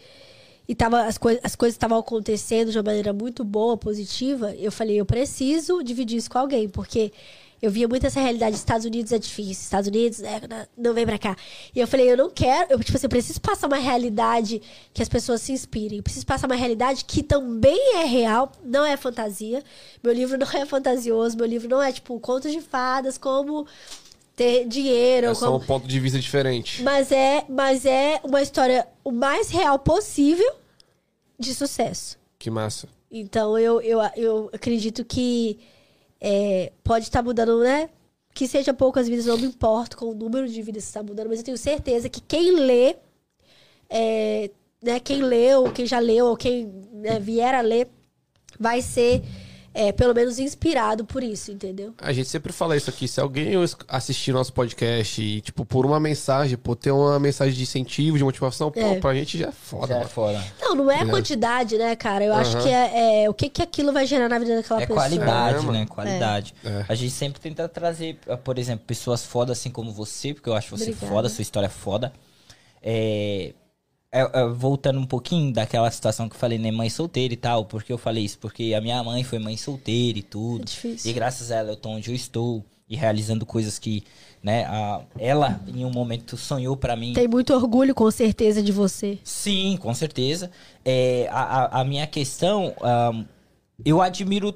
e 0.67 0.73
tava, 0.73 1.03
as, 1.03 1.19
coi 1.19 1.39
as 1.43 1.55
coisas 1.55 1.75
estavam 1.75 1.99
acontecendo 1.99 2.71
de 2.71 2.79
uma 2.79 2.85
maneira 2.85 3.13
muito 3.13 3.43
boa, 3.43 3.77
positiva, 3.77 4.55
eu 4.55 4.71
falei, 4.71 4.99
eu 4.99 5.05
preciso 5.05 5.83
dividir 5.83 6.17
isso 6.17 6.31
com 6.31 6.39
alguém, 6.39 6.67
porque 6.67 7.13
eu 7.61 7.71
via 7.71 7.87
muito 7.87 8.05
essa 8.05 8.19
realidade. 8.19 8.55
Estados 8.55 8.85
Unidos 8.85 9.11
é 9.11 9.17
difícil, 9.17 9.63
Estados 9.63 9.87
Unidos 9.87 10.21
é, 10.21 10.41
não 10.77 10.93
vem 10.93 11.05
pra 11.05 11.17
cá. 11.17 11.35
E 11.73 11.79
eu 11.79 11.87
falei, 11.87 12.11
eu 12.11 12.17
não 12.17 12.29
quero. 12.29 12.71
Eu, 12.71 12.79
tipo 12.79 12.97
assim, 12.97 13.05
eu 13.05 13.09
preciso 13.09 13.41
passar 13.41 13.67
uma 13.67 13.77
realidade 13.77 14.61
que 14.93 15.01
as 15.01 15.09
pessoas 15.09 15.41
se 15.41 15.51
inspirem. 15.51 15.97
Eu 15.97 16.03
preciso 16.03 16.25
passar 16.25 16.47
uma 16.47 16.55
realidade 16.55 17.05
que 17.05 17.23
também 17.23 17.95
é 17.95 18.03
real, 18.03 18.51
não 18.63 18.85
é 18.85 18.95
fantasia. 18.95 19.63
Meu 20.03 20.13
livro 20.13 20.37
não 20.37 20.47
é 20.47 20.65
fantasioso, 20.65 21.35
meu 21.35 21.45
livro 21.45 21.67
não 21.67 21.81
é, 21.81 21.91
tipo, 21.91 22.19
contos 22.19 22.51
de 22.51 22.61
fadas, 22.61 23.17
como 23.17 23.65
ter 24.35 24.65
dinheiro. 24.67 25.27
É 25.27 25.33
como... 25.33 25.39
só 25.39 25.55
um 25.57 25.59
ponto 25.59 25.87
de 25.87 25.99
vista 25.99 26.19
diferente. 26.19 26.83
Mas 26.83 27.11
é, 27.11 27.43
mas 27.49 27.85
é 27.85 28.21
uma 28.23 28.41
história 28.41 28.87
o 29.03 29.11
mais 29.11 29.49
real 29.49 29.79
possível 29.79 30.53
de 31.39 31.53
sucesso. 31.55 32.17
Que 32.37 32.51
massa. 32.51 32.87
Então 33.11 33.57
eu, 33.57 33.81
eu, 33.81 33.99
eu 34.15 34.49
acredito 34.53 35.03
que 35.03 35.59
é, 36.19 36.71
pode 36.83 37.05
estar 37.05 37.21
mudando, 37.21 37.59
né? 37.59 37.89
Que 38.33 38.47
seja 38.47 38.73
poucas 38.73 39.07
vidas, 39.07 39.25
não 39.25 39.37
me 39.37 39.47
importo 39.47 39.97
com 39.97 40.05
o 40.05 40.15
número 40.15 40.47
de 40.47 40.61
vidas 40.61 40.83
que 40.83 40.89
está 40.89 41.03
mudando, 41.03 41.27
mas 41.29 41.39
eu 41.39 41.45
tenho 41.45 41.57
certeza 41.57 42.09
que 42.09 42.21
quem 42.21 42.51
lê, 42.51 42.95
é, 43.89 44.51
né, 44.81 44.99
quem 44.99 45.21
leu, 45.23 45.71
quem 45.71 45.85
já 45.85 45.99
leu, 45.99 46.27
ou 46.27 46.37
quem 46.37 46.65
né, 46.93 47.19
vier 47.19 47.55
a 47.55 47.61
ler, 47.61 47.89
vai 48.59 48.81
ser 48.81 49.23
é, 49.77 49.91
pelo 49.91 50.13
menos 50.13 50.39
inspirado 50.39 51.05
por 51.05 51.23
isso, 51.23 51.51
entendeu? 51.51 51.93
A 51.99 52.11
gente 52.11 52.27
sempre 52.27 52.51
fala 52.51 52.75
isso 52.75 52.89
aqui. 52.89 53.07
Se 53.07 53.21
alguém 53.21 53.51
assistir 53.87 54.31
nosso 54.31 54.51
podcast 54.51 55.21
e, 55.21 55.39
tipo, 55.41 55.63
por 55.63 55.85
uma 55.85 55.99
mensagem, 55.99 56.57
por 56.57 56.75
ter 56.75 56.91
uma 56.91 57.19
mensagem 57.19 57.53
de 57.53 57.61
incentivo, 57.61 58.17
de 58.17 58.23
motivação, 58.23 58.71
É. 58.75 58.95
pô, 58.95 58.99
pra 59.01 59.13
gente 59.13 59.37
já 59.37 59.49
é 59.49 59.51
foda. 59.51 59.87
Já 59.93 59.99
é 60.01 60.05
foda. 60.05 60.43
Não, 60.59 60.73
não 60.75 60.91
é 60.91 61.01
a 61.01 61.05
quantidade, 61.05 61.77
né, 61.77 61.95
cara? 61.95 62.25
Eu 62.25 62.33
acho 62.33 62.55
Aham. 62.57 62.63
que 62.63 62.69
é, 62.69 63.23
é 63.25 63.29
o 63.29 63.33
que, 63.33 63.49
que 63.49 63.61
aquilo 63.61 63.93
vai 63.93 64.05
gerar 64.07 64.27
na 64.27 64.39
vida 64.39 64.55
daquela 64.55 64.81
É 64.81 64.85
pessoa. 64.87 64.99
qualidade, 64.99 65.67
É, 65.67 65.71
né? 65.71 65.85
Qualidade. 65.87 66.55
É. 66.65 66.85
A 66.89 66.95
gente 66.95 67.11
sempre 67.11 67.39
tenta 67.39 67.69
trazer, 67.69 68.17
ah, 68.27 68.35
por 68.37 68.57
exemplo, 68.57 68.83
pessoas 68.85 69.23
fodas 69.25 69.59
assim 69.59 69.69
como 69.69 69.91
você, 69.91 70.33
porque 70.33 70.49
eu 70.49 70.55
acho 70.55 70.69
você 70.75 70.85
Obrigada. 70.91 71.07
foda, 71.07 71.29
sua 71.29 71.41
história 71.43 71.67
é 71.67 71.69
foda. 71.69 72.11
É, 72.81 73.53
voltando 74.55 74.99
um 74.99 75.05
pouquinho 75.05 75.53
daquela 75.53 75.89
situação 75.91 76.29
que 76.29 76.35
eu 76.35 76.39
falei, 76.39 76.57
né? 76.57 76.71
Mãe 76.71 76.89
solteira 76.89 77.33
e 77.33 77.37
tal. 77.37 77.65
Por 77.65 77.83
que 77.83 77.91
eu 77.91 77.97
falei 77.97 78.23
isso? 78.23 78.37
Porque 78.39 78.73
a 78.73 78.81
minha 78.81 79.03
mãe 79.03 79.23
foi 79.23 79.39
mãe 79.39 79.57
solteira 79.57 80.19
e 80.19 80.21
tudo. 80.21 80.61
É 80.61 80.65
difícil. 80.65 81.11
E 81.11 81.13
graças 81.13 81.51
a 81.51 81.57
ela 81.57 81.71
eu 81.71 81.75
tô 81.75 81.89
onde 81.89 82.09
eu 82.09 82.15
estou. 82.15 82.63
E 82.89 82.95
realizando 82.95 83.45
coisas 83.45 83.77
que, 83.77 84.03
né? 84.41 84.63
A, 84.65 85.01
ela, 85.19 85.59
em 85.67 85.83
um 85.83 85.91
momento, 85.91 86.37
sonhou 86.37 86.77
pra 86.77 86.95
mim. 86.95 87.11
Tem 87.11 87.27
muito 87.27 87.53
orgulho, 87.53 87.93
com 87.93 88.09
certeza, 88.09 88.63
de 88.63 88.71
você. 88.71 89.19
Sim, 89.25 89.77
com 89.77 89.93
certeza. 89.93 90.49
É, 90.85 91.27
a, 91.29 91.81
a, 91.81 91.83
minha 91.83 92.07
questão, 92.07 92.73
ahn, 92.81 93.25
eu 93.83 94.01
admiro 94.01 94.55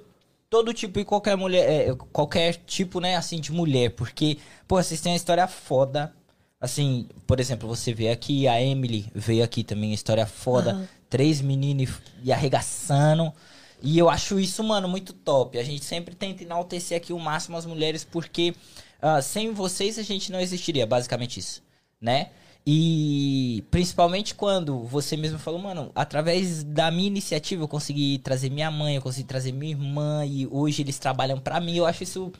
todo 0.49 0.73
tipo 0.73 0.99
e 0.99 1.05
qualquer 1.05 1.35
mulher, 1.35 1.89
é, 1.89 1.95
qualquer 2.11 2.55
tipo, 2.65 2.99
né, 2.99 3.15
assim, 3.15 3.39
de 3.39 3.51
mulher, 3.51 3.91
porque, 3.91 4.37
pô, 4.67 4.75
vocês 4.75 5.01
têm 5.01 5.11
uma 5.11 5.17
história 5.17 5.45
foda. 5.47 6.13
Assim, 6.61 7.07
por 7.25 7.39
exemplo, 7.39 7.67
você 7.67 7.91
vê 7.91 8.09
aqui, 8.09 8.47
a 8.47 8.61
Emily 8.61 9.11
veio 9.15 9.43
aqui 9.43 9.63
também, 9.63 9.91
história 9.93 10.27
foda. 10.27 10.73
Aham. 10.73 10.87
Três 11.09 11.41
meninos 11.41 11.89
e 12.23 12.31
arregaçando. 12.31 13.33
E 13.81 13.97
eu 13.97 14.09
acho 14.09 14.39
isso, 14.39 14.63
mano, 14.63 14.87
muito 14.87 15.11
top. 15.11 15.57
A 15.57 15.63
gente 15.63 15.83
sempre 15.83 16.13
tenta 16.13 16.43
enaltecer 16.43 16.95
aqui 16.95 17.11
o 17.11 17.19
máximo 17.19 17.57
as 17.57 17.65
mulheres, 17.65 18.03
porque 18.03 18.53
ah, 19.01 19.21
sem 19.21 19.51
vocês 19.51 19.97
a 19.97 20.03
gente 20.03 20.31
não 20.31 20.39
existiria, 20.39 20.85
basicamente 20.85 21.39
isso, 21.39 21.63
né? 21.99 22.29
E 22.65 23.63
principalmente 23.71 24.35
quando 24.35 24.83
você 24.83 25.17
mesmo 25.17 25.39
falou, 25.39 25.59
mano, 25.59 25.91
através 25.95 26.63
da 26.63 26.91
minha 26.91 27.07
iniciativa 27.07 27.63
eu 27.63 27.67
consegui 27.67 28.19
trazer 28.19 28.51
minha 28.51 28.69
mãe, 28.69 28.95
eu 28.95 29.01
consegui 29.01 29.27
trazer 29.27 29.51
minha 29.51 29.71
irmã, 29.71 30.23
e 30.23 30.45
hoje 30.45 30.83
eles 30.83 30.99
trabalham 30.99 31.39
pra 31.39 31.59
mim. 31.59 31.75
Eu 31.75 31.87
acho 31.87 32.03
isso 32.03 32.31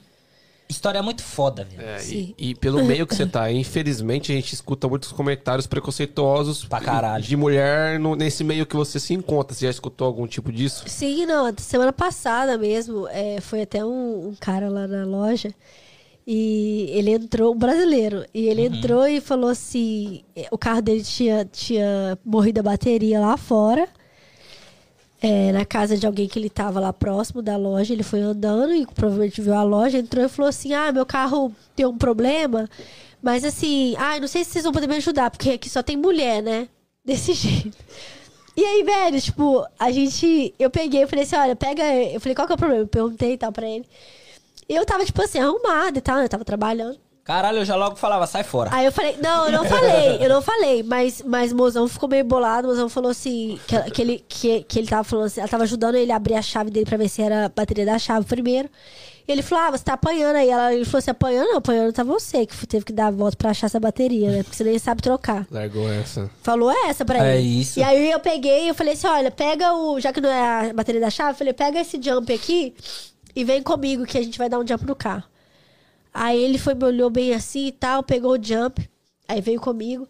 história 0.71 1.01
muito 1.03 1.21
foda, 1.23 1.63
velho. 1.65 1.81
É, 1.87 2.03
e, 2.05 2.35
e 2.37 2.55
pelo 2.55 2.83
meio 2.85 3.05
que 3.05 3.15
você 3.15 3.25
tá, 3.25 3.51
infelizmente 3.51 4.31
a 4.31 4.35
gente 4.35 4.53
escuta 4.53 4.87
muitos 4.87 5.11
comentários 5.11 5.67
preconceituosos 5.67 6.65
Pra 6.65 6.79
caralho. 6.79 7.23
de 7.23 7.35
mulher 7.35 7.99
no- 7.99 8.15
nesse 8.15 8.43
meio 8.43 8.65
que 8.65 8.75
você 8.75 8.99
se 8.99 9.13
encontra. 9.13 9.55
Você 9.55 9.65
já 9.65 9.71
escutou 9.71 10.07
algum 10.07 10.25
tipo 10.27 10.51
disso? 10.51 10.83
Sim, 10.87 11.25
não. 11.25 11.53
Semana 11.57 11.93
passada 11.93 12.57
mesmo, 12.57 13.07
é, 13.09 13.39
foi 13.41 13.61
até 13.61 13.83
um, 13.85 14.29
um 14.29 14.35
cara 14.39 14.69
lá 14.69 14.87
na 14.87 15.05
loja. 15.05 15.53
E 16.25 16.87
ele 16.91 17.11
entrou, 17.11 17.53
um 17.53 17.57
brasileiro. 17.57 18.23
E 18.33 18.47
ele 18.47 18.61
entrou 18.65 19.07
e 19.07 19.19
falou 19.19 19.49
assim: 19.49 20.21
o 20.51 20.57
carro 20.57 20.81
dele 20.81 21.03
tinha, 21.03 21.43
tinha 21.45 22.17
morrido 22.23 22.59
a 22.59 22.63
bateria 22.63 23.19
lá 23.19 23.35
fora. 23.37 23.87
É, 25.21 25.51
na 25.51 25.63
casa 25.63 25.95
de 25.95 26.07
alguém 26.07 26.27
que 26.27 26.39
ele 26.39 26.49
tava 26.49 26.79
lá 26.79 26.91
próximo 26.91 27.41
da 27.41 27.55
loja. 27.55 27.93
Ele 27.93 28.03
foi 28.03 28.21
andando 28.21 28.73
e 28.73 28.85
provavelmente 28.87 29.41
viu 29.41 29.53
a 29.53 29.63
loja, 29.63 29.99
entrou 29.99 30.25
e 30.25 30.29
falou 30.29 30.49
assim: 30.49 30.73
Ah, 30.73 30.91
meu 30.91 31.05
carro 31.05 31.53
tem 31.75 31.85
um 31.85 31.97
problema. 31.97 32.67
Mas 33.21 33.45
assim, 33.45 33.95
ah, 33.97 34.19
não 34.19 34.27
sei 34.27 34.43
se 34.43 34.51
vocês 34.51 34.63
vão 34.63 34.73
poder 34.73 34.87
me 34.87 34.95
ajudar, 34.95 35.29
porque 35.29 35.51
aqui 35.51 35.69
só 35.69 35.83
tem 35.83 35.95
mulher, 35.95 36.41
né? 36.41 36.67
Desse 37.05 37.33
jeito. 37.33 37.77
E 38.57 38.65
aí, 38.65 38.83
velho, 38.83 39.21
tipo, 39.21 39.65
a 39.79 39.91
gente. 39.91 40.53
Eu 40.59 40.69
peguei 40.69 41.03
e 41.03 41.07
falei 41.07 41.23
assim: 41.23 41.35
olha, 41.35 41.55
pega. 41.55 41.83
Eu 41.83 42.19
falei, 42.19 42.35
qual 42.35 42.47
que 42.47 42.53
é 42.53 42.55
o 42.55 42.57
problema? 42.57 42.83
Eu 42.83 42.87
perguntei 42.87 43.33
e 43.33 43.37
tal 43.37 43.51
pra 43.51 43.69
ele. 43.69 43.85
Eu 44.67 44.85
tava, 44.85 45.05
tipo 45.05 45.21
assim, 45.21 45.39
arrumada 45.39 45.97
e 45.97 46.01
tal, 46.01 46.17
né? 46.17 46.25
Eu 46.25 46.29
tava 46.29 46.45
trabalhando. 46.45 46.97
Caralho, 47.31 47.59
eu 47.59 47.65
já 47.65 47.77
logo 47.77 47.95
falava, 47.95 48.27
sai 48.27 48.43
fora. 48.43 48.69
Aí 48.73 48.85
eu 48.85 48.91
falei, 48.91 49.15
não, 49.23 49.45
eu 49.45 49.51
não 49.53 49.63
falei, 49.65 50.17
eu 50.19 50.27
não 50.27 50.41
falei, 50.41 50.83
mas, 50.83 51.21
mas 51.25 51.53
o 51.53 51.55
mozão 51.55 51.87
ficou 51.87 52.09
meio 52.09 52.25
bolado, 52.25 52.67
o 52.67 52.71
mozão 52.71 52.89
falou 52.89 53.09
assim, 53.09 53.57
que, 53.67 53.91
que, 53.91 54.01
ele, 54.01 54.25
que, 54.27 54.63
que 54.63 54.79
ele 54.79 54.87
tava 54.87 55.05
falando 55.05 55.27
assim, 55.27 55.39
ela 55.39 55.47
tava 55.47 55.63
ajudando 55.63 55.95
ele 55.95 56.11
a 56.11 56.17
abrir 56.17 56.35
a 56.35 56.41
chave 56.41 56.69
dele 56.69 56.85
pra 56.85 56.97
ver 56.97 57.07
se 57.07 57.21
era 57.21 57.45
a 57.45 57.49
bateria 57.49 57.85
da 57.85 57.97
chave 57.97 58.25
primeiro. 58.25 58.69
E 59.25 59.31
ele 59.31 59.41
falou, 59.41 59.63
ah, 59.63 59.71
você 59.71 59.83
tá 59.83 59.93
apanhando 59.93 60.35
aí. 60.35 60.49
Ela, 60.49 60.73
ele 60.73 60.83
falou 60.83 60.97
assim, 60.99 61.11
apanhando 61.11 61.47
não, 61.47 61.57
apanhando 61.57 61.93
tá 61.93 62.03
você, 62.03 62.45
que 62.45 62.67
teve 62.67 62.83
que 62.83 62.91
dar 62.91 63.07
a 63.07 63.11
volta 63.11 63.37
pra 63.37 63.51
achar 63.51 63.67
essa 63.67 63.79
bateria, 63.79 64.29
né? 64.29 64.43
Porque 64.43 64.57
você 64.57 64.63
nem 64.65 64.77
sabe 64.77 65.01
trocar. 65.01 65.47
Largou 65.49 65.89
essa. 65.89 66.29
Falou 66.43 66.69
essa 66.71 67.05
pra 67.05 67.25
É 67.25 67.37
ele. 67.37 67.61
isso. 67.61 67.79
E 67.79 67.83
aí 67.83 68.11
eu 68.11 68.19
peguei 68.19 68.65
e 68.65 68.67
eu 68.67 68.75
falei 68.75 68.93
assim, 68.93 69.07
olha, 69.07 69.31
pega 69.31 69.73
o... 69.73 69.99
Já 70.01 70.11
que 70.11 70.19
não 70.19 70.29
é 70.29 70.71
a 70.71 70.73
bateria 70.73 70.99
da 70.99 71.09
chave, 71.09 71.31
eu 71.31 71.35
falei, 71.35 71.53
pega 71.53 71.79
esse 71.79 71.97
jump 72.01 72.33
aqui 72.33 72.73
e 73.35 73.43
vem 73.45 73.61
comigo 73.63 74.05
que 74.05 74.17
a 74.17 74.21
gente 74.23 74.37
vai 74.37 74.49
dar 74.49 74.59
um 74.59 74.67
jump 74.67 74.85
no 74.85 74.95
carro. 74.95 75.23
Aí 76.13 76.41
ele 76.43 76.57
foi, 76.57 76.73
me 76.73 76.83
olhou 76.85 77.09
bem 77.09 77.33
assim 77.33 77.67
e 77.67 77.71
tal, 77.71 78.03
pegou 78.03 78.33
o 78.37 78.43
jump, 78.43 78.89
aí 79.27 79.39
veio 79.41 79.59
comigo. 79.61 80.07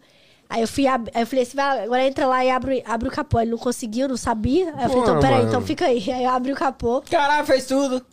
Aí 0.48 0.60
eu 0.60 0.68
fui, 0.68 0.86
ab- 0.86 1.10
aí 1.14 1.22
eu 1.22 1.26
falei 1.26 1.44
assim, 1.44 1.56
vai, 1.56 1.84
agora 1.84 2.06
entra 2.06 2.26
lá 2.26 2.44
e 2.44 2.50
abre, 2.50 2.82
abre 2.86 3.08
o 3.08 3.10
capô. 3.10 3.40
Ele 3.40 3.52
não 3.52 3.58
conseguiu, 3.58 4.06
não 4.06 4.18
sabia. 4.18 4.66
Aí 4.76 4.84
eu 4.84 4.88
falei, 4.90 5.02
então 5.02 5.20
peraí, 5.20 5.36
mano. 5.38 5.48
então 5.48 5.62
fica 5.62 5.86
aí. 5.86 6.10
Aí 6.12 6.24
eu 6.24 6.30
abri 6.30 6.52
o 6.52 6.56
capô. 6.56 7.00
Caralho, 7.10 7.46
fez 7.46 7.64
tudo. 7.66 8.04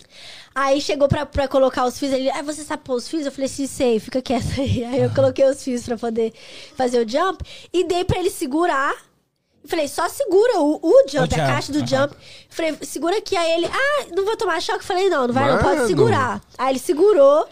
Aí 0.55 0.79
chegou 0.79 1.07
pra, 1.09 1.25
pra 1.25 1.47
colocar 1.49 1.85
os 1.85 1.99
fios, 1.99 2.13
ele, 2.13 2.29
ah, 2.29 2.41
você 2.41 2.63
sabe 2.63 2.83
pôr 2.83 2.95
os 2.95 3.07
fios? 3.09 3.25
Eu 3.25 3.31
falei, 3.31 3.47
sim, 3.49 3.67
sei, 3.67 3.99
fica 3.99 4.21
quieto 4.21 4.59
aí. 4.59 4.83
Aí 4.85 5.01
eu 5.01 5.09
coloquei 5.13 5.45
os 5.45 5.61
fios 5.61 5.83
pra 5.83 5.97
poder 5.97 6.33
fazer 6.75 7.05
o 7.05 7.09
jump 7.09 7.43
e 7.73 7.83
dei 7.83 8.05
pra 8.05 8.19
ele 8.19 8.29
segurar. 8.29 8.93
Falei, 9.65 9.87
só 9.89 10.07
segura 10.07 10.59
o, 10.61 10.79
o 10.81 11.01
jump, 11.09 11.29
jump, 11.29 11.35
a 11.35 11.45
caixa 11.45 11.71
do 11.73 11.79
aham. 11.79 11.87
jump. 11.87 12.15
Falei, 12.49 12.77
segura 12.83 13.17
aqui. 13.17 13.35
Aí 13.35 13.51
ele, 13.51 13.65
ah, 13.67 14.05
não 14.15 14.23
vou 14.25 14.37
tomar 14.37 14.61
choque? 14.61 14.83
Falei, 14.85 15.09
não, 15.09 15.27
não 15.27 15.33
vai, 15.33 15.51
não, 15.51 15.59
pode 15.61 15.75
Mano. 15.75 15.87
segurar. 15.87 16.41
Aí 16.57 16.71
ele 16.71 16.79
segurou. 16.79 17.47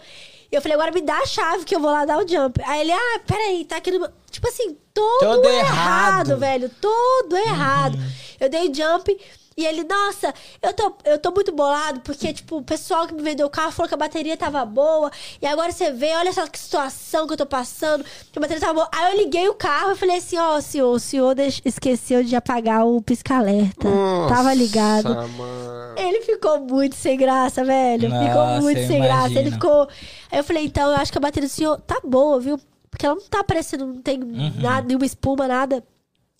E 0.50 0.56
eu 0.56 0.62
falei, 0.62 0.74
agora 0.76 0.90
me 0.92 1.02
dá 1.02 1.18
a 1.18 1.26
chave 1.26 1.64
que 1.64 1.74
eu 1.76 1.80
vou 1.80 1.90
lá 1.90 2.04
dar 2.04 2.18
o 2.18 2.26
jump. 2.26 2.60
Aí 2.64 2.80
ele, 2.80 2.92
ah, 2.92 3.20
peraí, 3.26 3.64
tá 3.64 3.76
aqui 3.76 3.90
no. 3.90 4.00
meu-" 4.00 4.10
Tipo 4.30 4.48
assim, 4.48 4.76
todo, 4.94 5.18
Todo 5.20 5.48
errado, 5.48 6.30
errado. 6.30 6.36
velho. 6.38 6.70
Todo 6.80 7.36
errado. 7.36 7.98
Eu 8.40 8.48
dei 8.48 8.72
jump. 8.72 9.14
E 9.58 9.66
ele, 9.66 9.82
nossa, 9.82 10.32
eu 10.62 10.72
tô, 10.72 10.94
eu 11.04 11.18
tô 11.18 11.32
muito 11.32 11.50
bolado, 11.50 11.98
porque, 12.02 12.32
tipo, 12.32 12.58
o 12.58 12.62
pessoal 12.62 13.08
que 13.08 13.12
me 13.14 13.20
vendeu 13.22 13.44
o 13.48 13.50
carro 13.50 13.72
falou 13.72 13.88
que 13.88 13.94
a 13.94 13.98
bateria 13.98 14.36
tava 14.36 14.64
boa. 14.64 15.10
E 15.42 15.46
agora 15.48 15.72
você 15.72 15.90
vê, 15.90 16.14
olha 16.14 16.28
essa 16.28 16.46
situação 16.54 17.26
que 17.26 17.32
eu 17.32 17.36
tô 17.36 17.44
passando, 17.44 18.04
que 18.30 18.38
a 18.38 18.40
bateria 18.40 18.60
tava 18.60 18.74
boa. 18.74 18.88
Aí 18.94 19.12
eu 19.12 19.18
liguei 19.18 19.48
o 19.48 19.54
carro 19.54 19.90
e 19.90 19.96
falei 19.96 20.18
assim, 20.18 20.38
ó, 20.38 20.60
senhor, 20.60 20.92
o 20.94 21.00
senhor 21.00 21.34
esqueceu 21.64 22.22
de 22.22 22.36
apagar 22.36 22.86
o 22.86 23.02
pisca-alerta. 23.02 23.88
Tava 24.28 24.54
ligado. 24.54 25.12
Nossa, 25.12 25.26
mano. 25.26 25.98
Ele 25.98 26.20
ficou 26.20 26.60
muito 26.60 26.94
sem 26.94 27.16
graça, 27.18 27.64
velho. 27.64 28.02
ficou 28.02 28.46
Nossa, 28.46 28.60
muito 28.60 28.78
eu 28.78 28.86
sem 28.86 29.00
graça. 29.02 29.26
Ele 29.26 29.40
imagino. 29.40 29.54
ficou. 29.56 29.88
Aí 30.30 30.38
eu 30.38 30.44
falei, 30.44 30.64
então, 30.66 30.88
eu 30.92 30.96
acho 30.98 31.10
que 31.10 31.18
a 31.18 31.20
bateria 31.20 31.48
do 31.48 31.52
senhor 31.52 31.80
tá 31.80 32.00
boa, 32.04 32.38
viu? 32.38 32.60
Porque 32.88 33.04
ela 33.04 33.16
não 33.16 33.24
tá 33.28 33.42
parecendo, 33.42 33.86
não 33.86 34.00
tem 34.00 34.22
Uhum. 34.22 34.52
nada, 34.60 34.86
nenhuma 34.86 35.04
espuma, 35.04 35.48
nada. 35.48 35.82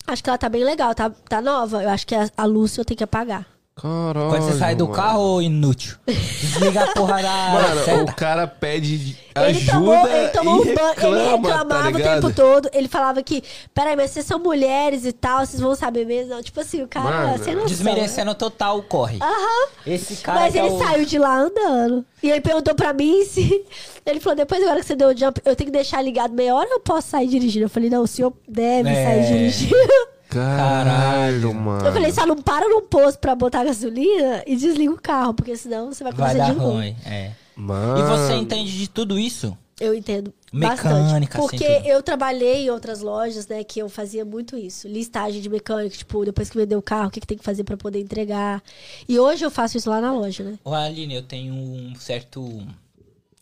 Acho 0.09 0.23
que 0.23 0.29
ela 0.31 0.39
tá 0.39 0.49
bem 0.49 0.63
legal, 0.63 0.95
tá, 0.95 1.11
tá 1.11 1.39
nova. 1.39 1.83
Eu 1.83 1.89
acho 1.89 2.07
que 2.07 2.15
a, 2.15 2.27
a 2.35 2.43
luz 2.43 2.75
eu 2.75 2.83
tenho 2.83 2.97
que 2.97 3.03
apagar. 3.03 3.45
Caralho. 3.81 4.29
Quando 4.29 4.41
você 4.43 4.57
sai 4.57 4.75
do 4.75 4.85
mano. 4.85 4.95
carro, 4.95 5.41
inútil. 5.41 5.95
Desliga 6.05 6.83
a 6.83 6.87
porra 6.93 7.21
da 7.21 7.31
Mano, 7.53 7.85
seta. 7.85 8.03
o 8.11 8.15
cara 8.15 8.45
pede 8.47 9.17
Ele 9.35 9.45
ajuda 9.45 9.71
tomou, 9.71 10.07
ele 10.07 10.27
tomou 10.29 10.65
e 10.65 10.71
um 10.71 10.75
banho, 10.75 10.87
reclama, 10.89 11.17
ele 11.17 11.29
reclamava 11.47 11.91
tá 11.91 11.97
o 11.97 12.01
tempo 12.01 12.33
todo. 12.33 12.69
Ele 12.73 12.87
falava 12.87 13.23
que, 13.23 13.43
peraí, 13.73 13.95
mas 13.95 14.11
vocês 14.11 14.25
são 14.25 14.39
mulheres 14.39 15.05
e 15.05 15.11
tal, 15.13 15.45
vocês 15.45 15.61
vão 15.61 15.75
saber 15.75 16.05
mesmo. 16.05 16.33
Não, 16.35 16.43
Tipo 16.43 16.59
assim, 16.59 16.81
o 16.83 16.87
cara, 16.87 17.27
Mano, 17.27 17.43
sem 17.43 17.53
noção. 17.53 17.67
Desmerecendo 17.69 18.35
total 18.35 18.79
o 18.79 18.83
corre. 18.83 19.17
Aham. 19.21 19.67
Esse 19.87 20.17
cara 20.17 20.41
Mas 20.41 20.55
é 20.55 20.59
ele 20.65 20.69
o- 20.75 20.79
saiu 20.79 21.05
de 21.05 21.17
lá 21.17 21.37
andando. 21.39 22.05
E 22.21 22.29
ele 22.29 22.41
perguntou 22.41 22.75
pra 22.75 22.91
mim 22.93 23.23
se. 23.25 23.63
Ele 24.05 24.19
falou: 24.19 24.35
depois, 24.35 24.61
agora 24.63 24.79
que 24.79 24.87
você 24.87 24.95
deu 24.95 25.09
o 25.09 25.15
jump, 25.17 25.39
eu 25.45 25.55
tenho 25.55 25.67
que 25.69 25.77
deixar 25.77 26.01
ligado 26.01 26.33
meia 26.33 26.55
hora 26.55 26.67
ou 26.67 26.75
eu 26.75 26.79
posso 26.79 27.09
sair 27.09 27.27
dirigindo? 27.27 27.65
Eu 27.65 27.69
falei: 27.69 27.89
não, 27.91 28.01
o 28.03 28.07
senhor 28.07 28.33
deve 28.47 28.89
É. 28.89 29.05
sair 29.05 29.27
dirigindo. 29.27 29.75
Caralho, 30.29 31.53
mano. 31.53 31.85
Eu 31.85 31.91
falei: 31.93 32.11
só 32.11 32.25
não 32.25 32.37
para 32.41 32.67
num 32.67 32.81
posto 32.81 33.19
pra 33.19 33.35
botar 33.35 33.63
gasolina 33.63 34.43
e 34.45 34.55
desliga 34.55 34.91
o 34.93 35.01
carro, 35.01 35.33
porque 35.33 35.55
senão 35.57 35.91
você 35.91 36.03
vai 36.03 36.13
Vai 36.13 36.31
começar 36.33 36.47
dar 36.47 36.53
de 36.53 36.59
novo. 36.59 36.71
ruim, 36.77 36.95
é. 37.05 37.31
Mano. 37.55 37.99
E 37.99 38.03
você 38.07 38.33
entende 38.35 38.77
de 38.77 38.87
tudo 38.89 39.17
isso? 39.19 39.57
Eu 39.81 39.93
entendo 39.95 40.33
Mecânica, 40.51 40.89
bastante. 40.89 41.27
Porque 41.37 41.65
assim, 41.65 41.87
eu 41.87 42.03
trabalhei 42.03 42.65
em 42.65 42.69
outras 42.69 42.99
lojas, 42.99 43.47
né, 43.47 43.63
que 43.63 43.79
eu 43.79 43.87
fazia 43.87 44.25
muito 44.25 44.57
isso. 44.57 44.89
Listagem 44.89 45.41
de 45.41 45.49
mecânica, 45.49 45.95
tipo, 45.97 46.25
depois 46.25 46.49
que 46.49 46.57
vendeu 46.57 46.79
o 46.79 46.81
carro, 46.81 47.07
o 47.07 47.11
que, 47.11 47.21
que 47.21 47.27
tem 47.27 47.37
que 47.37 47.43
fazer 47.45 47.63
pra 47.63 47.77
poder 47.77 47.99
entregar. 48.01 48.61
E 49.07 49.17
hoje 49.17 49.45
eu 49.45 49.49
faço 49.49 49.77
isso 49.77 49.89
lá 49.89 50.01
na 50.01 50.11
loja, 50.11 50.43
né? 50.43 50.59
Ô, 50.65 50.73
Aline, 50.73 51.15
eu 51.15 51.23
tenho 51.23 51.53
um 51.53 51.93
certo 51.97 52.61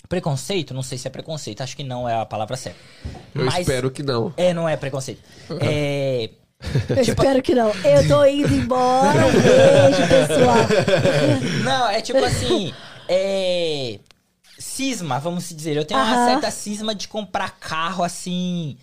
preconceito, 0.07 0.73
não 0.75 0.83
sei 0.83 0.97
se 0.99 1.07
é 1.07 1.11
preconceito, 1.11 1.61
acho 1.61 1.75
que 1.75 1.83
não 1.83 2.07
é 2.07 2.13
a 2.21 2.25
palavra 2.25 2.55
certa. 2.55 2.79
Eu 3.33 3.45
Mas- 3.45 3.59
espero 3.59 3.89
que 3.89 4.03
não. 4.03 4.31
É, 4.37 4.53
não 4.53 4.69
é 4.69 4.77
preconceito. 4.77 5.21
É. 5.59 6.29
Eu 6.89 7.01
espero 7.01 7.41
que 7.41 7.53
não. 7.53 7.69
Eu 7.69 8.07
tô 8.07 8.25
indo 8.25 8.53
embora. 8.53 9.21
Beijo, 9.31 10.07
pessoal. 10.07 11.63
Não, 11.63 11.89
é 11.89 12.01
tipo 12.01 12.23
assim. 12.23 12.73
É. 13.07 13.99
Cisma, 14.57 15.19
vamos 15.19 15.45
se 15.45 15.53
dizer. 15.53 15.77
Eu 15.77 15.85
tenho 15.85 15.99
uma 15.99 16.25
certa 16.27 16.51
cisma 16.51 16.95
de 16.95 17.07
comprar 17.07 17.59
carro 17.59 18.03
assim. 18.03 18.77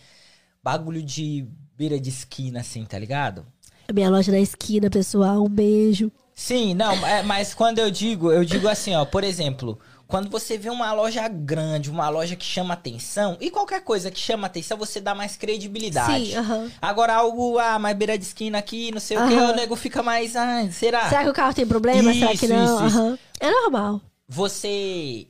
Bagulho 0.63 1.03
de 1.03 1.47
beira 1.77 1.99
de 1.99 2.09
esquina, 2.09 2.61
assim, 2.61 2.85
tá 2.85 2.99
ligado? 2.99 3.45
A 3.89 3.93
minha 3.93 4.09
loja 4.09 4.31
na 4.31 4.39
esquina, 4.39 4.89
pessoal. 4.89 5.45
Um 5.45 5.49
beijo. 5.49 6.11
Sim, 6.35 6.75
não, 6.75 7.07
é, 7.07 7.23
mas 7.23 7.55
quando 7.55 7.79
eu 7.79 7.91
digo, 7.91 8.33
eu 8.33 8.45
digo 8.45 8.67
assim, 8.67 8.93
ó, 8.95 9.05
por 9.05 9.23
exemplo, 9.23 9.79
quando 10.07 10.29
você 10.31 10.59
vê 10.59 10.71
uma 10.71 10.93
loja 10.93 11.27
grande, 11.29 11.91
uma 11.91 12.09
loja 12.09 12.37
que 12.37 12.45
chama 12.45 12.75
atenção, 12.75 13.37
e 13.41 13.51
qualquer 13.51 13.83
coisa 13.83 14.11
que 14.11 14.19
chama 14.21 14.47
atenção, 14.47 14.77
você 14.77 15.01
dá 15.01 15.15
mais 15.15 15.37
credibilidade. 15.37 16.27
Sim, 16.27 16.37
aham. 16.37 16.71
Agora, 16.81 17.15
algo, 17.15 17.59
ah, 17.59 17.79
mais 17.79 17.97
beira 17.97 18.19
de 18.19 18.25
esquina 18.25 18.59
aqui, 18.59 18.93
não 18.93 19.01
sei 19.01 19.17
o 19.17 19.27
que, 19.27 19.35
o 19.35 19.55
nego 19.55 19.77
fica 19.77 20.03
mais, 20.03 20.37
ah, 20.37 20.69
será? 20.71 21.09
Será 21.09 21.25
que 21.25 21.31
o 21.31 21.35
carro 21.35 21.55
tem 21.55 21.67
problema? 21.67 22.13
Será 22.13 22.29
que 22.29 22.45
Isso, 22.45 22.49
não? 22.49 22.65
isso, 22.65 22.87
isso. 22.87 22.99
Aham. 22.99 23.19
É 23.41 23.51
normal. 23.51 24.01
Você. 24.29 25.27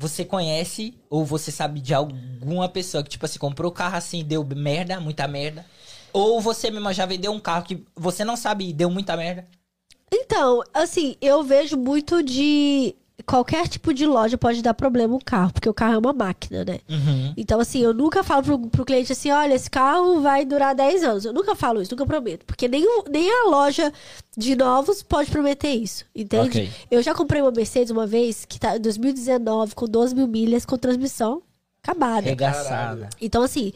Você 0.00 0.24
conhece 0.24 0.96
ou 1.10 1.24
você 1.24 1.50
sabe 1.50 1.80
de 1.80 1.92
alguma 1.92 2.68
pessoa 2.68 3.02
que, 3.02 3.10
tipo 3.10 3.24
assim, 3.26 3.38
comprou 3.38 3.68
o 3.68 3.74
carro 3.74 3.96
assim, 3.96 4.22
deu 4.22 4.44
merda, 4.44 5.00
muita 5.00 5.26
merda? 5.26 5.66
Ou 6.12 6.40
você 6.40 6.70
mesmo 6.70 6.92
já 6.92 7.04
vendeu 7.04 7.32
um 7.32 7.40
carro 7.40 7.64
que 7.64 7.84
você 7.96 8.24
não 8.24 8.36
sabe 8.36 8.68
e 8.68 8.72
deu 8.72 8.88
muita 8.90 9.16
merda? 9.16 9.44
Então, 10.12 10.62
assim, 10.72 11.16
eu 11.20 11.42
vejo 11.42 11.76
muito 11.76 12.22
de. 12.22 12.94
Qualquer 13.26 13.68
tipo 13.68 13.92
de 13.92 14.06
loja 14.06 14.38
pode 14.38 14.62
dar 14.62 14.74
problema 14.74 15.14
o 15.14 15.22
carro, 15.22 15.52
porque 15.52 15.68
o 15.68 15.74
carro 15.74 15.94
é 15.94 15.98
uma 15.98 16.12
máquina, 16.12 16.64
né? 16.64 16.78
Uhum. 16.88 17.34
Então, 17.36 17.60
assim, 17.60 17.80
eu 17.80 17.92
nunca 17.92 18.22
falo 18.22 18.42
pro, 18.42 18.58
pro 18.68 18.84
cliente 18.84 19.12
assim, 19.12 19.30
olha, 19.30 19.54
esse 19.54 19.68
carro 19.68 20.20
vai 20.20 20.44
durar 20.44 20.74
10 20.74 21.02
anos. 21.02 21.24
Eu 21.24 21.32
nunca 21.32 21.54
falo 21.54 21.82
isso, 21.82 21.90
nunca 21.90 22.06
prometo. 22.06 22.46
Porque 22.46 22.68
nem, 22.68 22.84
nem 23.10 23.30
a 23.30 23.50
loja 23.50 23.92
de 24.36 24.54
novos 24.54 25.02
pode 25.02 25.30
prometer 25.30 25.70
isso, 25.70 26.04
entende? 26.14 26.48
Ok. 26.48 26.70
Eu 26.90 27.02
já 27.02 27.14
comprei 27.14 27.42
uma 27.42 27.50
Mercedes 27.50 27.90
uma 27.90 28.06
vez, 28.06 28.44
que 28.44 28.58
tá 28.58 28.76
em 28.76 28.80
2019, 28.80 29.74
com 29.74 29.86
12 29.86 30.14
mil 30.14 30.28
milhas, 30.28 30.64
com 30.64 30.78
transmissão 30.78 31.42
acabada. 31.82 32.28
Regaçada. 32.28 33.08
Então, 33.20 33.42
assim, 33.42 33.72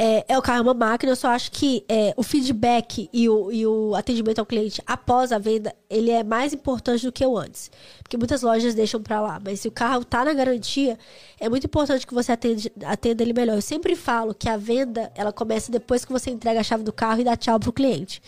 é, 0.00 0.24
é 0.28 0.38
o 0.38 0.42
carro 0.42 0.60
é 0.60 0.62
uma 0.62 0.74
máquina, 0.74 1.10
eu 1.10 1.16
só 1.16 1.28
acho 1.30 1.50
que 1.50 1.84
é, 1.88 2.14
o 2.16 2.22
feedback 2.22 3.10
e 3.12 3.28
o, 3.28 3.50
e 3.50 3.66
o 3.66 3.96
atendimento 3.96 4.38
ao 4.38 4.46
cliente 4.46 4.80
após 4.86 5.32
a 5.32 5.38
venda, 5.38 5.74
ele 5.90 6.12
é 6.12 6.22
mais 6.22 6.52
importante 6.52 7.04
do 7.04 7.10
que 7.10 7.26
o 7.26 7.36
antes. 7.36 7.68
Porque 8.00 8.16
muitas 8.16 8.42
lojas 8.42 8.76
deixam 8.76 9.02
pra 9.02 9.20
lá, 9.20 9.40
mas 9.44 9.58
se 9.58 9.66
o 9.66 9.72
carro 9.72 10.04
tá 10.04 10.24
na 10.24 10.32
garantia, 10.32 10.96
é 11.40 11.48
muito 11.48 11.66
importante 11.66 12.06
que 12.06 12.14
você 12.14 12.30
atende, 12.30 12.72
atenda 12.84 13.24
ele 13.24 13.32
melhor. 13.32 13.56
Eu 13.56 13.62
sempre 13.62 13.96
falo 13.96 14.32
que 14.32 14.48
a 14.48 14.56
venda, 14.56 15.10
ela 15.16 15.32
começa 15.32 15.72
depois 15.72 16.04
que 16.04 16.12
você 16.12 16.30
entrega 16.30 16.60
a 16.60 16.62
chave 16.62 16.84
do 16.84 16.92
carro 16.92 17.20
e 17.20 17.24
dá 17.24 17.36
tchau 17.36 17.58
pro 17.58 17.72
cliente. 17.72 18.22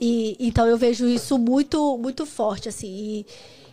E, 0.00 0.34
então 0.40 0.66
eu 0.66 0.78
vejo 0.78 1.06
isso 1.06 1.36
muito, 1.38 1.98
muito 1.98 2.24
forte, 2.24 2.70
assim. 2.70 2.88
E- 2.88 3.26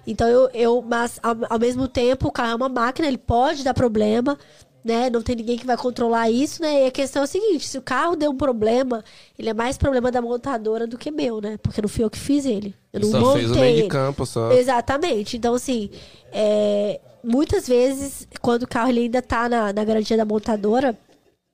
então 0.06 0.28
eu, 0.28 0.50
eu 0.54 0.82
mas 0.82 1.18
ao, 1.24 1.34
ao 1.50 1.58
mesmo 1.60 1.88
tempo 1.88 2.28
o 2.28 2.32
carro 2.32 2.52
é 2.52 2.56
uma 2.56 2.68
máquina, 2.68 3.08
ele 3.08 3.18
pode 3.18 3.64
dar 3.64 3.74
problema, 3.74 4.38
né? 4.84 5.10
Não 5.10 5.22
tem 5.22 5.36
ninguém 5.36 5.58
que 5.58 5.66
vai 5.66 5.78
controlar 5.78 6.30
isso, 6.30 6.62
né? 6.62 6.84
E 6.84 6.88
a 6.88 6.92
questão 6.92 7.22
é 7.22 7.26
o 7.26 7.28
seguinte: 7.28 7.68
se 7.68 7.78
o 7.78 7.82
carro 7.82 8.16
deu 8.16 8.32
um 8.32 8.38
problema, 8.38 9.04
ele 9.38 9.50
é 9.50 9.54
mais 9.54 9.78
problema 9.78 10.12
da 10.12 10.22
montadora 10.22 10.86
do 10.86 10.98
que 10.98 11.10
meu, 11.10 11.40
né? 11.40 11.58
Porque 11.58 11.82
não 11.82 11.90
fui 11.90 12.04
eu 12.04 12.10
que 12.10 12.20
fiz 12.20 12.46
ele. 12.46 12.76
Eu 12.92 13.00
não 13.00 13.12
Só 13.12 13.20
montei 13.20 13.42
fez 13.42 13.52
o 13.52 13.56
meio 13.56 13.84
de 13.84 13.88
campo, 13.88 14.26
só. 14.26 14.52
Exatamente. 14.52 15.38
Então, 15.38 15.54
assim, 15.54 15.90
é, 16.32 17.00
muitas 17.24 17.68
vezes, 17.68 18.28
quando 18.42 18.64
o 18.64 18.68
carro 18.68 18.90
ele 18.90 19.02
ainda 19.02 19.22
tá 19.22 19.48
na, 19.48 19.72
na 19.72 19.84
garantia 19.84 20.18
da 20.18 20.26
montadora, 20.26 20.98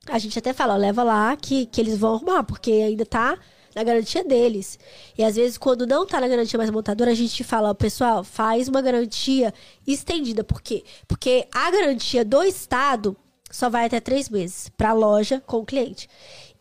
a 0.08 0.18
gente 0.18 0.38
até 0.40 0.52
fala, 0.54 0.74
ó, 0.74 0.78
leva 0.78 1.04
lá 1.04 1.36
que, 1.36 1.68
que 1.68 1.80
eles 1.80 1.98
vão 1.98 2.16
arrumar, 2.16 2.44
porque 2.44 2.72
ainda 2.72 3.06
tá 3.06 3.38
na 3.76 3.84
garantia 3.84 4.24
deles. 4.24 4.80
E 5.18 5.24
às 5.24 5.36
vezes, 5.36 5.58
quando 5.58 5.86
não 5.86 6.06
tá 6.06 6.20
na 6.20 6.28
garantia 6.28 6.58
mais 6.58 6.70
montadora, 6.70 7.12
a 7.12 7.16
gente 7.16 7.44
fala, 7.44 7.74
pessoal, 7.76 8.24
faz 8.24 8.68
uma 8.68 8.82
garantia 8.82 9.54
estendida. 9.86 10.44
Por 10.44 10.62
quê? 10.62 10.84
Porque 11.08 11.48
a 11.54 11.72
garantia 11.72 12.26
do 12.26 12.44
Estado 12.44 13.16
só 13.52 13.70
vai 13.70 13.86
até 13.86 14.00
três 14.00 14.30
meses 14.30 14.70
pra 14.78 14.94
loja 14.94 15.42
com 15.46 15.58
o 15.58 15.66
cliente. 15.66 16.08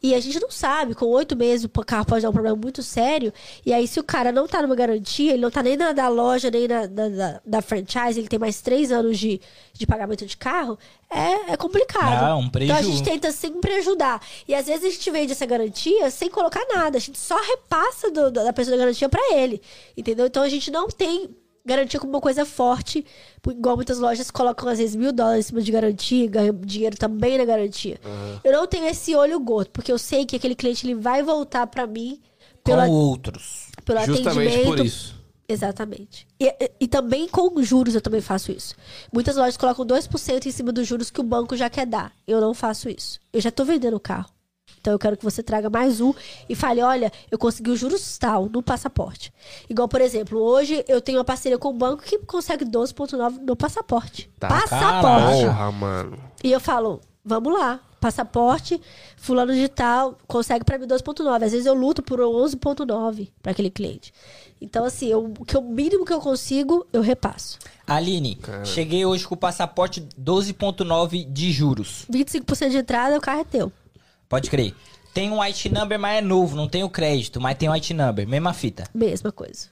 E 0.00 0.14
a 0.14 0.20
gente 0.20 0.38
não 0.38 0.48
sabe, 0.50 0.94
com 0.94 1.06
oito 1.06 1.34
meses 1.34 1.64
o 1.64 1.68
carro 1.84 2.04
pode 2.06 2.22
dar 2.22 2.30
um 2.30 2.32
problema 2.32 2.54
muito 2.56 2.84
sério. 2.84 3.32
E 3.66 3.72
aí, 3.72 3.88
se 3.88 3.98
o 3.98 4.04
cara 4.04 4.30
não 4.30 4.46
tá 4.46 4.62
numa 4.62 4.76
garantia, 4.76 5.32
ele 5.32 5.42
não 5.42 5.50
tá 5.50 5.60
nem 5.60 5.76
na 5.76 5.90
da 5.92 6.06
loja, 6.08 6.50
nem 6.52 6.68
na, 6.68 6.86
na- 6.86 7.08
da, 7.08 7.40
da 7.44 7.60
franchise, 7.62 8.18
ele 8.20 8.28
tem 8.28 8.38
mais 8.38 8.60
três 8.60 8.92
anos 8.92 9.18
de, 9.18 9.40
de 9.72 9.86
pagamento 9.88 10.24
de 10.24 10.36
carro, 10.36 10.78
é, 11.10 11.52
é 11.52 11.56
complicado. 11.56 12.24
Ah, 12.24 12.36
um 12.36 12.46
Então 12.46 12.76
a 12.76 12.82
gente 12.82 13.02
tenta 13.02 13.32
sempre 13.32 13.72
ajudar. 13.74 14.22
E 14.46 14.54
às 14.54 14.66
vezes 14.66 14.84
a 14.84 14.90
gente 14.90 15.10
vende 15.10 15.32
essa 15.32 15.46
garantia 15.46 16.08
sem 16.12 16.30
colocar 16.30 16.64
nada. 16.72 16.96
A 16.96 17.00
gente 17.00 17.18
só 17.18 17.36
repassa 17.36 18.08
do- 18.08 18.30
da 18.30 18.52
pessoa 18.52 18.76
da 18.76 18.84
garantia 18.84 19.08
pra 19.08 19.34
ele. 19.34 19.60
Entendeu? 19.96 20.26
Então 20.26 20.44
a 20.44 20.48
gente 20.48 20.70
não 20.70 20.86
tem 20.86 21.28
garantia 21.68 22.00
como 22.00 22.12
uma 22.12 22.20
coisa 22.20 22.44
forte, 22.44 23.04
igual 23.48 23.76
muitas 23.76 23.98
lojas 23.98 24.30
colocam 24.30 24.68
às 24.68 24.78
vezes 24.78 24.96
mil 24.96 25.12
dólares 25.12 25.46
em 25.46 25.48
cima 25.50 25.60
de 25.62 25.70
garantia, 25.70 26.26
ganham 26.28 26.54
dinheiro 26.54 26.96
também 26.96 27.38
na 27.38 27.44
garantia. 27.44 28.00
Eu 28.42 28.52
não 28.52 28.66
tenho 28.66 28.86
esse 28.86 29.14
olho 29.14 29.38
gordo, 29.38 29.70
porque 29.70 29.92
eu 29.92 29.98
sei 29.98 30.24
que 30.26 30.34
aquele 30.36 30.54
cliente 30.54 30.84
ele 30.86 30.94
vai 30.94 31.22
voltar 31.22 31.66
pra 31.68 31.86
mim 31.86 32.20
pelo, 32.64 32.82
Com 32.82 32.90
outros. 32.90 33.66
pelo 33.84 34.00
Justamente 34.04 34.28
atendimento. 34.48 34.64
por 34.66 34.78
isso. 34.84 35.16
Exatamente. 35.50 36.26
E, 36.38 36.44
e- 36.46 36.70
e 36.80 36.86
também 36.86 37.26
com 37.26 37.62
juros 37.62 37.94
eu 37.94 38.02
também 38.02 38.20
faço 38.20 38.52
isso. 38.52 38.74
Muitas 39.10 39.34
lojas 39.36 39.56
colocam 39.56 39.84
2% 39.86 40.44
em 40.46 40.50
cima 40.50 40.70
dos 40.72 40.86
juros 40.86 41.10
que 41.10 41.20
o 41.20 41.24
banco 41.24 41.56
já 41.56 41.70
quer 41.70 41.86
dar. 41.86 42.12
Eu 42.26 42.38
não 42.40 42.52
faço 42.52 42.88
isso. 42.90 43.18
Eu 43.32 43.40
já 43.40 43.50
tô 43.50 43.64
vendendo 43.64 43.96
o 43.96 44.00
carro. 44.00 44.28
Então 44.80 44.92
eu 44.92 44.98
quero 44.98 45.16
que 45.16 45.24
você 45.24 45.42
traga 45.42 45.68
mais 45.68 46.00
um 46.00 46.12
e 46.48 46.54
fale, 46.54 46.80
olha, 46.82 47.12
eu 47.30 47.38
consegui 47.38 47.70
o 47.70 47.76
juros 47.76 48.18
tal 48.18 48.48
no 48.48 48.62
passaporte. 48.62 49.32
Igual, 49.68 49.88
por 49.88 50.00
exemplo, 50.00 50.40
hoje 50.40 50.84
eu 50.88 51.00
tenho 51.00 51.18
uma 51.18 51.24
parceria 51.24 51.58
com 51.58 51.68
o 51.68 51.72
banco 51.72 52.02
que 52.02 52.18
consegue 52.18 52.64
12,9 52.64 53.38
no 53.38 53.56
passaporte. 53.56 54.30
Tá. 54.38 54.48
passaporte. 54.48 55.44
Porra, 55.44 55.72
mano. 55.72 56.18
E 56.42 56.52
eu 56.52 56.60
falo, 56.60 57.00
vamos 57.24 57.52
lá, 57.52 57.80
passaporte, 58.00 58.80
fulano 59.16 59.52
de 59.52 59.68
tal, 59.68 60.16
consegue 60.26 60.64
pra 60.64 60.78
mim 60.78 60.86
12.9. 60.86 61.42
Às 61.44 61.52
vezes 61.52 61.66
eu 61.66 61.74
luto 61.74 62.02
por 62.02 62.20
11.9 62.20 63.28
pra 63.42 63.52
aquele 63.52 63.70
cliente. 63.70 64.12
Então, 64.60 64.84
assim, 64.84 65.06
eu, 65.06 65.32
o 65.38 65.44
que 65.44 65.56
o 65.56 65.62
mínimo 65.62 66.04
que 66.04 66.12
eu 66.12 66.20
consigo, 66.20 66.86
eu 66.92 67.00
repasso. 67.00 67.58
Aline, 67.86 68.38
cheguei 68.64 69.04
hoje 69.04 69.26
com 69.26 69.34
o 69.34 69.38
passaporte 69.38 70.00
12.9 70.20 71.30
de 71.30 71.52
juros. 71.52 72.06
25% 72.10 72.70
de 72.70 72.76
entrada, 72.78 73.16
o 73.16 73.20
carro 73.20 73.40
é 73.40 73.44
teu. 73.44 73.72
Pode 74.28 74.50
crer. 74.50 74.74
Tem 75.14 75.30
um 75.30 75.42
IT 75.42 75.68
number, 75.70 75.98
mas 75.98 76.18
é 76.18 76.20
novo, 76.20 76.54
não 76.54 76.68
tem 76.68 76.84
o 76.84 76.90
crédito, 76.90 77.40
mas 77.40 77.56
tem 77.56 77.68
o 77.68 77.72
IT 77.72 77.94
number, 77.94 78.28
mesma 78.28 78.52
fita. 78.52 78.84
Mesma 78.94 79.32
coisa. 79.32 79.68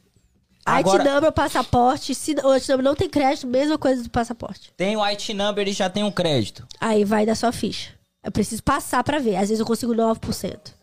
Agora- 0.65 1.03
IT 1.05 1.15
number, 1.15 1.31
passaporte, 1.33 2.15
se 2.15 2.35
o 2.43 2.53
IT 2.53 2.69
number 2.69 2.85
não 2.85 2.97
tem 2.97 3.09
crédito, 3.09 3.47
mesma 3.47 3.79
coisa 3.79 4.03
do 4.03 4.11
passaporte. 4.11 4.73
Tem 4.77 4.97
o 4.97 5.05
IT 5.05 5.33
number 5.35 5.69
e 5.69 5.73
já 5.73 5.89
tem 5.89 6.03
o 6.03 6.11
crédito. 6.11 6.67
Aí 6.81 7.05
vai 7.05 7.25
da 7.25 7.35
sua 7.37 7.53
ficha. 7.53 7.93
Eu 8.25 8.33
preciso 8.33 8.63
passar 8.63 9.05
pra 9.05 9.21
ver. 9.21 9.37
Às 9.37 9.51
vezes 9.51 9.61
eu 9.61 9.67
consigo 9.67 9.95
9%. 9.95 10.75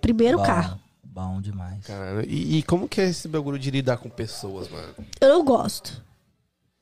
Primeiro 0.00 0.38
Bom, 0.38 0.44
carro. 0.44 0.80
Bom 1.04 1.40
demais. 1.42 1.84
Cara, 1.84 2.24
e, 2.26 2.58
e 2.58 2.62
como 2.62 2.88
que 2.88 3.00
é 3.02 3.08
esse 3.08 3.28
bagulho 3.28 3.58
de 3.58 3.70
lidar 3.70 3.98
com 3.98 4.08
pessoas, 4.08 4.70
mano? 4.70 4.94
Eu 5.20 5.28
não 5.28 5.44
gosto. 5.44 6.02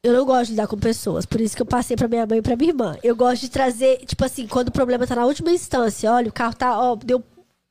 Eu 0.07 0.13
não 0.13 0.25
gosto 0.25 0.45
de 0.47 0.51
lidar 0.53 0.69
com 0.69 0.79
pessoas. 0.79 1.27
Por 1.27 1.41
isso 1.41 1.57
que 1.57 1.63
eu 1.63 1.67
passei 1.67 1.97
pra 1.97 2.07
minha 2.07 2.25
mãe 2.27 2.39
e 2.39 2.43
pra 2.43 2.55
minha 2.55 2.71
irmã. 2.71 2.97
Eu 3.03 3.17
gosto 3.17 3.41
de 3.43 3.49
trazer, 3.51 3.99
tipo 4.07 4.25
assim, 4.25 4.47
quando 4.47 4.69
o 4.69 4.73
problema 4.73 5.05
tá 5.07 5.17
na 5.17 5.27
última 5.27 5.51
instância. 5.51 6.13
Olha, 6.13 6.29
o 6.29 6.33
carro 6.33 6.55
tá, 6.55 6.79
ó, 6.79 6.95
deu. 6.95 7.25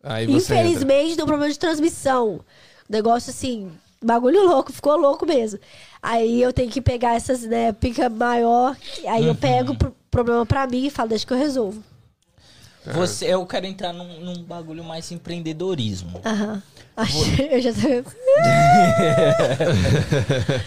Aí 0.03 0.25
você 0.27 0.53
entra. 0.53 0.65
Infelizmente, 0.67 1.15
deu 1.15 1.25
problema 1.25 1.51
de 1.51 1.57
transmissão. 1.57 2.41
Negócio 2.89 3.29
assim, 3.29 3.71
Bagulho 4.03 4.43
louco, 4.47 4.73
ficou 4.73 4.97
louco 4.97 5.25
mesmo. 5.25 5.59
Aí 6.03 6.41
eu 6.41 6.51
tenho 6.51 6.69
que 6.69 6.81
pegar 6.81 7.15
essas, 7.15 7.41
né, 7.43 7.71
pica 7.71 8.09
maior, 8.09 8.75
aí 9.07 9.25
eu 9.25 9.33
pego 9.33 9.71
o 9.71 9.77
pro- 9.77 9.95
problema 10.11 10.45
pra 10.45 10.67
mim 10.67 10.85
e 10.85 10.89
falo, 10.91 11.09
deixa 11.09 11.25
que 11.25 11.33
eu 11.33 11.37
resolvo. 11.37 11.81
Você, 12.85 13.25
eu 13.25 13.43
quero 13.47 13.65
entrar 13.65 13.91
num, 13.93 14.19
num 14.19 14.43
bagulho 14.43 14.83
mais 14.83 15.11
empreendedorismo. 15.11 16.21
Aham. 16.23 16.61
Achei- 16.95 17.49
Eu 17.51 17.61
já 17.61 17.73
tô. 17.73 17.79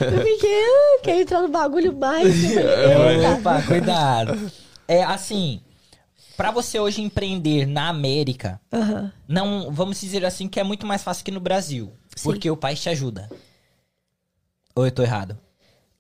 eu 0.04 0.22
fiquei, 0.24 0.62
ah, 0.64 0.98
quero 1.02 1.20
entrar 1.20 1.40
no 1.42 1.48
bagulho 1.48 1.96
mais. 1.96 2.26
Eita. 2.44 3.34
Opa, 3.38 3.62
cuidado. 3.62 4.50
É 4.86 5.02
assim, 5.02 5.60
pra 6.36 6.50
você 6.50 6.78
hoje 6.78 7.00
empreender 7.02 7.66
na 7.66 7.88
América, 7.88 8.60
Aham. 8.72 9.12
não, 9.26 9.70
vamos 9.72 10.00
dizer 10.00 10.24
assim 10.24 10.48
que 10.48 10.60
é 10.60 10.64
muito 10.64 10.86
mais 10.86 11.02
fácil 11.02 11.24
que 11.24 11.30
no 11.30 11.40
Brasil, 11.40 11.90
Sim. 12.16 12.22
porque 12.24 12.50
o 12.50 12.56
país 12.56 12.80
te 12.80 12.88
ajuda. 12.88 13.28
Ou 14.74 14.84
eu 14.86 14.92
tô 14.92 15.02
errado? 15.02 15.38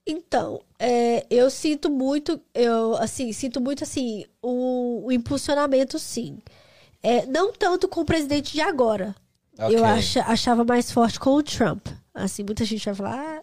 Então, 0.06 0.60
é, 0.78 1.26
eu 1.28 1.50
sinto 1.50 1.90
muito, 1.90 2.40
eu, 2.54 2.96
assim, 2.96 3.30
sinto 3.32 3.60
muito, 3.60 3.84
assim, 3.84 4.24
o, 4.40 5.04
o 5.06 5.12
impulsionamento, 5.12 5.98
sim. 5.98 6.38
É, 7.02 7.26
não 7.26 7.52
tanto 7.52 7.86
com 7.88 8.00
o 8.00 8.04
presidente 8.06 8.52
de 8.52 8.60
agora. 8.62 9.14
Eu 9.58 9.66
Ok. 9.66 9.84
acha, 9.84 10.22
achava 10.22 10.64
mais 10.64 10.90
forte 10.90 11.18
com 11.18 11.30
o 11.30 11.42
Trump. 11.42 11.86
Assim, 12.14 12.42
muita 12.42 12.64
gente 12.64 12.84
vai 12.84 12.94
falar. 12.94 13.16
Ah, 13.16 13.42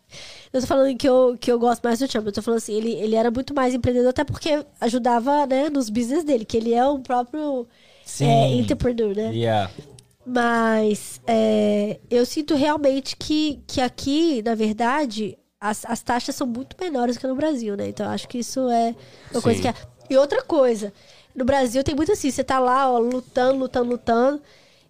eu 0.52 0.62
tô 0.62 0.68
falando 0.68 0.96
que 0.98 1.08
eu, 1.08 1.38
que 1.40 1.52
eu 1.52 1.60
gosto 1.60 1.82
mais 1.84 2.00
do 2.00 2.08
Trump. 2.08 2.26
Eu 2.26 2.32
tô 2.32 2.42
falando 2.42 2.58
assim, 2.58 2.74
ele, 2.74 2.92
ele 2.94 3.16
era 3.16 3.32
muito 3.32 3.54
mais 3.54 3.74
empreendedor, 3.74 4.10
até 4.10 4.24
porque 4.24 4.66
ajudava, 4.82 5.46
né, 5.46 5.70
nos 5.70 5.90
business 5.90 6.24
dele, 6.24 6.46
que 6.46 6.58
ele 6.58 6.74
é 6.74 6.86
o 6.86 7.00
próprio 7.00 7.68
é, 8.20 8.54
entrepreneur, 8.56 9.16
né? 9.16 9.34
Yeah. 9.34 9.72
Mas 10.26 11.22
é, 11.28 12.00
eu 12.10 12.26
sinto 12.26 12.56
realmente 12.56 13.16
que, 13.16 13.62
que 13.68 13.80
aqui, 13.80 14.42
na 14.44 14.56
verdade, 14.56 15.38
as, 15.60 15.86
as 15.86 16.02
taxas 16.02 16.36
são 16.36 16.48
muito 16.48 16.76
menores 16.80 17.18
que 17.18 17.28
no 17.28 17.36
Brasil, 17.36 17.76
né? 17.76 17.90
Então 17.90 18.06
eu 18.06 18.12
acho 18.12 18.28
que 18.28 18.40
isso 18.40 18.70
é 18.70 18.96
uma 19.32 19.42
coisa 19.42 19.58
Sim. 19.58 19.62
que 19.62 19.68
é. 19.68 19.76
E 20.10 20.18
outra 20.18 20.42
coisa, 20.42 20.92
no 21.36 21.46
Brasil 21.46 21.84
tem 21.84 21.96
muito 21.96 22.12
assim, 22.12 22.30
você 22.30 22.44
tá 22.44 22.60
lá, 22.60 22.92
ó, 22.92 22.98
lutando, 23.00 23.60
lutando, 23.60 23.90
lutando, 23.90 24.42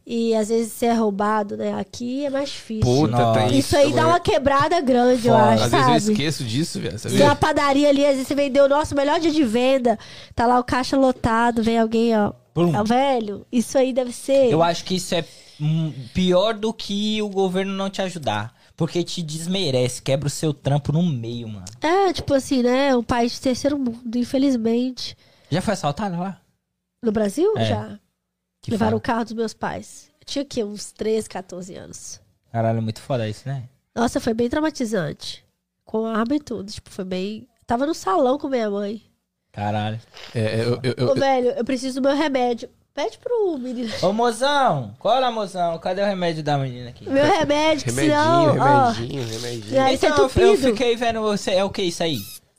e 0.05 0.35
às 0.35 0.49
vezes 0.49 0.71
você 0.73 0.85
é 0.87 0.93
roubado, 0.93 1.57
né? 1.57 1.73
Aqui 1.79 2.25
é 2.25 2.29
mais 2.29 2.49
difícil. 2.49 2.83
Puta, 2.83 3.17
Nossa. 3.17 3.39
tem 3.47 3.57
isso 3.57 3.75
aí 3.75 3.91
dá 3.91 4.07
uma 4.07 4.19
quebrada 4.19 4.79
grande, 4.81 5.27
eu 5.27 5.33
Foda. 5.33 5.49
acho, 5.53 5.63
Às 5.63 5.71
vezes 5.71 5.87
eu 5.87 5.93
sabe? 5.99 6.11
esqueço 6.13 6.43
disso, 6.43 6.79
velho. 6.79 6.99
Você 6.99 7.09
tem 7.09 7.21
uma 7.23 7.35
padaria 7.35 7.89
ali, 7.89 8.05
às 8.05 8.11
vezes 8.13 8.27
você 8.27 8.35
vendeu 8.35 8.65
o 8.65 8.69
nosso 8.69 8.93
melhor 8.95 9.19
dia 9.19 9.31
de 9.31 9.43
venda, 9.43 9.97
tá 10.35 10.45
lá 10.45 10.59
o 10.59 10.63
caixa 10.63 10.95
lotado, 10.97 11.63
vem 11.63 11.79
alguém, 11.79 12.15
ó. 12.17 12.33
Ah, 12.73 12.83
velho, 12.83 13.45
isso 13.51 13.77
aí 13.77 13.91
deve 13.91 14.11
ser. 14.13 14.49
Eu 14.51 14.61
acho 14.63 14.83
que 14.85 14.95
isso 14.95 15.13
é 15.15 15.25
hum, 15.59 15.91
pior 16.13 16.53
do 16.53 16.71
que 16.73 17.21
o 17.21 17.27
governo 17.29 17.73
não 17.73 17.89
te 17.89 18.01
ajudar. 18.01 18.53
Porque 18.77 19.03
te 19.05 19.21
desmerece, 19.21 20.01
quebra 20.01 20.27
o 20.27 20.29
seu 20.29 20.53
trampo 20.53 20.91
no 20.91 21.01
meio, 21.01 21.47
mano. 21.47 21.63
É, 21.81 22.11
tipo 22.11 22.33
assim, 22.33 22.61
né? 22.61 22.93
Um 22.93 23.01
país 23.01 23.31
de 23.31 23.39
terceiro 23.39 23.77
mundo, 23.79 24.17
infelizmente. 24.17 25.15
Já 25.49 25.61
foi 25.61 25.73
assaltado 25.73 26.17
lá? 26.19 26.41
No 27.01 27.09
Brasil, 27.09 27.53
É. 27.57 27.65
já. 27.65 27.99
Que 28.65 28.71
Levaram 28.71 28.91
foda. 28.93 28.97
o 28.97 29.01
carro 29.01 29.23
dos 29.23 29.33
meus 29.33 29.53
pais. 29.53 30.09
Eu 30.19 30.25
tinha 30.25 30.43
o 30.43 30.45
quê? 30.45 30.63
Uns 30.63 30.91
13, 30.91 31.29
14 31.29 31.75
anos. 31.75 32.19
Caralho, 32.51 32.79
é 32.79 32.81
muito 32.81 32.99
foda 33.01 33.27
isso, 33.29 33.47
né? 33.47 33.63
Nossa, 33.93 34.19
foi 34.19 34.33
bem 34.33 34.49
traumatizante. 34.49 35.45
Com 35.85 36.05
arma 36.05 36.35
e 36.35 36.39
tudo. 36.39 36.71
Tipo, 36.71 36.89
foi 36.89 37.05
bem. 37.05 37.47
Tava 37.67 37.85
no 37.85 37.93
salão 37.93 38.37
com 38.37 38.47
minha 38.49 38.69
mãe. 38.69 39.01
Caralho. 39.51 39.99
É, 40.33 40.61
eu, 40.61 40.79
eu, 40.83 40.93
eu- 40.97 41.09
Ô, 41.11 41.15
velho, 41.15 41.49
eu 41.49 41.63
preciso 41.63 42.01
do 42.01 42.07
meu 42.07 42.17
remédio. 42.17 42.67
Pede 42.93 43.17
pro 43.19 43.57
menino. 43.57 43.91
Ô, 44.01 44.13
mozão! 44.13 44.95
Cola, 44.99 45.29
mozão. 45.29 45.77
Cadê 45.79 46.01
o 46.01 46.05
remédio 46.05 46.41
da 46.41 46.57
menina 46.57 46.89
aqui? 46.89 47.07
Meu 47.09 47.25
remédio, 47.25 47.83
que 47.83 47.89
remedinho, 47.91 48.13
senão. 48.53 48.57
ó, 48.57 48.89
remedinho, 48.89 49.27
remedinho. 49.27 49.75
Nariz 49.75 49.99
tá 49.99 50.07
Então, 50.07 50.19
eu 50.19 50.25
entupido. 50.53 50.57
fiquei 50.69 50.95
vendo 50.95 51.21
você. 51.21 51.51
É 51.51 51.63
o 51.63 51.69
que 51.69 51.81
isso 51.83 52.01
aí? 52.03 52.17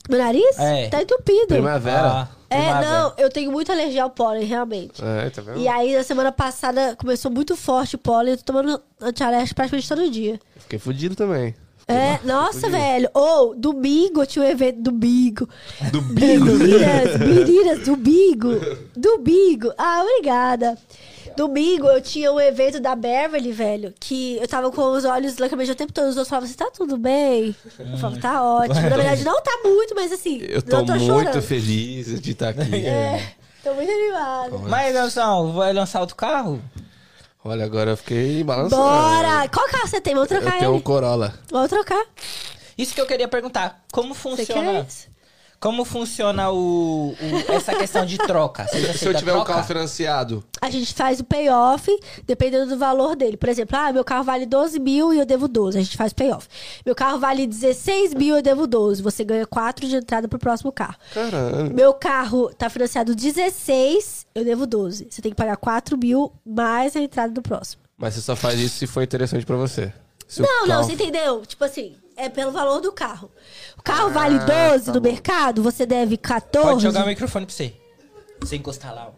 Meu 0.09 0.17
nariz? 0.19 0.57
É. 0.59 0.87
Tá 0.89 1.01
entupido. 1.01 1.47
Primavera. 1.47 2.07
Ah, 2.07 2.27
É, 2.49 2.61
primavera. 2.61 2.91
não, 2.99 3.13
eu 3.17 3.29
tenho 3.29 3.51
muita 3.51 3.73
alergia 3.73 4.03
ao 4.03 4.09
pólen, 4.09 4.45
realmente. 4.45 5.01
É, 5.03 5.29
tá 5.29 5.41
vendo? 5.41 5.59
E 5.59 5.67
aí, 5.67 5.95
na 5.95 6.03
semana 6.03 6.31
passada, 6.31 6.95
começou 6.97 7.29
muito 7.31 7.55
forte 7.55 7.95
o 7.95 7.99
pólen. 7.99 8.31
Eu 8.33 8.37
tô 8.37 8.43
tomando 8.45 8.81
antialérgico 9.01 9.55
praticamente 9.55 9.87
todo 9.89 10.09
dia. 10.09 10.39
Fiquei 10.57 10.79
fudido 10.79 11.15
também. 11.15 11.53
É, 11.89 12.19
nossa, 12.25 12.69
velho. 12.69 13.09
Ou, 13.13 13.55
domingo, 13.55 14.21
eu 14.21 14.27
tinha 14.27 14.43
um 14.43 14.47
evento. 14.47 14.81
Domingo. 14.81 15.47
Do 15.89 16.01
Meninas, 16.01 17.17
meninas, 17.17 17.79
domingo. 17.85 18.49
Domingo. 18.93 19.71
Ah, 19.77 20.01
obrigada. 20.03 20.77
Domingo 21.37 21.87
eu 21.87 22.01
tinha 22.01 22.31
um 22.31 22.39
evento 22.39 22.79
da 22.79 22.95
Beverly, 22.95 23.51
velho, 23.51 23.93
que 23.99 24.37
eu 24.37 24.47
tava 24.47 24.69
com 24.71 24.81
os 24.91 25.05
olhos 25.05 25.37
lacrimejando 25.37 25.75
o 25.75 25.77
tempo 25.77 25.93
todo. 25.93 26.05
Os 26.07 26.17
outros 26.17 26.29
falavam 26.29 26.47
assim, 26.47 26.57
tá 26.57 26.69
tudo 26.71 26.97
bem? 26.97 27.55
Eu 27.79 27.97
falava, 27.97 28.19
tá 28.19 28.43
ótimo. 28.43 28.81
Na 28.89 28.95
verdade, 28.97 29.23
não 29.23 29.41
tá 29.41 29.59
muito, 29.63 29.95
mas 29.95 30.11
assim, 30.11 30.39
Eu 30.41 30.61
tô, 30.61 30.77
não 30.77 30.85
tô 30.85 30.93
muito 30.95 31.05
chorando. 31.05 31.41
feliz 31.41 32.19
de 32.21 32.31
estar 32.31 32.49
aqui. 32.49 32.61
É, 32.87 33.33
tô 33.63 33.73
muito 33.73 33.91
animada. 33.91 34.57
Mas, 34.69 34.93
Nelson, 34.93 35.51
vai 35.53 35.73
lançar 35.73 35.99
outro 36.01 36.15
carro? 36.15 36.61
Olha, 37.43 37.63
agora 37.65 37.91
eu 37.91 37.97
fiquei 37.97 38.43
balançando. 38.43 38.81
Bora! 38.81 39.47
Qual 39.49 39.67
carro 39.69 39.87
você 39.87 40.01
tem? 40.01 40.13
Vamos 40.13 40.29
Eu 40.31 40.41
trocar 40.41 40.57
tenho 40.59 40.71
um 40.71 40.75
ele. 40.75 40.83
Corolla. 40.83 41.33
Vamos 41.51 41.69
trocar. 41.69 42.03
Isso 42.77 42.93
que 42.93 42.99
eu 43.01 43.05
queria 43.05 43.27
perguntar. 43.27 43.83
Como 43.91 44.13
Você 44.13 44.45
funciona? 44.45 44.85
Como 45.59 45.83
funciona 45.83 46.51
o, 46.51 47.13
o- 47.19 47.51
essa 47.51 47.73
questão 47.75 48.05
de 48.05 48.15
troca? 48.19 48.67
Se 48.67 49.05
eu 49.07 49.13
tiver 49.15 49.33
um 49.33 49.43
carro 49.43 49.63
financiado, 49.63 50.43
A 50.61 50.69
gente 50.69 50.93
faz 50.93 51.19
o 51.19 51.23
payoff, 51.23 51.89
dependendo 52.27 52.67
do 52.67 52.77
valor 52.77 53.15
dele. 53.15 53.37
Por 53.37 53.49
exemplo, 53.49 53.75
ah, 53.75 53.91
meu 53.91 54.03
carro 54.03 54.23
vale 54.23 54.45
12 54.45 54.79
mil 54.79 55.11
e 55.13 55.17
eu 55.19 55.25
devo 55.25 55.47
12. 55.47 55.77
A 55.77 55.81
gente 55.81 55.97
faz 55.97 56.13
payoff. 56.13 56.47
Meu 56.85 56.93
carro 56.93 57.17
vale 57.17 57.47
16 57.47 58.13
mil 58.13 58.35
e 58.35 58.37
eu 58.39 58.41
devo 58.43 58.67
12. 58.67 59.01
Você 59.01 59.23
ganha 59.23 59.47
4 59.47 59.87
de 59.87 59.95
entrada 59.95 60.27
pro 60.27 60.37
próximo 60.37 60.71
carro. 60.71 60.95
caramba. 61.13 61.73
Meu 61.73 61.91
carro 61.93 62.53
tá 62.55 62.69
financiado 62.69 63.15
16, 63.15 64.25
eu 64.35 64.43
devo 64.45 64.67
12. 64.67 65.07
Você 65.09 65.21
tem 65.21 65.31
que 65.31 65.35
pagar 65.37 65.57
4 65.57 65.97
mil 65.97 66.31
mais 66.45 66.95
a 66.95 66.99
entrada 66.99 67.33
do 67.33 67.41
próximo. 67.41 67.81
Mas 67.97 68.13
você 68.13 68.21
só 68.21 68.35
faz 68.35 68.59
isso 68.59 68.77
se 68.77 68.85
for 68.87 69.01
interessante 69.01 69.45
pra 69.45 69.55
você. 69.55 69.91
Se 70.27 70.41
o 70.41 70.45
Não, 70.45 70.61
não, 70.61 70.67
carro- 70.67 70.83
você 70.83 70.93
entendeu? 70.93 71.43
Tipo 71.45 71.63
assim, 71.63 71.95
é 72.17 72.27
pelo 72.29 72.51
valor 72.51 72.81
do 72.81 72.91
carro. 72.91 73.31
O 73.77 73.83
carro 73.83 74.07
Ah, 74.09 74.13
vale 74.13 74.39
12 74.39 74.85
tá 74.87 74.93
no 74.93 74.99
bom. 74.99 75.09
mercado, 75.09 75.63
você 75.63 75.85
deve 75.85 76.17
14. 76.17 76.67
Pode 76.69 76.81
jogar 76.83 77.03
o 77.03 77.07
microfone 77.07 77.45
pra 77.45 77.55
você. 77.55 77.73
Você 78.39 78.55
encostar 78.57 78.93
lá. 78.93 79.07
ó. 79.13 79.16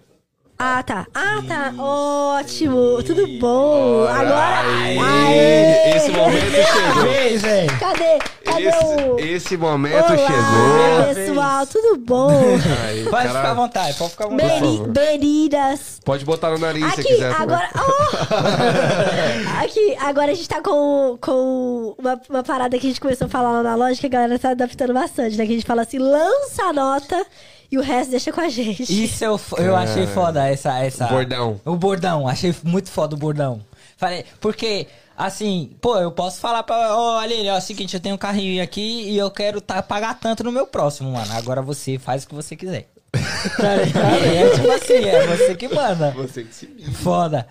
Ah, 0.62 0.84
tá. 0.84 1.07
Ah, 1.16 1.41
tá. 1.47 1.74
Ótimo. 1.82 3.01
Tudo 3.03 3.26
bom. 3.39 4.03
Agora. 4.03 4.60
Aê, 4.60 4.99
Aê! 4.99 5.95
Esse 5.95 6.12
momento 6.12 6.51
chegou. 6.51 7.39
Velho. 7.39 7.80
Cadê? 7.80 8.20
Cadê 8.43 8.68
o. 8.68 9.20
Esse, 9.20 9.30
esse 9.30 9.57
momento 9.57 9.95
Olá, 9.95 10.18
chegou. 10.18 11.16
pessoal, 11.16 11.66
tudo 11.66 11.97
bom? 11.99 12.30
Aí, 12.86 13.05
Pode 13.05 13.28
cara, 13.28 13.30
ficar 13.30 13.51
à 13.51 13.53
vontade, 13.53 13.97
pode 13.97 14.12
ficar 14.12 14.26
à 14.26 14.28
vontade. 14.28 14.62
Meninas. 14.62 16.01
Pode 16.03 16.26
botar 16.26 16.49
no 16.49 16.57
nariz 16.57 16.93
se 16.93 16.99
Aqui, 16.99 17.10
quiser. 17.10 17.32
também. 17.38 17.55
agora. 17.55 17.70
Oh! 17.80 19.64
Aqui, 19.64 19.95
agora 20.01 20.32
a 20.32 20.36
gente 20.36 20.49
tá 20.49 20.62
com, 20.62 21.18
com 21.22 21.95
uma, 21.97 22.20
uma 22.30 22.43
parada 22.43 22.78
que 22.78 22.86
a 22.86 22.89
gente 22.89 22.99
começou 22.99 23.28
a 23.28 23.30
falar 23.30 23.51
lá 23.53 23.64
na 23.64 23.76
loja 23.76 23.99
que 23.99 24.05
a 24.07 24.10
galera 24.10 24.38
tá 24.38 24.49
adaptando 24.49 24.93
bastante, 24.93 25.38
né? 25.38 25.45
Que 25.45 25.51
a 25.53 25.55
gente 25.55 25.66
fala 25.66 25.84
assim: 25.84 25.99
lança 25.99 26.64
a 26.64 26.74
nota 26.74 27.26
e 27.72 27.78
o 27.78 27.82
resto 27.82 28.11
deixa 28.11 28.32
com 28.32 28.41
a 28.41 28.49
gente. 28.49 28.84
Isso 28.84 29.24
eu, 29.24 29.39
eu 29.57 29.76
achei 29.76 30.07
foda, 30.07 30.47
essa, 30.47 30.78
essa... 30.80 31.05
O 31.05 31.09
bordão. 31.09 31.61
O 31.65 31.76
bordão, 31.76 32.28
achei 32.28 32.55
muito 32.63 32.89
foda 32.89 33.15
o 33.15 33.17
bordão. 33.17 33.61
Falei, 33.95 34.26
porque, 34.39 34.88
assim, 35.17 35.76
pô, 35.80 35.97
eu 35.97 36.11
posso 36.11 36.39
falar 36.39 36.63
pra... 36.63 36.97
Ô, 36.97 37.17
Aline, 37.17 37.47
é 37.47 37.55
o 37.55 37.61
seguinte, 37.61 37.93
eu 37.93 37.99
tenho 37.99 38.15
um 38.15 38.17
carrinho 38.17 38.63
aqui 38.63 39.09
e 39.09 39.17
eu 39.17 39.30
quero 39.30 39.61
tá, 39.61 39.84
pagar 39.84 40.20
tanto 40.20 40.43
no 40.43 40.51
meu 40.51 40.65
próximo, 40.65 41.11
mano. 41.11 41.32
Agora 41.34 41.61
você 41.61 41.99
faz 41.99 42.24
o 42.24 42.28
que 42.28 42.36
você 42.36 42.55
quiser. 42.55 42.88
Tá 43.11 43.76
ligado? 43.84 44.26
é 44.26 44.49
tipo 44.49 44.72
assim, 44.72 45.06
é 45.06 45.27
você 45.27 45.56
que 45.56 45.68
manda. 45.68 46.11
Você 46.11 46.44
que 46.44 46.56
se 46.56 46.65
vira. 46.65 46.91
Foda. 46.91 47.48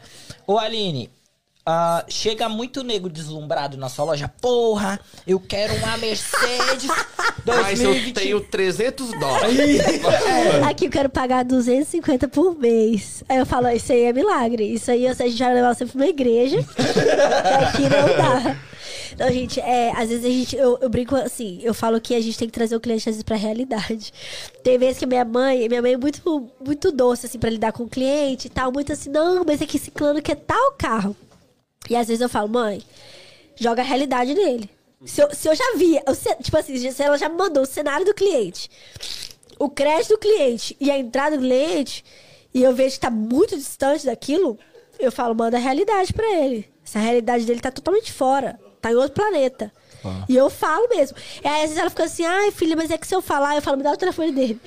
Ô, 0.46 0.58
Aline, 0.58 1.10
ah, 1.70 2.02
chega 2.08 2.48
muito 2.48 2.82
nego 2.82 3.10
deslumbrado 3.10 3.76
na 3.76 3.90
sua 3.90 4.06
loja. 4.06 4.26
Porra, 4.40 4.98
eu 5.26 5.38
quero 5.38 5.74
uma 5.74 5.98
Mercedes 5.98 6.90
Mas 7.44 7.78
eu 7.80 7.90
2020. 7.90 8.14
tenho 8.14 8.40
300 8.40 9.10
dólares. 9.20 9.58
Aqui 10.66 10.86
eu 10.86 10.90
quero 10.90 11.10
pagar 11.10 11.44
250 11.44 12.26
por 12.28 12.58
mês. 12.58 13.22
Aí 13.28 13.36
eu 13.36 13.44
falo, 13.44 13.68
isso 13.68 13.92
aí 13.92 14.04
é 14.04 14.14
milagre. 14.14 14.64
Isso 14.64 14.90
aí 14.90 15.06
a 15.06 15.12
gente 15.12 15.38
vai 15.38 15.52
levar 15.52 15.74
você 15.74 15.84
pra 15.84 15.94
uma 15.94 16.06
igreja. 16.06 16.56
Aqui 17.68 17.82
não 17.82 18.16
dá. 18.16 18.56
Não, 19.18 19.30
gente, 19.30 19.60
é, 19.60 19.92
às 19.94 20.08
vezes 20.08 20.24
a 20.24 20.28
gente, 20.28 20.56
eu, 20.56 20.78
eu 20.80 20.88
brinco 20.88 21.16
assim, 21.16 21.58
eu 21.62 21.74
falo 21.74 22.00
que 22.00 22.14
a 22.14 22.20
gente 22.20 22.38
tem 22.38 22.48
que 22.48 22.54
trazer 22.54 22.76
o 22.76 22.80
cliente 22.80 23.10
às 23.10 23.16
vezes 23.16 23.22
pra 23.22 23.36
realidade. 23.36 24.10
Tem 24.62 24.78
vezes 24.78 24.98
que 24.98 25.04
minha 25.06 25.24
mãe, 25.24 25.68
minha 25.68 25.82
mãe 25.82 25.92
é 25.92 25.96
muito, 25.98 26.50
muito 26.64 26.90
doce, 26.90 27.26
assim, 27.26 27.38
pra 27.38 27.50
lidar 27.50 27.72
com 27.72 27.82
o 27.82 27.88
cliente 27.88 28.46
e 28.46 28.50
tal, 28.50 28.72
muito 28.72 28.90
assim, 28.90 29.10
não, 29.10 29.44
mas 29.44 29.60
é 29.60 29.66
que 29.66 29.76
esse 29.76 29.90
clã 29.90 30.18
quer 30.22 30.36
tal 30.36 30.72
carro. 30.72 31.14
E 31.88 31.96
às 31.96 32.06
vezes 32.08 32.20
eu 32.20 32.28
falo, 32.28 32.48
mãe, 32.48 32.82
joga 33.56 33.82
a 33.82 33.84
realidade 33.84 34.34
nele. 34.34 34.70
Se 35.04 35.22
eu, 35.22 35.32
se 35.34 35.48
eu 35.48 35.54
já 35.54 35.74
vi, 35.76 35.98
tipo 36.42 36.56
assim, 36.56 36.90
se 36.90 37.02
ela 37.02 37.16
já 37.16 37.28
me 37.28 37.36
mandou 37.36 37.62
o 37.62 37.66
cenário 37.66 38.04
do 38.04 38.12
cliente, 38.14 38.68
o 39.58 39.68
crédito 39.70 40.10
do 40.10 40.18
cliente 40.18 40.76
e 40.80 40.90
a 40.90 40.98
entrada 40.98 41.36
do 41.36 41.42
cliente, 41.42 42.04
e 42.52 42.62
eu 42.62 42.74
vejo 42.74 42.94
que 42.96 43.00
tá 43.00 43.10
muito 43.10 43.56
distante 43.56 44.06
daquilo, 44.06 44.58
eu 44.98 45.12
falo, 45.12 45.34
manda 45.34 45.56
a 45.56 45.60
realidade 45.60 46.12
pra 46.12 46.26
ele. 46.36 46.68
Essa 46.84 46.98
realidade 46.98 47.44
dele 47.44 47.60
tá 47.60 47.70
totalmente 47.70 48.12
fora. 48.12 48.58
tá 48.80 48.90
em 48.90 48.96
outro 48.96 49.12
planeta. 49.12 49.72
E 50.28 50.36
eu 50.36 50.48
falo 50.48 50.88
mesmo. 50.88 51.16
E 51.44 51.46
aí, 51.46 51.56
às 51.56 51.60
vezes 51.62 51.76
ela 51.78 51.90
fica 51.90 52.04
assim, 52.04 52.24
ai, 52.24 52.50
filha, 52.50 52.74
mas 52.76 52.90
é 52.90 52.96
que 52.98 53.06
se 53.06 53.14
eu 53.14 53.20
falar, 53.20 53.54
eu 53.56 53.62
falo, 53.62 53.76
me 53.76 53.82
dá 53.82 53.92
o 53.92 53.96
telefone 53.96 54.32
dele. 54.32 54.60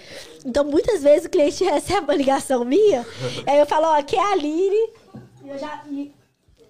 Então, 0.45 0.63
muitas 0.63 1.01
vezes 1.01 1.25
o 1.25 1.29
cliente 1.29 1.63
recebe 1.65 2.01
uma 2.05 2.13
ligação 2.15 2.63
minha, 2.63 3.05
aí 3.47 3.57
eu 3.59 3.65
falo, 3.65 3.87
ó, 3.87 3.97
aqui 3.97 4.15
é 4.15 4.19
a 4.19 4.31
Aline. 4.31 4.89
E 5.43 5.49
eu 5.49 5.57
já. 5.57 5.81
e- 5.89 6.11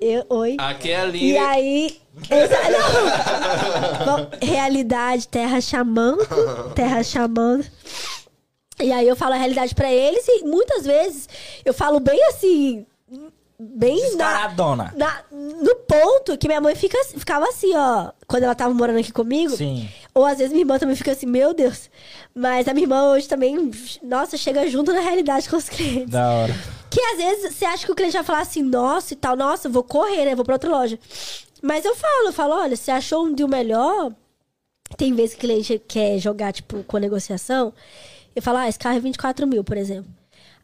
eu, 0.02 0.26
oi. 0.30 0.58
Aqui 0.58 0.90
é 0.90 0.96
a 0.96 1.04
Aline. 1.04 1.32
E 1.32 1.38
aí. 1.38 2.02
Não. 2.30 4.06
Bom, 4.06 4.28
realidade, 4.42 5.28
terra 5.28 5.62
chamando. 5.62 6.26
Terra 6.74 7.04
chamando. 7.04 7.66
E 8.80 8.92
aí 8.92 9.08
eu 9.08 9.16
falo 9.16 9.36
a 9.36 9.38
realidade 9.38 9.76
pra 9.76 9.92
eles 9.94 10.28
e 10.28 10.44
muitas 10.44 10.84
vezes 10.86 11.30
eu 11.64 11.74
falo 11.74 12.00
bem 12.00 12.20
assim. 12.30 12.86
Bem 13.64 14.00
na, 14.16 14.26
Descaradona. 14.28 14.94
na- 14.98 15.22
no 15.32 15.76
ponto 15.88 16.36
que 16.36 16.48
minha 16.48 16.60
mãe 16.60 16.74
fica, 16.74 16.98
ficava 17.16 17.46
assim, 17.48 17.72
ó. 17.76 18.12
Quando 18.28 18.44
ela 18.44 18.56
tava 18.56 18.74
morando 18.74 18.98
aqui 18.98 19.12
comigo. 19.12 19.56
Sim. 19.56 19.88
Ou 20.16 20.26
às 20.26 20.40
vezes 20.40 20.52
minha 20.52 20.64
irmã 20.64 20.80
também 20.80 20.96
fica 20.96 21.12
assim, 21.12 21.28
meu 21.28 21.54
Deus. 21.54 21.90
Mas 22.34 22.68
a 22.68 22.74
minha 22.74 22.86
irmã 22.86 23.12
hoje 23.12 23.28
também, 23.28 23.70
nossa, 24.02 24.36
chega 24.36 24.68
junto 24.68 24.92
na 24.92 25.00
realidade 25.02 25.48
com 25.48 25.58
os 25.58 25.70
clientes. 25.70 26.10
Da 26.10 26.28
hora. 26.32 26.56
Que 26.90 27.00
às 27.00 27.18
vezes 27.18 27.54
você 27.54 27.66
acha 27.66 27.86
que 27.86 27.92
o 27.92 27.96
cliente 27.96 28.14
vai 28.16 28.24
falar 28.24 28.42
assim, 28.42 28.64
nossa 28.64 29.14
e 29.14 29.16
tal, 29.18 29.36
nossa, 29.36 29.70
vou 29.70 29.84
correr, 29.84 30.26
né? 30.26 30.34
Vou 30.36 30.44
pra 30.44 30.56
outra 30.56 30.70
loja. 30.70 30.98
Mas 31.62 31.86
eu 31.86 31.96
falo, 31.96 32.28
eu 32.30 32.34
falo, 32.34 32.56
olha, 32.56 32.76
você 32.76 32.90
achou 32.90 33.26
um 33.26 33.34
deal 33.34 33.48
melhor? 33.48 34.12
Tem 34.98 35.14
vezes 35.14 35.36
que 35.36 35.38
o 35.46 35.48
cliente 35.48 35.82
quer 35.88 36.18
jogar, 36.18 36.52
tipo, 36.52 36.84
com 36.84 36.98
a 36.98 37.00
negociação. 37.00 37.72
Eu 38.36 38.42
falo, 38.42 38.58
ah, 38.58 38.68
esse 38.68 38.80
carro 38.80 38.98
é 38.98 39.00
24 39.00 39.46
mil, 39.46 39.64
por 39.64 39.78
exemplo. 39.78 40.12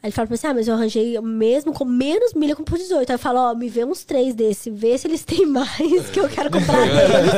Aí 0.01 0.09
ele 0.09 0.11
fala 0.11 0.27
pra 0.27 0.33
mim 0.33 0.35
assim, 0.35 0.47
ah, 0.47 0.53
mas 0.53 0.67
eu 0.67 0.75
arranjei 0.75 1.19
mesmo 1.21 1.73
com 1.73 1.83
menos 1.83 2.33
milha 2.33 2.55
com 2.55 2.63
por 2.63 2.77
18. 2.77 3.09
Aí 3.09 3.15
eu 3.15 3.19
falo, 3.19 3.39
ó, 3.39 3.55
me 3.55 3.67
vê 3.67 3.83
uns 3.83 4.03
três 4.03 4.35
desse, 4.35 4.69
vê 4.69 4.97
se 4.97 5.07
eles 5.07 5.25
têm 5.25 5.45
mais 5.49 6.09
que 6.11 6.19
eu 6.19 6.29
quero 6.29 6.51
comprar 6.51 6.81
deles. 6.85 7.31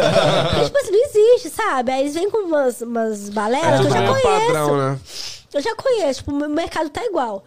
Porque, 0.49 0.65
tipo 0.65 0.77
assim, 0.77 0.91
não 0.91 1.05
existe, 1.05 1.49
sabe? 1.49 1.91
Aí 1.91 2.01
eles 2.01 2.13
vêm 2.13 2.29
com 2.29 2.39
umas, 2.39 2.81
umas 2.81 3.29
baleras 3.29 3.79
que 3.81 3.87
eu 3.87 3.91
já 3.91 4.03
é 4.03 4.07
conheço. 4.07 4.45
padrão, 4.47 4.77
né? 4.77 4.99
Eu 5.53 5.61
já 5.61 5.75
conheço, 5.75 6.19
tipo, 6.19 6.31
o 6.31 6.49
mercado 6.49 6.89
tá 6.89 7.03
igual. 7.05 7.43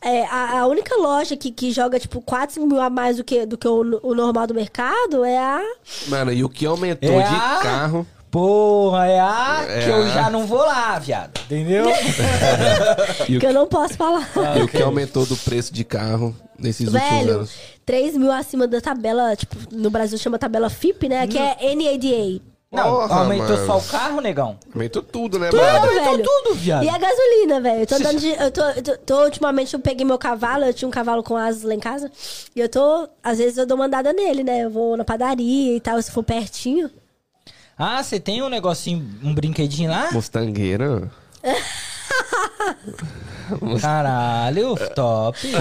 É, 0.00 0.24
a, 0.26 0.60
a 0.60 0.66
única 0.66 0.94
loja 0.96 1.34
que, 1.36 1.50
que 1.50 1.72
joga, 1.72 1.98
tipo, 1.98 2.20
4, 2.20 2.54
5 2.54 2.66
mil 2.66 2.80
a 2.80 2.88
mais 2.90 3.16
do 3.16 3.24
que, 3.24 3.44
do 3.46 3.56
que 3.58 3.66
o, 3.66 4.00
o 4.02 4.14
normal 4.14 4.46
do 4.46 4.54
mercado 4.54 5.24
é 5.24 5.36
a. 5.38 5.60
Mano, 6.08 6.30
e 6.32 6.44
o 6.44 6.48
que 6.48 6.64
aumentou 6.66 7.10
É 7.20 7.22
de 7.26 7.34
a- 7.34 7.60
carro. 7.62 8.06
Porra, 8.38 9.06
é 9.06 9.20
a 9.20 9.64
É 9.68 9.84
que 9.84 9.90
eu 9.90 10.02
a- 10.02 10.08
já 10.08 10.28
não 10.28 10.44
vou 10.44 10.58
lá, 10.58 10.98
viado. 10.98 11.38
Entendeu? 11.44 11.84
E 13.28 13.36
o, 13.36 13.40
que 13.40 13.46
eu 13.46 13.52
não 13.52 13.68
posso 13.68 13.94
falar. 13.94 14.28
e 14.58 14.62
o 14.62 14.66
que 14.66 14.82
aumentou 14.82 15.24
do 15.24 15.36
preço 15.36 15.72
de 15.72 15.84
carro 15.84 16.34
nesses 16.58 16.88
últimos 16.92 17.08
Velho, 17.10 17.34
anos. 17.34 17.52
3 17.86 18.16
mil 18.16 18.32
acima 18.32 18.66
da 18.66 18.80
tabela, 18.80 19.36
tipo, 19.36 19.54
no 19.70 19.88
Brasil 19.88 20.18
chama 20.18 20.36
tabela 20.36 20.68
FIP, 20.68 21.08
né? 21.08 21.28
Que 21.28 21.38
é 21.38 21.74
NADA. 21.76 22.42
Não, 22.72 22.82
Porra, 22.82 23.20
aumentou 23.20 23.50
mano. 23.56 23.66
só 23.66 23.78
o 23.78 23.82
carro, 23.82 24.20
negão? 24.20 24.58
Aumentou 24.74 25.00
tudo, 25.00 25.38
né, 25.38 25.48
Tudo, 25.50 25.60
brother? 25.62 25.90
velho. 26.04 26.24
tudo, 26.24 26.54
viado. 26.56 26.82
E 26.82 26.88
a 26.88 26.98
gasolina, 26.98 27.60
velho. 27.60 27.80
Eu 27.82 27.86
tô 27.86 27.94
andando 27.94 28.18
de. 28.18 28.30
Eu 28.30 28.50
tô, 28.50 28.62
eu 28.62 28.82
tô, 28.82 28.96
tô- 28.98 29.24
ultimamente, 29.26 29.74
eu 29.74 29.78
peguei 29.78 30.04
meu 30.04 30.18
cavalo, 30.18 30.64
eu 30.64 30.74
tinha 30.74 30.88
um 30.88 30.90
cavalo 30.90 31.22
com 31.22 31.36
asas 31.36 31.62
lá 31.62 31.72
em 31.72 31.78
casa. 31.78 32.10
E 32.56 32.58
eu 32.58 32.68
tô. 32.68 33.08
Às 33.22 33.38
vezes 33.38 33.58
eu 33.58 33.64
dou 33.66 33.76
uma 33.76 33.86
andada 33.86 34.12
nele, 34.12 34.42
né? 34.42 34.64
Eu 34.64 34.70
vou 34.70 34.96
na 34.96 35.04
padaria 35.04 35.76
e 35.76 35.78
tal, 35.78 36.02
se 36.02 36.10
for 36.10 36.24
pertinho. 36.24 36.90
Ah, 37.76 38.02
você 38.02 38.20
tem 38.20 38.42
um 38.42 38.48
negocinho, 38.48 39.04
um 39.22 39.34
brinquedinho 39.34 39.90
lá? 39.90 40.10
Mustangueira. 40.12 41.10
Caralho, 43.80 44.74
top. 44.94 45.38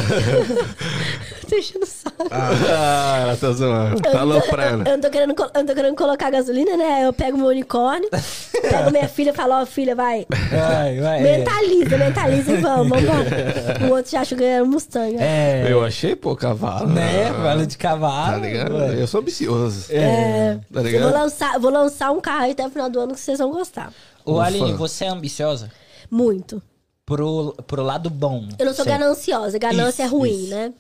Deixa 1.50 1.78
no 1.78 1.86
saco. 1.86 2.28
Ah, 2.32 3.18
ela 3.22 3.38
tá 3.38 3.52
zoando. 3.52 4.02
Tá 4.02 4.22
aloprando. 4.22 4.88
Eu 4.88 4.94
não 4.94 5.02
tô 5.02 5.10
querendo, 5.10 5.36
eu 5.38 5.52
não 5.54 5.66
tô 5.66 5.76
querendo 5.76 5.96
colocar 5.96 6.30
gasolina, 6.30 6.78
né? 6.78 7.06
Eu 7.06 7.12
pego 7.12 7.38
meu 7.38 7.48
unicórnio, 7.48 8.10
pego 8.70 8.92
minha 8.92 9.08
filha 9.08 9.30
e 9.32 9.34
falo, 9.34 9.54
ó, 9.62 9.66
filha, 9.66 9.96
vai. 9.96 10.26
Vai, 10.30 11.00
vai. 11.00 11.22
Mentaliza, 11.22 11.98
mentaliza 11.98 12.52
e 12.54 12.58
vamos, 12.58 12.90
vamos. 13.02 13.88
O 13.90 13.94
outro 13.94 14.12
já 14.12 14.22
acha 14.22 14.36
que 14.36 14.44
era 14.44 14.64
um 14.64 14.68
Mustang. 14.68 15.14
né? 15.16 15.62
É. 15.68 15.72
Eu 15.72 15.84
achei, 15.84 16.16
pô, 16.16 16.36
cavalo. 16.36 16.88
Né? 16.88 17.26
Cavalo 17.32 17.66
de 17.68 17.78
cavalo. 17.78 18.32
Tá 18.42 18.48
ligado? 18.48 18.76
ué. 18.76 19.02
Eu 19.02 19.08
sou 19.08 19.22
ambicioso. 19.22 19.86
É. 19.92 20.56
Tá 20.56 20.80
Eu 20.80 20.84
vou 20.84 20.84
ligado? 20.84 21.14
lançar, 21.14 21.60
vou 21.60 21.72
lançar 21.72 22.12
um 22.12 22.22
carro 22.22 22.44
aí 22.44 22.52
até 22.52 22.66
o 22.66 22.70
final 22.70 22.90
do 22.90 23.00
ano 23.00 23.14
que 23.14 23.20
vocês 23.20 23.40
vão 23.40 23.52
gostar. 23.52 23.92
Ô, 24.26 24.34
Ufa. 24.36 24.44
Aline, 24.46 24.74
você 24.74 25.06
é 25.06 25.10
ambiciosa? 25.10 25.70
Muito. 26.10 26.62
Pro, 27.06 27.54
pro 27.68 27.84
lado 27.84 28.10
bom. 28.10 28.48
Eu 28.58 28.66
não 28.66 28.74
sou 28.74 28.86
Sei. 28.86 28.94
gananciosa. 28.94 29.58
Ganância 29.60 30.04
é 30.04 30.06
Isso, 30.06 30.16
ruim, 30.16 30.44
isso. 30.44 30.50
né? 30.56 30.74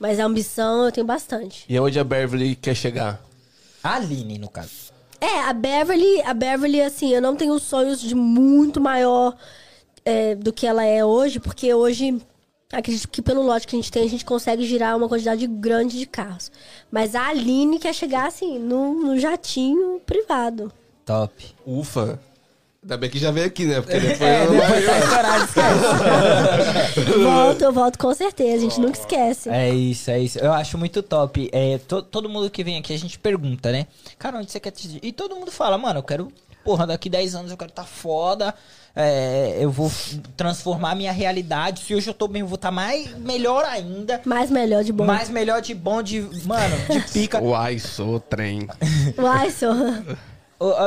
Mas 0.00 0.18
a 0.18 0.24
ambição 0.24 0.84
eu 0.86 0.92
tenho 0.92 1.06
bastante. 1.06 1.64
E 1.68 1.78
onde 1.78 1.98
a 1.98 2.04
Beverly 2.04 2.54
quer 2.56 2.74
chegar? 2.74 3.20
Aline, 3.82 4.38
no 4.38 4.48
caso. 4.48 4.85
É, 5.20 5.40
a 5.40 5.52
Beverly, 5.52 6.22
a 6.22 6.34
Beverly, 6.34 6.80
assim, 6.80 7.12
eu 7.12 7.22
não 7.22 7.36
tenho 7.36 7.58
sonhos 7.58 8.00
de 8.00 8.14
muito 8.14 8.80
maior 8.80 9.36
é, 10.04 10.34
do 10.34 10.52
que 10.52 10.66
ela 10.66 10.84
é 10.84 11.04
hoje, 11.04 11.40
porque 11.40 11.72
hoje, 11.72 12.20
acredito 12.72 13.08
que 13.08 13.22
pelo 13.22 13.42
lote 13.42 13.66
que 13.66 13.74
a 13.74 13.78
gente 13.78 13.90
tem, 13.90 14.04
a 14.04 14.08
gente 14.08 14.24
consegue 14.24 14.64
girar 14.64 14.96
uma 14.96 15.08
quantidade 15.08 15.46
grande 15.46 15.98
de 15.98 16.06
carros. 16.06 16.52
Mas 16.90 17.14
a 17.14 17.28
Aline 17.28 17.78
quer 17.78 17.94
chegar, 17.94 18.26
assim, 18.26 18.58
no, 18.58 18.94
no 18.94 19.18
jatinho 19.18 20.00
privado. 20.04 20.72
Top. 21.04 21.32
Ufa. 21.66 22.20
Ainda 22.86 22.96
bem 22.98 23.10
que 23.10 23.18
já 23.18 23.32
veio 23.32 23.46
aqui, 23.48 23.64
né? 23.64 23.80
Porque 23.80 23.98
depois 23.98 24.20
É, 24.30 24.44
eu 24.44 24.52
não 24.52 24.60
depois 24.60 24.86
tá 24.86 24.98
estourado, 25.00 25.44
esquece. 25.44 27.18
volto, 27.20 27.62
eu 27.62 27.72
volto 27.72 27.98
com 27.98 28.14
certeza, 28.14 28.54
a 28.54 28.60
gente 28.60 28.80
nunca 28.80 28.96
esquece. 29.00 29.48
É 29.50 29.74
isso, 29.74 30.08
é 30.08 30.20
isso. 30.20 30.38
Eu 30.38 30.52
acho 30.52 30.78
muito 30.78 31.02
top. 31.02 31.50
É, 31.52 31.78
to- 31.78 32.02
todo 32.02 32.28
mundo 32.28 32.48
que 32.48 32.62
vem 32.62 32.78
aqui, 32.78 32.94
a 32.94 32.98
gente 32.98 33.18
pergunta, 33.18 33.72
né? 33.72 33.88
Cara, 34.16 34.38
onde 34.38 34.52
você 34.52 34.60
quer 34.60 34.70
te... 34.70 35.00
E 35.02 35.10
todo 35.10 35.34
mundo 35.34 35.50
fala, 35.50 35.76
mano, 35.76 35.98
eu 35.98 36.02
quero... 36.04 36.28
Porra, 36.64 36.86
daqui 36.86 37.10
10 37.10 37.34
anos 37.34 37.50
eu 37.50 37.56
quero 37.56 37.70
estar 37.70 37.82
tá 37.82 37.88
foda. 37.88 38.54
é, 38.94 39.56
eu 39.58 39.70
vou 39.70 39.90
transformar 40.36 40.92
a 40.92 40.94
minha 40.94 41.10
realidade. 41.12 41.80
Se 41.80 41.92
hoje 41.92 42.08
eu 42.08 42.14
tô 42.14 42.28
bem, 42.28 42.42
eu 42.42 42.46
vou 42.46 42.54
estar 42.54 42.70
mais... 42.70 43.16
Melhor 43.18 43.64
ainda. 43.64 44.20
Mais 44.24 44.48
melhor 44.48 44.84
de 44.84 44.92
bom. 44.92 45.04
Mais 45.04 45.28
melhor 45.28 45.60
de 45.60 45.74
bom, 45.74 46.00
de... 46.04 46.20
Mano, 46.44 46.76
de 46.88 47.00
pica. 47.12 47.42
Uai, 47.42 47.80
sou 47.80 48.20
trem. 48.20 48.68
Uai, 49.18 49.50
só. 49.50 49.72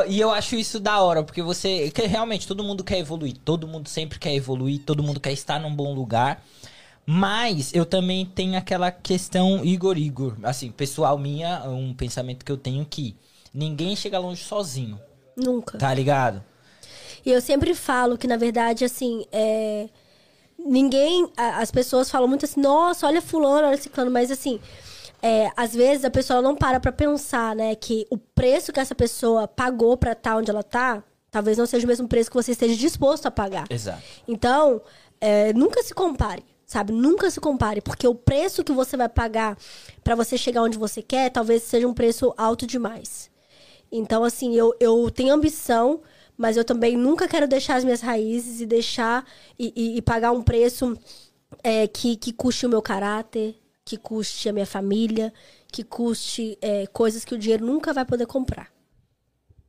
E 0.08 0.18
eu 0.20 0.30
acho 0.30 0.56
isso 0.56 0.80
da 0.80 1.00
hora, 1.00 1.22
porque 1.22 1.42
você. 1.42 1.90
Que 1.90 2.02
realmente 2.06 2.46
todo 2.46 2.64
mundo 2.64 2.82
quer 2.82 2.98
evoluir. 2.98 3.36
Todo 3.44 3.68
mundo 3.68 3.88
sempre 3.88 4.18
quer 4.18 4.34
evoluir, 4.34 4.80
todo 4.80 5.02
mundo 5.02 5.20
quer 5.20 5.32
estar 5.32 5.60
num 5.60 5.74
bom 5.74 5.94
lugar. 5.94 6.44
Mas 7.06 7.74
eu 7.74 7.84
também 7.84 8.24
tenho 8.24 8.56
aquela 8.56 8.90
questão 8.90 9.64
Igor 9.64 9.96
Igor. 9.96 10.36
Assim, 10.42 10.70
pessoal 10.70 11.18
minha, 11.18 11.62
um 11.68 11.94
pensamento 11.94 12.44
que 12.44 12.52
eu 12.52 12.56
tenho 12.56 12.84
que 12.84 13.16
ninguém 13.52 13.96
chega 13.96 14.18
longe 14.18 14.42
sozinho. 14.42 15.00
Nunca. 15.36 15.78
Tá 15.78 15.92
ligado? 15.92 16.42
E 17.24 17.30
eu 17.30 17.40
sempre 17.40 17.74
falo 17.74 18.16
que, 18.16 18.26
na 18.26 18.36
verdade, 18.36 18.84
assim, 18.84 19.24
é... 19.32 19.88
ninguém. 20.58 21.30
As 21.36 21.70
pessoas 21.70 22.10
falam 22.10 22.28
muito 22.28 22.44
assim, 22.44 22.60
nossa, 22.60 23.06
olha 23.06 23.22
fulano, 23.22 23.68
olha 23.68 23.76
ciclano, 23.76 24.10
mas 24.10 24.30
assim. 24.30 24.60
É, 25.22 25.50
às 25.56 25.74
vezes 25.74 26.04
a 26.04 26.10
pessoa 26.10 26.40
não 26.42 26.54
para 26.56 26.80
pra 26.80 26.92
pensar, 26.92 27.54
né, 27.54 27.74
que 27.74 28.06
o 28.10 28.16
preço 28.18 28.72
que 28.72 28.80
essa 28.80 28.94
pessoa 28.94 29.46
pagou 29.48 29.96
pra 29.96 30.12
estar 30.12 30.36
onde 30.36 30.50
ela 30.50 30.62
tá, 30.62 31.02
talvez 31.30 31.58
não 31.58 31.66
seja 31.66 31.84
o 31.84 31.88
mesmo 31.88 32.08
preço 32.08 32.30
que 32.30 32.36
você 32.36 32.52
esteja 32.52 32.74
disposto 32.76 33.26
a 33.26 33.30
pagar. 33.30 33.66
Exato. 33.70 34.02
Então, 34.26 34.80
é, 35.20 35.52
nunca 35.52 35.82
se 35.82 35.94
compare, 35.94 36.44
sabe? 36.66 36.92
Nunca 36.92 37.30
se 37.30 37.38
compare, 37.40 37.80
porque 37.80 38.06
o 38.08 38.14
preço 38.14 38.64
que 38.64 38.72
você 38.72 38.96
vai 38.96 39.08
pagar 39.08 39.56
pra 40.02 40.14
você 40.14 40.36
chegar 40.38 40.62
onde 40.62 40.78
você 40.78 41.02
quer, 41.02 41.30
talvez 41.30 41.62
seja 41.64 41.86
um 41.86 41.94
preço 41.94 42.32
alto 42.36 42.66
demais. 42.66 43.30
Então, 43.92 44.24
assim, 44.24 44.54
eu, 44.54 44.74
eu 44.80 45.10
tenho 45.10 45.34
ambição, 45.34 46.00
mas 46.36 46.56
eu 46.56 46.64
também 46.64 46.96
nunca 46.96 47.28
quero 47.28 47.46
deixar 47.46 47.74
as 47.76 47.84
minhas 47.84 48.00
raízes 48.00 48.60
e 48.60 48.66
deixar 48.66 49.24
e, 49.58 49.72
e- 49.76 49.96
e 49.98 50.02
pagar 50.02 50.32
um 50.32 50.42
preço 50.42 50.96
é, 51.62 51.86
que, 51.86 52.16
que 52.16 52.32
custe 52.32 52.64
o 52.64 52.68
meu 52.68 52.80
caráter, 52.80 53.56
que 53.84 53.96
custe 53.96 54.48
a 54.48 54.52
minha 54.52 54.66
família, 54.66 55.32
que 55.70 55.82
custe 55.82 56.58
é, 56.60 56.86
coisas 56.86 57.24
que 57.24 57.34
o 57.34 57.38
dinheiro 57.38 57.64
nunca 57.64 57.92
vai 57.92 58.04
poder 58.04 58.26
comprar. 58.26 58.68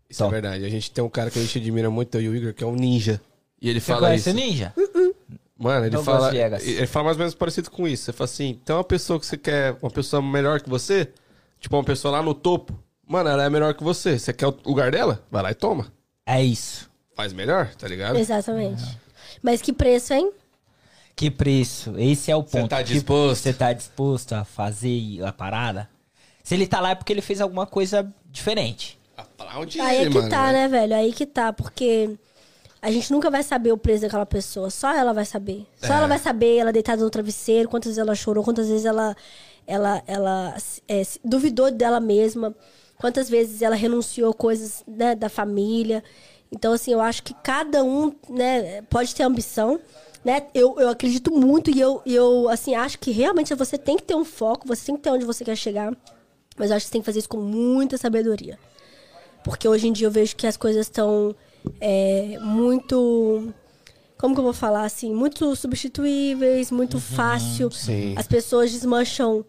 Isso 0.09 0.19
Top. 0.19 0.29
é 0.29 0.41
verdade. 0.41 0.65
A 0.65 0.69
gente 0.69 0.91
tem 0.91 1.03
um 1.03 1.09
cara 1.09 1.31
que 1.31 1.39
a 1.39 1.41
gente 1.41 1.57
admira 1.57 1.89
muito, 1.89 2.19
e 2.19 2.27
o 2.27 2.35
Igor, 2.35 2.53
que 2.53 2.63
é 2.63 2.67
um 2.67 2.75
ninja. 2.75 3.21
E 3.61 3.69
ele 3.69 3.79
Você 3.79 3.88
fala 3.93 4.07
conhece 4.07 4.29
isso. 4.29 4.38
Ninja? 4.38 4.73
Mano, 5.57 5.85
ele 5.85 5.95
Douglas 5.95 6.17
fala. 6.17 6.31
Viegas. 6.31 6.67
Ele 6.67 6.88
fala 6.88 7.05
mais 7.05 7.17
ou 7.17 7.19
menos 7.19 7.35
parecido 7.35 7.69
com 7.69 7.88
isso. 7.88 8.05
Você 8.05 8.13
fala 8.13 8.25
assim: 8.25 8.59
tem 8.65 8.75
uma 8.75 8.83
pessoa 8.83 9.19
que 9.19 9.25
você 9.25 9.38
quer, 9.38 9.77
uma 9.81 9.91
pessoa 9.91 10.21
melhor 10.21 10.59
que 10.59 10.69
você, 10.69 11.07
tipo 11.59 11.75
uma 11.75 11.83
pessoa 11.83 12.13
lá 12.13 12.23
no 12.23 12.33
topo. 12.33 12.77
Mano, 13.07 13.29
ela 13.29 13.43
é 13.43 13.49
melhor 13.49 13.73
que 13.75 13.83
você. 13.83 14.17
Você 14.17 14.33
quer 14.33 14.47
o 14.47 14.57
lugar 14.65 14.91
dela? 14.91 15.23
Vai 15.29 15.43
lá 15.43 15.51
e 15.51 15.53
toma. 15.55 15.93
É 16.25 16.43
isso. 16.43 16.89
Faz 17.15 17.31
melhor, 17.31 17.73
tá 17.75 17.88
ligado? 17.88 18.17
Exatamente. 18.17 18.83
Mas 19.41 19.61
que 19.61 19.71
preço, 19.71 20.13
hein? 20.13 20.31
Que 21.22 21.30
preço? 21.30 21.93
Esse 21.99 22.31
é 22.31 22.35
o 22.35 22.41
Você 22.41 22.57
ponto. 22.57 22.69
tá 22.72 22.84
Que 22.84 22.93
disposto? 22.93 23.43
Você 23.43 23.53
tá 23.53 23.72
disposto 23.73 24.34
a 24.34 24.43
fazer 24.43 25.23
a 25.23 25.31
parada? 25.31 25.88
Se 26.43 26.56
ele 26.56 26.65
tá 26.65 26.80
lá 26.80 26.89
é 26.89 26.95
porque 26.95 27.14
ele 27.14 27.22
fez 27.22 27.39
alguma 27.39 27.68
coisa 27.68 28.11
diferente. 28.26 28.98
Aplaude 29.15 29.80
Aí 29.80 29.98
é 29.98 30.03
que 30.10 30.15
mano. 30.15 30.30
tá, 30.31 30.52
né, 30.52 30.68
velho? 30.68 30.95
Aí 30.95 31.14
que 31.14 31.27
tá, 31.27 31.53
porque 31.53 32.18
a 32.81 32.89
gente 32.89 33.11
nunca 33.11 33.30
vai 33.30 33.43
saber 33.43 33.72
o 33.72 33.77
preço 33.77 34.02
daquela 34.02 34.26
pessoa. 34.26 34.72
Só 34.72 34.91
ela 34.95 35.14
vai 35.14 35.23
saber. 35.23 35.68
Só 35.77 35.93
É. 35.93 35.98
ela 35.98 36.07
vai 36.07 36.18
saber, 36.18 36.57
ela 36.57 36.73
deitada 36.73 37.03
no 37.03 37.10
travesseiro, 37.11 37.69
quantas 37.69 37.89
vezes 37.89 37.99
ela 37.99 38.15
chorou, 38.15 38.43
quantas 38.43 38.68
vezes 38.68 38.85
ela, 38.85 39.15
ela, 39.68 40.02
ela 40.07 40.57
é, 40.88 41.03
duvidou 41.23 41.69
dela 41.69 41.99
mesma, 41.99 42.52
quantas 42.98 43.30
vezes 43.30 43.61
ela 43.61 43.76
renunciou 43.76 44.34
coisas 44.34 44.84
né, 44.88 45.14
da 45.14 45.30
família. 45.30 46.03
Então, 46.52 46.73
assim, 46.73 46.93
eu 46.93 46.99
acho 46.99 47.22
que 47.22 47.35
cada 47.43 47.84
um 47.84 48.11
né, 48.27 48.81
pode 48.89 49.14
ter 49.14 49.22
ambição. 49.22 49.80
Né? 50.23 50.43
Eu, 50.53 50.80
eu 50.80 50.89
acredito 50.89 51.31
muito 51.31 51.72
e 51.72 51.80
eu, 51.80 52.02
eu 52.06 52.48
assim, 52.48 52.76
acho 52.76 52.99
que 52.99 53.11
realmente 53.11 53.53
você 53.56 53.77
tem 53.77 53.98
que 53.98 54.03
ter 54.03 54.15
um 54.15 54.23
foco, 54.23 54.68
você 54.68 54.85
tem 54.85 54.95
que 54.95 55.02
ter 55.02 55.10
onde 55.10 55.26
você 55.26 55.43
quer 55.43 55.56
chegar. 55.56 55.95
Mas 56.56 56.69
eu 56.69 56.76
acho 56.76 56.85
que 56.85 56.89
você 56.89 56.93
tem 56.93 57.02
que 57.02 57.06
fazer 57.06 57.19
isso 57.19 57.30
com 57.30 57.38
muita 57.38 57.98
sabedoria. 57.98 58.60
Porque 59.43 59.68
hoje 59.68 59.88
em 59.88 59.91
dia 59.91 60.07
eu 60.07 60.11
vejo 60.11 60.35
que 60.35 60.45
as 60.45 60.57
coisas 60.57 60.85
estão 60.85 61.35
é, 61.80 62.38
muito. 62.39 63.52
Como 64.18 64.35
que 64.35 64.39
eu 64.39 64.43
vou 64.43 64.53
falar 64.53 64.84
assim? 64.84 65.14
Muito 65.14 65.56
substituíveis, 65.56 66.69
muito 66.69 66.99
fácil. 66.99 67.72
sim. 67.72 68.14
As 68.15 68.27
pessoas 68.27 68.72
desmancham 68.72 69.43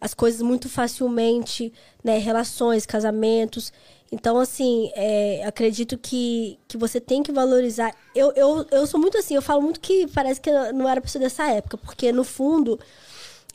as 0.00 0.14
coisas 0.14 0.42
muito 0.42 0.68
facilmente, 0.68 1.72
né? 2.04 2.18
Relações, 2.18 2.84
casamentos. 2.84 3.72
Então, 4.10 4.38
assim, 4.38 4.90
é, 4.94 5.44
acredito 5.44 5.98
que, 5.98 6.58
que 6.66 6.78
você 6.78 7.00
tem 7.00 7.22
que 7.22 7.30
valorizar. 7.30 7.94
Eu, 8.14 8.32
eu, 8.32 8.66
eu 8.70 8.86
sou 8.86 8.98
muito 8.98 9.18
assim, 9.18 9.34
eu 9.34 9.42
falo 9.42 9.60
muito 9.62 9.80
que 9.80 10.06
parece 10.08 10.40
que 10.40 10.48
eu 10.48 10.72
não 10.72 10.88
era 10.88 11.00
pessoa 11.00 11.22
dessa 11.22 11.46
época, 11.50 11.76
porque 11.76 12.10
no 12.10 12.24
fundo 12.24 12.78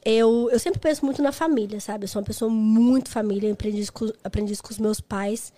eu, 0.05 0.49
eu 0.51 0.59
sempre 0.59 0.79
penso 0.79 1.05
muito 1.05 1.21
na 1.21 1.31
família, 1.31 1.79
sabe? 1.79 2.03
Eu 2.03 2.07
sou 2.07 2.21
uma 2.21 2.25
pessoa 2.25 2.51
muito 2.51 3.09
família, 3.09 3.51
aprendi 3.51 3.79
isso 3.79 3.93
com, 3.93 4.11
aprendi 4.23 4.53
isso 4.53 4.63
com 4.63 4.71
os 4.71 4.79
meus 4.79 4.99
pais. 5.01 5.51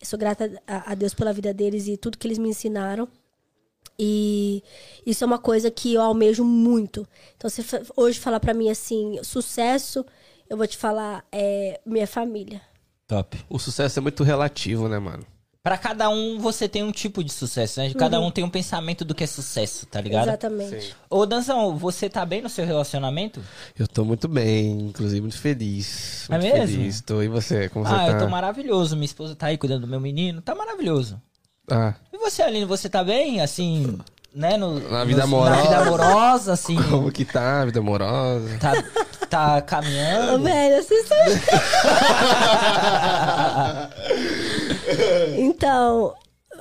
Eu 0.00 0.06
sou 0.06 0.18
grata 0.18 0.60
a, 0.66 0.92
a 0.92 0.94
Deus 0.94 1.14
pela 1.14 1.32
vida 1.32 1.54
deles 1.54 1.86
e 1.86 1.96
tudo 1.96 2.18
que 2.18 2.26
eles 2.26 2.38
me 2.38 2.48
ensinaram. 2.48 3.08
E 3.98 4.62
isso 5.06 5.22
é 5.22 5.26
uma 5.26 5.38
coisa 5.38 5.70
que 5.70 5.94
eu 5.94 6.00
almejo 6.00 6.44
muito. 6.44 7.06
Então, 7.36 7.48
se 7.50 7.62
hoje 7.96 8.18
falar 8.18 8.40
pra 8.40 8.54
mim 8.54 8.70
assim, 8.70 9.22
sucesso, 9.22 10.04
eu 10.48 10.56
vou 10.56 10.66
te 10.66 10.76
falar, 10.76 11.24
é 11.30 11.80
minha 11.86 12.06
família. 12.06 12.60
Top. 13.12 13.38
O 13.50 13.58
sucesso 13.58 13.98
é 13.98 14.02
muito 14.02 14.24
relativo, 14.24 14.88
né, 14.88 14.98
mano? 14.98 15.22
Pra 15.62 15.76
cada 15.76 16.08
um, 16.08 16.38
você 16.38 16.66
tem 16.66 16.82
um 16.82 16.90
tipo 16.90 17.22
de 17.22 17.30
sucesso, 17.30 17.78
né? 17.78 17.92
Cada 17.92 18.18
um 18.18 18.30
tem 18.30 18.42
um 18.42 18.48
pensamento 18.48 19.04
do 19.04 19.14
que 19.14 19.22
é 19.22 19.26
sucesso, 19.26 19.84
tá 19.84 20.00
ligado? 20.00 20.28
Exatamente. 20.28 20.96
Ô, 21.10 21.26
Danzão, 21.26 21.76
você 21.76 22.08
tá 22.08 22.24
bem 22.24 22.40
no 22.40 22.48
seu 22.48 22.64
relacionamento? 22.64 23.42
Eu 23.78 23.86
tô 23.86 24.02
muito 24.02 24.26
bem, 24.28 24.88
inclusive 24.88 25.20
muito 25.20 25.38
feliz. 25.38 26.26
É 26.30 26.38
Muito 26.38 26.54
mesmo? 26.54 26.76
Feliz. 26.78 27.00
Tô. 27.02 27.22
E 27.22 27.28
você? 27.28 27.68
Como 27.68 27.84
você 27.84 27.94
ah, 27.94 27.98
tá? 27.98 28.08
eu 28.12 28.18
tô 28.18 28.28
maravilhoso. 28.28 28.96
Minha 28.96 29.04
esposa 29.04 29.36
tá 29.36 29.48
aí 29.48 29.58
cuidando 29.58 29.82
do 29.82 29.86
meu 29.86 30.00
menino. 30.00 30.40
Tá 30.40 30.54
maravilhoso. 30.54 31.20
Ah, 31.70 31.94
E 32.10 32.16
você, 32.16 32.42
Aline, 32.42 32.64
você 32.64 32.88
tá 32.88 33.04
bem? 33.04 33.42
Assim, 33.42 33.98
né? 34.34 34.56
No, 34.56 34.78
Na 34.90 35.04
vida 35.04 35.24
amorosa. 35.24 35.56
Na 35.56 35.62
vida 35.62 35.78
amorosa, 35.78 36.52
assim. 36.54 36.76
como 36.90 37.10
que 37.12 37.24
tá 37.24 37.62
a 37.62 37.64
vida 37.66 37.80
amorosa? 37.80 38.58
Tá, 38.58 38.72
tá 39.28 39.56
Ô, 39.58 39.62
caminhando. 39.62 40.42
velho, 40.42 40.82
vocês 40.82 41.06
são... 41.08 41.16
então, 45.38 46.14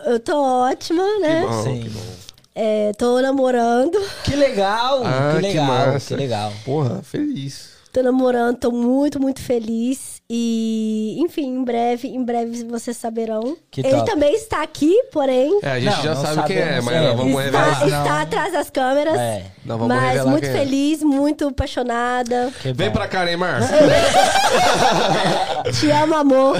eu 0.05 0.19
tô 0.19 0.35
ótima, 0.41 1.03
né? 1.19 1.45
bom. 1.47 1.63
Sim. 1.63 1.81
que 1.83 1.89
bom. 1.89 2.11
É, 2.53 2.91
tô 2.97 3.21
namorando. 3.21 3.97
Que 4.25 4.35
legal, 4.35 5.01
Ah, 5.05 5.33
que 5.35 5.41
legal, 5.41 5.65
que, 5.85 5.91
massa. 5.91 6.15
legal. 6.15 6.51
Porra, 6.65 7.01
feliz. 7.01 7.69
Tô 7.93 8.01
namorando, 8.03 8.57
tô 8.57 8.71
muito, 8.71 9.19
muito 9.19 9.41
feliz. 9.41 10.20
E, 10.33 11.17
enfim, 11.19 11.45
em 11.45 11.61
breve, 11.61 12.07
em 12.07 12.23
breve 12.23 12.63
vocês 12.63 12.95
saberão. 12.95 13.57
Que 13.69 13.81
Ele 13.81 13.97
top. 13.97 14.11
também 14.11 14.33
está 14.33 14.63
aqui, 14.63 15.03
porém. 15.11 15.59
É, 15.61 15.71
a 15.71 15.79
gente 15.81 15.93
Não, 15.93 16.03
já 16.03 16.15
não 16.15 16.21
sabe 16.21 16.47
quem 16.47 16.55
é, 16.57 16.79
mas 16.79 16.95
é. 16.95 17.13
vamos 17.13 17.45
está, 17.45 17.63
revelar. 17.65 17.89
Não. 17.89 18.01
está 18.01 18.21
atrás 18.21 18.53
das 18.53 18.69
câmeras. 18.69 19.19
É. 19.19 19.43
Nós 19.65 19.77
vamos 19.77 19.93
mas 19.93 20.03
revelar 20.07 20.31
muito 20.31 20.43
quem 20.43 20.49
é. 20.49 20.53
feliz, 20.53 21.03
muito 21.03 21.47
apaixonada. 21.49 22.49
Que 22.61 22.71
Vem 22.71 22.87
bom. 22.87 22.93
pra 22.93 23.09
cá, 23.09 23.25
Neymar. 23.25 23.59
Te 25.77 25.91
amo, 25.91 26.15
amor. 26.15 26.57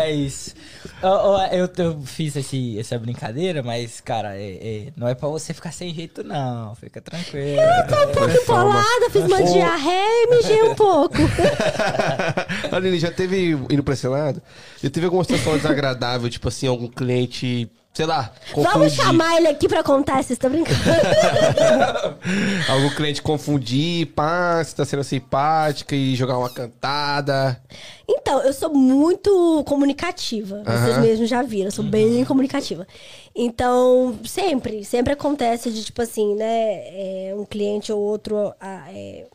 É 0.00 0.10
isso. 0.10 0.54
Ó, 1.02 1.44
eu, 1.48 1.68
eu 1.76 2.00
fiz 2.02 2.34
esse, 2.34 2.78
essa 2.78 2.98
brincadeira, 2.98 3.62
mas, 3.62 4.00
cara, 4.00 4.36
é- 4.36 4.86
é, 4.86 4.92
não 4.96 5.06
é 5.06 5.14
pra 5.14 5.28
você 5.28 5.52
ficar 5.52 5.70
sem 5.72 5.92
jeito, 5.94 6.24
não. 6.24 6.74
Fica 6.76 7.00
tranquilo. 7.00 7.60
Tô 7.88 8.08
um 8.08 8.12
pouco 8.12 8.30
empolada, 8.30 9.10
fiz 9.10 9.24
uma 9.24 9.42
diarreia 9.42 10.24
e 10.24 10.36
mijei 10.36 10.62
um 10.62 10.74
pouco. 10.74 11.16
Aline, 12.72 12.98
já 12.98 13.10
teve, 13.10 13.50
indo 13.70 13.82
pra 13.82 13.94
esse 13.94 14.06
lado, 14.08 14.40
já 14.82 14.88
teve 14.90 15.06
alguma 15.06 15.24
situação 15.24 15.56
desagradável, 15.56 16.28
tipo 16.30 16.48
assim, 16.48 16.66
algum 16.66 16.88
cliente, 16.88 17.70
sei 17.94 18.06
lá, 18.06 18.32
Vamos 18.54 18.72
confundir. 18.72 18.90
chamar 18.96 19.36
ele 19.36 19.46
aqui 19.46 19.68
pra 19.68 19.82
contar, 19.84 20.14
vocês 20.14 20.32
estão 20.32 20.50
brincando? 20.50 20.80
Algum 22.68 22.90
cliente 22.90 23.22
confundir, 23.22 24.06
pá, 24.08 24.62
você 24.62 24.74
tá 24.74 24.84
sendo 24.84 25.04
simpática 25.04 25.94
e 25.94 26.16
jogar 26.16 26.36
uma 26.38 26.50
cantada. 26.50 27.60
Então, 28.08 28.42
eu 28.42 28.52
sou 28.52 28.74
muito 28.74 29.62
comunicativa. 29.66 30.62
Vocês 30.64 30.98
mesmos 30.98 31.28
já 31.28 31.42
viram, 31.42 31.66
eu 31.66 31.72
sou 31.72 31.84
bem 31.84 32.24
comunicativa. 32.24 32.86
Então, 33.34 34.18
sempre, 34.24 34.84
sempre 34.84 35.12
acontece 35.12 35.70
de, 35.70 35.84
tipo 35.84 36.02
assim, 36.02 36.34
né? 36.34 36.46
é, 36.48 37.34
um 37.36 37.44
cliente 37.44 37.92
ou 37.92 38.00
outro. 38.00 38.52
ah, 38.60 38.86
é, 38.92 39.26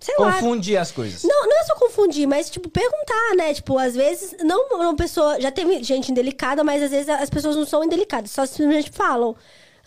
sei 0.00 0.14
lá. 0.18 0.32
Confundir 0.32 0.78
as 0.78 0.90
coisas. 0.90 1.22
Não, 1.22 1.46
não 1.46 1.60
é 1.60 1.64
só 1.64 1.74
confundir, 1.74 2.26
mas, 2.26 2.48
tipo, 2.50 2.68
perguntar, 2.68 3.36
né? 3.36 3.54
Tipo, 3.54 3.78
às 3.78 3.94
vezes, 3.94 4.34
não 4.42 4.68
uma 4.68 4.96
pessoa. 4.96 5.40
Já 5.40 5.50
teve 5.50 5.82
gente 5.82 6.10
indelicada, 6.10 6.64
mas 6.64 6.82
às 6.82 6.90
vezes 6.90 7.08
as 7.08 7.30
pessoas 7.30 7.56
não 7.56 7.66
são 7.66 7.84
indelicadas, 7.84 8.30
só 8.30 8.46
simplesmente 8.46 8.90
falam. 8.90 9.36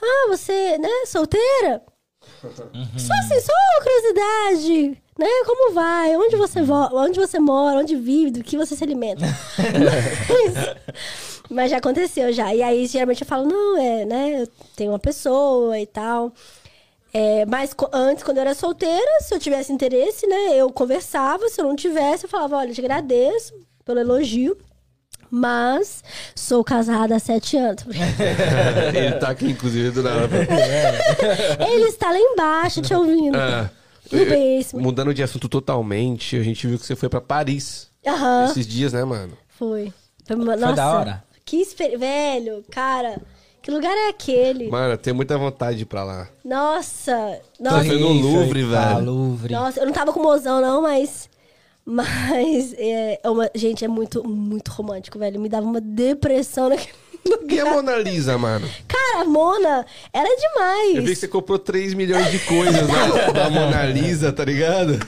Ah, 0.02 0.27
você, 0.30 0.77
né, 0.77 0.90
solteira? 1.06 1.81
Só 2.41 3.14
assim, 3.14 3.40
só 3.41 3.53
uma 3.53 3.84
curiosidade, 3.84 4.98
né? 5.18 5.27
Como 5.45 5.73
vai? 5.73 6.15
Onde 6.15 6.35
você, 6.35 6.61
vo 6.61 6.90
onde 6.94 7.19
você 7.19 7.40
mora? 7.40 7.80
Onde 7.80 7.95
vive? 7.95 8.31
Do 8.31 8.44
que 8.44 8.57
você 8.57 8.76
se 8.76 8.84
alimenta? 8.84 9.26
mas, 10.30 11.14
mas 11.49 11.72
já 11.72 11.77
aconteceu 11.77 12.31
já. 12.31 12.53
E 12.53 12.61
aí, 12.61 12.85
geralmente 12.85 13.22
eu 13.22 13.27
falo, 13.27 13.45
não, 13.45 13.77
é, 13.77 14.06
né? 14.06 14.41
Eu 14.41 14.48
tenho 14.76 14.91
uma 14.91 14.99
pessoa 14.99 15.80
e 15.80 15.85
tal. 15.85 16.34
É, 17.14 17.45
mas 17.45 17.76
antes, 17.94 18.23
quando 18.23 18.38
eu 18.38 18.41
era 18.41 18.56
solteira, 18.56 19.19
se 19.22 19.34
eu 19.35 19.40
tivesse 19.40 19.72
interesse, 19.72 20.26
né? 20.26 20.56
Eu 20.56 20.72
conversava. 20.72 21.48
Se 21.49 21.61
eu 21.61 21.65
não 21.65 21.76
tivesse, 21.76 22.26
eu 22.26 22.30
falava, 22.30 22.57
olha, 22.57 22.69
eu 22.69 22.73
te 22.73 22.81
agradeço 22.81 23.53
pelo 23.85 23.99
elogio. 23.99 24.57
Mas 25.30 26.03
sou 26.35 26.64
casada 26.64 27.15
há 27.15 27.19
sete 27.19 27.57
anos. 27.57 27.84
Ele 28.95 29.14
tá 29.14 29.30
aqui, 29.30 29.49
inclusive, 29.49 29.90
do 29.91 30.03
nada. 30.03 30.27
Ele 31.72 31.85
está 31.85 32.11
lá 32.11 32.19
embaixo 32.19 32.81
te 32.81 32.94
ouvindo. 32.94 33.35
É. 33.38 33.69
No 34.11 34.26
basement. 34.26 34.81
Mudando 34.81 35.14
de 35.14 35.23
assunto 35.23 35.49
totalmente, 35.49 36.35
a 36.38 36.44
gente 36.44 36.68
viu 36.68 36.77
que 36.77 36.85
você 36.85 36.95
foi 36.95 37.10
pra 37.10 37.19
Paris 37.22 37.88
Aham, 38.06 38.45
esses 38.45 38.68
dias, 38.68 38.94
né, 38.94 39.03
mano? 39.03 39.35
foi. 39.48 39.91
Foi, 40.26 40.35
uma- 40.35 40.56
nossa, 40.56 40.73
da 40.76 40.91
hora? 40.91 41.23
Que 41.45 41.57
experiência. 41.57 41.98
Velho, 41.99 42.64
cara, 42.69 43.19
que 43.64 43.72
lugar 43.72 43.91
é 43.95 44.10
aquele? 44.10 44.69
Mano, 44.69 44.94
eu 44.94 44.98
tenho 44.98 45.15
muita 45.15 45.38
vontade 45.38 45.77
de 45.77 45.84
ir 45.84 45.85
pra 45.85 46.03
lá. 46.03 46.27
Nossa, 46.44 47.40
Tô 47.57 47.64
nossa. 47.64 47.80
vendo 47.84 47.99
no 47.99 48.11
Louvre, 48.11 48.69
Tá, 48.69 48.94
velho. 48.95 49.06
Louvre. 49.06 49.53
Nossa, 49.53 49.80
eu 49.80 49.85
não 49.85 49.94
tava 49.94 50.11
com 50.11 50.22
mozão, 50.22 50.60
não, 50.61 50.81
mas. 50.81 51.30
Mas. 51.85 52.73
É, 52.77 53.19
é 53.23 53.30
uma, 53.30 53.49
gente, 53.56 53.84
é 53.85 53.88
muito, 53.88 54.22
muito 54.27 54.69
romântico, 54.69 55.18
velho. 55.18 55.40
Me 55.40 55.48
dava 55.49 55.65
uma 55.65 55.80
depressão 55.81 56.69
naquele 56.69 56.91
E 57.26 57.57
a 57.57 57.64
lugar. 57.64 57.76
Mona 57.76 57.95
Lisa, 57.95 58.38
mano? 58.38 58.68
Cara, 58.85 59.22
a 59.22 59.26
Mona 59.26 59.85
era 60.11 60.27
demais. 60.35 60.95
Eu 60.98 61.03
vi 61.03 61.10
que 61.14 61.15
você 61.15 61.27
comprou 61.30 61.57
3 61.57 61.94
milhões 61.94 62.30
de 62.31 62.40
coisas 62.40 62.85
da, 62.85 63.31
da 63.31 63.49
Mona 63.49 63.85
Lisa, 63.85 64.34
tá 64.34 64.44
ligado? 64.44 64.99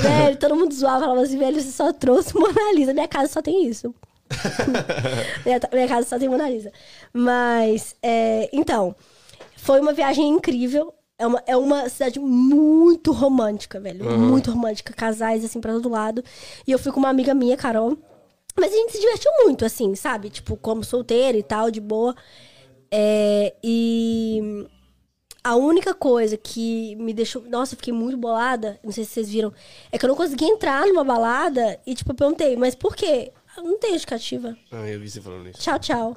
Velho, 0.00 0.36
todo 0.36 0.54
mundo 0.54 0.72
zoava, 0.72 1.00
falava 1.00 1.22
assim, 1.22 1.38
velho, 1.38 1.60
você 1.60 1.72
só 1.72 1.92
trouxe 1.92 2.32
Mona 2.38 2.72
Lisa. 2.72 2.94
Minha 2.94 3.08
casa 3.08 3.32
só 3.32 3.42
tem 3.42 3.66
isso. 3.66 3.92
minha, 5.44 5.60
minha 5.72 5.88
casa 5.88 6.08
só 6.08 6.18
tem 6.18 6.28
Mona 6.28 6.48
Lisa. 6.48 6.72
Mas, 7.12 7.96
é, 8.02 8.48
então, 8.52 8.94
foi 9.56 9.80
uma 9.80 9.92
viagem 9.92 10.28
incrível. 10.28 10.94
É 11.18 11.26
uma, 11.26 11.42
é 11.46 11.56
uma 11.56 11.88
cidade 11.88 12.20
muito 12.20 13.10
romântica, 13.10 13.80
velho. 13.80 14.04
Muito 14.18 14.50
romântica. 14.50 14.92
Casais, 14.92 15.44
assim, 15.44 15.60
pra 15.60 15.72
todo 15.72 15.88
lado. 15.88 16.22
E 16.66 16.70
eu 16.70 16.78
fui 16.78 16.92
com 16.92 17.00
uma 17.00 17.08
amiga 17.08 17.34
minha, 17.34 17.56
Carol. 17.56 17.98
Mas 18.56 18.72
a 18.72 18.76
gente 18.76 18.92
se 18.92 19.00
divertiu 19.00 19.30
muito, 19.44 19.64
assim, 19.64 19.94
sabe? 19.94 20.30
Tipo, 20.30 20.56
como 20.56 20.84
solteira 20.84 21.36
e 21.36 21.42
tal, 21.42 21.70
de 21.70 21.80
boa. 21.80 22.14
É, 22.90 23.54
e 23.62 24.66
a 25.42 25.56
única 25.56 25.94
coisa 25.94 26.36
que 26.36 26.94
me 26.96 27.12
deixou. 27.12 27.42
Nossa, 27.42 27.74
eu 27.74 27.76
fiquei 27.76 27.92
muito 27.92 28.16
bolada. 28.16 28.78
Não 28.84 28.92
sei 28.92 29.04
se 29.04 29.10
vocês 29.12 29.28
viram. 29.28 29.52
É 29.90 29.98
que 29.98 30.04
eu 30.04 30.08
não 30.08 30.16
consegui 30.16 30.44
entrar 30.44 30.86
numa 30.86 31.04
balada 31.04 31.80
e, 31.86 31.94
tipo, 31.94 32.12
eu 32.12 32.16
perguntei, 32.16 32.56
mas 32.56 32.74
por 32.74 32.94
quê? 32.94 33.32
Eu 33.58 33.64
não 33.64 33.78
tenho 33.78 33.94
justificativa. 33.94 34.56
Ah, 34.70 34.86
eu 34.88 35.00
vi 35.00 35.10
você 35.10 35.20
falando 35.20 35.48
isso. 35.48 35.60
Tchau, 35.60 35.78
tchau. 35.78 36.16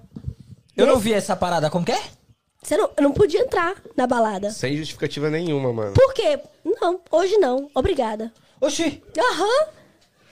Eu 0.77 0.85
não 0.85 0.99
vi 0.99 1.11
essa 1.13 1.35
parada, 1.35 1.69
como 1.69 1.83
que 1.85 1.91
é? 1.91 2.01
Você 2.61 2.77
não, 2.77 2.91
eu 2.95 3.03
não 3.03 3.11
podia 3.11 3.41
entrar 3.41 3.75
na 3.97 4.05
balada. 4.05 4.51
Sem 4.51 4.77
justificativa 4.77 5.29
nenhuma, 5.29 5.73
mano. 5.73 5.93
Por 5.93 6.13
quê? 6.13 6.39
Não, 6.79 7.01
hoje 7.11 7.37
não. 7.37 7.69
Obrigada. 7.73 8.31
Oxi, 8.61 9.01
Aham. 9.17 9.67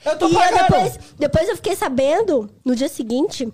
eu 0.06 0.18
tô 0.18 0.28
E 0.28 0.32
eu 0.34 0.38
pagando. 0.38 0.62
depois, 0.62 0.98
depois 1.18 1.48
eu 1.48 1.56
fiquei 1.56 1.74
sabendo, 1.74 2.48
no 2.64 2.76
dia 2.76 2.88
seguinte, 2.88 3.52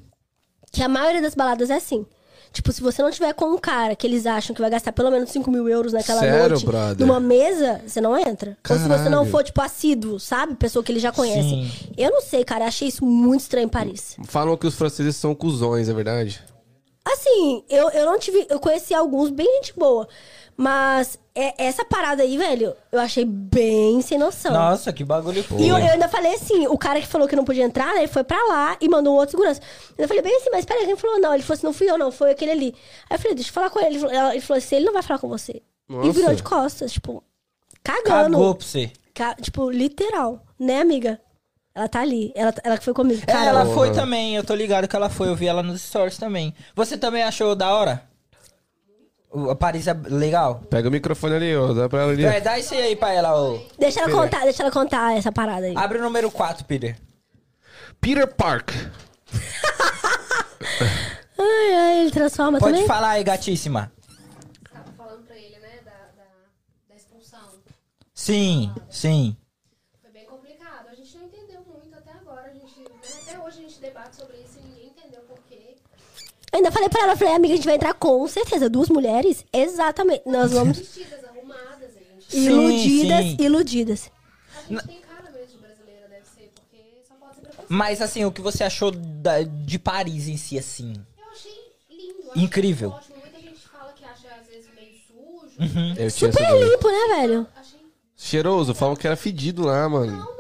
que 0.71 0.83
a 0.83 0.89
maioria 0.89 1.23
das 1.23 1.35
baladas 1.35 1.71
é 1.71 1.77
assim. 1.77 2.05
Tipo, 2.53 2.73
se 2.73 2.81
você 2.81 3.03
não 3.03 3.11
tiver 3.11 3.33
com 3.35 3.47
um 3.47 3.59
cara 3.59 3.95
que 3.95 4.07
eles 4.07 4.25
acham 4.27 4.55
que 4.55 4.61
vai 4.63 4.71
gastar 4.71 4.93
pelo 4.93 5.11
menos 5.11 5.31
5 5.31 5.51
mil 5.51 5.69
euros 5.69 5.93
naquela 5.93 6.21
Sério, 6.21 6.49
noite, 6.51 6.65
brother? 6.65 7.07
numa 7.07 7.21
mesa, 7.21 7.83
você 7.87 8.01
não 8.01 8.17
entra. 8.19 8.57
Ou 8.69 8.77
se 8.77 8.83
você 8.83 9.05
não 9.05 9.11
Caralho. 9.11 9.31
for, 9.31 9.45
tipo, 9.45 9.61
assíduo, 9.61 10.19
sabe? 10.19 10.55
Pessoa 10.55 10.83
que 10.83 10.91
ele 10.91 11.01
já 11.01 11.13
conhece. 11.13 11.49
Sim. 11.49 11.71
Eu 11.97 12.11
não 12.11 12.23
sei, 12.23 12.45
cara. 12.45 12.65
Achei 12.67 12.89
isso 12.89 13.05
muito 13.05 13.43
estranho 13.43 13.67
em 13.67 13.69
Paris. 13.69 14.17
Falam 14.25 14.57
que 14.57 14.67
os 14.67 14.75
franceses 14.75 15.17
são 15.17 15.35
cuzões, 15.35 15.89
é 15.89 15.93
verdade? 15.93 16.43
Assim, 17.05 17.63
eu, 17.69 17.91
eu 17.91 18.05
não 18.07 18.19
tive. 18.19 18.47
Eu 18.49 18.59
conheci 18.59 18.93
alguns 18.95 19.31
bem 19.31 19.47
gente 19.57 19.75
boa. 19.77 20.09
Mas 20.57 21.19
é- 21.37 21.55
essa 21.59 21.85
parada 21.85 22.23
aí, 22.23 22.37
velho, 22.39 22.75
eu 22.91 22.99
achei 22.99 23.25
bem 23.25 24.01
sem 24.03 24.19
noção. 24.19 24.53
Nossa, 24.53 24.93
que 24.93 25.05
bagulho 25.05 25.45
E 25.59 25.69
eu, 25.69 25.77
eu 25.79 25.93
ainda 25.93 26.09
falei 26.09 26.35
assim, 26.35 26.67
o 26.67 26.77
cara 26.79 27.01
que 27.01 27.07
falou 27.07 27.29
que 27.29 27.37
não 27.37 27.45
podia 27.45 27.65
entrar, 27.65 27.93
né, 27.95 27.99
ele 27.99 28.09
foi 28.09 28.25
pra 28.25 28.43
lá 28.49 28.77
e 28.81 28.89
mandou 28.89 29.15
um 29.15 29.17
outro 29.17 29.33
segurança. 29.33 29.61
Eu 29.99 30.09
falei 30.09 30.23
bem 30.23 30.35
assim, 30.37 30.51
mas 30.51 30.65
peraí, 30.65 30.87
quem 30.87 30.97
falou 30.97 31.21
não? 31.21 31.35
Ele 31.35 31.43
falou 31.43 31.55
assim, 31.59 31.67
não 31.67 31.73
fui 31.73 31.91
eu 31.91 31.99
não, 31.99 32.11
foi 32.11 32.31
aquele 32.31 32.51
ali. 32.51 32.75
Aí 33.11 33.17
eu 33.17 33.19
falei, 33.19 33.35
deixa 33.35 33.51
eu 33.51 33.55
falar 33.55 33.71
com 33.71 33.79
ele. 33.81 33.89
Ele 33.91 33.99
falou, 34.01 34.15
ela- 34.15 34.33
ele 34.35 34.41
falou 34.41 34.59
assim, 34.59 34.77
ele 34.77 34.87
não 34.87 34.93
vai 34.95 35.03
falar 35.03 35.19
com 35.21 35.29
você. 35.29 35.63
E 35.89 35.93
Nossa. 35.93 36.13
virou 36.13 36.35
de 36.35 36.43
costas, 36.43 36.93
tipo, 36.93 37.23
cagando. 37.83 38.37
Cagou 38.37 38.55
pra 38.55 38.67
você. 38.67 38.91
Ca- 39.15 39.35
tipo, 39.37 39.71
literal, 39.71 40.43
né, 40.59 40.81
amiga? 40.81 41.21
Ela 41.75 41.89
tá 41.89 42.01
ali, 42.01 42.33
ela, 42.35 42.55
ela 42.65 42.79
que 42.79 42.85
foi 42.85 42.95
comigo. 42.95 43.21
É, 43.27 43.33
Cara, 43.33 43.51
ela 43.51 43.65
Porra. 43.65 43.75
foi 43.75 43.93
também, 43.93 44.35
eu 44.35 44.43
tô 44.43 44.55
ligado 44.55 44.89
que 44.89 44.97
ela 44.97 45.11
foi, 45.11 45.29
eu 45.29 45.37
vi 45.37 45.47
ela 45.47 45.63
nos 45.63 45.83
stories 45.83 46.17
também. 46.17 46.55
Você 46.75 46.97
também 46.97 47.23
achou 47.23 47.55
da 47.55 47.73
hora? 47.75 48.03
O, 49.37 49.51
a 49.51 49.55
Paris 49.55 49.87
é 49.87 49.93
legal? 49.93 50.63
Pega 50.71 50.89
o 50.89 50.91
microfone 50.91 51.35
ali, 51.35 51.55
ó. 51.55 51.75
Dá 51.75 51.91
pra 51.91 52.01
ela 52.01 52.13
ali. 52.13 52.25
É, 52.25 52.41
dá 52.41 52.59
esse 52.59 52.75
aí 52.75 52.97
pra 52.97 53.13
ela, 53.13 53.39
ô. 53.39 53.61
deixa 53.79 54.01
ela 54.01 54.11
contar, 54.11 54.45
deixa 54.45 54.63
ela 54.63 54.73
contar 54.73 55.15
essa 55.15 55.31
parada 55.31 55.67
aí. 55.67 55.75
Abre 55.77 55.99
o 55.99 56.03
número 56.03 56.31
4, 56.31 56.65
Peter. 56.65 56.97
Peter 58.01 58.27
Park. 58.35 58.71
Ai, 61.39 61.75
ai, 61.75 62.01
ele 62.01 62.11
transforma 62.11 62.59
Pode 62.59 62.73
também? 62.73 62.87
falar 62.89 63.11
aí, 63.11 63.23
gatíssima. 63.23 63.93
Tava 64.73 64.91
falando 64.97 65.27
pra 65.27 65.37
ele, 65.37 65.59
né, 65.59 65.81
da, 65.85 65.91
da, 65.91 66.29
da 66.89 66.97
expulsão. 66.97 67.39
Sim, 68.15 68.73
sim. 68.89 69.37
Foi 70.01 70.11
bem 70.13 70.25
complicado. 70.25 70.89
A 70.91 70.95
gente 70.95 71.15
não 71.19 71.27
entendeu 71.27 71.61
muito 71.61 71.95
até 71.95 72.13
agora. 72.13 72.51
A 72.51 72.55
gente, 72.55 72.81
né, 72.81 72.89
até 73.23 73.39
hoje 73.39 73.59
a 73.59 73.63
gente 73.69 73.81
debate 73.81 74.17
sobre 74.17 74.39
isso 74.39 74.59
e 74.59 74.67
ninguém 74.67 74.87
entendeu 74.89 75.21
por 75.29 75.39
quê. 75.47 75.77
Ainda 76.57 76.73
falei 76.73 76.89
pra 76.89 77.03
ela, 77.03 77.17
falei, 77.17 77.35
amiga, 77.35 77.53
a 77.55 77.57
gente 77.57 77.67
vai 77.67 77.75
entrar 77.77 77.95
com 77.95 78.27
certeza. 78.27 78.69
Duas 78.69 78.89
mulheres? 78.89 79.45
Exatamente. 79.53 80.23
Nós 80.27 80.53
vamos. 80.53 80.79
Vestidas, 80.79 81.23
arrumadas, 81.25 81.91
gente. 81.95 82.37
Iludidas, 82.37 83.25
sim. 83.25 83.37
iludidas. 83.39 84.11
A 84.69 84.73
gente 84.73 84.87
tem 84.87 85.01
cara 85.01 85.31
mesmo 85.33 85.49
de 85.53 85.59
brasileira, 85.59 86.09
deve 86.09 86.25
ser, 86.25 86.51
porque 86.55 86.83
só 87.07 87.15
pode 87.17 87.35
ser 87.35 87.41
preconceito. 87.43 87.67
Mas 87.69 88.01
assim, 88.03 88.25
o 88.25 88.33
que 88.33 88.41
você 88.41 88.65
achou 88.65 88.91
da- 88.91 89.43
de 89.43 89.79
Paris 89.79 90.29
em 90.29 90.37
si, 90.37 90.59
assim? 90.59 90.95
Eu 90.95 91.25
achei 91.31 91.53
lindo. 91.91 92.31
achei 92.31 92.43
Incrível. 92.43 92.91
Ótimo. 92.91 93.17
Muita 93.21 93.39
gente 93.41 93.61
fala 93.69 93.93
que 93.93 94.05
acha 94.05 94.29
às 94.41 94.47
vezes 94.47 94.67
meio 94.75 94.95
sujo. 95.07 95.95
Tinha 95.95 96.11
Super 96.11 96.51
limpo, 96.59 96.89
né, 96.89 97.17
velho? 97.21 97.47
Achei. 97.55 97.81
Cheiroso, 98.17 98.75
falam 98.75 98.97
que 98.97 99.07
era 99.07 99.15
fedido 99.17 99.65
lá, 99.67 99.87
mano. 99.89 100.13
Não. 100.17 100.36